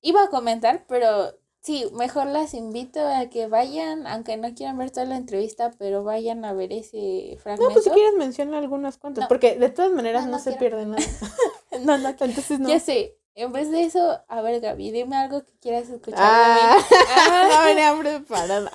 Iba 0.00 0.22
a 0.22 0.28
comentar, 0.28 0.84
pero 0.86 1.34
sí, 1.62 1.86
mejor 1.94 2.26
las 2.26 2.54
invito 2.54 3.00
a 3.00 3.28
que 3.28 3.48
vayan, 3.48 4.06
aunque 4.06 4.36
no 4.36 4.54
quieran 4.54 4.78
ver 4.78 4.92
toda 4.92 5.06
la 5.06 5.16
entrevista, 5.16 5.72
pero 5.78 6.04
vayan 6.04 6.44
a 6.44 6.52
ver 6.52 6.72
ese 6.72 7.36
fragmento. 7.42 7.70
No, 7.70 7.72
pues 7.72 7.84
si 7.86 7.90
quieres 7.90 8.14
mencionar 8.14 8.62
algunas 8.62 8.98
cuantas, 8.98 9.26
porque 9.26 9.56
de 9.56 9.70
todas 9.70 9.90
maneras 9.90 10.28
no, 10.28 10.38
se 10.38 10.52
pierde 10.52 10.86
nada. 10.86 11.02
no, 11.80 11.98
no, 11.98 12.08
entonces 12.10 12.60
no. 12.60 12.68
Ya 12.68 12.78
sé, 12.78 13.16
en 13.34 13.52
vez 13.52 13.72
de 13.72 13.82
eso, 13.82 14.20
a 14.28 14.42
ver, 14.42 14.60
Gaby, 14.60 14.92
dime 14.92 15.16
algo 15.16 15.44
que 15.44 15.58
quieras 15.58 15.88
escuchar 15.88 16.20
ah, 16.22 16.76
de 16.78 16.96
mí. 16.96 16.98
Ah. 17.16 17.48
no 17.50 17.64
venía 17.64 17.98
preparada. 17.98 18.70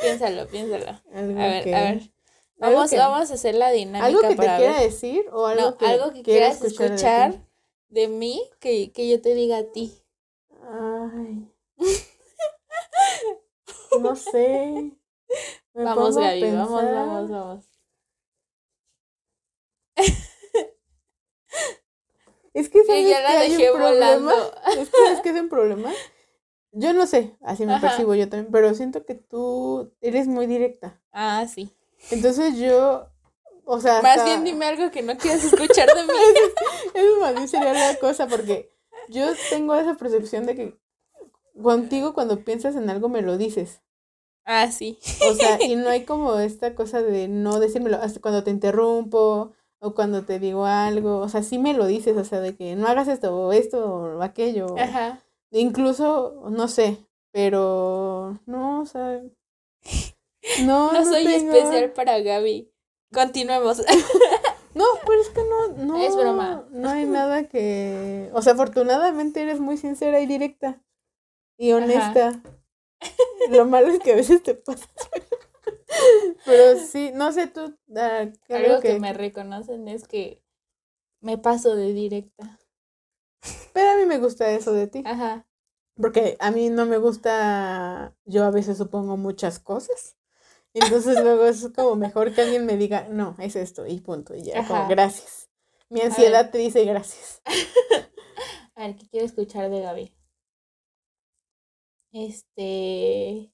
Piénsalo, 0.00 0.46
piénsalo. 0.48 1.00
A 1.14 1.22
ver, 1.22 1.74
a 1.74 1.80
ver. 1.80 2.10
Vamos, 2.58 2.90
vamos 2.90 3.30
a 3.30 3.34
hacer 3.34 3.54
la 3.54 3.70
dinámica. 3.70 4.06
¿Algo 4.06 4.20
que 4.20 4.34
te 4.34 4.36
quiera 4.36 4.80
decir 4.80 5.26
o 5.32 5.46
algo 5.46 5.76
que, 5.76 5.86
algo 5.86 6.12
que 6.12 6.22
quieras 6.22 6.60
escuchar, 6.62 7.34
de, 7.88 8.08
mí 8.08 8.42
que, 8.58 8.90
que 8.92 9.08
yo 9.08 9.20
te 9.20 9.34
diga 9.34 9.58
a 9.58 9.64
ti? 9.64 9.92
Ay. 10.62 11.48
no 14.00 14.16
sé. 14.16 14.92
vamos, 15.72 16.16
Gaby, 16.16 16.52
vamos, 16.52 16.82
vamos, 16.82 17.30
vamos. 17.30 17.64
Es 22.54 22.68
que, 22.70 22.84
¿sabes 22.84 23.08
ya 23.08 23.20
la 23.20 23.40
dejé 23.40 23.70
volando. 23.70 24.32
Es 24.76 24.88
que, 24.88 24.96
¿sabes 24.96 25.20
que 25.20 25.30
es 25.30 25.40
un 25.40 25.48
problema? 25.48 25.92
Yo 26.72 26.92
no 26.92 27.06
sé, 27.06 27.36
así 27.42 27.66
me 27.66 27.80
percibo 27.80 28.14
yo 28.14 28.28
también, 28.28 28.52
pero 28.52 28.74
siento 28.74 29.04
que 29.04 29.14
tú 29.14 29.92
eres 30.00 30.26
muy 30.26 30.46
directa. 30.46 31.00
Ah, 31.12 31.46
sí. 31.52 31.72
Entonces 32.10 32.56
yo, 32.58 33.08
o 33.64 33.80
sea... 33.80 34.02
Más 34.02 34.24
bien 34.24 34.44
dime 34.44 34.66
algo 34.66 34.90
que 34.90 35.02
no 35.02 35.16
quieras 35.16 35.44
escuchar 35.44 35.88
de 35.88 36.02
mí. 36.06 36.12
eso 36.94 37.20
más 37.20 37.34
bien 37.34 37.48
sería 37.48 37.72
la 37.72 37.98
cosa, 37.98 38.26
porque 38.26 38.70
yo 39.08 39.26
tengo 39.50 39.74
esa 39.74 39.94
percepción 39.94 40.46
de 40.46 40.54
que 40.54 40.78
contigo 41.60 42.14
cuando 42.14 42.44
piensas 42.44 42.76
en 42.76 42.90
algo 42.90 43.08
me 43.08 43.22
lo 43.22 43.38
dices. 43.38 43.82
Ah, 44.44 44.70
sí. 44.70 44.98
O 45.28 45.34
sea, 45.34 45.62
y 45.62 45.76
no 45.76 45.88
hay 45.88 46.04
como 46.06 46.38
esta 46.38 46.74
cosa 46.74 47.02
de 47.02 47.28
no 47.28 47.60
decírmelo 47.60 47.96
hasta 47.96 48.20
cuando 48.20 48.44
te 48.44 48.50
interrumpo 48.50 49.52
o 49.80 49.94
cuando 49.94 50.24
te 50.24 50.38
digo 50.38 50.64
algo, 50.64 51.18
o 51.18 51.28
sea, 51.28 51.42
sí 51.42 51.58
me 51.58 51.74
lo 51.74 51.86
dices, 51.86 52.16
o 52.16 52.24
sea, 52.24 52.40
de 52.40 52.56
que 52.56 52.74
no 52.74 52.88
hagas 52.88 53.08
esto 53.08 53.36
o 53.36 53.52
esto 53.52 53.84
o 53.84 54.22
aquello. 54.22 54.74
Ajá. 54.78 55.22
Incluso, 55.50 56.44
no 56.50 56.68
sé, 56.68 56.98
pero 57.32 58.38
no, 58.46 58.82
o 58.82 58.86
sea, 58.86 59.22
no. 60.64 60.92
no, 60.92 61.04
soy 61.04 61.26
especial 61.26 61.92
para 61.92 62.20
Gaby. 62.20 62.70
Continuemos. 63.12 63.78
no, 64.74 64.84
pero 65.06 65.20
es 65.20 65.28
que 65.30 65.40
no, 65.42 65.68
no. 65.84 65.98
Es 65.98 66.14
broma. 66.14 66.66
No 66.70 66.90
hay 66.90 67.06
nada 67.06 67.48
que, 67.48 68.30
o 68.34 68.42
sea, 68.42 68.52
afortunadamente 68.52 69.40
eres 69.40 69.60
muy 69.60 69.76
sincera 69.76 70.20
y 70.20 70.26
directa 70.26 70.82
y 71.58 71.72
honesta. 71.72 72.42
Lo 73.50 73.66
malo 73.66 73.88
es 73.88 74.00
que 74.00 74.12
a 74.12 74.16
veces 74.16 74.42
te 74.42 74.54
pasa. 74.54 74.86
Pero 76.44 76.78
sí, 76.78 77.10
no 77.14 77.32
sé 77.32 77.46
tú. 77.46 77.76
Ah, 77.96 78.26
Algo 78.48 78.80
que... 78.80 78.98
me 78.98 79.12
reconocen 79.12 79.88
es 79.88 80.06
que 80.06 80.42
me 81.20 81.38
paso 81.38 81.74
de 81.74 81.92
directa. 81.92 82.58
Pero 83.72 83.90
a 83.90 83.96
mí 83.96 84.06
me 84.06 84.18
gusta 84.18 84.50
eso 84.50 84.72
de 84.72 84.86
ti. 84.86 85.02
Ajá. 85.04 85.46
Porque 86.00 86.36
a 86.40 86.50
mí 86.50 86.70
no 86.70 86.86
me 86.86 86.98
gusta, 86.98 88.14
yo 88.24 88.44
a 88.44 88.50
veces 88.50 88.78
supongo 88.78 89.16
muchas 89.16 89.58
cosas. 89.58 90.16
Entonces 90.74 91.18
luego 91.22 91.46
es 91.46 91.68
como 91.74 91.96
mejor 91.96 92.34
que 92.34 92.42
alguien 92.42 92.66
me 92.66 92.76
diga, 92.76 93.08
no, 93.10 93.34
es 93.38 93.56
esto 93.56 93.86
y 93.86 94.00
punto. 94.00 94.34
Y 94.34 94.42
ya, 94.42 94.66
como 94.66 94.88
gracias. 94.88 95.48
Mi 95.90 96.00
ansiedad 96.02 96.50
te 96.50 96.58
dice 96.58 96.84
gracias. 96.84 97.42
a 98.76 98.86
ver, 98.86 98.96
¿qué 98.96 99.08
quiero 99.08 99.26
escuchar 99.26 99.70
de 99.70 99.80
Gaby? 99.80 100.14
Este. 102.12 103.52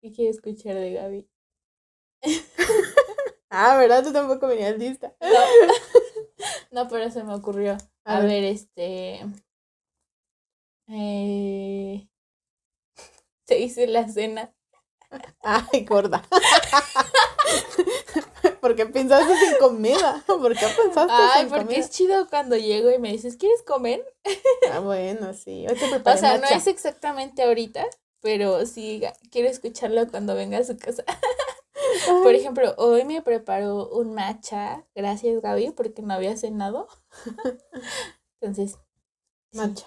¿Qué 0.00 0.12
quiero 0.12 0.30
escuchar 0.30 0.74
de 0.74 0.92
Gaby? 0.92 1.28
ah, 3.50 3.76
¿verdad? 3.76 4.02
Tú 4.02 4.12
tampoco 4.12 4.46
venías 4.46 4.78
lista. 4.78 5.14
No. 5.20 5.28
No, 6.74 6.88
pero 6.88 7.08
se 7.08 7.22
me 7.22 7.32
ocurrió. 7.32 7.78
A, 8.04 8.18
ver. 8.18 8.42
este. 8.42 9.20
Eh, 10.88 12.08
se 13.46 13.60
hice 13.60 13.86
la 13.86 14.08
cena. 14.08 14.52
Ay, 15.42 15.84
gorda. 15.84 16.24
¿Por 18.60 18.74
qué 18.74 18.86
pensaste 18.86 19.32
en 19.32 19.54
comida? 19.60 20.24
¿Por 20.26 20.56
qué 20.56 20.66
pensaste 20.66 21.12
Ay, 21.12 21.46
porque 21.48 21.78
es 21.78 21.90
chido 21.90 22.28
cuando 22.28 22.56
llego 22.56 22.90
y 22.90 22.98
me 22.98 23.12
dices, 23.12 23.36
¿quieres 23.36 23.62
comer? 23.62 24.04
Ah, 24.72 24.80
bueno, 24.80 25.32
sí. 25.32 25.66
o 25.68 25.76
sea, 26.16 26.38
no 26.38 26.48
es 26.48 26.66
exactamente 26.66 27.44
ahorita, 27.44 27.86
pero 28.20 28.66
sí 28.66 29.00
quiero 29.30 29.48
escucharlo 29.48 30.10
cuando 30.10 30.34
venga 30.34 30.58
a 30.58 30.64
su 30.64 30.76
casa. 30.76 31.04
Por 32.22 32.34
ejemplo, 32.34 32.74
hoy 32.78 33.04
me 33.04 33.22
preparó 33.22 33.88
un 33.88 34.14
matcha. 34.14 34.84
Gracias, 34.94 35.40
Gaby, 35.40 35.72
porque 35.72 36.02
no 36.02 36.14
había 36.14 36.36
cenado. 36.36 36.88
Entonces, 38.40 38.78
matcha. 39.52 39.86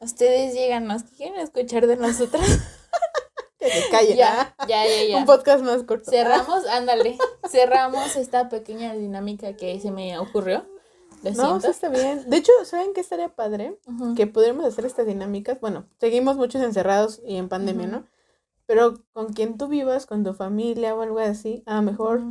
Ustedes 0.00 0.52
llegan, 0.54 0.86
¿nos 0.86 1.04
quieren 1.04 1.38
escuchar 1.40 1.86
de 1.86 1.96
nosotros? 1.96 2.42
que 3.58 3.70
se 3.70 3.90
callen. 3.90 4.16
Ya, 4.16 4.54
ya, 4.68 4.84
ya, 4.84 5.04
ya. 5.04 5.16
Un 5.18 5.26
podcast 5.26 5.62
más 5.62 5.82
corto. 5.84 6.10
Cerramos, 6.10 6.66
ándale. 6.70 7.18
Cerramos 7.48 8.16
esta 8.16 8.48
pequeña 8.48 8.94
dinámica 8.94 9.54
que 9.56 9.78
se 9.80 9.90
me 9.90 10.18
ocurrió. 10.18 10.66
no, 11.36 11.56
está 11.58 11.88
bien. 11.88 12.28
De 12.28 12.38
hecho, 12.38 12.52
¿saben 12.64 12.92
qué 12.94 13.00
estaría 13.00 13.28
padre? 13.28 13.78
Que 14.16 14.26
podríamos 14.26 14.64
hacer 14.64 14.84
estas 14.84 15.06
dinámicas. 15.06 15.60
Bueno, 15.60 15.86
seguimos 16.00 16.36
muchos 16.36 16.62
encerrados 16.62 17.20
y 17.24 17.36
en 17.36 17.48
pandemia, 17.48 17.86
¿no? 17.86 18.11
Pero 18.72 18.94
con 19.12 19.34
quien 19.34 19.58
tú 19.58 19.68
vivas, 19.68 20.06
con 20.06 20.24
tu 20.24 20.32
familia 20.32 20.94
o 20.94 21.02
algo 21.02 21.18
así, 21.18 21.62
a 21.66 21.76
lo 21.76 21.82
mejor 21.82 22.22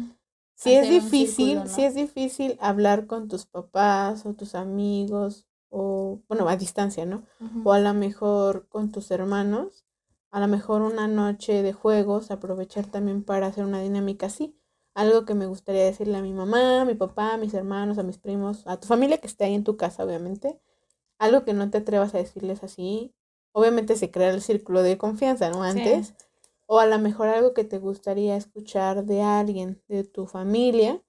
si 0.55 0.73
es 0.73 0.89
difícil, 0.89 1.68
si 1.68 1.84
es 1.84 1.93
difícil 1.93 2.57
hablar 2.59 3.05
con 3.05 3.27
tus 3.27 3.45
papás 3.45 4.26
o 4.26 4.34
tus 4.34 4.55
amigos 4.55 5.45
o, 5.69 6.19
bueno, 6.27 6.49
a 6.49 6.57
distancia, 6.57 7.05
¿no? 7.05 7.27
O 7.63 7.73
a 7.73 7.80
lo 7.80 7.93
mejor 7.93 8.68
con 8.69 8.91
tus 8.91 9.11
hermanos, 9.11 9.85
a 10.31 10.39
lo 10.39 10.47
mejor 10.47 10.81
una 10.81 11.07
noche 11.07 11.61
de 11.61 11.73
juegos, 11.73 12.31
aprovechar 12.31 12.88
también 12.88 13.23
para 13.23 13.45
hacer 13.45 13.63
una 13.63 13.80
dinámica 13.80 14.26
así. 14.26 14.57
Algo 14.95 15.26
que 15.26 15.35
me 15.35 15.45
gustaría 15.45 15.84
decirle 15.85 16.18
a 16.18 16.23
mi 16.23 16.34
mamá, 16.34 16.81
a 16.81 16.85
mi 16.85 16.95
papá, 16.95 17.35
a 17.35 17.38
mis 17.38 17.53
hermanos, 17.53 17.99
a 17.99 18.03
mis 18.03 18.18
primos, 18.18 18.65
a 18.65 18.80
tu 18.80 18.88
familia 18.88 19.19
que 19.19 19.27
esté 19.27 19.43
ahí 19.43 19.53
en 19.53 19.63
tu 19.63 19.77
casa, 19.77 20.03
obviamente. 20.03 20.59
Algo 21.19 21.45
que 21.45 21.53
no 21.53 21.69
te 21.69 21.77
atrevas 21.77 22.15
a 22.15 22.18
decirles 22.18 22.63
así. 22.63 23.13
Obviamente 23.53 23.95
se 23.95 24.09
crea 24.09 24.31
el 24.31 24.41
círculo 24.41 24.81
de 24.81 24.97
confianza, 24.97 25.51
¿no? 25.51 25.61
Antes. 25.61 26.15
O 26.73 26.80
a 26.80 26.85
lo 26.85 26.99
mejor 26.99 27.27
algo 27.27 27.53
que 27.53 27.65
te 27.65 27.80
gustaría 27.80 28.38
escuchar 28.38 29.03
de 29.06 29.22
alguien, 29.22 29.84
de 29.89 30.06
tu 30.06 30.26
familia. 30.26 31.03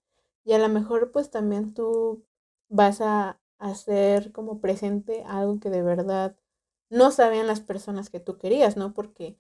Y 0.45 0.55
a 0.55 0.59
lo 0.59 0.69
mejor 0.69 1.13
pues 1.13 1.31
también 1.31 1.73
tú 1.73 2.25
vas 2.69 3.01
a 3.01 3.41
hacer 3.59 4.33
como 4.33 4.61
presente 4.61 5.23
algo 5.25 5.61
que 5.61 5.71
de 5.71 5.83
verdad 5.83 6.37
no 6.91 7.13
sabían 7.13 7.47
las 7.47 7.61
personas 7.61 8.11
que 8.11 8.19
tú 8.19 8.39
querías, 8.39 8.77
¿no? 8.77 8.93
Porque 8.93 9.39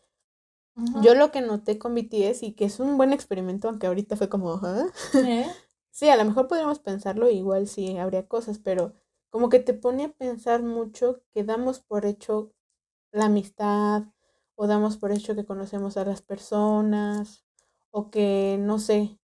yo 1.02 1.14
lo 1.16 1.32
que 1.32 1.40
noté 1.40 1.78
con 1.78 1.94
BTS 1.94 2.46
y 2.46 2.52
que 2.52 2.66
es 2.66 2.78
un 2.78 2.96
buen 2.96 3.12
experimento, 3.12 3.68
aunque 3.68 3.88
ahorita 3.88 4.16
fue 4.16 4.28
como, 4.28 4.60
¿Ah? 4.62 4.86
sí, 5.90 6.08
a 6.08 6.16
lo 6.16 6.24
mejor 6.24 6.48
podríamos 6.48 6.78
pensarlo, 6.78 7.30
igual 7.30 7.66
sí 7.66 7.98
habría 7.98 8.28
cosas, 8.28 8.58
pero 8.58 8.94
como 9.30 9.48
que 9.48 9.58
te 9.58 9.74
pone 9.74 10.04
a 10.04 10.12
pensar 10.12 10.62
mucho 10.62 11.22
que 11.32 11.44
damos 11.44 11.80
por 11.80 12.06
hecho 12.06 12.52
la 13.12 13.26
amistad 13.26 14.04
o 14.54 14.66
damos 14.66 14.96
por 14.96 15.12
hecho 15.12 15.34
que 15.34 15.44
conocemos 15.44 15.96
a 15.96 16.04
las 16.04 16.22
personas 16.22 17.44
o 17.90 18.10
que, 18.10 18.56
no 18.60 18.78
sé, 18.78 19.18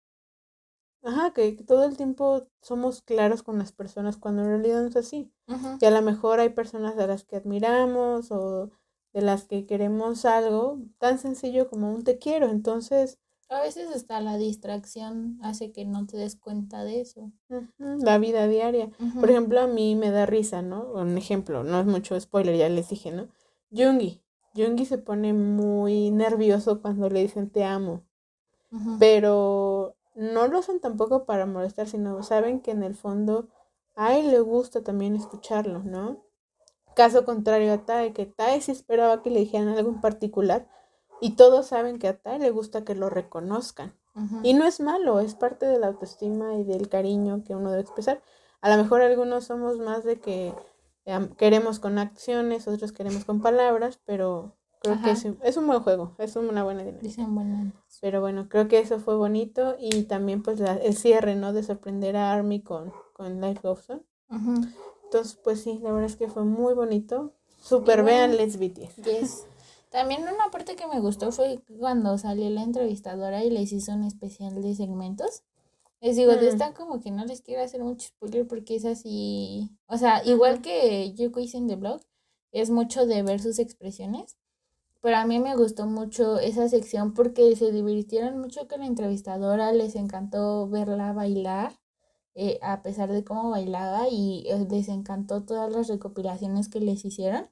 Ajá, 1.06 1.34
que 1.34 1.52
todo 1.52 1.86
el 1.86 1.96
tiempo 1.98 2.48
somos 2.64 3.04
claros 3.04 3.44
con 3.44 3.60
las 3.60 3.72
personas 3.72 4.18
cuando 4.18 4.42
en 4.42 4.50
realidad 4.50 4.82
no 4.82 4.88
es 4.88 4.96
así. 4.96 5.32
Que 5.80 5.86
a 5.86 5.92
lo 5.92 6.02
mejor 6.02 6.40
hay 6.40 6.50
personas 6.50 6.98
a 6.98 7.06
las 7.06 7.24
que 7.24 7.36
admiramos 7.36 8.32
o 8.32 8.72
de 9.14 9.22
las 9.22 9.46
que 9.46 9.68
queremos 9.68 10.26
algo 10.26 10.80
tan 10.98 11.20
sencillo 11.20 11.70
como 11.70 11.94
un 11.94 12.04
te 12.04 12.18
quiero. 12.18 12.50
Entonces... 12.50 13.20
A 13.50 13.62
veces 13.62 13.88
hasta 13.96 14.20
la 14.20 14.38
distracción 14.38 15.38
hace 15.44 15.72
que 15.72 15.86
no 15.86 16.08
te 16.08 16.18
des 16.18 16.36
cuenta 16.36 16.84
de 16.84 17.02
eso. 17.02 17.32
la 17.78 18.18
vida 18.18 18.48
diaria. 18.48 18.90
Por 19.20 19.30
ejemplo, 19.30 19.62
a 19.62 19.68
mí 19.68 19.96
me 19.96 20.10
da 20.10 20.26
risa, 20.26 20.64
¿no? 20.64 20.92
Un 20.92 21.20
ejemplo, 21.20 21.64
no 21.64 21.80
es 21.80 21.86
mucho 21.86 22.20
spoiler, 22.20 22.58
ya 22.58 22.68
les 22.68 22.90
dije, 22.90 23.12
¿no? 23.12 23.28
Jungi. 23.72 24.25
Jungi 24.56 24.86
se 24.86 24.98
pone 24.98 25.34
muy 25.34 26.12
nervioso 26.12 26.82
cuando 26.82 27.10
le 27.10 27.22
dicen 27.22 27.50
te 27.50 27.64
amo. 27.64 28.04
Pero 29.00 29.96
no 30.16 30.48
lo 30.48 30.58
hacen 30.58 30.80
tampoco 30.80 31.26
para 31.26 31.46
molestar, 31.46 31.88
sino 31.88 32.22
saben 32.24 32.60
que 32.60 32.72
en 32.72 32.84
el 32.84 32.96
fondo 32.96 33.48
a 33.96 34.18
él 34.18 34.32
le 34.32 34.40
gusta 34.40 34.84
también 34.84 35.16
escucharlo, 35.16 35.80
¿no? 35.80 36.24
Caso 36.96 37.26
contrario 37.26 37.74
a 37.74 37.86
Tai, 37.86 38.14
que 38.14 38.26
Tai 38.26 38.60
sí 38.62 38.72
esperaba 38.72 39.22
que 39.22 39.30
le 39.30 39.40
dijeran 39.40 39.70
algo 39.70 39.90
en 39.90 40.02
particular 40.02 40.68
y 41.22 41.32
todos 41.36 41.68
saben 41.68 42.00
que 42.00 42.08
a 42.08 42.18
Tai 42.18 42.40
le 42.40 42.52
gusta 42.52 42.84
que 42.84 42.96
lo 42.96 43.10
reconozcan. 43.10 43.94
Y 44.44 44.54
no 44.54 44.66
es 44.66 44.80
malo, 44.80 45.20
es 45.20 45.36
parte 45.36 45.66
de 45.66 45.78
la 45.78 45.88
autoestima 45.88 46.56
y 46.56 46.64
del 46.64 46.88
cariño 46.88 47.44
que 47.44 47.54
uno 47.54 47.70
debe 47.70 47.82
expresar. 47.82 48.22
A 48.62 48.70
lo 48.70 48.82
mejor 48.82 49.02
algunos 49.02 49.44
somos 49.44 49.78
más 49.78 50.06
de 50.06 50.22
que 50.22 50.54
queremos 51.38 51.80
con 51.80 51.98
acciones, 51.98 52.68
otros 52.68 52.92
queremos 52.92 53.26
con 53.26 53.42
palabras, 53.42 54.00
pero 54.06 54.56
Creo 54.86 55.02
que 55.02 55.12
es, 55.12 55.58
un 55.58 55.68
buen 55.68 55.80
juego, 55.80 56.14
es 56.20 56.36
una 56.36 56.64
buena 56.64 56.84
dinámica. 56.84 57.08
Dicen 57.08 57.74
Pero 58.02 58.22
bueno, 58.22 58.48
creo 58.50 58.68
que 58.68 58.80
eso 58.80 59.00
fue 59.00 59.16
bonito 59.16 59.76
y 59.80 60.04
también 60.04 60.44
pues 60.44 60.60
el 60.60 60.96
cierre, 60.96 61.36
¿no? 61.36 61.54
De 61.54 61.64
sorprender 61.64 62.16
a 62.16 62.32
Army 62.32 62.62
con, 62.62 62.94
con 63.14 63.42
Life 63.42 63.62
Goes 63.64 63.90
On. 63.90 64.06
Entonces, 65.06 65.40
pues 65.44 65.62
sí, 65.62 65.80
la 65.82 65.92
verdad 65.92 66.10
es 66.10 66.16
que 66.16 66.28
fue 66.28 66.44
muy 66.44 66.74
bonito. 66.74 67.34
Super 67.62 68.04
vean 68.04 68.38
Let's 68.38 68.58
BTS. 68.58 68.98
Yes. 68.98 69.48
También 69.90 70.22
una 70.24 70.52
parte 70.52 70.76
que 70.76 70.88
me 70.88 71.00
gustó 71.00 71.32
fue 71.32 71.60
cuando 71.80 72.18
salió 72.18 72.50
la 72.50 72.64
entrevistadora 72.64 73.44
y 73.44 73.50
les 73.50 73.72
hizo 73.72 73.94
un 73.94 74.04
especial 74.04 74.62
de 74.62 74.76
segmentos. 74.76 75.44
Les 76.06 76.16
digo, 76.16 76.34
de 76.36 76.46
mm. 76.46 76.54
esta 76.54 76.74
como 76.74 77.00
que 77.00 77.12
no 77.12 77.26
les 77.26 77.42
quiero 77.42 77.64
hacer 77.64 77.84
mucho 77.84 78.08
spoiler 78.10 78.48
porque 78.48 78.76
es 78.76 78.86
así, 78.86 79.72
o 79.88 79.98
sea, 79.98 80.24
igual 80.24 80.62
que 80.62 81.14
Yuko 81.14 81.40
hice 81.40 81.58
en 81.58 81.68
The 81.68 81.78
Blog, 81.78 82.02
es 82.52 82.70
mucho 82.70 83.06
de 83.06 83.24
ver 83.24 83.42
sus 83.42 83.60
expresiones 83.60 84.38
pero 85.06 85.18
a 85.18 85.26
mí 85.28 85.38
me 85.38 85.56
gustó 85.56 85.86
mucho 85.86 86.40
esa 86.40 86.68
sección 86.68 87.14
porque 87.14 87.56
se 87.56 87.72
divirtieron 87.72 88.40
mucho 88.40 88.68
con 88.68 88.80
la 88.80 88.88
entrevistadora, 88.88 89.72
les 89.72 89.96
encantó 89.96 90.68
verla 90.68 91.14
bailar, 91.14 91.80
eh, 92.34 92.58
a 92.64 92.82
pesar 92.82 93.12
de 93.12 93.24
cómo 93.24 93.52
bailaba, 93.52 94.08
y 94.10 94.46
eh, 94.48 94.66
les 94.68 94.90
encantó 94.90 95.44
todas 95.44 95.72
las 95.72 95.90
recopilaciones 95.90 96.70
que 96.70 96.80
les 96.80 97.06
hicieron. 97.06 97.52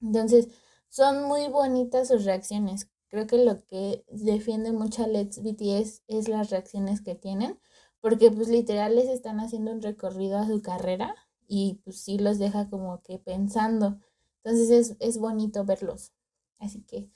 Entonces, 0.00 0.50
son 0.88 1.24
muy 1.24 1.48
bonitas 1.48 2.06
sus 2.06 2.24
reacciones. 2.24 2.88
Creo 3.08 3.26
que 3.26 3.44
lo 3.44 3.60
que 3.66 4.04
defiende 4.12 4.70
mucho 4.70 5.02
a 5.02 5.08
Let's 5.08 5.42
BTS 5.42 6.04
es 6.06 6.28
las 6.28 6.50
reacciones 6.50 7.00
que 7.00 7.16
tienen, 7.16 7.58
porque 8.00 8.30
pues 8.30 8.48
literal 8.48 8.96
les 8.96 9.08
están 9.08 9.40
haciendo 9.40 9.72
un 9.72 9.82
recorrido 9.82 10.38
a 10.38 10.46
su 10.46 10.62
carrera 10.62 11.14
y 11.46 11.80
pues 11.84 12.00
sí 12.00 12.18
los 12.18 12.38
deja 12.38 12.68
como 12.68 13.02
que 13.02 13.18
pensando. 13.18 13.98
Entonces 14.42 14.70
es, 14.70 14.96
es 15.00 15.18
bonito 15.18 15.64
verlos. 15.64 16.12
Así 16.58 16.82
que 16.82 17.10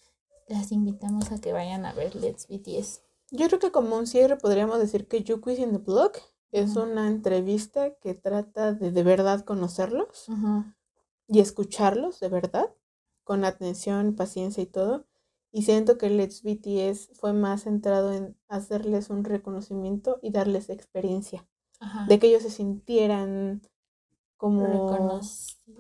las 0.49 0.73
invitamos 0.73 1.31
a 1.33 1.41
que 1.41 1.53
vayan 1.53 1.85
a 1.85 1.93
ver 1.93 2.15
Let's 2.15 2.47
BTS. 2.49 3.03
Yo 3.31 3.47
creo 3.47 3.59
que 3.59 3.73
como 3.73 3.97
un 3.97 4.07
cierre 4.07 4.37
podríamos 4.37 4.79
decir 4.79 5.09
que 5.09 5.23
You 5.23 5.41
Quiz 5.41 5.59
in 5.59 5.73
the 5.73 5.79
Blog 5.79 6.13
es 6.51 6.77
una 6.77 7.09
entrevista 7.09 7.95
que 7.95 8.15
trata 8.15 8.75
de 8.75 8.91
de 8.91 9.03
verdad 9.03 9.43
conocerlos 9.45 10.27
y 11.27 11.41
escucharlos 11.41 12.21
de 12.21 12.29
verdad, 12.29 12.75
con 13.25 13.47
atención, 13.47 14.15
paciencia 14.15 14.63
y 14.63 14.67
todo. 14.67 15.07
Y 15.53 15.63
siento 15.63 15.99
que 15.99 16.09
Let's 16.09 16.43
BTS 16.43 17.11
fue 17.13 17.35
más 17.35 17.65
centrado 17.65 18.13
en 18.13 18.37
hacerles 18.49 19.11
un 19.11 19.23
reconocimiento 19.23 20.19
y 20.23 20.31
darles 20.31 20.71
experiencia. 20.71 21.47
De 22.09 22.19
que 22.19 22.29
ellos 22.29 22.43
se 22.43 22.51
sintieran 22.51 23.61
como... 24.37 25.21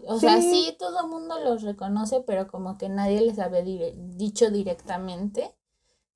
O 0.07 0.19
sea, 0.19 0.40
sí, 0.40 0.77
todo 0.78 1.01
el 1.01 1.09
mundo 1.09 1.36
los 1.43 1.62
reconoce, 1.62 2.20
pero 2.20 2.49
como 2.49 2.77
que 2.77 2.89
nadie 2.89 3.23
les 3.23 3.39
había 3.39 3.62
dicho 3.62 4.51
directamente, 4.51 5.55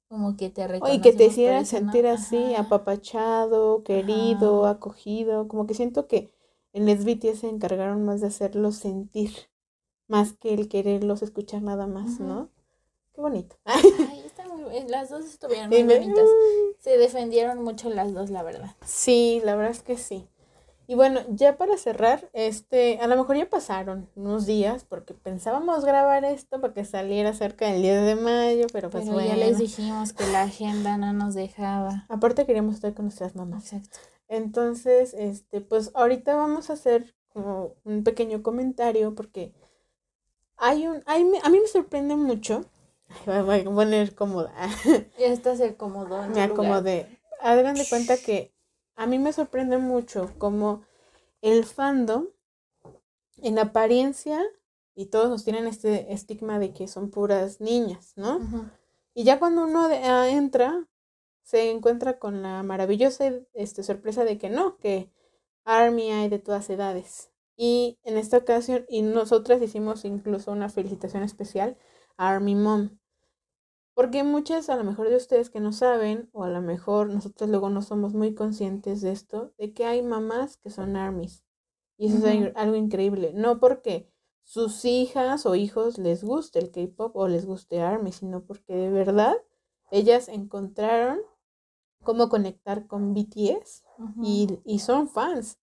como 0.08 0.36
que 0.36 0.50
te 0.50 0.68
reconoce. 0.68 0.96
Y 0.96 1.00
que 1.00 1.12
te 1.12 1.26
hicieran 1.26 1.66
sentir 1.66 2.06
así, 2.06 2.54
apapachado, 2.54 3.82
querido, 3.84 4.66
acogido, 4.66 5.48
como 5.48 5.66
que 5.66 5.74
siento 5.74 6.06
que 6.06 6.30
en 6.72 6.84
Les 6.84 7.04
se 7.38 7.48
encargaron 7.48 8.04
más 8.04 8.20
de 8.20 8.26
hacerlos 8.26 8.76
sentir, 8.76 9.32
más 10.08 10.34
que 10.34 10.52
el 10.52 10.68
quererlos 10.68 11.22
escuchar 11.22 11.62
nada 11.62 11.86
más, 11.86 12.20
¿no? 12.20 12.50
Qué 13.16 13.22
bonito. 13.22 13.56
Ay, 13.64 13.82
está 14.26 14.46
muy, 14.46 14.86
las 14.88 15.08
dos 15.08 15.24
estuvieron 15.24 15.70
muy 15.70 15.82
bonitas. 15.84 16.28
Se 16.80 16.98
defendieron 16.98 17.64
mucho 17.64 17.88
las 17.88 18.12
dos, 18.12 18.28
la 18.28 18.42
verdad. 18.42 18.76
Sí, 18.84 19.40
la 19.42 19.56
verdad 19.56 19.72
es 19.72 19.82
que 19.82 19.96
sí. 19.96 20.28
Y 20.86 20.96
bueno, 20.96 21.20
ya 21.30 21.56
para 21.56 21.78
cerrar, 21.78 22.28
este, 22.34 22.98
a 23.00 23.06
lo 23.06 23.16
mejor 23.16 23.38
ya 23.38 23.48
pasaron 23.48 24.10
unos 24.16 24.44
días 24.44 24.84
porque 24.84 25.14
pensábamos 25.14 25.84
grabar 25.86 26.26
esto 26.26 26.60
para 26.60 26.74
que 26.74 26.84
saliera 26.84 27.32
cerca 27.32 27.72
del 27.72 27.80
10 27.80 28.04
de 28.04 28.14
mayo, 28.16 28.66
pero 28.70 28.90
pues 28.90 29.08
bueno. 29.08 29.26
ya 29.26 29.34
les 29.34 29.56
dijimos 29.56 30.12
que 30.12 30.26
la 30.26 30.42
agenda 30.42 30.98
no 30.98 31.14
nos 31.14 31.34
dejaba. 31.34 32.04
Aparte 32.10 32.44
queríamos 32.44 32.74
estar 32.74 32.92
con 32.92 33.06
nuestras 33.06 33.34
mamás. 33.34 33.72
Exacto. 33.72 33.98
Entonces, 34.28 35.14
este, 35.14 35.62
pues 35.62 35.90
ahorita 35.94 36.36
vamos 36.36 36.68
a 36.68 36.74
hacer 36.74 37.14
como 37.30 37.72
un 37.84 38.04
pequeño 38.04 38.42
comentario 38.42 39.14
porque 39.14 39.54
hay 40.58 40.86
un, 40.86 41.02
hay, 41.06 41.24
a 41.42 41.48
mí 41.48 41.60
me 41.60 41.66
sorprende 41.66 42.14
mucho. 42.14 42.64
Me 43.26 43.42
voy 43.42 43.60
a 43.60 43.64
poner 43.64 44.14
cómoda. 44.14 44.52
Ya 45.18 45.26
estás 45.26 45.60
acomodó. 45.60 46.26
Me 46.28 46.42
acomodé. 46.42 47.20
Hagan 47.40 47.74
de 47.74 47.86
cuenta 47.88 48.16
que 48.16 48.52
a 48.94 49.06
mí 49.06 49.18
me 49.18 49.32
sorprende 49.32 49.78
mucho 49.78 50.32
como 50.38 50.82
el 51.42 51.64
fandom 51.64 52.26
en 53.38 53.58
apariencia 53.58 54.42
y 54.94 55.06
todos 55.06 55.28
nos 55.28 55.44
tienen 55.44 55.66
este 55.66 56.12
estigma 56.12 56.58
de 56.58 56.72
que 56.72 56.88
son 56.88 57.10
puras 57.10 57.60
niñas, 57.60 58.14
¿no? 58.16 58.40
Y 59.14 59.24
ya 59.24 59.38
cuando 59.38 59.64
uno 59.64 59.88
ah, 59.90 60.28
entra, 60.28 60.88
se 61.42 61.70
encuentra 61.70 62.18
con 62.18 62.42
la 62.42 62.62
maravillosa 62.62 63.30
este, 63.52 63.82
sorpresa 63.82 64.24
de 64.24 64.38
que 64.38 64.48
no, 64.48 64.78
que 64.78 65.10
Army 65.64 66.10
hay 66.10 66.28
de 66.28 66.38
todas 66.38 66.70
edades. 66.70 67.30
Y 67.56 67.98
en 68.04 68.16
esta 68.16 68.38
ocasión, 68.38 68.86
y 68.88 69.02
nosotras 69.02 69.60
hicimos 69.62 70.04
incluso 70.04 70.52
una 70.52 70.68
felicitación 70.68 71.22
especial 71.22 71.76
a 71.76 71.76
Army 72.16 72.54
Mom. 72.54 72.98
Porque 73.94 74.24
muchas, 74.24 74.68
a 74.68 74.76
lo 74.76 74.84
mejor 74.84 75.08
de 75.08 75.16
ustedes 75.16 75.48
que 75.48 75.60
no 75.60 75.72
saben, 75.72 76.28
o 76.32 76.44
a 76.44 76.50
lo 76.50 76.60
mejor 76.60 77.08
nosotros 77.08 77.48
luego 77.48 77.70
no 77.70 77.80
somos 77.80 78.12
muy 78.12 78.34
conscientes 78.34 79.00
de 79.00 79.10
esto, 79.10 79.54
de 79.56 79.72
que 79.72 79.86
hay 79.86 80.02
mamás 80.02 80.58
que 80.58 80.68
son 80.70 80.96
armies. 80.96 81.44
Y 81.96 82.08
eso 82.08 82.26
es 82.26 82.54
algo 82.56 82.76
increíble. 82.76 83.32
No 83.34 83.58
porque 83.58 84.12
sus 84.44 84.84
hijas 84.84 85.46
o 85.46 85.54
hijos 85.54 85.98
les 85.98 86.22
guste 86.22 86.58
el 86.58 86.70
K-pop 86.70 87.16
o 87.16 87.26
les 87.26 87.46
guste 87.46 87.80
Army, 87.80 88.12
sino 88.12 88.44
porque 88.44 88.74
de 88.74 88.90
verdad 88.90 89.34
ellas 89.90 90.28
encontraron 90.28 91.18
cómo 92.02 92.28
conectar 92.28 92.86
con 92.86 93.14
BTS 93.14 93.84
y, 94.22 94.60
y, 94.64 94.78
son 94.78 95.08
fans. 95.08 95.58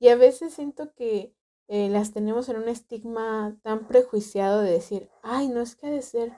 Y 0.00 0.08
a 0.08 0.16
veces 0.16 0.54
siento 0.54 0.94
que 0.94 1.34
eh, 1.68 1.88
las 1.90 2.12
tenemos 2.12 2.48
en 2.48 2.56
un 2.56 2.68
estigma 2.68 3.56
tan 3.62 3.86
prejuiciado 3.86 4.62
de 4.62 4.72
decir, 4.72 5.10
ay, 5.22 5.48
no 5.48 5.60
es 5.60 5.76
que 5.76 5.86
ha 5.86 5.90
de 5.90 6.02
ser, 6.02 6.32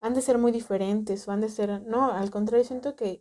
han 0.00 0.14
de 0.14 0.22
ser 0.22 0.38
muy 0.38 0.52
diferentes 0.52 1.26
o 1.26 1.32
han 1.32 1.40
de 1.40 1.48
ser, 1.48 1.82
no, 1.82 2.12
al 2.12 2.30
contrario, 2.30 2.64
siento 2.64 2.96
que 2.96 3.20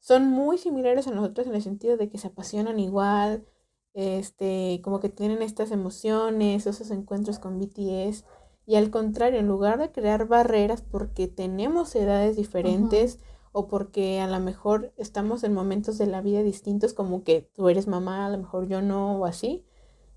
son 0.00 0.26
muy 0.26 0.58
similares 0.58 1.06
a 1.06 1.12
nosotros 1.12 1.46
en 1.46 1.54
el 1.54 1.62
sentido 1.62 1.96
de 1.96 2.08
que 2.08 2.18
se 2.18 2.28
apasionan 2.28 2.78
igual, 2.80 3.46
este, 3.94 4.80
como 4.82 5.00
que 5.00 5.08
tienen 5.08 5.42
estas 5.42 5.70
emociones, 5.70 6.66
esos 6.66 6.90
encuentros 6.90 7.38
con 7.38 7.58
BTS. 7.58 8.24
Y 8.66 8.76
al 8.76 8.90
contrario, 8.90 9.40
en 9.40 9.46
lugar 9.48 9.78
de 9.78 9.92
crear 9.92 10.26
barreras 10.26 10.82
porque 10.82 11.28
tenemos 11.28 11.94
edades 11.94 12.36
diferentes 12.36 13.18
o 13.52 13.68
porque 13.68 14.20
a 14.20 14.26
lo 14.26 14.40
mejor 14.40 14.92
estamos 14.96 15.44
en 15.44 15.54
momentos 15.54 15.96
de 15.98 16.06
la 16.06 16.22
vida 16.22 16.42
distintos, 16.42 16.92
como 16.92 17.24
que 17.24 17.42
tú 17.54 17.68
eres 17.68 17.86
mamá, 17.86 18.26
a 18.26 18.30
lo 18.30 18.38
mejor 18.38 18.66
yo 18.68 18.82
no, 18.82 19.18
o 19.20 19.26
así, 19.26 19.64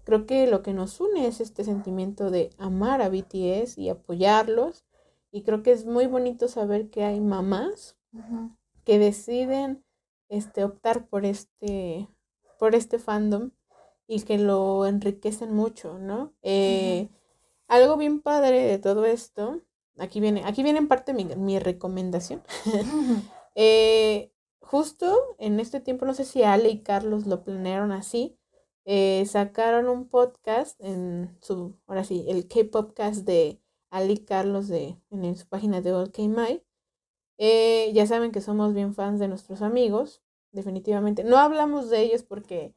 creo 0.07 0.25
que 0.25 0.47
lo 0.47 0.63
que 0.63 0.71
nos 0.71 1.01
une 1.01 1.27
es 1.27 1.41
este 1.41 1.65
sentimiento 1.65 2.31
de 2.31 2.51
amar 2.57 3.01
a 3.01 3.09
BTS 3.09 3.77
y 3.77 3.89
apoyarlos. 3.89 4.85
Y 5.31 5.43
creo 5.43 5.63
que 5.63 5.73
es 5.73 5.85
muy 5.85 6.07
bonito 6.07 6.47
saber 6.47 6.89
que 6.89 7.03
hay 7.03 7.19
mamás 7.19 7.97
que 8.85 8.99
deciden 8.99 9.83
este, 10.29 10.63
optar 10.63 11.09
por 11.09 11.25
este, 11.25 12.07
por 12.57 12.73
este 12.73 12.99
fandom 12.99 13.51
y 14.07 14.21
que 14.21 14.37
lo 14.37 14.85
enriquecen 14.85 15.53
mucho, 15.53 15.99
¿no? 15.99 16.31
Eh, 16.41 17.09
algo 17.67 17.97
bien 17.97 18.21
padre 18.21 18.61
de 18.61 18.79
todo 18.79 19.05
esto, 19.05 19.59
aquí 19.97 20.21
viene, 20.21 20.43
aquí 20.45 20.63
viene 20.63 20.79
en 20.79 20.87
parte 20.87 21.13
mi, 21.13 21.59
recomendación. 21.59 22.43
Eh, 23.59 24.31
justo 24.59 25.17
en 25.39 25.59
este 25.59 25.79
tiempo, 25.79 26.05
no 26.05 26.13
sé 26.13 26.25
si 26.25 26.43
Ale 26.43 26.69
y 26.69 26.83
Carlos 26.83 27.25
lo 27.25 27.43
planearon 27.43 27.91
así, 27.91 28.37
eh, 28.89 29.25
sacaron 29.25 29.89
un 29.89 30.07
podcast 30.07 30.79
en 30.79 31.37
su, 31.41 31.75
ahora 31.87 32.05
sí, 32.05 32.25
el 32.29 32.47
K-Podcast 32.47 33.25
de 33.25 33.61
Ale 33.89 34.13
y 34.13 34.17
Carlos 34.17 34.69
de, 34.69 34.95
en 35.11 35.35
su 35.35 35.45
página 35.47 35.81
de 35.81 35.93
OK 35.93 36.19
My. 36.19 36.63
ya 37.93 38.07
saben 38.07 38.31
que 38.31 38.41
somos 38.41 38.73
bien 38.73 38.93
fans 38.93 39.19
de 39.19 39.27
nuestros 39.27 39.61
amigos, 39.61 40.23
definitivamente. 40.53 41.23
No 41.23 41.37
hablamos 41.37 41.89
de 41.89 42.01
ellos 42.01 42.23
porque 42.23 42.73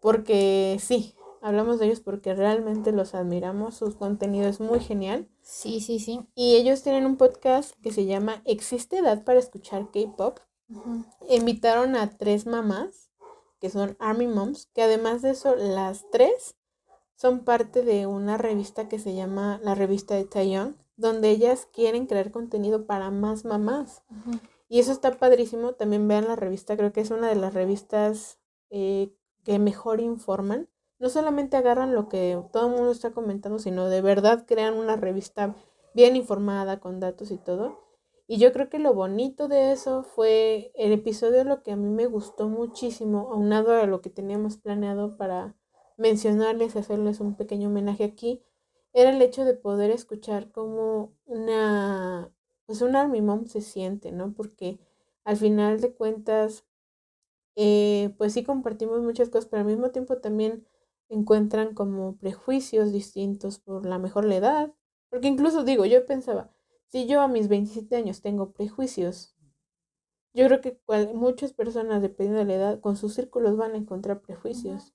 porque 0.00 0.76
sí, 0.80 1.14
hablamos 1.40 1.78
de 1.78 1.86
ellos 1.86 2.00
porque 2.00 2.34
realmente 2.34 2.92
los 2.92 3.14
admiramos, 3.14 3.76
su 3.76 3.96
contenido 3.96 4.48
es 4.48 4.60
muy 4.60 4.80
genial. 4.80 5.28
Sí, 5.42 5.80
sí, 5.80 5.98
sí. 5.98 6.20
Y 6.34 6.56
ellos 6.56 6.82
tienen 6.82 7.06
un 7.06 7.16
podcast 7.16 7.74
que 7.82 7.90
se 7.90 8.04
llama 8.04 8.42
¿Existe 8.44 8.98
edad 8.98 9.24
para 9.24 9.38
escuchar 9.38 9.90
K-Pop? 9.90 10.40
Invitaron 11.28 11.96
a 11.96 12.10
tres 12.10 12.46
mamás, 12.46 13.07
que 13.60 13.70
son 13.70 13.96
Army 13.98 14.26
Moms, 14.26 14.66
que 14.74 14.82
además 14.82 15.22
de 15.22 15.30
eso, 15.30 15.54
las 15.56 16.06
tres 16.10 16.56
son 17.14 17.40
parte 17.40 17.82
de 17.82 18.06
una 18.06 18.38
revista 18.38 18.88
que 18.88 18.98
se 18.98 19.14
llama 19.14 19.60
la 19.64 19.74
revista 19.74 20.14
de 20.14 20.24
Taeyong, 20.24 20.76
donde 20.96 21.30
ellas 21.30 21.66
quieren 21.72 22.06
crear 22.06 22.30
contenido 22.30 22.86
para 22.86 23.10
más 23.10 23.44
mamás. 23.44 24.02
Y 24.68 24.78
eso 24.78 24.92
está 24.92 25.12
padrísimo. 25.12 25.72
También 25.72 26.06
vean 26.06 26.28
la 26.28 26.36
revista, 26.36 26.76
creo 26.76 26.92
que 26.92 27.00
es 27.00 27.10
una 27.10 27.28
de 27.28 27.36
las 27.36 27.54
revistas 27.54 28.38
eh, 28.70 29.12
que 29.44 29.58
mejor 29.58 30.00
informan. 30.00 30.68
No 30.98 31.08
solamente 31.08 31.56
agarran 31.56 31.94
lo 31.94 32.08
que 32.08 32.40
todo 32.52 32.66
el 32.66 32.72
mundo 32.74 32.92
está 32.92 33.12
comentando, 33.12 33.58
sino 33.58 33.88
de 33.88 34.00
verdad 34.00 34.44
crean 34.46 34.74
una 34.74 34.96
revista 34.96 35.54
bien 35.94 36.16
informada, 36.16 36.80
con 36.80 37.00
datos 37.00 37.30
y 37.30 37.36
todo. 37.36 37.87
Y 38.30 38.38
yo 38.38 38.52
creo 38.52 38.68
que 38.68 38.78
lo 38.78 38.92
bonito 38.92 39.48
de 39.48 39.72
eso 39.72 40.02
fue 40.02 40.70
el 40.74 40.92
episodio, 40.92 41.44
lo 41.44 41.62
que 41.62 41.72
a 41.72 41.76
mí 41.76 41.88
me 41.88 42.06
gustó 42.06 42.46
muchísimo, 42.48 43.30
aunado 43.32 43.72
a 43.72 43.86
lo 43.86 44.02
que 44.02 44.10
teníamos 44.10 44.58
planeado 44.58 45.16
para 45.16 45.56
mencionarles 45.96 46.76
hacerles 46.76 47.20
un 47.20 47.36
pequeño 47.36 47.68
homenaje 47.70 48.04
aquí, 48.04 48.42
era 48.92 49.10
el 49.10 49.22
hecho 49.22 49.46
de 49.46 49.54
poder 49.54 49.90
escuchar 49.90 50.52
cómo 50.52 51.14
una, 51.24 52.30
pues 52.66 52.82
un 52.82 52.96
Army 52.96 53.22
Mom 53.22 53.46
se 53.46 53.62
siente, 53.62 54.12
¿no? 54.12 54.34
Porque 54.34 54.78
al 55.24 55.38
final 55.38 55.80
de 55.80 55.94
cuentas, 55.94 56.66
eh, 57.56 58.14
pues 58.18 58.34
sí 58.34 58.44
compartimos 58.44 59.00
muchas 59.02 59.30
cosas, 59.30 59.46
pero 59.46 59.60
al 59.60 59.66
mismo 59.68 59.90
tiempo 59.90 60.18
también 60.18 60.66
encuentran 61.08 61.74
como 61.74 62.16
prejuicios 62.18 62.92
distintos 62.92 63.58
por 63.58 63.86
la 63.86 63.98
mejor 63.98 64.24
la 64.26 64.36
edad. 64.36 64.74
Porque 65.10 65.28
incluso 65.28 65.64
digo, 65.64 65.86
yo 65.86 66.04
pensaba, 66.06 66.52
si 66.88 67.06
yo 67.06 67.20
a 67.20 67.28
mis 67.28 67.48
27 67.48 67.96
años 67.96 68.20
tengo 68.20 68.52
prejuicios, 68.52 69.34
yo 70.34 70.46
creo 70.46 70.60
que 70.60 70.78
muchas 71.14 71.52
personas, 71.52 72.02
dependiendo 72.02 72.38
de 72.38 72.44
la 72.46 72.54
edad, 72.54 72.80
con 72.80 72.96
sus 72.96 73.14
círculos 73.14 73.56
van 73.56 73.72
a 73.72 73.78
encontrar 73.78 74.20
prejuicios. 74.20 74.94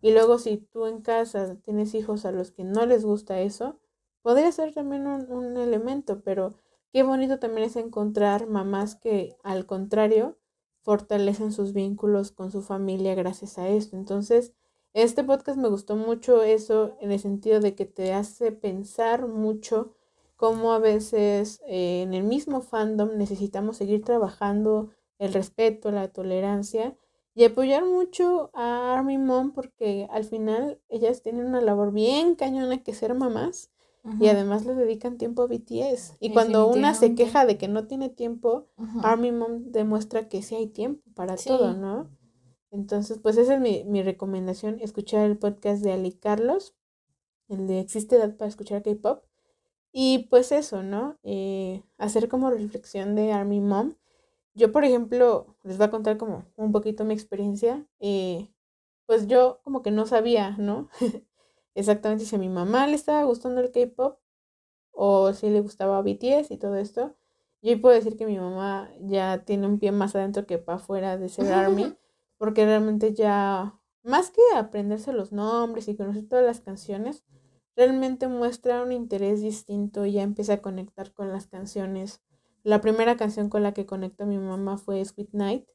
Y 0.00 0.12
luego 0.12 0.38
si 0.38 0.56
tú 0.56 0.86
en 0.86 1.02
casa 1.02 1.56
tienes 1.62 1.94
hijos 1.94 2.24
a 2.24 2.32
los 2.32 2.50
que 2.50 2.64
no 2.64 2.86
les 2.86 3.04
gusta 3.04 3.40
eso, 3.40 3.78
podría 4.22 4.50
ser 4.52 4.72
también 4.72 5.06
un, 5.06 5.30
un 5.30 5.56
elemento, 5.56 6.22
pero 6.22 6.54
qué 6.92 7.02
bonito 7.02 7.38
también 7.38 7.68
es 7.68 7.76
encontrar 7.76 8.46
mamás 8.46 8.96
que 8.96 9.36
al 9.42 9.66
contrario 9.66 10.38
fortalecen 10.82 11.52
sus 11.52 11.72
vínculos 11.72 12.32
con 12.32 12.50
su 12.50 12.62
familia 12.62 13.14
gracias 13.14 13.58
a 13.58 13.68
esto. 13.68 13.96
Entonces, 13.96 14.54
este 14.92 15.22
podcast 15.22 15.58
me 15.58 15.68
gustó 15.68 15.94
mucho 15.96 16.42
eso 16.42 16.96
en 17.00 17.12
el 17.12 17.20
sentido 17.20 17.60
de 17.60 17.74
que 17.74 17.86
te 17.86 18.12
hace 18.12 18.50
pensar 18.50 19.28
mucho 19.28 19.94
cómo 20.40 20.72
a 20.72 20.78
veces 20.78 21.60
eh, 21.66 22.00
en 22.00 22.14
el 22.14 22.24
mismo 22.24 22.62
fandom 22.62 23.18
necesitamos 23.18 23.76
seguir 23.76 24.02
trabajando 24.02 24.88
el 25.18 25.34
respeto, 25.34 25.90
la 25.90 26.08
tolerancia 26.08 26.96
y 27.34 27.44
apoyar 27.44 27.84
mucho 27.84 28.50
a 28.54 28.94
Army 28.94 29.18
Mom 29.18 29.52
porque 29.52 30.08
al 30.10 30.24
final 30.24 30.80
ellas 30.88 31.20
tienen 31.20 31.44
una 31.44 31.60
labor 31.60 31.92
bien 31.92 32.36
cañona 32.36 32.82
que 32.82 32.94
ser 32.94 33.14
mamás 33.14 33.70
y 34.18 34.28
además 34.28 34.64
le 34.64 34.74
dedican 34.74 35.18
tiempo 35.18 35.42
a 35.42 35.46
BTS. 35.46 36.16
Y 36.20 36.32
cuando 36.32 36.68
una 36.68 36.94
se 36.94 37.14
queja 37.14 37.44
de 37.44 37.58
que 37.58 37.68
no 37.68 37.86
tiene 37.86 38.08
tiempo, 38.08 38.66
Army 39.02 39.32
Mom 39.32 39.64
demuestra 39.72 40.26
que 40.30 40.40
sí 40.40 40.54
hay 40.54 40.68
tiempo 40.68 41.02
para 41.14 41.36
todo, 41.36 41.74
¿no? 41.74 42.08
Entonces, 42.70 43.18
pues 43.18 43.36
esa 43.36 43.56
es 43.56 43.60
mi, 43.60 43.84
mi, 43.84 44.02
recomendación, 44.02 44.78
escuchar 44.80 45.26
el 45.26 45.36
podcast 45.36 45.82
de 45.82 45.92
Ali 45.92 46.12
Carlos, 46.12 46.74
el 47.48 47.66
de 47.66 47.80
Existe 47.80 48.16
edad 48.16 48.34
para 48.38 48.48
escuchar 48.48 48.82
K-Pop. 48.82 49.24
Y 49.92 50.28
pues 50.30 50.52
eso, 50.52 50.82
¿no? 50.82 51.18
Eh, 51.22 51.82
hacer 51.98 52.28
como 52.28 52.50
reflexión 52.50 53.14
de 53.14 53.32
Army 53.32 53.60
Mom. 53.60 53.94
Yo, 54.54 54.72
por 54.72 54.84
ejemplo, 54.84 55.56
les 55.62 55.78
voy 55.78 55.86
a 55.86 55.90
contar 55.90 56.16
como 56.16 56.44
un 56.56 56.72
poquito 56.72 57.04
mi 57.04 57.14
experiencia. 57.14 57.86
Eh, 57.98 58.48
pues 59.06 59.26
yo 59.26 59.60
como 59.64 59.82
que 59.82 59.90
no 59.90 60.06
sabía, 60.06 60.56
¿no? 60.58 60.88
exactamente 61.74 62.24
si 62.24 62.36
a 62.36 62.38
mi 62.38 62.48
mamá 62.48 62.86
le 62.86 62.94
estaba 62.94 63.24
gustando 63.24 63.60
el 63.60 63.72
K-pop 63.72 64.18
o 64.92 65.32
si 65.32 65.50
le 65.50 65.60
gustaba 65.60 66.02
BTS 66.02 66.50
y 66.50 66.56
todo 66.58 66.76
esto. 66.76 67.16
Yo 67.62 67.80
puedo 67.80 67.94
decir 67.94 68.16
que 68.16 68.26
mi 68.26 68.38
mamá 68.38 68.90
ya 69.00 69.44
tiene 69.44 69.66
un 69.66 69.78
pie 69.78 69.92
más 69.92 70.14
adentro 70.14 70.46
que 70.46 70.58
para 70.58 70.76
afuera 70.78 71.18
de 71.18 71.28
ser 71.28 71.52
Army, 71.52 71.94
porque 72.38 72.64
realmente 72.64 73.12
ya, 73.12 73.78
más 74.02 74.30
que 74.30 74.40
aprenderse 74.56 75.12
los 75.12 75.32
nombres 75.32 75.88
y 75.88 75.96
conocer 75.96 76.28
todas 76.28 76.44
las 76.44 76.60
canciones, 76.60 77.24
realmente 77.80 78.28
muestra 78.28 78.82
un 78.82 78.92
interés 78.92 79.40
distinto 79.40 80.04
y 80.04 80.12
ya 80.12 80.22
empieza 80.22 80.54
a 80.54 80.62
conectar 80.62 81.12
con 81.14 81.32
las 81.32 81.46
canciones. 81.46 82.20
La 82.62 82.80
primera 82.82 83.16
canción 83.16 83.48
con 83.48 83.62
la 83.62 83.72
que 83.72 83.86
conectó 83.86 84.26
mi 84.26 84.36
mamá 84.38 84.76
fue 84.76 85.02
Sweet 85.04 85.30
Night. 85.32 85.66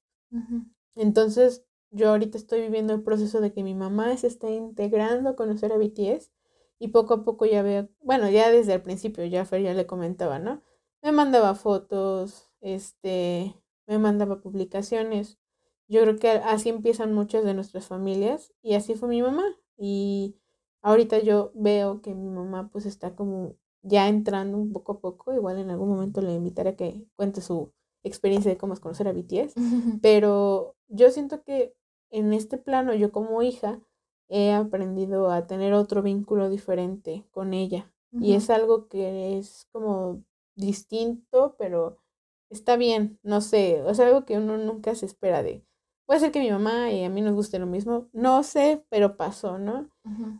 Entonces, 0.95 1.65
Yo 1.91 2.09
ahorita 2.09 2.37
estoy 2.37 2.61
viviendo 2.61 2.93
el 2.93 3.03
proceso 3.03 3.39
de 3.39 3.53
que 3.53 3.63
mi 3.63 3.73
mamá 3.73 4.17
se 4.17 4.27
está 4.27 4.49
integrando 4.49 5.29
a 5.29 5.35
conocer 5.37 5.71
a 5.71 5.77
BTS 5.77 6.31
y 6.79 6.89
poco 6.89 7.13
a 7.13 7.23
poco 7.23 7.45
ya 7.45 7.61
veo, 7.63 7.87
bueno, 8.01 8.29
ya 8.29 8.51
desde 8.51 8.73
el 8.73 8.81
principio, 8.81 9.23
ya 9.25 9.45
Fer 9.45 9.61
ya 9.61 9.73
le 9.73 9.87
comentaba, 9.87 10.37
¿no? 10.39 10.61
Me 11.01 11.11
mandaba 11.13 11.55
fotos, 11.55 12.51
este, 12.59 13.55
me 13.87 13.97
mandaba 13.99 14.41
publicaciones. 14.41 15.39
Yo 15.87 16.01
creo 16.01 16.17
que 16.17 16.29
así 16.31 16.69
empiezan 16.69 17.13
muchas 17.13 17.45
de 17.45 17.53
nuestras 17.53 17.87
familias 17.87 18.53
y 18.61 18.73
así 18.75 18.95
fue 18.95 19.07
mi 19.09 19.21
mamá. 19.21 19.45
Y 19.77 20.35
ahorita 20.85 21.19
yo 21.19 21.51
veo 21.55 22.01
que 22.01 22.13
mi 22.13 22.29
mamá 22.29 22.69
pues 22.71 22.85
está 22.85 23.15
como 23.15 23.55
ya 23.81 24.07
entrando 24.07 24.57
un 24.57 24.71
poco 24.71 24.93
a 24.93 24.99
poco. 24.99 25.33
Igual 25.33 25.57
en 25.57 25.71
algún 25.71 25.89
momento 25.89 26.21
le 26.21 26.33
invitaré 26.33 26.69
a 26.71 26.75
que 26.75 27.07
cuente 27.15 27.41
su 27.41 27.73
experiencia 28.03 28.51
de 28.51 28.57
cómo 28.57 28.73
es 28.73 28.79
conocer 28.79 29.07
a 29.07 29.11
BTS. 29.11 29.55
Pero 30.03 30.75
yo 30.87 31.09
siento 31.09 31.43
que 31.43 31.75
en 32.11 32.33
este 32.33 32.57
plano, 32.59 32.93
yo 32.93 33.11
como 33.11 33.41
hija, 33.41 33.81
he 34.29 34.53
aprendido 34.53 35.31
a 35.31 35.47
tener 35.47 35.73
otro 35.73 36.03
vínculo 36.03 36.49
diferente 36.49 37.25
con 37.31 37.53
ella. 37.53 37.91
Y 38.21 38.35
es 38.35 38.49
algo 38.49 38.87
que 38.87 39.37
es 39.37 39.67
como 39.73 40.23
distinto, 40.55 41.55
pero 41.57 41.97
está 42.49 42.77
bien, 42.77 43.19
no 43.23 43.41
sé, 43.41 43.83
es 43.89 43.99
algo 43.99 44.23
que 44.23 44.37
uno 44.37 44.57
nunca 44.57 44.95
se 44.95 45.05
espera 45.05 45.43
de. 45.43 45.65
Puede 46.05 46.19
ser 46.19 46.31
que 46.31 46.39
mi 46.39 46.51
mamá 46.51 46.91
y 46.91 47.03
a 47.03 47.09
mí 47.09 47.21
nos 47.21 47.33
guste 47.33 47.57
lo 47.57 47.65
mismo, 47.65 48.07
no 48.13 48.43
sé, 48.43 48.85
pero 48.89 49.17
pasó, 49.17 49.57
¿no? 49.57 49.89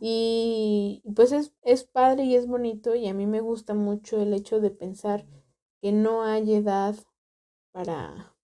Y 0.00 1.02
pues 1.16 1.32
es, 1.32 1.52
es 1.62 1.82
padre 1.82 2.24
y 2.24 2.36
es 2.36 2.46
bonito 2.46 2.94
y 2.94 3.08
a 3.08 3.14
mí 3.14 3.26
me 3.26 3.40
gusta 3.40 3.74
mucho 3.74 4.20
el 4.20 4.32
hecho 4.32 4.60
de 4.60 4.70
pensar 4.70 5.26
que 5.80 5.90
no 5.90 6.22
hay 6.22 6.54
edad 6.54 6.94
para, 7.72 8.36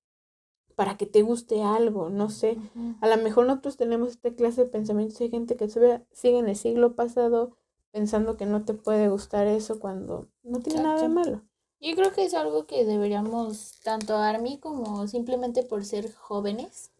para 0.74 0.96
que 0.96 1.06
te 1.06 1.22
guste 1.22 1.62
algo, 1.62 2.10
no 2.10 2.28
sé. 2.28 2.58
A 3.00 3.06
lo 3.06 3.16
mejor 3.18 3.46
nosotros 3.46 3.76
tenemos 3.76 4.10
esta 4.10 4.34
clase 4.34 4.64
de 4.64 4.70
pensamientos. 4.70 5.20
Hay 5.20 5.30
gente 5.30 5.56
que 5.56 5.68
sigue 5.68 6.38
en 6.38 6.48
el 6.48 6.56
siglo 6.56 6.96
pasado 6.96 7.56
pensando 7.92 8.36
que 8.36 8.46
no 8.46 8.64
te 8.64 8.74
puede 8.74 9.08
gustar 9.08 9.46
eso 9.46 9.78
cuando 9.78 10.28
no 10.42 10.60
tiene 10.60 10.82
nada 10.82 11.02
de 11.02 11.08
malo. 11.08 11.42
Yo 11.80 11.96
creo 11.96 12.12
que 12.12 12.24
es 12.24 12.34
algo 12.34 12.66
que 12.66 12.84
deberíamos, 12.84 13.80
tanto 13.82 14.16
Army 14.16 14.58
como 14.58 15.08
simplemente 15.08 15.64
por 15.64 15.84
ser 15.84 16.12
jóvenes, 16.14 16.91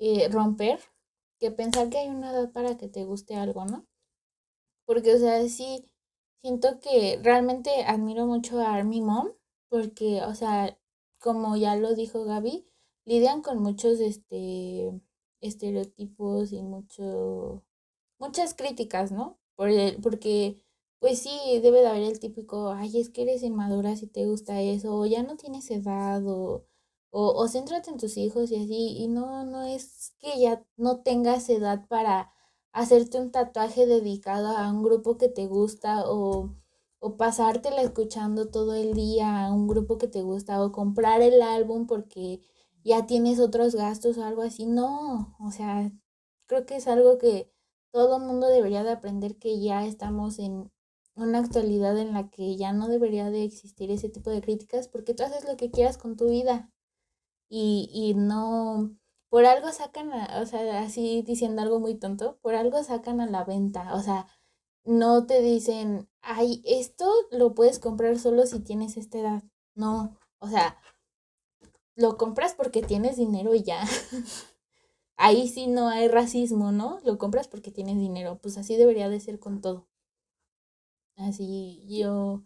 eh, 0.00 0.28
romper, 0.30 0.80
que 1.38 1.52
pensar 1.52 1.90
que 1.90 1.98
hay 1.98 2.08
una 2.08 2.32
edad 2.32 2.52
para 2.52 2.76
que 2.76 2.88
te 2.88 3.04
guste 3.04 3.36
algo, 3.36 3.64
¿no? 3.66 3.86
Porque, 4.86 5.14
o 5.14 5.18
sea, 5.18 5.48
sí, 5.48 5.86
siento 6.42 6.80
que 6.80 7.18
realmente 7.22 7.84
admiro 7.84 8.26
mucho 8.26 8.58
a 8.60 8.74
Army 8.74 9.00
Mom, 9.00 9.28
porque, 9.68 10.22
o 10.22 10.34
sea, 10.34 10.78
como 11.20 11.56
ya 11.56 11.76
lo 11.76 11.94
dijo 11.94 12.24
Gaby, 12.24 12.66
lidian 13.06 13.42
con 13.42 13.62
muchos 13.62 14.00
este 14.00 14.90
estereotipos 15.40 16.52
y 16.52 16.62
mucho 16.62 17.64
muchas 18.18 18.54
críticas, 18.54 19.12
¿no? 19.12 19.38
Por 19.56 19.70
porque 20.02 20.58
pues 21.00 21.20
sí, 21.20 21.30
debe 21.62 21.80
de 21.80 21.88
haber 21.88 22.02
el 22.04 22.20
típico, 22.20 22.72
ay, 22.72 23.00
es 23.00 23.10
que 23.10 23.22
eres 23.22 23.42
inmadura 23.42 23.96
si 23.96 24.06
te 24.06 24.26
gusta 24.26 24.60
eso, 24.62 24.94
o 24.96 25.06
ya 25.06 25.22
no 25.22 25.36
tienes 25.36 25.70
edad, 25.70 26.22
o, 26.26 26.66
o, 27.10 27.32
o 27.32 27.48
céntrate 27.48 27.90
en 27.90 27.98
tus 27.98 28.16
hijos 28.16 28.50
y 28.50 28.56
así, 28.56 28.96
y 28.98 29.08
no, 29.08 29.44
no 29.44 29.62
es 29.64 30.14
que 30.18 30.40
ya 30.40 30.64
no 30.76 31.00
tengas 31.02 31.48
edad 31.50 31.86
para 31.88 32.32
hacerte 32.72 33.18
un 33.20 33.30
tatuaje 33.32 33.86
dedicado 33.86 34.48
a 34.56 34.70
un 34.70 34.82
grupo 34.82 35.16
que 35.18 35.28
te 35.28 35.46
gusta, 35.46 36.04
o, 36.06 36.54
o 37.00 37.16
pasártela 37.16 37.82
escuchando 37.82 38.48
todo 38.50 38.74
el 38.74 38.94
día 38.94 39.46
a 39.46 39.52
un 39.52 39.66
grupo 39.68 39.98
que 39.98 40.08
te 40.08 40.22
gusta, 40.22 40.62
o 40.62 40.72
comprar 40.72 41.22
el 41.22 41.42
álbum 41.42 41.86
porque 41.86 42.40
ya 42.84 43.06
tienes 43.06 43.40
otros 43.40 43.74
gastos 43.74 44.18
o 44.18 44.24
algo 44.24 44.42
así. 44.42 44.66
No, 44.66 45.36
o 45.40 45.50
sea, 45.52 45.90
creo 46.46 46.66
que 46.66 46.76
es 46.76 46.86
algo 46.88 47.18
que 47.18 47.52
todo 47.92 48.18
mundo 48.18 48.46
debería 48.48 48.84
de 48.84 48.92
aprender 48.92 49.36
que 49.38 49.60
ya 49.60 49.86
estamos 49.86 50.38
en 50.38 50.70
una 51.14 51.38
actualidad 51.40 51.98
en 51.98 52.12
la 52.14 52.30
que 52.30 52.56
ya 52.56 52.72
no 52.72 52.88
debería 52.88 53.30
de 53.30 53.44
existir 53.44 53.90
ese 53.90 54.08
tipo 54.08 54.30
de 54.30 54.40
críticas 54.40 54.88
porque 54.88 55.14
tú 55.14 55.24
haces 55.24 55.44
lo 55.44 55.56
que 55.56 55.70
quieras 55.70 55.98
con 55.98 56.16
tu 56.16 56.28
vida 56.30 56.70
y, 57.50 57.90
y 57.92 58.14
no, 58.14 58.96
por 59.30 59.44
algo 59.46 59.72
sacan, 59.72 60.12
a, 60.12 60.40
o 60.42 60.46
sea, 60.46 60.82
así 60.82 61.22
diciendo 61.22 61.62
algo 61.62 61.80
muy 61.80 61.96
tonto, 61.96 62.38
por 62.42 62.54
algo 62.56 62.82
sacan 62.84 63.20
a 63.20 63.26
la 63.28 63.44
venta, 63.44 63.94
o 63.94 64.00
sea, 64.02 64.28
no 64.84 65.26
te 65.26 65.42
dicen, 65.42 66.08
ay, 66.22 66.62
esto 66.66 67.10
lo 67.32 67.54
puedes 67.54 67.78
comprar 67.80 68.18
solo 68.18 68.46
si 68.46 68.60
tienes 68.60 68.96
esta 68.96 69.18
edad, 69.20 69.44
no, 69.74 70.16
o 70.40 70.48
sea, 70.48 70.78
lo 71.94 72.16
compras 72.16 72.54
porque 72.54 72.82
tienes 72.82 73.16
dinero 73.16 73.54
y 73.54 73.62
ya. 73.62 73.84
Ahí 75.16 75.48
sí 75.48 75.66
no 75.68 75.88
hay 75.88 76.08
racismo, 76.08 76.72
¿no? 76.72 76.98
Lo 77.04 77.18
compras 77.18 77.46
porque 77.46 77.70
tienes 77.70 77.98
dinero. 77.98 78.38
Pues 78.42 78.58
así 78.58 78.76
debería 78.76 79.08
de 79.08 79.20
ser 79.20 79.38
con 79.38 79.60
todo. 79.60 79.86
Así 81.16 81.84
yo, 81.88 82.42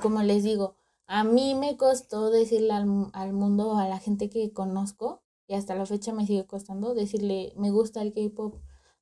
como 0.00 0.22
les 0.22 0.42
digo, 0.44 0.76
a 1.12 1.24
mí 1.24 1.54
me 1.54 1.76
costó 1.76 2.30
decirle 2.30 2.72
al, 2.72 3.10
al 3.12 3.34
mundo, 3.34 3.76
a 3.76 3.86
la 3.86 3.98
gente 3.98 4.30
que 4.30 4.50
conozco, 4.54 5.22
y 5.46 5.52
hasta 5.52 5.74
la 5.74 5.84
fecha 5.84 6.14
me 6.14 6.26
sigue 6.26 6.46
costando, 6.46 6.94
decirle, 6.94 7.52
me 7.54 7.70
gusta 7.70 8.00
el 8.00 8.14
K-Pop. 8.14 8.54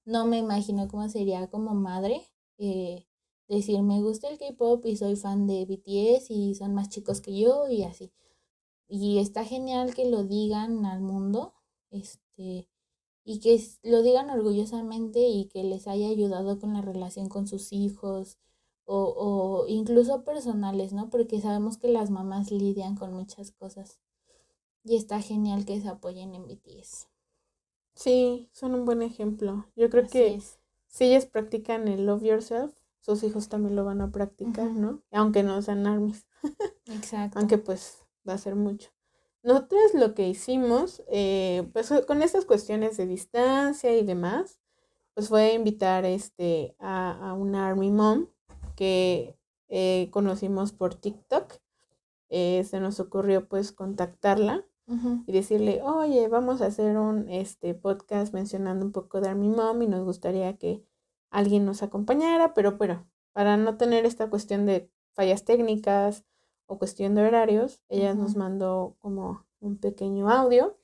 No 0.04 0.26
me 0.26 0.38
imagino 0.38 0.88
cómo 0.88 1.08
sería 1.08 1.46
como 1.46 1.72
madre 1.74 2.20
eh, 2.58 3.06
decir, 3.46 3.80
me 3.82 4.02
gusta 4.02 4.28
el 4.28 4.38
K-Pop 4.38 4.84
y 4.86 4.96
soy 4.96 5.14
fan 5.14 5.46
de 5.46 5.64
BTS 5.66 6.32
y 6.32 6.56
son 6.56 6.74
más 6.74 6.88
chicos 6.88 7.20
que 7.20 7.38
yo 7.38 7.68
y 7.68 7.84
así. 7.84 8.12
Y 8.88 9.20
está 9.20 9.44
genial 9.44 9.94
que 9.94 10.10
lo 10.10 10.24
digan 10.24 10.86
al 10.86 11.00
mundo, 11.00 11.54
este, 11.92 12.68
y 13.22 13.38
que 13.38 13.62
lo 13.84 14.02
digan 14.02 14.30
orgullosamente 14.30 15.20
y 15.28 15.44
que 15.44 15.62
les 15.62 15.86
haya 15.86 16.08
ayudado 16.08 16.58
con 16.58 16.72
la 16.72 16.82
relación 16.82 17.28
con 17.28 17.46
sus 17.46 17.72
hijos 17.72 18.36
o, 18.92 19.14
o 19.16 19.66
incluso 19.68 20.24
personales, 20.24 20.92
¿no? 20.92 21.10
Porque 21.10 21.40
sabemos 21.40 21.78
que 21.78 21.88
las 21.88 22.10
mamás 22.10 22.50
lidian 22.50 22.96
con 22.96 23.12
muchas 23.12 23.52
cosas. 23.52 24.00
Y 24.82 24.96
está 24.96 25.20
genial 25.20 25.64
que 25.64 25.80
se 25.80 25.88
apoyen 25.88 26.34
en 26.34 26.48
BTS. 26.48 27.06
Sí, 27.94 28.48
son 28.52 28.74
un 28.74 28.84
buen 28.84 29.02
ejemplo. 29.02 29.66
Yo 29.76 29.90
creo 29.90 30.08
que 30.08 30.40
si 30.88 31.04
ellas 31.04 31.26
practican 31.26 31.86
el 31.86 32.04
love 32.04 32.24
yourself, 32.24 32.74
sus 32.98 33.22
hijos 33.22 33.48
también 33.48 33.76
lo 33.76 33.84
van 33.84 34.00
a 34.00 34.10
practicar, 34.10 34.72
¿no? 34.72 35.02
Aunque 35.12 35.44
no 35.44 35.62
sean 35.62 35.86
armies. 35.86 36.26
Exacto. 36.86 37.38
Aunque 37.38 37.58
pues 37.58 38.04
va 38.28 38.32
a 38.34 38.38
ser 38.38 38.56
mucho. 38.56 38.90
Nosotros 39.44 39.94
lo 39.94 40.14
que 40.14 40.28
hicimos, 40.28 41.04
eh, 41.06 41.68
pues 41.72 41.92
con 42.08 42.22
estas 42.22 42.44
cuestiones 42.44 42.96
de 42.96 43.06
distancia 43.06 43.96
y 43.96 44.04
demás, 44.04 44.60
pues 45.14 45.28
fue 45.28 45.54
invitar 45.54 46.04
este, 46.04 46.74
a, 46.80 47.30
a 47.30 47.34
una 47.34 47.68
Army 47.68 47.92
Mom 47.92 48.26
que 48.80 49.36
eh, 49.68 50.08
conocimos 50.10 50.72
por 50.72 50.94
TikTok. 50.94 51.52
Eh, 52.30 52.64
se 52.64 52.80
nos 52.80 52.98
ocurrió 52.98 53.46
pues 53.46 53.72
contactarla 53.72 54.64
y 55.26 55.32
decirle, 55.32 55.82
oye, 55.82 56.26
vamos 56.28 56.62
a 56.62 56.66
hacer 56.66 56.96
un 56.96 57.28
este, 57.28 57.74
podcast 57.74 58.32
mencionando 58.32 58.86
un 58.86 58.90
poco 58.90 59.20
de 59.20 59.28
Army 59.28 59.50
Mom 59.50 59.82
y 59.82 59.86
nos 59.86 60.02
gustaría 60.02 60.56
que 60.56 60.82
alguien 61.28 61.66
nos 61.66 61.82
acompañara, 61.82 62.54
pero 62.54 62.78
pero 62.78 63.06
para 63.32 63.58
no 63.58 63.76
tener 63.76 64.06
esta 64.06 64.30
cuestión 64.30 64.64
de 64.64 64.90
fallas 65.12 65.44
técnicas 65.44 66.24
o 66.66 66.78
cuestión 66.78 67.14
de 67.14 67.26
horarios, 67.26 67.82
ella 67.90 68.14
nos 68.14 68.34
mandó 68.34 68.96
como 68.98 69.46
un 69.60 69.76
pequeño 69.76 70.30
audio 70.30 70.78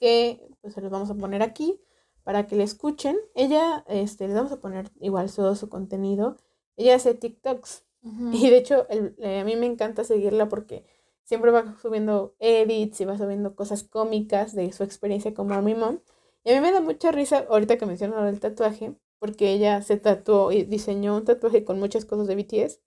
que 0.00 0.48
pues 0.62 0.72
se 0.72 0.80
los 0.80 0.90
vamos 0.90 1.10
a 1.10 1.14
poner 1.14 1.42
aquí 1.42 1.78
para 2.24 2.46
que 2.46 2.56
le 2.56 2.64
escuchen. 2.64 3.16
Ella, 3.34 3.84
este, 3.86 4.26
les 4.26 4.34
vamos 4.34 4.52
a 4.52 4.60
poner 4.60 4.90
igual 4.98 5.30
todo 5.30 5.54
su 5.54 5.68
contenido. 5.68 6.38
Ella 6.76 6.96
hace 6.96 7.14
TikToks 7.14 7.84
y 8.32 8.50
de 8.50 8.56
hecho 8.56 8.86
eh, 8.90 9.40
a 9.40 9.44
mí 9.44 9.54
me 9.54 9.66
encanta 9.66 10.02
seguirla 10.02 10.48
porque 10.48 10.84
siempre 11.22 11.52
va 11.52 11.76
subiendo 11.80 12.34
edits 12.40 13.00
y 13.00 13.04
va 13.04 13.16
subiendo 13.16 13.54
cosas 13.54 13.84
cómicas 13.84 14.54
de 14.54 14.72
su 14.72 14.82
experiencia 14.82 15.34
como 15.34 15.60
mi 15.62 15.74
Mom. 15.74 16.00
Y 16.44 16.50
a 16.50 16.54
mí 16.54 16.60
me 16.60 16.72
da 16.72 16.80
mucha 16.80 17.12
risa 17.12 17.46
ahorita 17.48 17.78
que 17.78 17.86
menciono 17.86 18.26
el 18.26 18.40
tatuaje, 18.40 18.94
porque 19.20 19.52
ella 19.52 19.82
se 19.82 19.96
tatuó 19.96 20.50
y 20.50 20.64
diseñó 20.64 21.16
un 21.16 21.24
tatuaje 21.24 21.64
con 21.64 21.78
muchas 21.78 22.04
cosas 22.04 22.26
de 22.26 22.34
BTS 22.34 22.80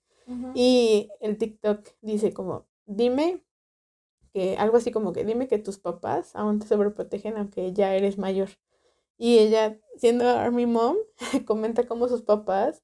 y 0.56 1.10
el 1.22 1.38
TikTok 1.38 1.88
dice 2.02 2.34
como, 2.34 2.66
dime 2.86 3.44
que, 4.34 4.58
algo 4.58 4.78
así 4.78 4.92
como 4.92 5.14
que, 5.14 5.24
dime 5.24 5.48
que 5.48 5.60
tus 5.60 5.78
papás 5.78 6.36
aún 6.36 6.60
te 6.60 6.68
sobreprotegen 6.68 7.38
aunque 7.38 7.74
ya 7.74 7.94
eres 7.96 8.18
mayor. 8.18 8.50
Y 9.18 9.38
ella, 9.38 9.80
siendo 9.98 10.28
Army 10.28 10.66
Mom, 10.66 10.98
comenta 11.46 11.88
como 11.88 12.08
sus 12.08 12.22
papás 12.22 12.84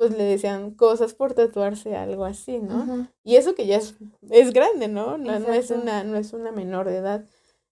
pues 0.00 0.16
le 0.16 0.24
decían 0.24 0.70
cosas 0.70 1.12
por 1.12 1.34
tatuarse, 1.34 1.94
algo 1.94 2.24
así, 2.24 2.58
¿no? 2.58 3.06
Y 3.22 3.36
eso 3.36 3.54
que 3.54 3.66
ya 3.66 3.76
es, 3.76 3.96
es 4.30 4.50
grande, 4.54 4.88
¿no? 4.88 5.18
No, 5.18 5.38
no, 5.38 5.52
es 5.52 5.70
una, 5.70 6.04
no 6.04 6.16
es 6.16 6.32
una 6.32 6.52
menor 6.52 6.88
de 6.88 6.96
edad. 6.96 7.26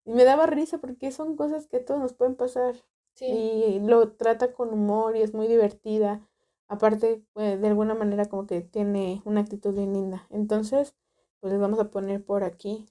Y 0.05 0.13
me 0.13 0.25
daba 0.25 0.45
risa 0.45 0.77
porque 0.77 1.11
son 1.11 1.37
cosas 1.37 1.69
que 1.69 1.79
a 1.79 1.85
todos 1.87 1.99
nos 1.99 2.13
pueden 2.13 2.35
pasar. 2.35 2.75
Y 3.19 3.81
lo 3.81 4.13
trata 4.13 4.53
con 4.53 4.75
humor 4.75 5.17
y 5.17 5.23
es 5.23 5.33
muy 5.33 5.49
divertida. 5.49 6.21
Aparte, 6.69 7.25
pues, 7.33 7.59
de 7.59 7.67
alguna 7.67 7.95
manera 7.95 8.27
como 8.27 8.47
que 8.47 8.61
tiene 8.61 9.23
una 9.25 9.41
actitud 9.41 9.73
bien 9.73 9.95
linda. 9.95 10.27
Entonces, 10.29 10.95
pues 11.41 11.55
les 11.55 11.63
vamos 11.63 11.81
a 11.81 11.91
poner 11.91 12.23
por 12.23 12.45
aquí 12.45 12.85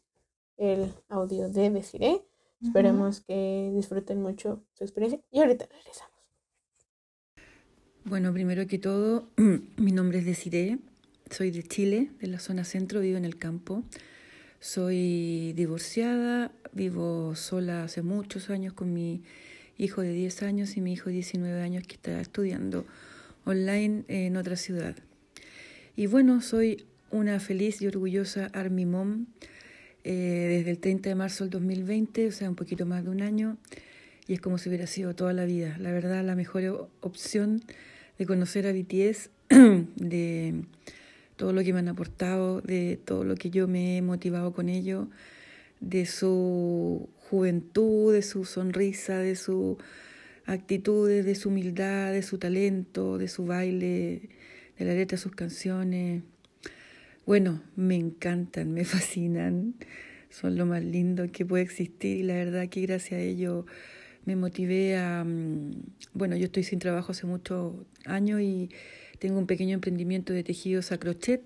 el 0.57 0.91
audio 1.09 1.47
de 1.47 1.69
Desiree 1.69 2.25
Esperemos 2.59 3.21
que 3.21 3.71
disfruten 3.75 4.19
mucho 4.19 4.63
su 4.73 4.83
experiencia 4.83 5.21
y 5.29 5.41
ahorita 5.41 5.67
regresamos. 5.67 6.16
Bueno, 8.09 8.31
primero 8.31 8.67
que 8.67 8.79
todo, 8.79 9.27
mi 9.75 9.91
nombre 9.91 10.19
es 10.19 10.25
Desiree, 10.25 10.77
soy 11.29 11.51
de 11.51 11.61
Chile, 11.61 12.07
de 12.21 12.27
la 12.27 12.39
zona 12.39 12.63
centro, 12.63 13.01
vivo 13.01 13.17
en 13.17 13.25
el 13.25 13.37
campo. 13.37 13.83
Soy 14.61 15.51
divorciada, 15.57 16.53
vivo 16.71 17.35
sola 17.35 17.83
hace 17.83 18.03
muchos 18.03 18.49
años 18.49 18.71
con 18.71 18.93
mi 18.93 19.23
hijo 19.77 20.03
de 20.03 20.13
10 20.13 20.43
años 20.43 20.77
y 20.77 20.81
mi 20.81 20.93
hijo 20.93 21.09
de 21.09 21.15
19 21.15 21.61
años 21.61 21.83
que 21.85 21.95
está 21.95 22.21
estudiando 22.21 22.85
online 23.43 24.05
en 24.07 24.37
otra 24.37 24.55
ciudad. 24.55 24.95
Y 25.97 26.05
bueno, 26.05 26.39
soy 26.39 26.85
una 27.11 27.41
feliz 27.41 27.81
y 27.81 27.87
orgullosa 27.87 28.49
Army 28.53 28.85
Mom 28.85 29.25
eh, 30.05 30.13
desde 30.59 30.71
el 30.71 30.79
30 30.79 31.09
de 31.09 31.15
marzo 31.15 31.43
del 31.43 31.51
2020, 31.51 32.27
o 32.27 32.31
sea, 32.31 32.47
un 32.47 32.55
poquito 32.55 32.85
más 32.85 33.03
de 33.03 33.09
un 33.09 33.21
año, 33.21 33.57
y 34.29 34.33
es 34.33 34.39
como 34.39 34.57
si 34.59 34.69
hubiera 34.69 34.87
sido 34.87 35.13
toda 35.13 35.33
la 35.33 35.43
vida. 35.43 35.75
La 35.77 35.91
verdad, 35.91 36.23
la 36.23 36.35
mejor 36.35 36.89
opción 37.01 37.63
de 38.17 38.25
conocer 38.25 38.67
a 38.67 38.71
BTS, 38.71 39.29
de 39.95 40.63
todo 41.35 41.53
lo 41.53 41.63
que 41.63 41.73
me 41.73 41.79
han 41.79 41.87
aportado, 41.87 42.61
de 42.61 42.99
todo 43.03 43.23
lo 43.23 43.35
que 43.35 43.49
yo 43.49 43.67
me 43.67 43.97
he 43.97 44.01
motivado 44.01 44.53
con 44.53 44.69
ellos, 44.69 45.07
de 45.79 46.05
su 46.05 47.09
juventud, 47.29 48.13
de 48.13 48.21
su 48.21 48.45
sonrisa, 48.45 49.19
de 49.19 49.35
su 49.35 49.77
actitudes, 50.45 51.25
de 51.25 51.35
su 51.35 51.49
humildad, 51.49 52.13
de 52.13 52.23
su 52.23 52.37
talento, 52.37 53.17
de 53.17 53.27
su 53.27 53.45
baile, 53.45 54.29
de 54.79 54.85
la 54.85 54.93
letra 54.93 55.17
de 55.17 55.21
sus 55.21 55.33
canciones. 55.33 56.23
Bueno, 57.25 57.61
me 57.75 57.95
encantan, 57.95 58.73
me 58.73 58.85
fascinan, 58.85 59.75
son 60.29 60.55
lo 60.55 60.65
más 60.65 60.83
lindo 60.83 61.29
que 61.31 61.45
puede 61.45 61.63
existir 61.63 62.17
y 62.17 62.23
la 62.23 62.35
verdad 62.35 62.69
que 62.69 62.81
gracias 62.81 63.19
a 63.19 63.23
ellos 63.23 63.65
me 64.27 64.35
motivé 64.35 64.97
a, 64.97 65.23
mm, 65.23 65.71
bueno, 66.13 66.35
yo 66.35 66.45
estoy 66.45 66.63
sin 66.63 66.79
trabajo 66.79 67.13
hace 67.13 67.25
muchos 67.25 67.73
años 68.05 68.41
y 68.41 68.69
tengo 69.19 69.39
un 69.39 69.47
pequeño 69.47 69.73
emprendimiento 69.73 70.33
de 70.33 70.43
tejidos 70.43 70.91
a 70.91 70.97
crochet, 70.99 71.41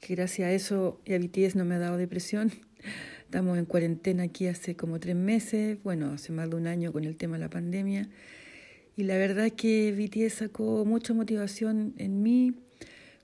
que 0.00 0.16
gracias 0.16 0.48
a 0.48 0.52
eso 0.52 1.00
y 1.04 1.14
a 1.14 1.18
BTS 1.18 1.54
no 1.54 1.64
me 1.64 1.76
ha 1.76 1.78
dado 1.78 1.96
depresión. 1.96 2.50
Estamos 3.24 3.56
en 3.56 3.66
cuarentena 3.66 4.24
aquí 4.24 4.48
hace 4.48 4.74
como 4.74 4.98
tres 4.98 5.14
meses, 5.14 5.78
bueno, 5.84 6.10
hace 6.10 6.32
más 6.32 6.50
de 6.50 6.56
un 6.56 6.66
año 6.66 6.92
con 6.92 7.04
el 7.04 7.16
tema 7.16 7.36
de 7.36 7.44
la 7.44 7.50
pandemia. 7.50 8.08
Y 8.96 9.04
la 9.04 9.16
verdad 9.16 9.46
es 9.46 9.52
que 9.52 9.92
BTS 9.92 10.38
sacó 10.38 10.84
mucha 10.84 11.14
motivación 11.14 11.94
en 11.98 12.20
mí, 12.24 12.54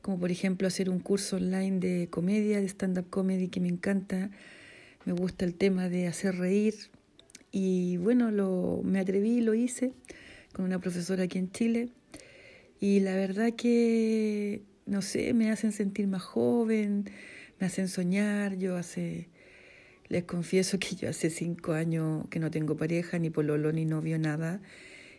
como 0.03 0.21
por 0.21 0.31
ejemplo 0.31 0.69
hacer 0.69 0.89
un 0.89 1.01
curso 1.01 1.35
online 1.35 1.81
de 1.81 2.09
comedia, 2.11 2.61
de 2.61 2.69
stand-up 2.69 3.11
comedy 3.11 3.49
que 3.49 3.59
me 3.59 3.69
encanta. 3.69 4.31
Me 5.05 5.15
gusta 5.15 5.45
el 5.45 5.55
tema 5.55 5.89
de 5.89 6.07
hacer 6.07 6.37
reír, 6.37 6.75
y 7.57 7.99
bueno, 7.99 8.33
lo, 8.33 8.81
me 8.83 8.99
atreví 8.99 9.39
y 9.39 9.41
lo 9.41 9.55
hice 9.55 9.93
con 10.53 10.65
una 10.65 10.81
profesora 10.81 11.23
aquí 11.23 11.39
en 11.39 11.53
Chile. 11.53 11.91
Y 12.81 12.99
la 12.99 13.15
verdad 13.15 13.53
que, 13.53 14.63
no 14.87 15.03
sé, 15.03 15.33
me 15.35 15.53
hacen 15.53 15.71
sentir 15.71 16.09
más 16.09 16.23
joven, 16.23 17.09
me 17.61 17.67
hacen 17.69 17.87
soñar. 17.87 18.57
Yo 18.57 18.77
hace, 18.77 19.29
les 20.09 20.25
confieso 20.25 20.81
que 20.81 20.97
yo 20.97 21.09
hace 21.09 21.31
cinco 21.31 21.75
años 21.75 22.27
que 22.29 22.41
no 22.41 22.51
tengo 22.51 22.77
pareja, 22.77 23.21
ni 23.21 23.31
pololo, 23.31 23.71
ni 23.71 23.85
novio, 23.85 24.19
nada. 24.19 24.61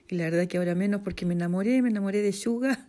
Y 0.09 0.15
la 0.15 0.25
verdad 0.25 0.45
que 0.47 0.57
ahora 0.57 0.75
menos 0.75 1.03
porque 1.05 1.25
me 1.25 1.35
enamoré, 1.35 1.81
me 1.81 1.87
enamoré 1.87 2.21
de 2.21 2.33
Yuga. 2.33 2.85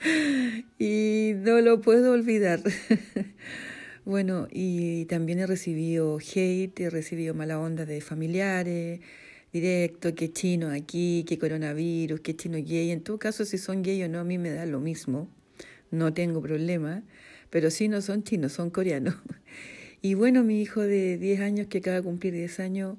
y 0.80 1.34
no 1.36 1.60
lo 1.60 1.80
puedo 1.80 2.10
olvidar. 2.10 2.60
Bueno, 4.08 4.48
y 4.50 5.04
también 5.04 5.38
he 5.38 5.46
recibido 5.46 6.16
hate, 6.16 6.80
he 6.80 6.88
recibido 6.88 7.34
mala 7.34 7.60
onda 7.60 7.84
de 7.84 8.00
familiares, 8.00 9.00
directo, 9.52 10.14
que 10.14 10.32
chino 10.32 10.70
aquí, 10.70 11.26
que 11.28 11.38
coronavirus, 11.38 12.20
que 12.20 12.34
chino 12.34 12.56
gay. 12.56 12.90
En 12.90 13.02
todo 13.02 13.18
caso, 13.18 13.44
si 13.44 13.58
son 13.58 13.82
gay 13.82 14.02
o 14.02 14.08
no, 14.08 14.20
a 14.20 14.24
mí 14.24 14.38
me 14.38 14.48
da 14.48 14.64
lo 14.64 14.80
mismo, 14.80 15.28
no 15.90 16.14
tengo 16.14 16.40
problema, 16.40 17.02
pero 17.50 17.70
si 17.70 17.88
no 17.88 18.00
son 18.00 18.22
chinos, 18.22 18.52
son 18.52 18.70
coreanos. 18.70 19.14
Y 20.00 20.14
bueno, 20.14 20.42
mi 20.42 20.62
hijo 20.62 20.80
de 20.80 21.18
10 21.18 21.40
años, 21.40 21.66
que 21.66 21.78
acaba 21.78 21.96
de 21.96 22.02
cumplir 22.02 22.32
10 22.32 22.60
años, 22.60 22.96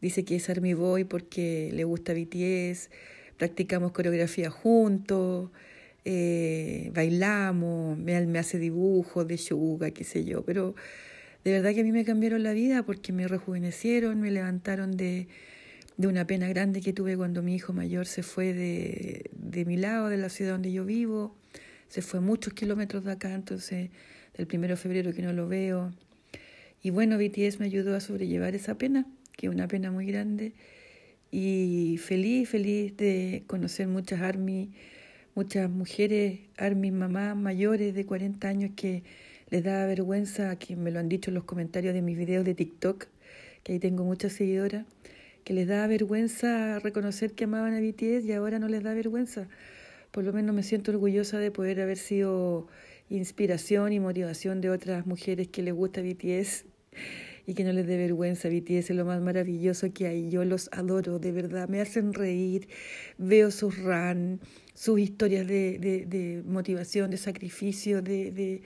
dice 0.00 0.24
que 0.24 0.36
es 0.36 0.48
Army 0.48 0.74
Boy 0.74 1.02
porque 1.02 1.70
le 1.72 1.82
gusta 1.82 2.14
BTS, 2.14 2.88
practicamos 3.36 3.90
coreografía 3.90 4.48
juntos 4.48 5.50
eh, 6.04 6.90
bailamos, 6.94 7.96
me, 7.98 8.38
hace 8.38 8.58
dibujos 8.58 9.26
de 9.26 9.36
yuga, 9.36 9.90
qué 9.90 10.04
sé 10.04 10.24
yo, 10.24 10.42
pero 10.44 10.74
de 11.44 11.52
verdad 11.52 11.74
que 11.74 11.80
a 11.80 11.84
mí 11.84 11.92
me 11.92 12.04
cambiaron 12.04 12.42
la 12.42 12.52
vida 12.52 12.82
porque 12.84 13.12
me 13.12 13.28
rejuvenecieron, 13.28 14.20
me 14.20 14.30
levantaron 14.30 14.96
de, 14.96 15.28
de 15.96 16.06
una 16.06 16.26
pena 16.26 16.48
grande 16.48 16.80
que 16.80 16.92
tuve 16.92 17.16
cuando 17.16 17.42
mi 17.42 17.54
hijo 17.54 17.72
mayor 17.72 18.06
se 18.06 18.22
fue 18.22 18.52
de, 18.52 19.30
de 19.32 19.64
mi 19.64 19.76
lado, 19.76 20.08
de 20.08 20.16
la 20.16 20.28
ciudad 20.28 20.52
donde 20.52 20.72
yo 20.72 20.84
vivo, 20.84 21.36
se 21.88 22.02
fue 22.02 22.20
muchos 22.20 22.52
kilómetros 22.54 23.04
de 23.04 23.12
acá, 23.12 23.34
entonces 23.34 23.90
del 24.36 24.46
primero 24.46 24.74
de 24.74 24.76
febrero 24.76 25.12
que 25.12 25.22
no 25.22 25.32
lo 25.32 25.48
veo. 25.48 25.92
Y 26.82 26.90
bueno, 26.90 27.16
BTS 27.16 27.60
me 27.60 27.66
ayudó 27.66 27.94
a 27.94 28.00
sobrellevar 28.00 28.54
esa 28.54 28.76
pena, 28.76 29.06
que 29.36 29.46
es 29.46 29.52
una 29.52 29.68
pena 29.68 29.92
muy 29.92 30.06
grande. 30.06 30.52
Y 31.30 31.98
feliz, 32.02 32.48
feliz 32.48 32.96
de 32.96 33.44
conocer 33.46 33.86
muchas 33.86 34.20
armies 34.20 34.68
muchas 35.34 35.70
mujeres, 35.70 36.40
armis 36.56 36.92
mamás 36.92 37.36
mayores 37.36 37.94
de 37.94 38.04
40 38.04 38.48
años 38.48 38.70
que 38.76 39.02
les 39.50 39.64
da 39.64 39.86
vergüenza, 39.86 40.56
que 40.56 40.76
me 40.76 40.90
lo 40.90 40.98
han 40.98 41.08
dicho 41.08 41.30
en 41.30 41.34
los 41.34 41.44
comentarios 41.44 41.94
de 41.94 42.02
mis 42.02 42.16
videos 42.16 42.44
de 42.44 42.54
TikTok, 42.54 43.06
que 43.62 43.72
ahí 43.72 43.78
tengo 43.78 44.04
muchas 44.04 44.32
seguidoras, 44.32 44.84
que 45.44 45.54
les 45.54 45.68
da 45.68 45.86
vergüenza 45.86 46.78
reconocer 46.80 47.32
que 47.32 47.44
amaban 47.44 47.74
a 47.74 47.80
BTS 47.80 48.24
y 48.24 48.32
ahora 48.32 48.58
no 48.58 48.68
les 48.68 48.82
da 48.82 48.94
vergüenza. 48.94 49.48
Por 50.10 50.24
lo 50.24 50.32
menos 50.32 50.54
me 50.54 50.62
siento 50.62 50.90
orgullosa 50.90 51.38
de 51.38 51.50
poder 51.50 51.80
haber 51.80 51.96
sido 51.96 52.68
inspiración 53.08 53.92
y 53.92 54.00
motivación 54.00 54.60
de 54.60 54.70
otras 54.70 55.06
mujeres 55.06 55.48
que 55.48 55.62
les 55.62 55.74
gusta 55.74 56.02
BTS 56.02 56.66
y 57.46 57.54
que 57.54 57.64
no 57.64 57.72
les 57.72 57.86
dé 57.86 57.96
vergüenza. 57.96 58.48
BTS 58.48 58.90
es 58.90 58.96
lo 58.96 59.04
más 59.04 59.20
maravilloso 59.20 59.92
que 59.92 60.06
hay. 60.06 60.30
Yo 60.30 60.44
los 60.44 60.68
adoro, 60.72 61.18
de 61.18 61.32
verdad. 61.32 61.68
Me 61.68 61.80
hacen 61.80 62.12
reír. 62.12 62.68
Veo 63.18 63.50
sus 63.50 63.78
run, 63.78 64.40
sus 64.82 64.98
historias 64.98 65.46
de, 65.46 66.42
motivación, 66.44 67.12
de 67.12 67.16
sacrificio, 67.16 68.02
de 68.02 68.64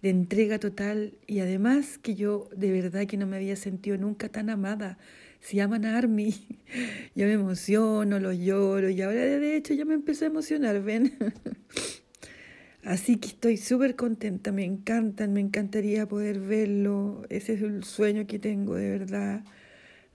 entrega 0.00 0.58
total. 0.58 1.12
Y 1.26 1.40
además 1.40 1.98
que 1.98 2.14
yo 2.14 2.48
de 2.56 2.72
verdad 2.72 3.06
que 3.06 3.18
no 3.18 3.26
me 3.26 3.36
había 3.36 3.54
sentido 3.54 3.98
nunca 3.98 4.30
tan 4.30 4.48
amada. 4.48 4.96
Si 5.40 5.60
aman 5.60 5.84
a 5.84 5.98
Army, 5.98 6.34
yo 7.14 7.26
me 7.26 7.34
emociono, 7.34 8.18
lo 8.18 8.32
lloro 8.32 8.88
y 8.88 9.02
ahora 9.02 9.20
de 9.20 9.56
hecho 9.56 9.74
ya 9.74 9.84
me 9.84 9.92
empecé 9.92 10.24
a 10.24 10.28
emocionar, 10.28 10.82
¿ven? 10.82 11.12
Así 12.82 13.16
que 13.16 13.28
estoy 13.28 13.58
súper 13.58 13.94
contenta, 13.94 14.52
me 14.52 14.64
encantan, 14.64 15.34
me 15.34 15.40
encantaría 15.40 16.08
poder 16.08 16.40
verlo. 16.40 17.26
Ese 17.28 17.52
es 17.52 17.60
el 17.60 17.84
sueño 17.84 18.26
que 18.26 18.38
tengo, 18.38 18.76
de 18.76 18.88
verdad, 18.88 19.44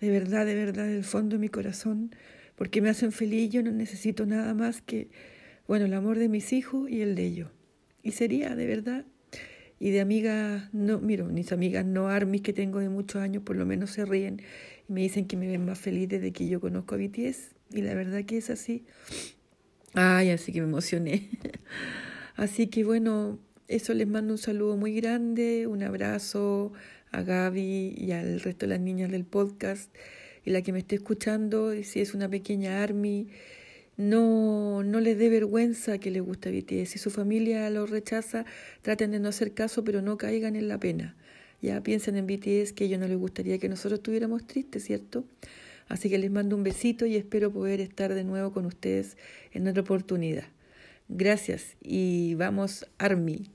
de 0.01 0.09
verdad, 0.09 0.47
de 0.47 0.55
verdad, 0.55 0.87
del 0.87 1.03
fondo 1.03 1.35
de 1.35 1.41
mi 1.41 1.49
corazón, 1.49 2.09
porque 2.55 2.81
me 2.81 2.89
hacen 2.89 3.11
feliz. 3.11 3.51
Yo 3.51 3.61
no 3.61 3.69
necesito 3.69 4.25
nada 4.25 4.55
más 4.55 4.81
que, 4.81 5.11
bueno, 5.67 5.85
el 5.85 5.93
amor 5.93 6.19
de 6.19 6.29
mis 6.29 6.53
hijos 6.53 6.89
y 6.89 7.01
el 7.01 7.15
de 7.15 7.25
ellos. 7.25 7.49
Y 8.01 8.11
sería, 8.11 8.55
de 8.55 8.67
verdad, 8.67 9.05
y 9.79 9.91
de 9.91 10.01
amigas, 10.01 10.69
no, 10.73 10.99
miro, 10.99 11.25
mis 11.25 11.51
amigas 11.51 11.85
no 11.85 12.07
armis 12.07 12.41
que 12.41 12.53
tengo 12.53 12.79
de 12.79 12.89
muchos 12.89 13.21
años, 13.21 13.43
por 13.43 13.55
lo 13.55 13.65
menos 13.65 13.91
se 13.91 14.05
ríen 14.05 14.41
y 14.87 14.93
me 14.93 15.01
dicen 15.01 15.25
que 15.25 15.37
me 15.37 15.47
ven 15.47 15.65
más 15.65 15.79
feliz 15.79 16.09
desde 16.09 16.31
que 16.31 16.47
yo 16.47 16.61
conozco 16.61 16.95
a 16.95 16.97
BTS. 16.97 17.55
Y 17.71 17.81
la 17.81 17.93
verdad 17.93 18.23
que 18.23 18.37
es 18.37 18.49
así. 18.49 18.85
Ay, 19.93 20.29
así 20.29 20.51
que 20.51 20.61
me 20.61 20.67
emocioné. 20.67 21.29
Así 22.35 22.65
que 22.65 22.83
bueno, 22.83 23.37
eso 23.67 23.93
les 23.93 24.07
mando 24.07 24.33
un 24.33 24.39
saludo 24.39 24.75
muy 24.75 24.95
grande, 24.95 25.67
un 25.67 25.83
abrazo 25.83 26.73
a 27.11 27.21
Gaby 27.21 27.93
y 27.95 28.11
al 28.11 28.39
resto 28.39 28.65
de 28.65 28.71
las 28.71 28.79
niñas 28.79 29.11
del 29.11 29.23
podcast 29.23 29.93
y 30.43 30.49
la 30.49 30.61
que 30.61 30.73
me 30.73 30.79
esté 30.79 30.95
escuchando, 30.95 31.71
si 31.83 32.01
es 32.01 32.13
una 32.13 32.27
pequeña 32.27 32.81
Army, 32.81 33.27
no, 33.97 34.83
no 34.83 34.99
les 34.99 35.17
dé 35.17 35.29
vergüenza 35.29 35.97
que 35.99 36.11
les 36.11 36.23
guste 36.23 36.51
BTS. 36.51 36.89
Si 36.89 36.99
su 36.99 37.11
familia 37.11 37.69
lo 37.69 37.85
rechaza, 37.85 38.45
traten 38.81 39.11
de 39.11 39.19
no 39.19 39.29
hacer 39.29 39.53
caso, 39.53 39.83
pero 39.83 40.01
no 40.01 40.17
caigan 40.17 40.55
en 40.55 40.67
la 40.67 40.79
pena. 40.79 41.15
Ya 41.61 41.81
piensen 41.81 42.17
en 42.17 42.27
BTS 42.27 42.73
que 42.73 42.83
a 42.83 42.87
ellos 42.87 42.99
no 42.99 43.07
les 43.07 43.17
gustaría 43.17 43.57
que 43.57 43.69
nosotros 43.69 43.99
estuviéramos 43.99 44.45
tristes, 44.45 44.83
¿cierto? 44.83 45.23
Así 45.87 46.09
que 46.09 46.17
les 46.17 46.31
mando 46.31 46.55
un 46.55 46.63
besito 46.63 47.05
y 47.05 47.15
espero 47.15 47.51
poder 47.51 47.79
estar 47.81 48.13
de 48.13 48.23
nuevo 48.23 48.51
con 48.51 48.65
ustedes 48.65 49.17
en 49.51 49.67
otra 49.67 49.81
oportunidad. 49.81 50.45
Gracias 51.07 51.75
y 51.81 52.35
vamos, 52.35 52.85
Army. 52.97 53.51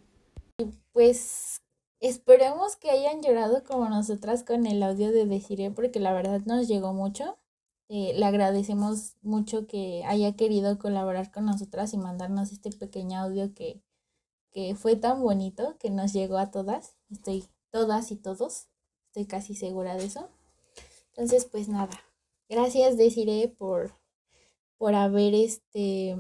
Pues 0.93 1.60
esperemos 2.01 2.77
que 2.77 2.90
hayan 2.90 3.23
llorado 3.23 3.65
como 3.65 3.89
nosotras 3.89 4.44
con 4.44 4.66
el 4.66 4.82
audio 4.82 5.10
de 5.10 5.27
Desiree, 5.27 5.70
porque 5.70 6.01
la 6.01 6.12
verdad 6.12 6.40
nos 6.47 6.69
llegó 6.69 6.93
mucho. 6.93 7.39
Eh, 7.89 8.12
le 8.15 8.24
agradecemos 8.27 9.16
mucho 9.23 9.66
que 9.66 10.05
haya 10.05 10.36
querido 10.36 10.78
colaborar 10.78 11.32
con 11.32 11.47
nosotras 11.47 11.94
y 11.94 11.98
mandarnos 11.98 12.52
este 12.52 12.70
pequeño 12.70 13.19
audio 13.19 13.55
que, 13.55 13.82
que 14.51 14.74
fue 14.74 14.97
tan 14.97 15.23
bonito 15.23 15.77
que 15.78 15.90
nos 15.90 16.12
llegó 16.12 16.39
a 16.39 16.51
todas. 16.51 16.97
Estoy 17.10 17.44
todas 17.70 18.12
y 18.12 18.16
todos, 18.16 18.69
estoy 19.06 19.27
casi 19.27 19.55
segura 19.55 19.97
de 19.97 20.05
eso. 20.05 20.28
Entonces, 21.10 21.47
pues 21.47 21.69
nada. 21.69 21.98
Gracias, 22.48 22.97
Desiree, 22.97 23.48
por, 23.48 23.94
por 24.77 24.94
haber 24.94 25.35
este 25.35 26.16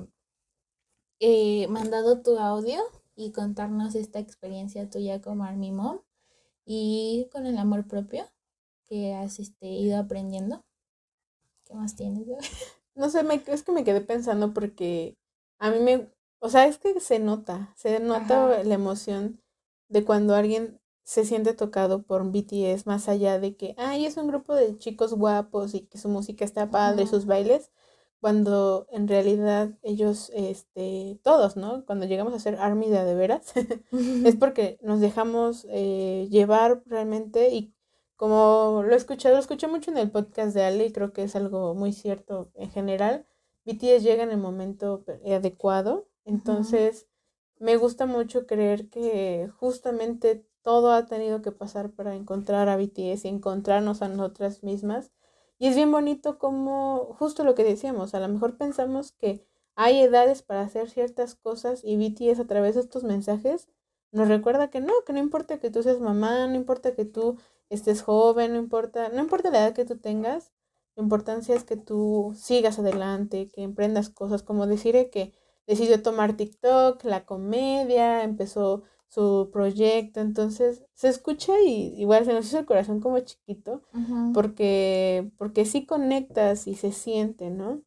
eh, 1.20 1.66
mandado 1.68 2.22
tu 2.22 2.38
audio 2.38 2.80
y 3.16 3.32
contarnos 3.32 3.94
esta 3.94 4.20
experiencia 4.20 4.88
tuya 4.88 5.20
como 5.20 5.44
Army 5.44 5.72
Mom 5.72 6.00
y 6.64 7.28
con 7.32 7.46
el 7.46 7.58
amor 7.58 7.88
propio 7.88 8.24
que 8.84 9.14
has 9.14 9.38
este, 9.38 9.66
ido 9.68 9.98
aprendiendo. 9.98 10.64
¿Qué 11.68 11.74
más 11.74 11.94
tienes? 11.94 12.26
No 12.94 13.10
sé, 13.10 13.22
me, 13.22 13.40
es 13.46 13.62
que 13.62 13.70
me 13.70 13.84
quedé 13.84 14.00
pensando 14.00 14.52
porque 14.52 15.16
a 15.60 15.70
mí 15.70 15.78
me, 15.78 16.10
o 16.40 16.48
sea, 16.48 16.66
es 16.66 16.78
que 16.78 16.98
se 16.98 17.20
nota, 17.20 17.72
se 17.76 18.00
nota 18.00 18.64
la 18.64 18.74
emoción 18.74 19.40
de 19.88 20.04
cuando 20.04 20.34
alguien 20.34 20.80
se 21.04 21.24
siente 21.24 21.54
tocado 21.54 22.02
por 22.02 22.28
BTS, 22.28 22.86
más 22.86 23.08
allá 23.08 23.38
de 23.38 23.56
que, 23.56 23.76
ay, 23.78 24.04
es 24.04 24.16
un 24.16 24.26
grupo 24.26 24.52
de 24.52 24.76
chicos 24.78 25.14
guapos 25.14 25.74
y 25.74 25.82
que 25.82 25.96
su 25.96 26.08
música 26.08 26.44
está 26.44 26.72
padre, 26.72 27.06
sus 27.06 27.24
bailes, 27.24 27.70
cuando 28.20 28.88
en 28.90 29.06
realidad 29.06 29.78
ellos, 29.82 30.32
este, 30.34 31.20
todos, 31.22 31.56
¿no? 31.56 31.86
Cuando 31.86 32.04
llegamos 32.04 32.34
a 32.34 32.40
ser 32.40 32.56
Army 32.56 32.88
de, 32.88 33.04
de 33.04 33.14
veras, 33.14 33.52
es 34.24 34.34
porque 34.40 34.78
nos 34.82 34.98
dejamos 34.98 35.68
eh, 35.70 36.26
llevar 36.32 36.82
realmente 36.86 37.50
y 37.54 37.76
como 38.18 38.82
lo 38.84 38.92
he 38.92 38.96
escuchado, 38.96 39.36
lo 39.36 39.40
escuché 39.40 39.68
mucho 39.68 39.90
en 39.90 39.96
el 39.96 40.10
podcast 40.10 40.54
de 40.54 40.64
Ale 40.64 40.84
y 40.84 40.92
creo 40.92 41.14
que 41.14 41.22
es 41.22 41.34
algo 41.34 41.74
muy 41.74 41.94
cierto 41.94 42.50
en 42.54 42.70
general, 42.70 43.26
BTS 43.64 44.02
llega 44.02 44.22
en 44.22 44.30
el 44.30 44.38
momento 44.38 45.02
adecuado 45.24 46.08
entonces, 46.28 47.08
me 47.58 47.78
gusta 47.78 48.04
mucho 48.04 48.46
creer 48.46 48.90
que 48.90 49.50
justamente 49.58 50.46
todo 50.62 50.92
ha 50.92 51.06
tenido 51.06 51.40
que 51.40 51.52
pasar 51.52 51.90
para 51.90 52.14
encontrar 52.14 52.68
a 52.68 52.76
BTS 52.76 53.24
y 53.24 53.28
encontrarnos 53.28 54.02
a 54.02 54.08
nosotras 54.08 54.62
mismas. 54.62 55.10
Y 55.58 55.68
es 55.68 55.74
bien 55.74 55.90
bonito 55.90 56.38
como, 56.38 57.16
justo 57.18 57.44
lo 57.44 57.54
que 57.54 57.64
decíamos, 57.64 58.14
a 58.14 58.20
lo 58.20 58.28
mejor 58.28 58.58
pensamos 58.58 59.12
que 59.12 59.46
hay 59.74 60.00
edades 60.00 60.42
para 60.42 60.60
hacer 60.60 60.90
ciertas 60.90 61.34
cosas 61.34 61.80
y 61.82 61.96
BTS 61.96 62.40
a 62.40 62.46
través 62.46 62.74
de 62.74 62.82
estos 62.82 63.04
mensajes 63.04 63.68
nos 64.12 64.28
recuerda 64.28 64.68
que 64.68 64.80
no, 64.80 64.92
que 65.06 65.14
no 65.14 65.18
importa 65.18 65.58
que 65.58 65.70
tú 65.70 65.82
seas 65.82 66.00
mamá, 66.00 66.46
no 66.46 66.56
importa 66.56 66.94
que 66.94 67.06
tú 67.06 67.38
estés 67.70 68.02
joven, 68.02 68.52
no 68.52 68.58
importa, 68.58 69.08
no 69.10 69.20
importa 69.20 69.50
la 69.50 69.58
edad 69.58 69.74
que 69.74 69.84
tú 69.84 69.98
tengas, 69.98 70.52
la 70.96 71.02
importancia 71.02 71.54
es 71.54 71.64
que 71.64 71.76
tú 71.76 72.34
sigas 72.36 72.78
adelante, 72.78 73.48
que 73.48 73.62
emprendas 73.62 74.10
cosas, 74.10 74.42
como 74.42 74.66
decir 74.66 75.10
que 75.10 75.32
decidió 75.66 76.02
tomar 76.02 76.36
TikTok, 76.36 77.04
la 77.04 77.24
comedia, 77.24 78.24
empezó 78.24 78.82
su 79.08 79.50
proyecto, 79.52 80.20
entonces 80.20 80.84
se 80.94 81.08
escucha 81.08 81.52
y 81.64 81.94
igual 82.00 82.24
se 82.24 82.32
nos 82.32 82.46
hizo 82.46 82.58
el 82.58 82.66
corazón 82.66 83.00
como 83.00 83.20
chiquito, 83.20 83.82
porque, 84.34 85.30
porque 85.38 85.64
sí 85.64 85.86
conectas 85.86 86.66
y 86.66 86.74
se 86.74 86.92
siente, 86.92 87.50
¿no? 87.50 87.82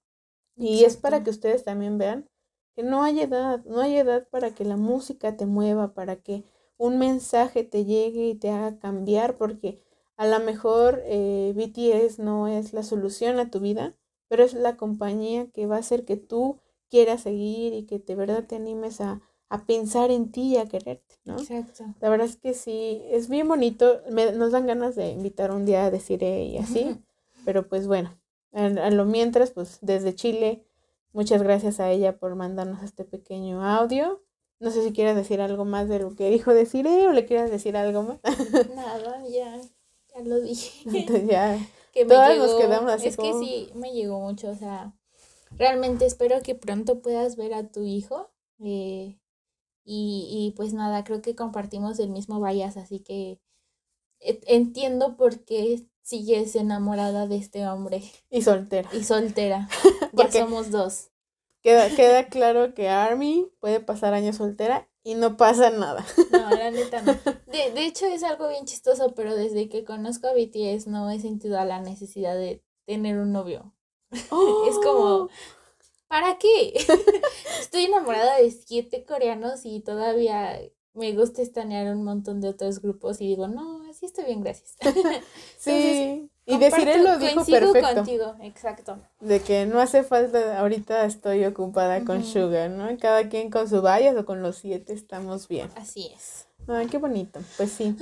Y 0.55 0.83
es 0.83 0.97
para 0.97 1.23
que 1.23 1.29
ustedes 1.31 1.63
también 1.63 1.97
vean 1.97 2.27
que 2.75 2.83
no 2.83 3.03
hay 3.03 3.21
edad, 3.21 3.63
no 3.65 3.81
hay 3.81 3.97
edad 3.97 4.27
para 4.29 4.55
que 4.55 4.63
la 4.65 4.77
música 4.77 5.35
te 5.35 5.45
mueva, 5.45 5.93
para 5.93 6.17
que 6.17 6.45
un 6.81 6.97
mensaje 6.97 7.63
te 7.63 7.85
llegue 7.85 8.29
y 8.29 8.33
te 8.35 8.49
haga 8.49 8.79
cambiar, 8.79 9.37
porque 9.37 9.79
a 10.17 10.25
lo 10.25 10.39
mejor 10.39 11.03
eh, 11.05 11.53
BTS 11.55 12.17
no 12.17 12.47
es 12.47 12.73
la 12.73 12.81
solución 12.81 13.37
a 13.37 13.51
tu 13.51 13.59
vida, 13.59 13.95
pero 14.27 14.43
es 14.43 14.55
la 14.55 14.77
compañía 14.77 15.45
que 15.51 15.67
va 15.67 15.75
a 15.75 15.79
hacer 15.79 16.05
que 16.05 16.17
tú 16.17 16.57
quieras 16.89 17.21
seguir 17.21 17.75
y 17.75 17.83
que 17.83 17.99
de 17.99 18.15
verdad 18.15 18.47
te 18.47 18.55
animes 18.55 18.99
a, 18.99 19.21
pensar 19.67 20.09
en 20.11 20.31
ti 20.31 20.53
y 20.53 20.57
a 20.57 20.65
quererte, 20.65 21.19
¿no? 21.25 21.37
Exacto. 21.37 21.83
La 21.99 22.09
verdad 22.09 22.25
es 22.25 22.37
que 22.37 22.53
sí, 22.55 23.03
es 23.09 23.29
bien 23.29 23.47
bonito, 23.47 24.01
me, 24.09 24.31
nos 24.31 24.51
dan 24.51 24.65
ganas 24.65 24.95
de 24.95 25.11
invitar 25.11 25.51
un 25.51 25.65
día 25.65 25.85
a 25.85 25.91
decir 25.91 26.23
y 26.23 26.57
así, 26.57 26.97
pero 27.45 27.67
pues 27.67 27.85
bueno, 27.85 28.17
a, 28.53 28.89
lo 28.89 29.05
mientras, 29.05 29.51
pues 29.51 29.77
desde 29.81 30.15
Chile, 30.15 30.65
muchas 31.13 31.43
gracias 31.43 31.79
a 31.79 31.91
ella 31.91 32.17
por 32.17 32.35
mandarnos 32.35 32.81
este 32.81 33.03
pequeño 33.03 33.63
audio. 33.63 34.23
No 34.61 34.69
sé 34.69 34.83
si 34.83 34.93
quieres 34.93 35.15
decir 35.15 35.41
algo 35.41 35.65
más 35.65 35.89
de 35.89 35.97
lo 35.97 36.15
que 36.15 36.29
dijo 36.29 36.53
Desiree 36.53 37.07
o 37.07 37.11
le 37.11 37.25
quieras 37.25 37.49
decir 37.49 37.75
algo 37.75 38.03
más. 38.03 38.19
Nada, 38.75 39.27
ya, 39.27 39.59
ya 40.13 40.21
lo 40.23 40.39
dije. 40.39 41.25
ya. 41.27 41.57
Que 41.91 42.05
me 42.05 42.13
Todas 42.13 42.37
nos 42.37 42.53
quedamos 42.53 42.89
así 42.89 43.09
Es 43.09 43.17
que 43.17 43.33
sí, 43.33 43.69
me 43.75 43.91
llegó 43.91 44.21
mucho, 44.21 44.49
o 44.49 44.55
sea, 44.55 44.95
realmente 45.57 46.05
espero 46.05 46.41
que 46.41 46.55
pronto 46.55 47.01
puedas 47.01 47.35
ver 47.35 47.53
a 47.53 47.69
tu 47.69 47.83
hijo. 47.83 48.31
Eh, 48.59 49.19
y, 49.83 50.27
y, 50.31 50.53
pues 50.55 50.71
nada, 50.71 51.03
creo 51.03 51.21
que 51.21 51.35
compartimos 51.35 51.99
el 51.99 52.11
mismo 52.11 52.41
bias, 52.41 52.77
así 52.77 52.99
que 52.99 53.41
entiendo 54.21 55.17
por 55.17 55.43
qué 55.43 55.85
sigues 56.01 56.55
enamorada 56.55 57.27
de 57.27 57.35
este 57.35 57.67
hombre. 57.67 58.03
Y 58.29 58.41
soltera. 58.41 58.89
Y 58.93 59.03
soltera. 59.03 59.67
ya 60.13 60.31
somos 60.31 60.71
dos. 60.71 61.10
Queda, 61.61 61.89
queda 61.95 62.27
claro 62.27 62.73
que 62.73 62.89
Army 62.89 63.51
puede 63.59 63.79
pasar 63.79 64.13
años 64.13 64.37
soltera 64.37 64.89
y 65.03 65.15
no 65.15 65.37
pasa 65.37 65.69
nada. 65.69 66.05
No, 66.31 66.49
la 66.49 66.71
neta 66.71 67.01
no. 67.01 67.13
De, 67.51 67.71
de 67.71 67.85
hecho 67.85 68.05
es 68.05 68.23
algo 68.23 68.47
bien 68.49 68.65
chistoso, 68.65 69.13
pero 69.13 69.35
desde 69.35 69.69
que 69.69 69.83
conozco 69.83 70.27
a 70.27 70.33
BTS 70.33 70.87
no 70.87 71.09
he 71.11 71.19
sentido 71.19 71.63
la 71.65 71.81
necesidad 71.81 72.35
de 72.35 72.63
tener 72.85 73.17
un 73.17 73.31
novio. 73.31 73.73
es 74.11 74.75
como, 74.83 75.01
¡Oh! 75.23 75.29
¿para 76.07 76.37
qué? 76.37 76.73
Estoy 77.59 77.85
enamorada 77.85 78.37
de 78.37 78.51
siete 78.51 79.05
coreanos 79.05 79.65
y 79.65 79.81
todavía 79.81 80.59
me 80.93 81.13
gusta 81.13 81.41
estanear 81.41 81.93
un 81.95 82.03
montón 82.03 82.41
de 82.41 82.49
otros 82.49 82.81
grupos 82.81 83.21
y 83.21 83.27
digo, 83.27 83.47
no, 83.47 83.83
así 83.89 84.05
estoy 84.05 84.25
bien, 84.25 84.41
gracias. 84.41 84.75
sí, 85.57 86.30
y 86.51 86.57
deciré 86.57 86.97
lo 86.97 87.17
dijo 87.17 87.45
perfecto. 87.45 87.95
contigo, 87.95 88.35
exacto. 88.41 88.97
De 89.19 89.39
que 89.39 89.65
no 89.65 89.79
hace 89.79 90.03
falta, 90.03 90.59
ahorita 90.59 91.05
estoy 91.05 91.45
ocupada 91.45 92.03
con 92.03 92.23
Sugar, 92.23 92.69
¿no? 92.69 92.87
Cada 92.99 93.29
quien 93.29 93.49
con 93.49 93.69
su 93.69 93.81
vallas 93.81 94.15
o 94.17 94.25
con 94.25 94.41
los 94.41 94.57
siete 94.57 94.93
estamos 94.93 95.47
bien. 95.47 95.69
Así 95.75 96.11
es. 96.15 96.47
Ay, 96.67 96.87
qué 96.87 96.97
bonito. 96.97 97.39
Pues 97.57 97.71
sí. 97.71 97.95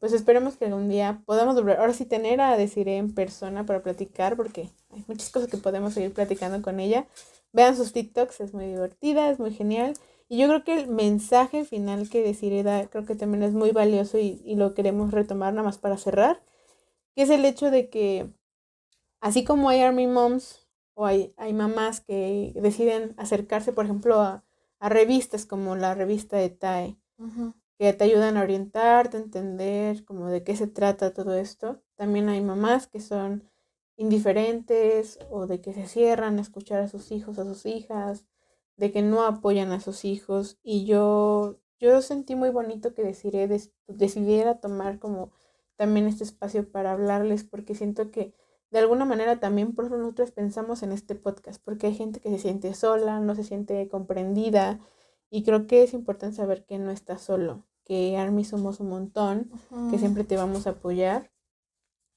pues 0.00 0.12
esperemos 0.12 0.56
que 0.56 0.66
algún 0.66 0.88
día 0.88 1.22
podamos 1.26 1.54
volver, 1.54 1.78
ahora 1.78 1.92
sí 1.92 2.04
tener 2.04 2.40
a 2.40 2.56
Desiree 2.56 2.98
en 2.98 3.14
persona 3.14 3.64
para 3.64 3.82
platicar, 3.82 4.36
porque 4.36 4.70
hay 4.90 5.04
muchas 5.06 5.30
cosas 5.30 5.48
que 5.48 5.56
podemos 5.56 5.94
seguir 5.94 6.12
platicando 6.12 6.62
con 6.62 6.80
ella. 6.80 7.06
Vean 7.52 7.76
sus 7.76 7.92
TikToks, 7.92 8.40
es 8.40 8.54
muy 8.54 8.66
divertida, 8.66 9.30
es 9.30 9.38
muy 9.38 9.52
genial. 9.52 9.94
Y 10.28 10.38
yo 10.38 10.48
creo 10.48 10.64
que 10.64 10.80
el 10.80 10.88
mensaje 10.88 11.64
final 11.64 12.10
que 12.10 12.22
Desiree 12.22 12.62
da, 12.62 12.86
creo 12.88 13.06
que 13.06 13.14
también 13.14 13.42
es 13.44 13.52
muy 13.52 13.70
valioso 13.70 14.18
y, 14.18 14.42
y 14.44 14.56
lo 14.56 14.74
queremos 14.74 15.12
retomar 15.12 15.54
nada 15.54 15.64
más 15.64 15.78
para 15.78 15.96
cerrar, 15.96 16.40
que 17.16 17.22
es 17.22 17.30
el 17.30 17.44
hecho 17.44 17.70
de 17.70 17.88
que 17.88 18.30
así 19.20 19.42
como 19.42 19.70
hay 19.70 19.80
Army 19.80 20.06
Moms 20.06 20.68
o 20.94 21.06
hay, 21.06 21.34
hay 21.38 21.52
mamás 21.54 22.00
que 22.00 22.52
deciden 22.54 23.14
acercarse, 23.16 23.72
por 23.72 23.86
ejemplo, 23.86 24.20
a, 24.20 24.44
a 24.78 24.88
revistas 24.88 25.46
como 25.46 25.76
la 25.76 25.94
revista 25.94 26.36
de 26.36 26.50
TAE, 26.50 26.96
que 27.78 27.92
te 27.92 28.04
ayudan 28.04 28.36
a 28.36 28.42
orientarte, 28.42 29.16
a 29.16 29.20
entender 29.20 30.04
como 30.04 30.28
de 30.28 30.44
qué 30.44 30.56
se 30.56 30.66
trata 30.66 31.14
todo 31.14 31.34
esto. 31.34 31.82
También 31.96 32.28
hay 32.28 32.40
mamás 32.40 32.86
que 32.86 33.00
son 33.00 33.50
indiferentes 33.96 35.18
o 35.30 35.46
de 35.46 35.60
que 35.60 35.72
se 35.72 35.86
cierran 35.86 36.38
a 36.38 36.42
escuchar 36.42 36.80
a 36.80 36.88
sus 36.88 37.10
hijos, 37.12 37.38
a 37.38 37.44
sus 37.44 37.64
hijas, 37.66 38.26
de 38.76 38.92
que 38.92 39.02
no 39.02 39.24
apoyan 39.24 39.72
a 39.72 39.80
sus 39.80 40.04
hijos. 40.04 40.58
Y 40.62 40.84
yo, 40.84 41.58
yo 41.78 42.02
sentí 42.02 42.34
muy 42.36 42.50
bonito 42.50 42.94
que 42.94 43.02
decidiera 43.02 44.60
tomar 44.60 44.98
como 44.98 45.30
también 45.76 46.06
este 46.06 46.24
espacio 46.24 46.70
para 46.70 46.92
hablarles 46.92 47.44
porque 47.44 47.74
siento 47.74 48.10
que 48.10 48.34
de 48.70 48.78
alguna 48.80 49.04
manera 49.04 49.38
también 49.38 49.74
por 49.74 49.86
eso 49.86 49.96
nosotros 49.96 50.32
pensamos 50.32 50.82
en 50.82 50.92
este 50.92 51.14
podcast, 51.14 51.62
porque 51.64 51.86
hay 51.86 51.94
gente 51.94 52.20
que 52.20 52.30
se 52.30 52.38
siente 52.38 52.74
sola, 52.74 53.20
no 53.20 53.34
se 53.34 53.44
siente 53.44 53.88
comprendida 53.88 54.80
y 55.30 55.44
creo 55.44 55.66
que 55.66 55.82
es 55.82 55.94
importante 55.94 56.36
saber 56.36 56.64
que 56.64 56.78
no 56.78 56.90
estás 56.90 57.22
solo, 57.22 57.64
que 57.84 58.16
Army 58.16 58.44
somos 58.44 58.80
un 58.80 58.88
montón, 58.88 59.50
que 59.90 59.98
siempre 59.98 60.24
te 60.24 60.36
vamos 60.36 60.66
a 60.66 60.70
apoyar 60.70 61.30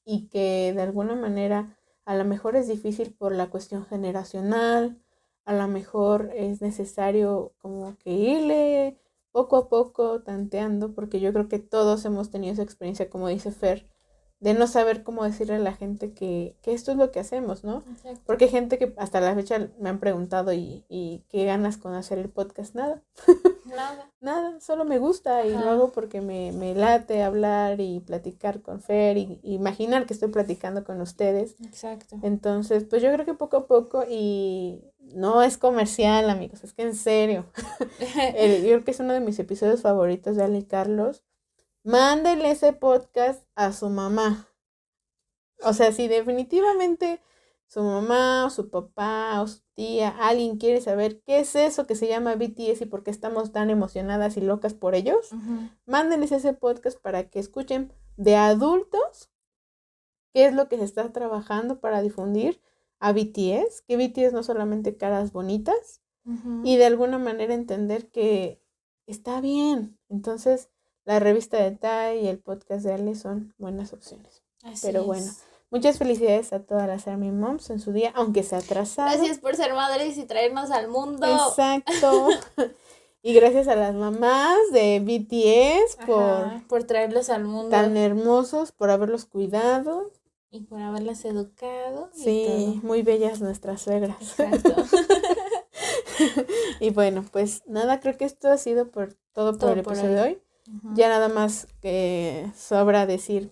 y 0.03 0.27
que 0.27 0.73
de 0.73 0.81
alguna 0.81 1.15
manera 1.15 1.77
a 2.05 2.15
lo 2.15 2.25
mejor 2.25 2.55
es 2.55 2.67
difícil 2.67 3.13
por 3.13 3.35
la 3.35 3.49
cuestión 3.51 3.85
generacional, 3.85 4.99
a 5.45 5.53
lo 5.53 5.67
mejor 5.67 6.31
es 6.33 6.61
necesario 6.61 7.53
como 7.59 7.95
que 7.97 8.11
irle 8.11 8.99
poco 9.31 9.57
a 9.57 9.69
poco 9.69 10.21
tanteando, 10.23 10.93
porque 10.95 11.19
yo 11.19 11.33
creo 11.33 11.47
que 11.47 11.59
todos 11.59 12.05
hemos 12.05 12.31
tenido 12.31 12.53
esa 12.53 12.63
experiencia, 12.63 13.09
como 13.09 13.27
dice 13.27 13.51
Fer, 13.51 13.89
de 14.39 14.53
no 14.53 14.67
saber 14.67 15.03
cómo 15.03 15.25
decirle 15.25 15.55
a 15.55 15.59
la 15.59 15.73
gente 15.73 16.13
que, 16.13 16.55
que 16.61 16.73
esto 16.73 16.91
es 16.91 16.97
lo 16.97 17.11
que 17.11 17.19
hacemos, 17.19 17.65
¿no? 17.65 17.83
Porque 18.25 18.45
hay 18.45 18.51
gente 18.51 18.77
que 18.77 18.93
hasta 18.97 19.19
la 19.19 19.35
fecha 19.35 19.69
me 19.79 19.89
han 19.89 19.99
preguntado 19.99 20.53
y, 20.53 20.85
y 20.87 21.25
qué 21.29 21.43
ganas 21.43 21.77
con 21.77 21.93
hacer 21.93 22.19
el 22.19 22.29
podcast, 22.29 22.73
nada. 22.73 23.01
Nada. 23.65 24.09
nada, 24.21 24.59
solo 24.61 24.85
me 24.85 24.97
gusta 24.97 25.45
y 25.45 25.51
lo 25.51 25.69
hago 25.69 25.91
porque 25.91 26.21
me, 26.21 26.53
me, 26.53 26.73
late 26.73 27.21
hablar 27.21 27.81
y 27.81 27.99
platicar 27.99 28.61
con 28.61 28.81
Fer 28.81 29.17
y, 29.17 29.39
imaginar 29.43 30.05
que 30.05 30.13
estoy 30.13 30.29
platicando 30.29 30.85
con 30.85 31.01
ustedes. 31.01 31.55
Exacto. 31.61 32.17
Entonces, 32.23 32.85
pues 32.85 33.01
yo 33.01 33.11
creo 33.11 33.25
que 33.25 33.33
poco 33.33 33.57
a 33.57 33.67
poco 33.67 34.05
y 34.09 34.81
no 35.13 35.43
es 35.43 35.57
comercial, 35.57 36.29
amigos, 36.29 36.63
es 36.63 36.71
que 36.71 36.83
en 36.83 36.95
serio. 36.95 37.45
yo 37.99 38.63
creo 38.63 38.83
que 38.85 38.91
es 38.91 38.99
uno 39.01 39.11
de 39.11 39.19
mis 39.19 39.37
episodios 39.39 39.81
favoritos 39.81 40.37
de 40.37 40.43
Ale 40.43 40.65
Carlos 40.65 41.23
Mándele 41.89 42.51
ese 42.51 42.71
podcast 42.71 43.43
a 43.55 43.73
su 43.73 43.89
mamá. 43.89 44.47
O 45.63 45.73
sea, 45.73 45.91
si 45.91 46.07
definitivamente 46.07 47.19
su 47.65 47.81
mamá 47.81 48.45
o 48.45 48.51
su 48.51 48.69
papá 48.69 49.41
o 49.41 49.47
su 49.47 49.61
tía, 49.73 50.09
alguien 50.19 50.57
quiere 50.57 50.81
saber 50.81 51.19
qué 51.21 51.39
es 51.39 51.55
eso 51.55 51.87
que 51.87 51.95
se 51.95 52.07
llama 52.07 52.35
BTS 52.35 52.81
y 52.81 52.85
por 52.85 53.03
qué 53.03 53.09
estamos 53.09 53.51
tan 53.51 53.71
emocionadas 53.71 54.37
y 54.37 54.41
locas 54.41 54.75
por 54.75 54.93
ellos, 54.93 55.31
mándenles 55.87 56.31
ese 56.31 56.53
podcast 56.53 56.99
para 57.01 57.31
que 57.31 57.39
escuchen 57.39 57.91
de 58.17 58.35
adultos 58.35 59.31
qué 60.31 60.45
es 60.45 60.53
lo 60.53 60.69
que 60.69 60.77
se 60.77 60.83
está 60.83 61.11
trabajando 61.11 61.79
para 61.79 62.03
difundir 62.03 62.61
a 62.99 63.13
BTS, 63.13 63.81
que 63.87 63.97
BTS 63.97 64.33
no 64.33 64.43
solamente 64.43 64.95
caras 64.95 65.31
bonitas, 65.31 66.03
y 66.63 66.77
de 66.77 66.85
alguna 66.85 67.17
manera 67.17 67.55
entender 67.55 68.11
que 68.11 68.61
está 69.07 69.41
bien. 69.41 69.97
Entonces, 70.07 70.69
la 71.09 71.17
revista 71.17 71.57
de 71.57 71.71
Tai 71.71 72.23
y 72.23 72.27
el 72.27 72.37
podcast 72.37 72.85
de 72.85 72.93
Ale 72.93 73.15
son 73.15 73.55
buenas 73.57 73.93
opciones. 73.93 74.43
Pero 74.83 75.05
bueno, 75.05 75.25
muchas 75.71 75.97
felicidades 75.97 76.53
a 76.53 76.59
todas 76.59 76.87
las 76.87 77.07
Army 77.07 77.31
Moms 77.31 77.71
en 77.71 77.79
su 77.79 77.91
día, 77.91 78.11
aunque 78.13 78.43
se 78.43 78.55
atrasado. 78.55 79.09
Gracias 79.09 79.39
por 79.39 79.55
ser 79.55 79.73
madres 79.73 80.19
y 80.19 80.25
traernos 80.25 80.69
al 80.69 80.87
mundo. 80.87 81.25
Exacto. 81.25 82.27
y 83.23 83.33
gracias 83.33 83.67
a 83.67 83.75
las 83.75 83.95
mamás 83.95 84.55
de 84.71 84.99
BTS 84.99 86.05
por, 86.05 86.67
por 86.67 86.83
traerlos 86.83 87.31
al 87.31 87.43
mundo. 87.43 87.71
Tan 87.71 87.97
hermosos, 87.97 88.71
por 88.71 88.91
haberlos 88.91 89.25
cuidado. 89.25 90.11
Y 90.51 90.61
por 90.61 90.79
haberlas 90.79 91.25
educado. 91.25 92.11
Sí, 92.13 92.79
muy 92.83 93.01
bellas 93.01 93.41
nuestras 93.41 93.81
suegras. 93.81 94.15
Exacto. 94.21 94.75
y 96.79 96.91
bueno, 96.91 97.25
pues 97.31 97.63
nada, 97.65 97.99
creo 97.99 98.15
que 98.15 98.25
esto 98.25 98.51
ha 98.51 98.57
sido 98.59 98.91
por 98.91 99.15
todo, 99.33 99.57
por 99.57 99.71
el 99.71 99.79
episodio 99.79 100.11
de 100.11 100.21
hoy. 100.21 100.41
Ya 100.95 101.09
nada 101.09 101.29
más 101.29 101.67
que 101.81 102.51
sobra 102.55 103.05
decir 103.05 103.49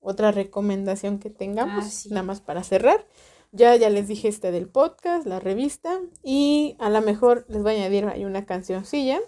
otra 0.00 0.32
recomendación 0.32 1.18
que 1.18 1.30
tengamos, 1.30 2.06
ah, 2.06 2.08
nada 2.10 2.22
más 2.22 2.40
para 2.40 2.62
cerrar. 2.62 3.06
Ya, 3.52 3.76
ya 3.76 3.90
les 3.90 4.08
dije 4.08 4.28
este 4.28 4.50
del 4.50 4.68
podcast, 4.68 5.26
la 5.26 5.38
revista, 5.38 6.00
y 6.22 6.76
a 6.78 6.88
lo 6.88 7.02
mejor 7.02 7.44
les 7.48 7.62
voy 7.62 7.72
a 7.72 7.76
añadir 7.76 8.06
ahí 8.06 8.24
una 8.24 8.46
cancioncilla. 8.46 9.20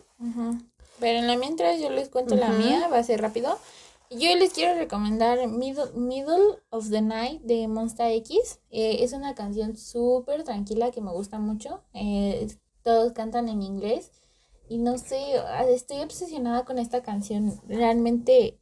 Pero 0.98 1.18
en 1.18 1.26
la 1.26 1.36
mientras 1.36 1.80
yo 1.80 1.90
les 1.90 2.08
cuento 2.08 2.34
la 2.34 2.50
mía, 2.50 2.88
va 2.88 2.98
a 2.98 3.02
ser 3.02 3.20
rápido. 3.20 3.58
Yo 4.10 4.34
les 4.36 4.52
quiero 4.52 4.78
recomendar 4.78 5.48
Middle, 5.48 5.92
Middle 5.94 6.58
of 6.70 6.88
the 6.90 7.02
Night 7.02 7.42
de 7.42 7.66
Monster 7.68 8.12
X. 8.12 8.60
Eh, 8.70 8.98
es 9.00 9.12
una 9.12 9.34
canción 9.34 9.76
súper 9.76 10.44
tranquila 10.44 10.90
que 10.90 11.00
me 11.00 11.10
gusta 11.10 11.38
mucho. 11.38 11.82
Eh, 11.94 12.46
todos 12.82 13.12
cantan 13.12 13.48
en 13.48 13.62
inglés. 13.62 14.12
Y 14.68 14.78
no 14.78 14.98
sé, 14.98 15.38
ah, 15.38 15.64
estoy 15.68 16.00
obsesionada 16.00 16.64
con 16.64 16.78
esta 16.78 17.02
canción. 17.02 17.60
Realmente 17.68 18.58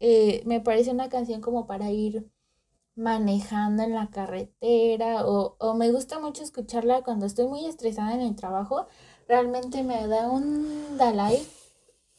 eh, 0.00 0.42
me 0.46 0.60
parece 0.60 0.90
una 0.90 1.08
canción 1.08 1.40
como 1.40 1.66
para 1.66 1.90
ir 1.90 2.30
manejando 2.94 3.82
en 3.82 3.94
la 3.94 4.10
carretera 4.10 5.26
o, 5.26 5.56
o, 5.58 5.74
me 5.74 5.90
gusta 5.90 6.18
mucho 6.18 6.42
escucharla 6.42 7.02
cuando 7.02 7.24
estoy 7.26 7.46
muy 7.46 7.66
estresada 7.66 8.14
en 8.14 8.20
el 8.20 8.36
trabajo. 8.36 8.86
Realmente 9.28 9.82
me 9.82 10.06
da 10.08 10.30
un 10.30 10.98
Dalai 10.98 11.42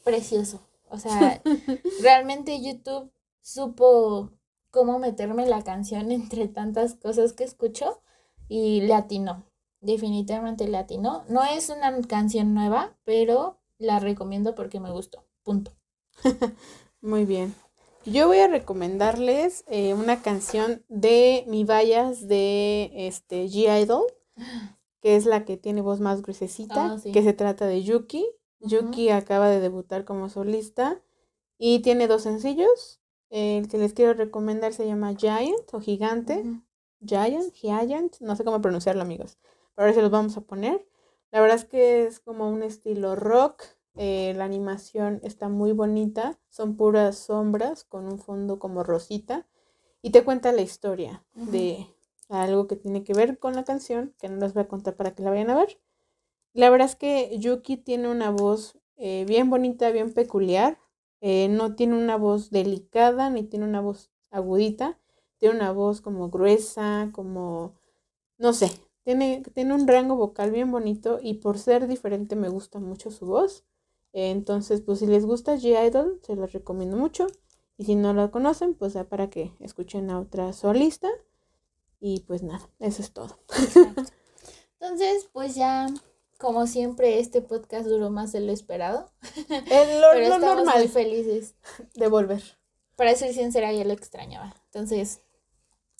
precioso. 0.04 0.60
O 0.88 0.98
sea, 0.98 1.42
realmente 2.02 2.62
YouTube 2.62 3.10
supo 3.40 4.30
cómo 4.70 4.98
meterme 4.98 5.46
la 5.46 5.62
canción 5.62 6.10
entre 6.12 6.48
tantas 6.48 6.94
cosas 6.94 7.32
que 7.32 7.44
escucho 7.44 8.00
y 8.48 8.80
le 8.82 8.94
atinó 8.94 9.44
definitivamente 9.84 10.66
latino. 10.68 11.24
No 11.28 11.44
es 11.44 11.70
una 11.70 12.00
canción 12.02 12.54
nueva, 12.54 12.96
pero 13.04 13.58
la 13.78 14.00
recomiendo 14.00 14.54
porque 14.54 14.80
me 14.80 14.90
gustó. 14.90 15.24
Punto. 15.42 15.72
Muy 17.00 17.24
bien. 17.24 17.54
Yo 18.06 18.26
voy 18.26 18.38
a 18.38 18.48
recomendarles 18.48 19.64
eh, 19.66 19.94
una 19.94 20.20
canción 20.20 20.84
de 20.88 21.44
Mi 21.48 21.64
Vallas 21.64 22.28
de 22.28 22.90
este 22.94 23.46
G 23.46 23.82
Idol, 23.82 24.04
que 25.00 25.16
es 25.16 25.24
la 25.24 25.44
que 25.44 25.56
tiene 25.56 25.80
voz 25.80 26.00
más 26.00 26.20
gruesecita, 26.20 26.92
ah, 26.92 26.96
que 27.12 27.22
se 27.22 27.32
trata 27.32 27.66
de 27.66 27.82
Yuki. 27.82 28.26
Yuki 28.60 29.10
acaba 29.10 29.48
de 29.48 29.60
debutar 29.60 30.04
como 30.04 30.28
solista 30.28 31.00
y 31.58 31.80
tiene 31.80 32.06
dos 32.06 32.22
sencillos. 32.22 33.00
El 33.30 33.68
que 33.68 33.78
les 33.78 33.94
quiero 33.94 34.14
recomendar 34.14 34.72
se 34.74 34.86
llama 34.86 35.14
Giant 35.14 35.72
o 35.72 35.80
Gigante. 35.80 36.44
Giant, 37.00 37.52
Giant, 37.54 38.20
no 38.20 38.36
sé 38.36 38.44
cómo 38.44 38.60
pronunciarlo, 38.60 39.02
amigos. 39.02 39.38
Ahora 39.76 39.92
se 39.92 40.02
los 40.02 40.10
vamos 40.10 40.36
a 40.36 40.42
poner. 40.42 40.86
La 41.30 41.40
verdad 41.40 41.56
es 41.56 41.64
que 41.64 42.04
es 42.06 42.20
como 42.20 42.48
un 42.48 42.62
estilo 42.62 43.16
rock. 43.16 43.62
Eh, 43.96 44.34
la 44.36 44.44
animación 44.44 45.20
está 45.22 45.48
muy 45.48 45.72
bonita. 45.72 46.38
Son 46.48 46.76
puras 46.76 47.16
sombras 47.18 47.84
con 47.84 48.06
un 48.06 48.18
fondo 48.18 48.58
como 48.58 48.84
rosita. 48.84 49.46
Y 50.00 50.10
te 50.10 50.22
cuenta 50.22 50.52
la 50.52 50.62
historia 50.62 51.24
de 51.34 51.88
algo 52.28 52.66
que 52.66 52.76
tiene 52.76 53.04
que 53.04 53.14
ver 53.14 53.38
con 53.38 53.54
la 53.54 53.64
canción, 53.64 54.14
que 54.18 54.28
no 54.28 54.36
les 54.36 54.52
voy 54.54 54.62
a 54.62 54.68
contar 54.68 54.96
para 54.96 55.14
que 55.14 55.22
la 55.22 55.30
vayan 55.30 55.50
a 55.50 55.56
ver. 55.56 55.80
La 56.52 56.70
verdad 56.70 56.88
es 56.88 56.94
que 56.94 57.36
Yuki 57.38 57.78
tiene 57.78 58.08
una 58.08 58.30
voz 58.30 58.78
eh, 58.96 59.24
bien 59.26 59.50
bonita, 59.50 59.90
bien 59.90 60.12
peculiar. 60.12 60.78
Eh, 61.20 61.48
no 61.48 61.74
tiene 61.74 61.96
una 61.96 62.16
voz 62.16 62.50
delicada 62.50 63.30
ni 63.30 63.44
tiene 63.44 63.64
una 63.64 63.80
voz 63.80 64.12
agudita. 64.30 64.98
Tiene 65.38 65.56
una 65.56 65.72
voz 65.72 66.00
como 66.00 66.30
gruesa, 66.30 67.10
como, 67.12 67.74
no 68.38 68.52
sé, 68.52 68.70
tiene, 69.04 69.42
tiene 69.54 69.74
un 69.74 69.86
rango 69.86 70.16
vocal 70.16 70.50
bien 70.50 70.70
bonito 70.70 71.18
y 71.22 71.34
por 71.34 71.58
ser 71.58 71.86
diferente 71.86 72.36
me 72.36 72.48
gusta 72.48 72.80
mucho 72.80 73.10
su 73.10 73.26
voz. 73.26 73.64
Entonces, 74.12 74.80
pues 74.80 75.00
si 75.00 75.06
les 75.06 75.26
gusta 75.26 75.56
G-Idol, 75.56 76.20
se 76.22 76.36
los 76.36 76.52
recomiendo 76.52 76.96
mucho. 76.96 77.26
Y 77.76 77.84
si 77.84 77.96
no 77.96 78.14
la 78.14 78.30
conocen, 78.30 78.74
pues 78.74 78.92
ya 78.92 79.04
para 79.04 79.28
que 79.28 79.52
escuchen 79.60 80.10
a 80.10 80.20
otra 80.20 80.52
solista. 80.52 81.08
Y 82.00 82.20
pues 82.20 82.42
nada, 82.42 82.70
eso 82.78 83.02
es 83.02 83.12
todo. 83.12 83.38
Entonces, 84.80 85.28
pues 85.32 85.54
ya, 85.54 85.86
como 86.38 86.66
siempre, 86.66 87.18
este 87.18 87.42
podcast 87.42 87.86
duró 87.86 88.10
más 88.10 88.32
de 88.32 88.40
lo 88.40 88.52
esperado. 88.52 89.10
Es 89.48 90.00
lo, 90.00 90.06
Pero 90.12 90.34
estamos 90.34 90.56
normal. 90.56 90.78
muy 90.78 90.88
felices. 90.88 91.54
De 91.94 92.06
volver. 92.08 92.42
Para 92.96 93.14
ser 93.16 93.34
sincera, 93.34 93.72
ya 93.72 93.84
lo 93.84 93.92
extrañaba. 93.92 94.54
Entonces, 94.66 95.22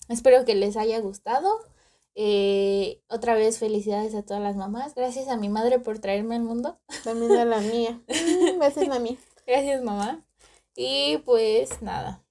espero 0.07 0.45
que 0.45 0.55
les 0.55 0.77
haya 0.77 0.99
gustado. 1.01 1.49
Eh, 2.15 3.01
otra 3.09 3.35
vez 3.35 3.59
felicidades 3.59 4.15
a 4.15 4.23
todas 4.23 4.41
las 4.41 4.55
mamás. 4.55 4.95
Gracias 4.95 5.27
a 5.27 5.37
mi 5.37 5.49
madre 5.49 5.79
por 5.79 5.99
traerme 5.99 6.35
al 6.35 6.43
mundo. 6.43 6.79
También 7.03 7.33
a 7.33 7.45
la 7.45 7.59
mía. 7.59 8.01
Mm, 8.07 8.57
gracias 8.57 8.89
a 8.89 8.99
mí. 8.99 9.17
Gracias 9.45 9.83
mamá. 9.83 10.25
Y 10.75 11.17
pues 11.19 11.81
nada. 11.81 12.23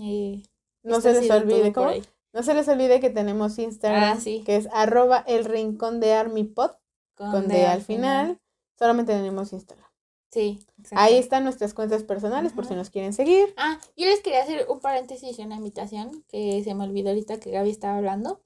Eh, 0.00 0.42
no 0.82 1.00
se 1.00 1.12
les 1.12 1.30
olvide, 1.30 1.72
¿cómo? 1.72 1.90
No 2.32 2.42
se 2.42 2.54
les 2.54 2.68
olvide 2.68 3.00
que 3.00 3.10
tenemos 3.10 3.58
Instagram, 3.58 4.18
ah, 4.18 4.22
que 4.22 4.56
es 4.56 4.68
arroba 4.72 5.24
el 5.26 5.44
rincón 5.44 5.98
de 5.98 6.12
ArmyPod, 6.12 6.70
con, 7.14 7.30
con 7.32 7.48
D, 7.48 7.66
al 7.66 7.82
final. 7.82 8.38
Solamente 8.78 9.12
tenemos 9.12 9.52
Instagram. 9.52 9.90
Sí, 10.30 10.60
Ahí 10.92 11.16
están 11.16 11.42
nuestras 11.42 11.74
cuentas 11.74 12.04
personales 12.04 12.52
por 12.52 12.64
si 12.64 12.74
nos 12.74 12.88
quieren 12.88 13.12
seguir. 13.12 13.52
Ah, 13.56 13.80
yo 13.96 14.06
les 14.06 14.20
quería 14.20 14.42
hacer 14.42 14.64
un 14.68 14.78
paréntesis 14.78 15.36
y 15.36 15.42
una 15.42 15.56
invitación 15.56 16.24
que 16.28 16.62
se 16.62 16.72
me 16.74 16.84
olvidó 16.84 17.08
ahorita 17.08 17.40
que 17.40 17.50
Gaby 17.50 17.70
estaba 17.70 17.96
hablando. 17.96 18.40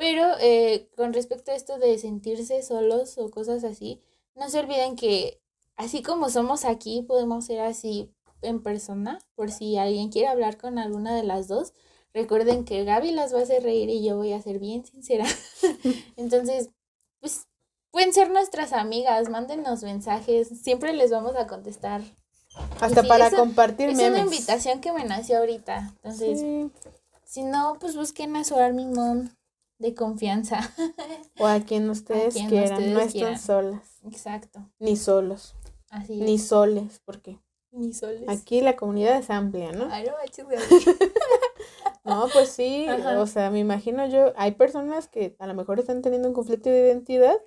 Pero 0.00 0.24
eh, 0.40 0.88
con 0.96 1.12
respecto 1.12 1.50
a 1.50 1.54
esto 1.54 1.78
de 1.78 1.98
sentirse 1.98 2.62
solos 2.62 3.18
o 3.18 3.30
cosas 3.30 3.64
así, 3.64 4.00
no 4.34 4.48
se 4.48 4.60
olviden 4.60 4.96
que 4.96 5.42
así 5.76 6.02
como 6.02 6.30
somos 6.30 6.64
aquí, 6.64 7.02
podemos 7.02 7.44
ser 7.44 7.60
así 7.60 8.10
en 8.40 8.62
persona, 8.62 9.18
por 9.34 9.50
si 9.50 9.76
alguien 9.76 10.08
quiere 10.08 10.28
hablar 10.28 10.56
con 10.56 10.78
alguna 10.78 11.14
de 11.14 11.22
las 11.22 11.48
dos. 11.48 11.74
Recuerden 12.14 12.64
que 12.64 12.82
Gaby 12.82 13.10
las 13.10 13.34
va 13.34 13.40
a 13.40 13.42
hacer 13.42 13.62
reír 13.62 13.90
y 13.90 14.02
yo 14.02 14.16
voy 14.16 14.32
a 14.32 14.40
ser 14.40 14.58
bien 14.58 14.86
sincera. 14.86 15.26
Entonces, 16.16 16.70
pues 17.20 17.46
pueden 17.90 18.14
ser 18.14 18.30
nuestras 18.30 18.72
amigas, 18.72 19.28
mándenos 19.28 19.82
mensajes, 19.82 20.48
siempre 20.62 20.94
les 20.94 21.10
vamos 21.10 21.36
a 21.36 21.46
contestar. 21.46 22.00
Hasta 22.80 23.02
para 23.02 23.30
compartir 23.30 23.90
Es 23.90 23.98
una 23.98 24.20
invitación 24.20 24.80
que 24.80 24.94
me 24.94 25.04
nació 25.04 25.36
ahorita. 25.40 25.92
Entonces, 25.96 26.42
si 27.22 27.42
no, 27.42 27.76
pues 27.78 27.96
busquen 27.96 28.34
a 28.36 28.44
su 28.44 28.56
Army 28.56 28.86
Mom 28.86 29.28
de 29.80 29.94
confianza. 29.94 30.60
O 31.40 31.46
a 31.46 31.60
quien 31.60 31.88
ustedes 31.88 32.34
quieran, 32.34 32.92
no 32.92 33.00
están 33.00 33.38
solas. 33.38 33.98
Exacto. 34.04 34.60
Ni 34.78 34.94
solos. 34.94 35.56
Así 35.88 36.20
Ni 36.20 36.38
soles, 36.38 37.00
porque 37.04 37.38
Ni 37.72 37.94
soles. 37.94 38.28
Aquí 38.28 38.60
la 38.60 38.76
comunidad 38.76 39.16
es 39.18 39.30
amplia, 39.30 39.72
¿no? 39.72 39.88
Ay, 39.90 40.04
no, 40.04 40.12
no, 42.04 42.28
pues 42.30 42.50
sí, 42.50 42.86
o 42.88 43.26
sea, 43.26 43.50
me 43.50 43.58
imagino 43.58 44.06
yo, 44.06 44.34
hay 44.36 44.52
personas 44.52 45.08
que 45.08 45.34
a 45.38 45.46
lo 45.46 45.54
mejor 45.54 45.80
están 45.80 46.02
teniendo 46.02 46.28
un 46.28 46.34
conflicto 46.34 46.68
de 46.68 46.80
identidad 46.80 47.40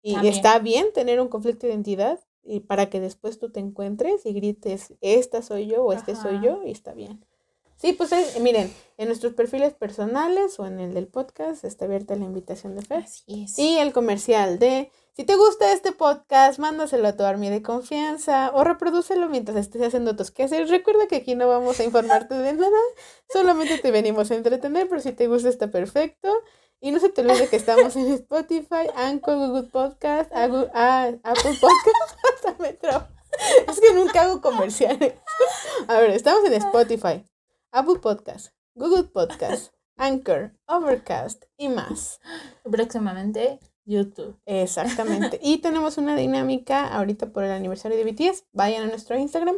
y 0.00 0.14
está 0.28 0.60
bien 0.60 0.92
tener 0.92 1.20
un 1.20 1.28
conflicto 1.28 1.66
de 1.66 1.72
identidad 1.72 2.20
y 2.44 2.60
para 2.60 2.88
que 2.88 3.00
después 3.00 3.40
tú 3.40 3.50
te 3.50 3.58
encuentres 3.58 4.24
y 4.24 4.32
grites, 4.32 4.94
esta 5.00 5.42
soy 5.42 5.66
yo 5.66 5.84
o 5.84 5.92
este 5.92 6.14
soy 6.14 6.40
yo 6.40 6.62
y 6.62 6.70
está 6.70 6.94
bien. 6.94 7.24
Sí, 7.80 7.92
pues 7.92 8.10
miren, 8.40 8.74
en 8.96 9.06
nuestros 9.06 9.34
perfiles 9.34 9.72
personales 9.72 10.58
o 10.58 10.66
en 10.66 10.80
el 10.80 10.94
del 10.94 11.06
podcast 11.06 11.62
está 11.64 11.84
abierta 11.84 12.16
la 12.16 12.24
invitación 12.24 12.74
de 12.74 12.82
Fer. 12.82 13.04
Así 13.04 13.44
es. 13.44 13.56
Y 13.58 13.78
el 13.78 13.92
comercial 13.92 14.58
de, 14.58 14.90
si 15.16 15.22
te 15.22 15.36
gusta 15.36 15.72
este 15.72 15.92
podcast, 15.92 16.58
mándaselo 16.58 17.06
a 17.06 17.16
tu 17.16 17.22
army 17.22 17.50
de 17.50 17.62
confianza 17.62 18.50
o 18.52 18.64
reprodúcelo 18.64 19.28
mientras 19.28 19.56
estés 19.56 19.80
haciendo 19.82 20.16
tus 20.16 20.32
quehaceres. 20.32 20.70
Recuerda 20.70 21.06
que 21.06 21.14
aquí 21.16 21.36
no 21.36 21.46
vamos 21.46 21.78
a 21.78 21.84
informarte 21.84 22.34
de 22.34 22.52
nada, 22.54 22.76
solamente 23.32 23.78
te 23.78 23.92
venimos 23.92 24.28
a 24.32 24.34
entretener, 24.34 24.88
pero 24.88 25.00
si 25.00 25.12
te 25.12 25.28
gusta 25.28 25.48
está 25.48 25.68
perfecto. 25.70 26.28
Y 26.80 26.90
no 26.92 26.98
se 27.00 27.08
te 27.10 27.20
olvide 27.22 27.48
que 27.48 27.56
estamos 27.56 27.94
en 27.96 28.06
Spotify, 28.12 28.86
Anchor, 28.96 29.36
Google 29.36 29.64
Podcast, 29.70 30.30
Agu- 30.32 30.68
Apple 30.72 31.56
Podcast, 31.60 32.18
hasta 32.34 32.54
me 32.60 32.72
trabo. 32.72 33.06
Es 33.68 33.80
que 33.80 33.92
nunca 33.94 34.22
hago 34.22 34.40
comerciales. 34.40 35.14
A 35.88 35.98
ver, 36.00 36.10
estamos 36.10 36.44
en 36.44 36.54
Spotify, 36.54 37.24
Apple 37.72 37.98
Podcast, 38.00 38.54
Google 38.74 39.04
Podcast, 39.04 39.72
Anchor, 39.96 40.54
Overcast 40.66 41.44
y 41.56 41.68
más. 41.68 42.20
Próximamente, 42.64 43.58
YouTube. 43.84 44.38
Exactamente. 44.46 45.38
Y 45.42 45.58
tenemos 45.62 45.98
una 45.98 46.16
dinámica 46.16 46.86
ahorita 46.88 47.32
por 47.32 47.44
el 47.44 47.50
aniversario 47.50 47.96
de 47.96 48.04
BTS. 48.10 48.44
Vayan 48.52 48.84
a 48.84 48.86
nuestro 48.86 49.18
Instagram 49.18 49.56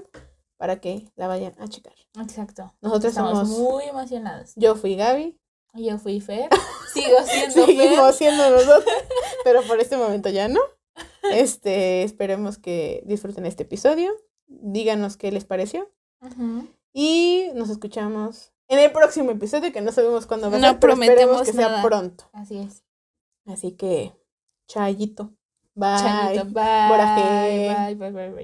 para 0.57 0.81
que 0.81 1.11
la 1.17 1.27
vayan 1.29 1.55
a 1.59 1.69
checar. 1.69 1.95
Exacto. 2.21 2.75
Nosotros 2.81 3.11
Estamos 3.11 3.49
somos. 3.49 3.59
muy 3.59 3.85
emocionados. 3.85 4.53
Yo 4.57 4.77
fui 4.77 4.97
Gaby. 4.97 5.39
Yo 5.75 5.99
fui 5.99 6.21
Fer. 6.21 6.49
Sigo 6.93 7.17
siendo 7.27 7.67
Seguimos 7.67 7.97
Fer. 7.97 8.15
siendo 8.15 8.51
nosotros, 8.51 8.85
pero 9.45 9.63
por 9.63 9.79
este 9.81 9.97
momento 9.97 10.29
ya 10.29 10.49
no. 10.49 10.61
Este, 11.31 12.03
esperemos 12.03 12.59
que 12.59 13.03
disfruten 13.07 13.47
este 13.47 13.63
episodio. 13.63 14.13
Díganos 14.47 15.17
qué 15.17 15.31
les 15.31 15.45
pareció. 15.45 15.89
Y 16.93 17.51
nos 17.55 17.71
escuchamos 17.71 18.53
en 18.69 18.79
el 18.79 18.93
próximo 18.93 19.31
episodio, 19.31 19.73
que 19.73 19.81
no 19.81 19.93
sabemos 19.93 20.27
cuándo 20.27 20.51
va 20.51 20.57
a 20.57 20.61
No 20.61 20.69
ser, 20.69 20.79
pero 20.79 20.93
esperemos 20.95 21.27
prometemos 21.27 21.47
que 21.47 21.53
sea 21.53 21.83
pronto. 21.83 22.25
Así 22.33 22.59
es. 22.59 22.85
Así 23.47 23.73
que, 23.73 24.13
chayito. 24.69 25.33
Bye. 25.75 25.97
Chaito, 25.99 26.45
bye. 26.47 26.89
Bye, 26.89 27.95
bye, 27.95 28.11
bye, 28.11 28.11
bye. 28.11 28.31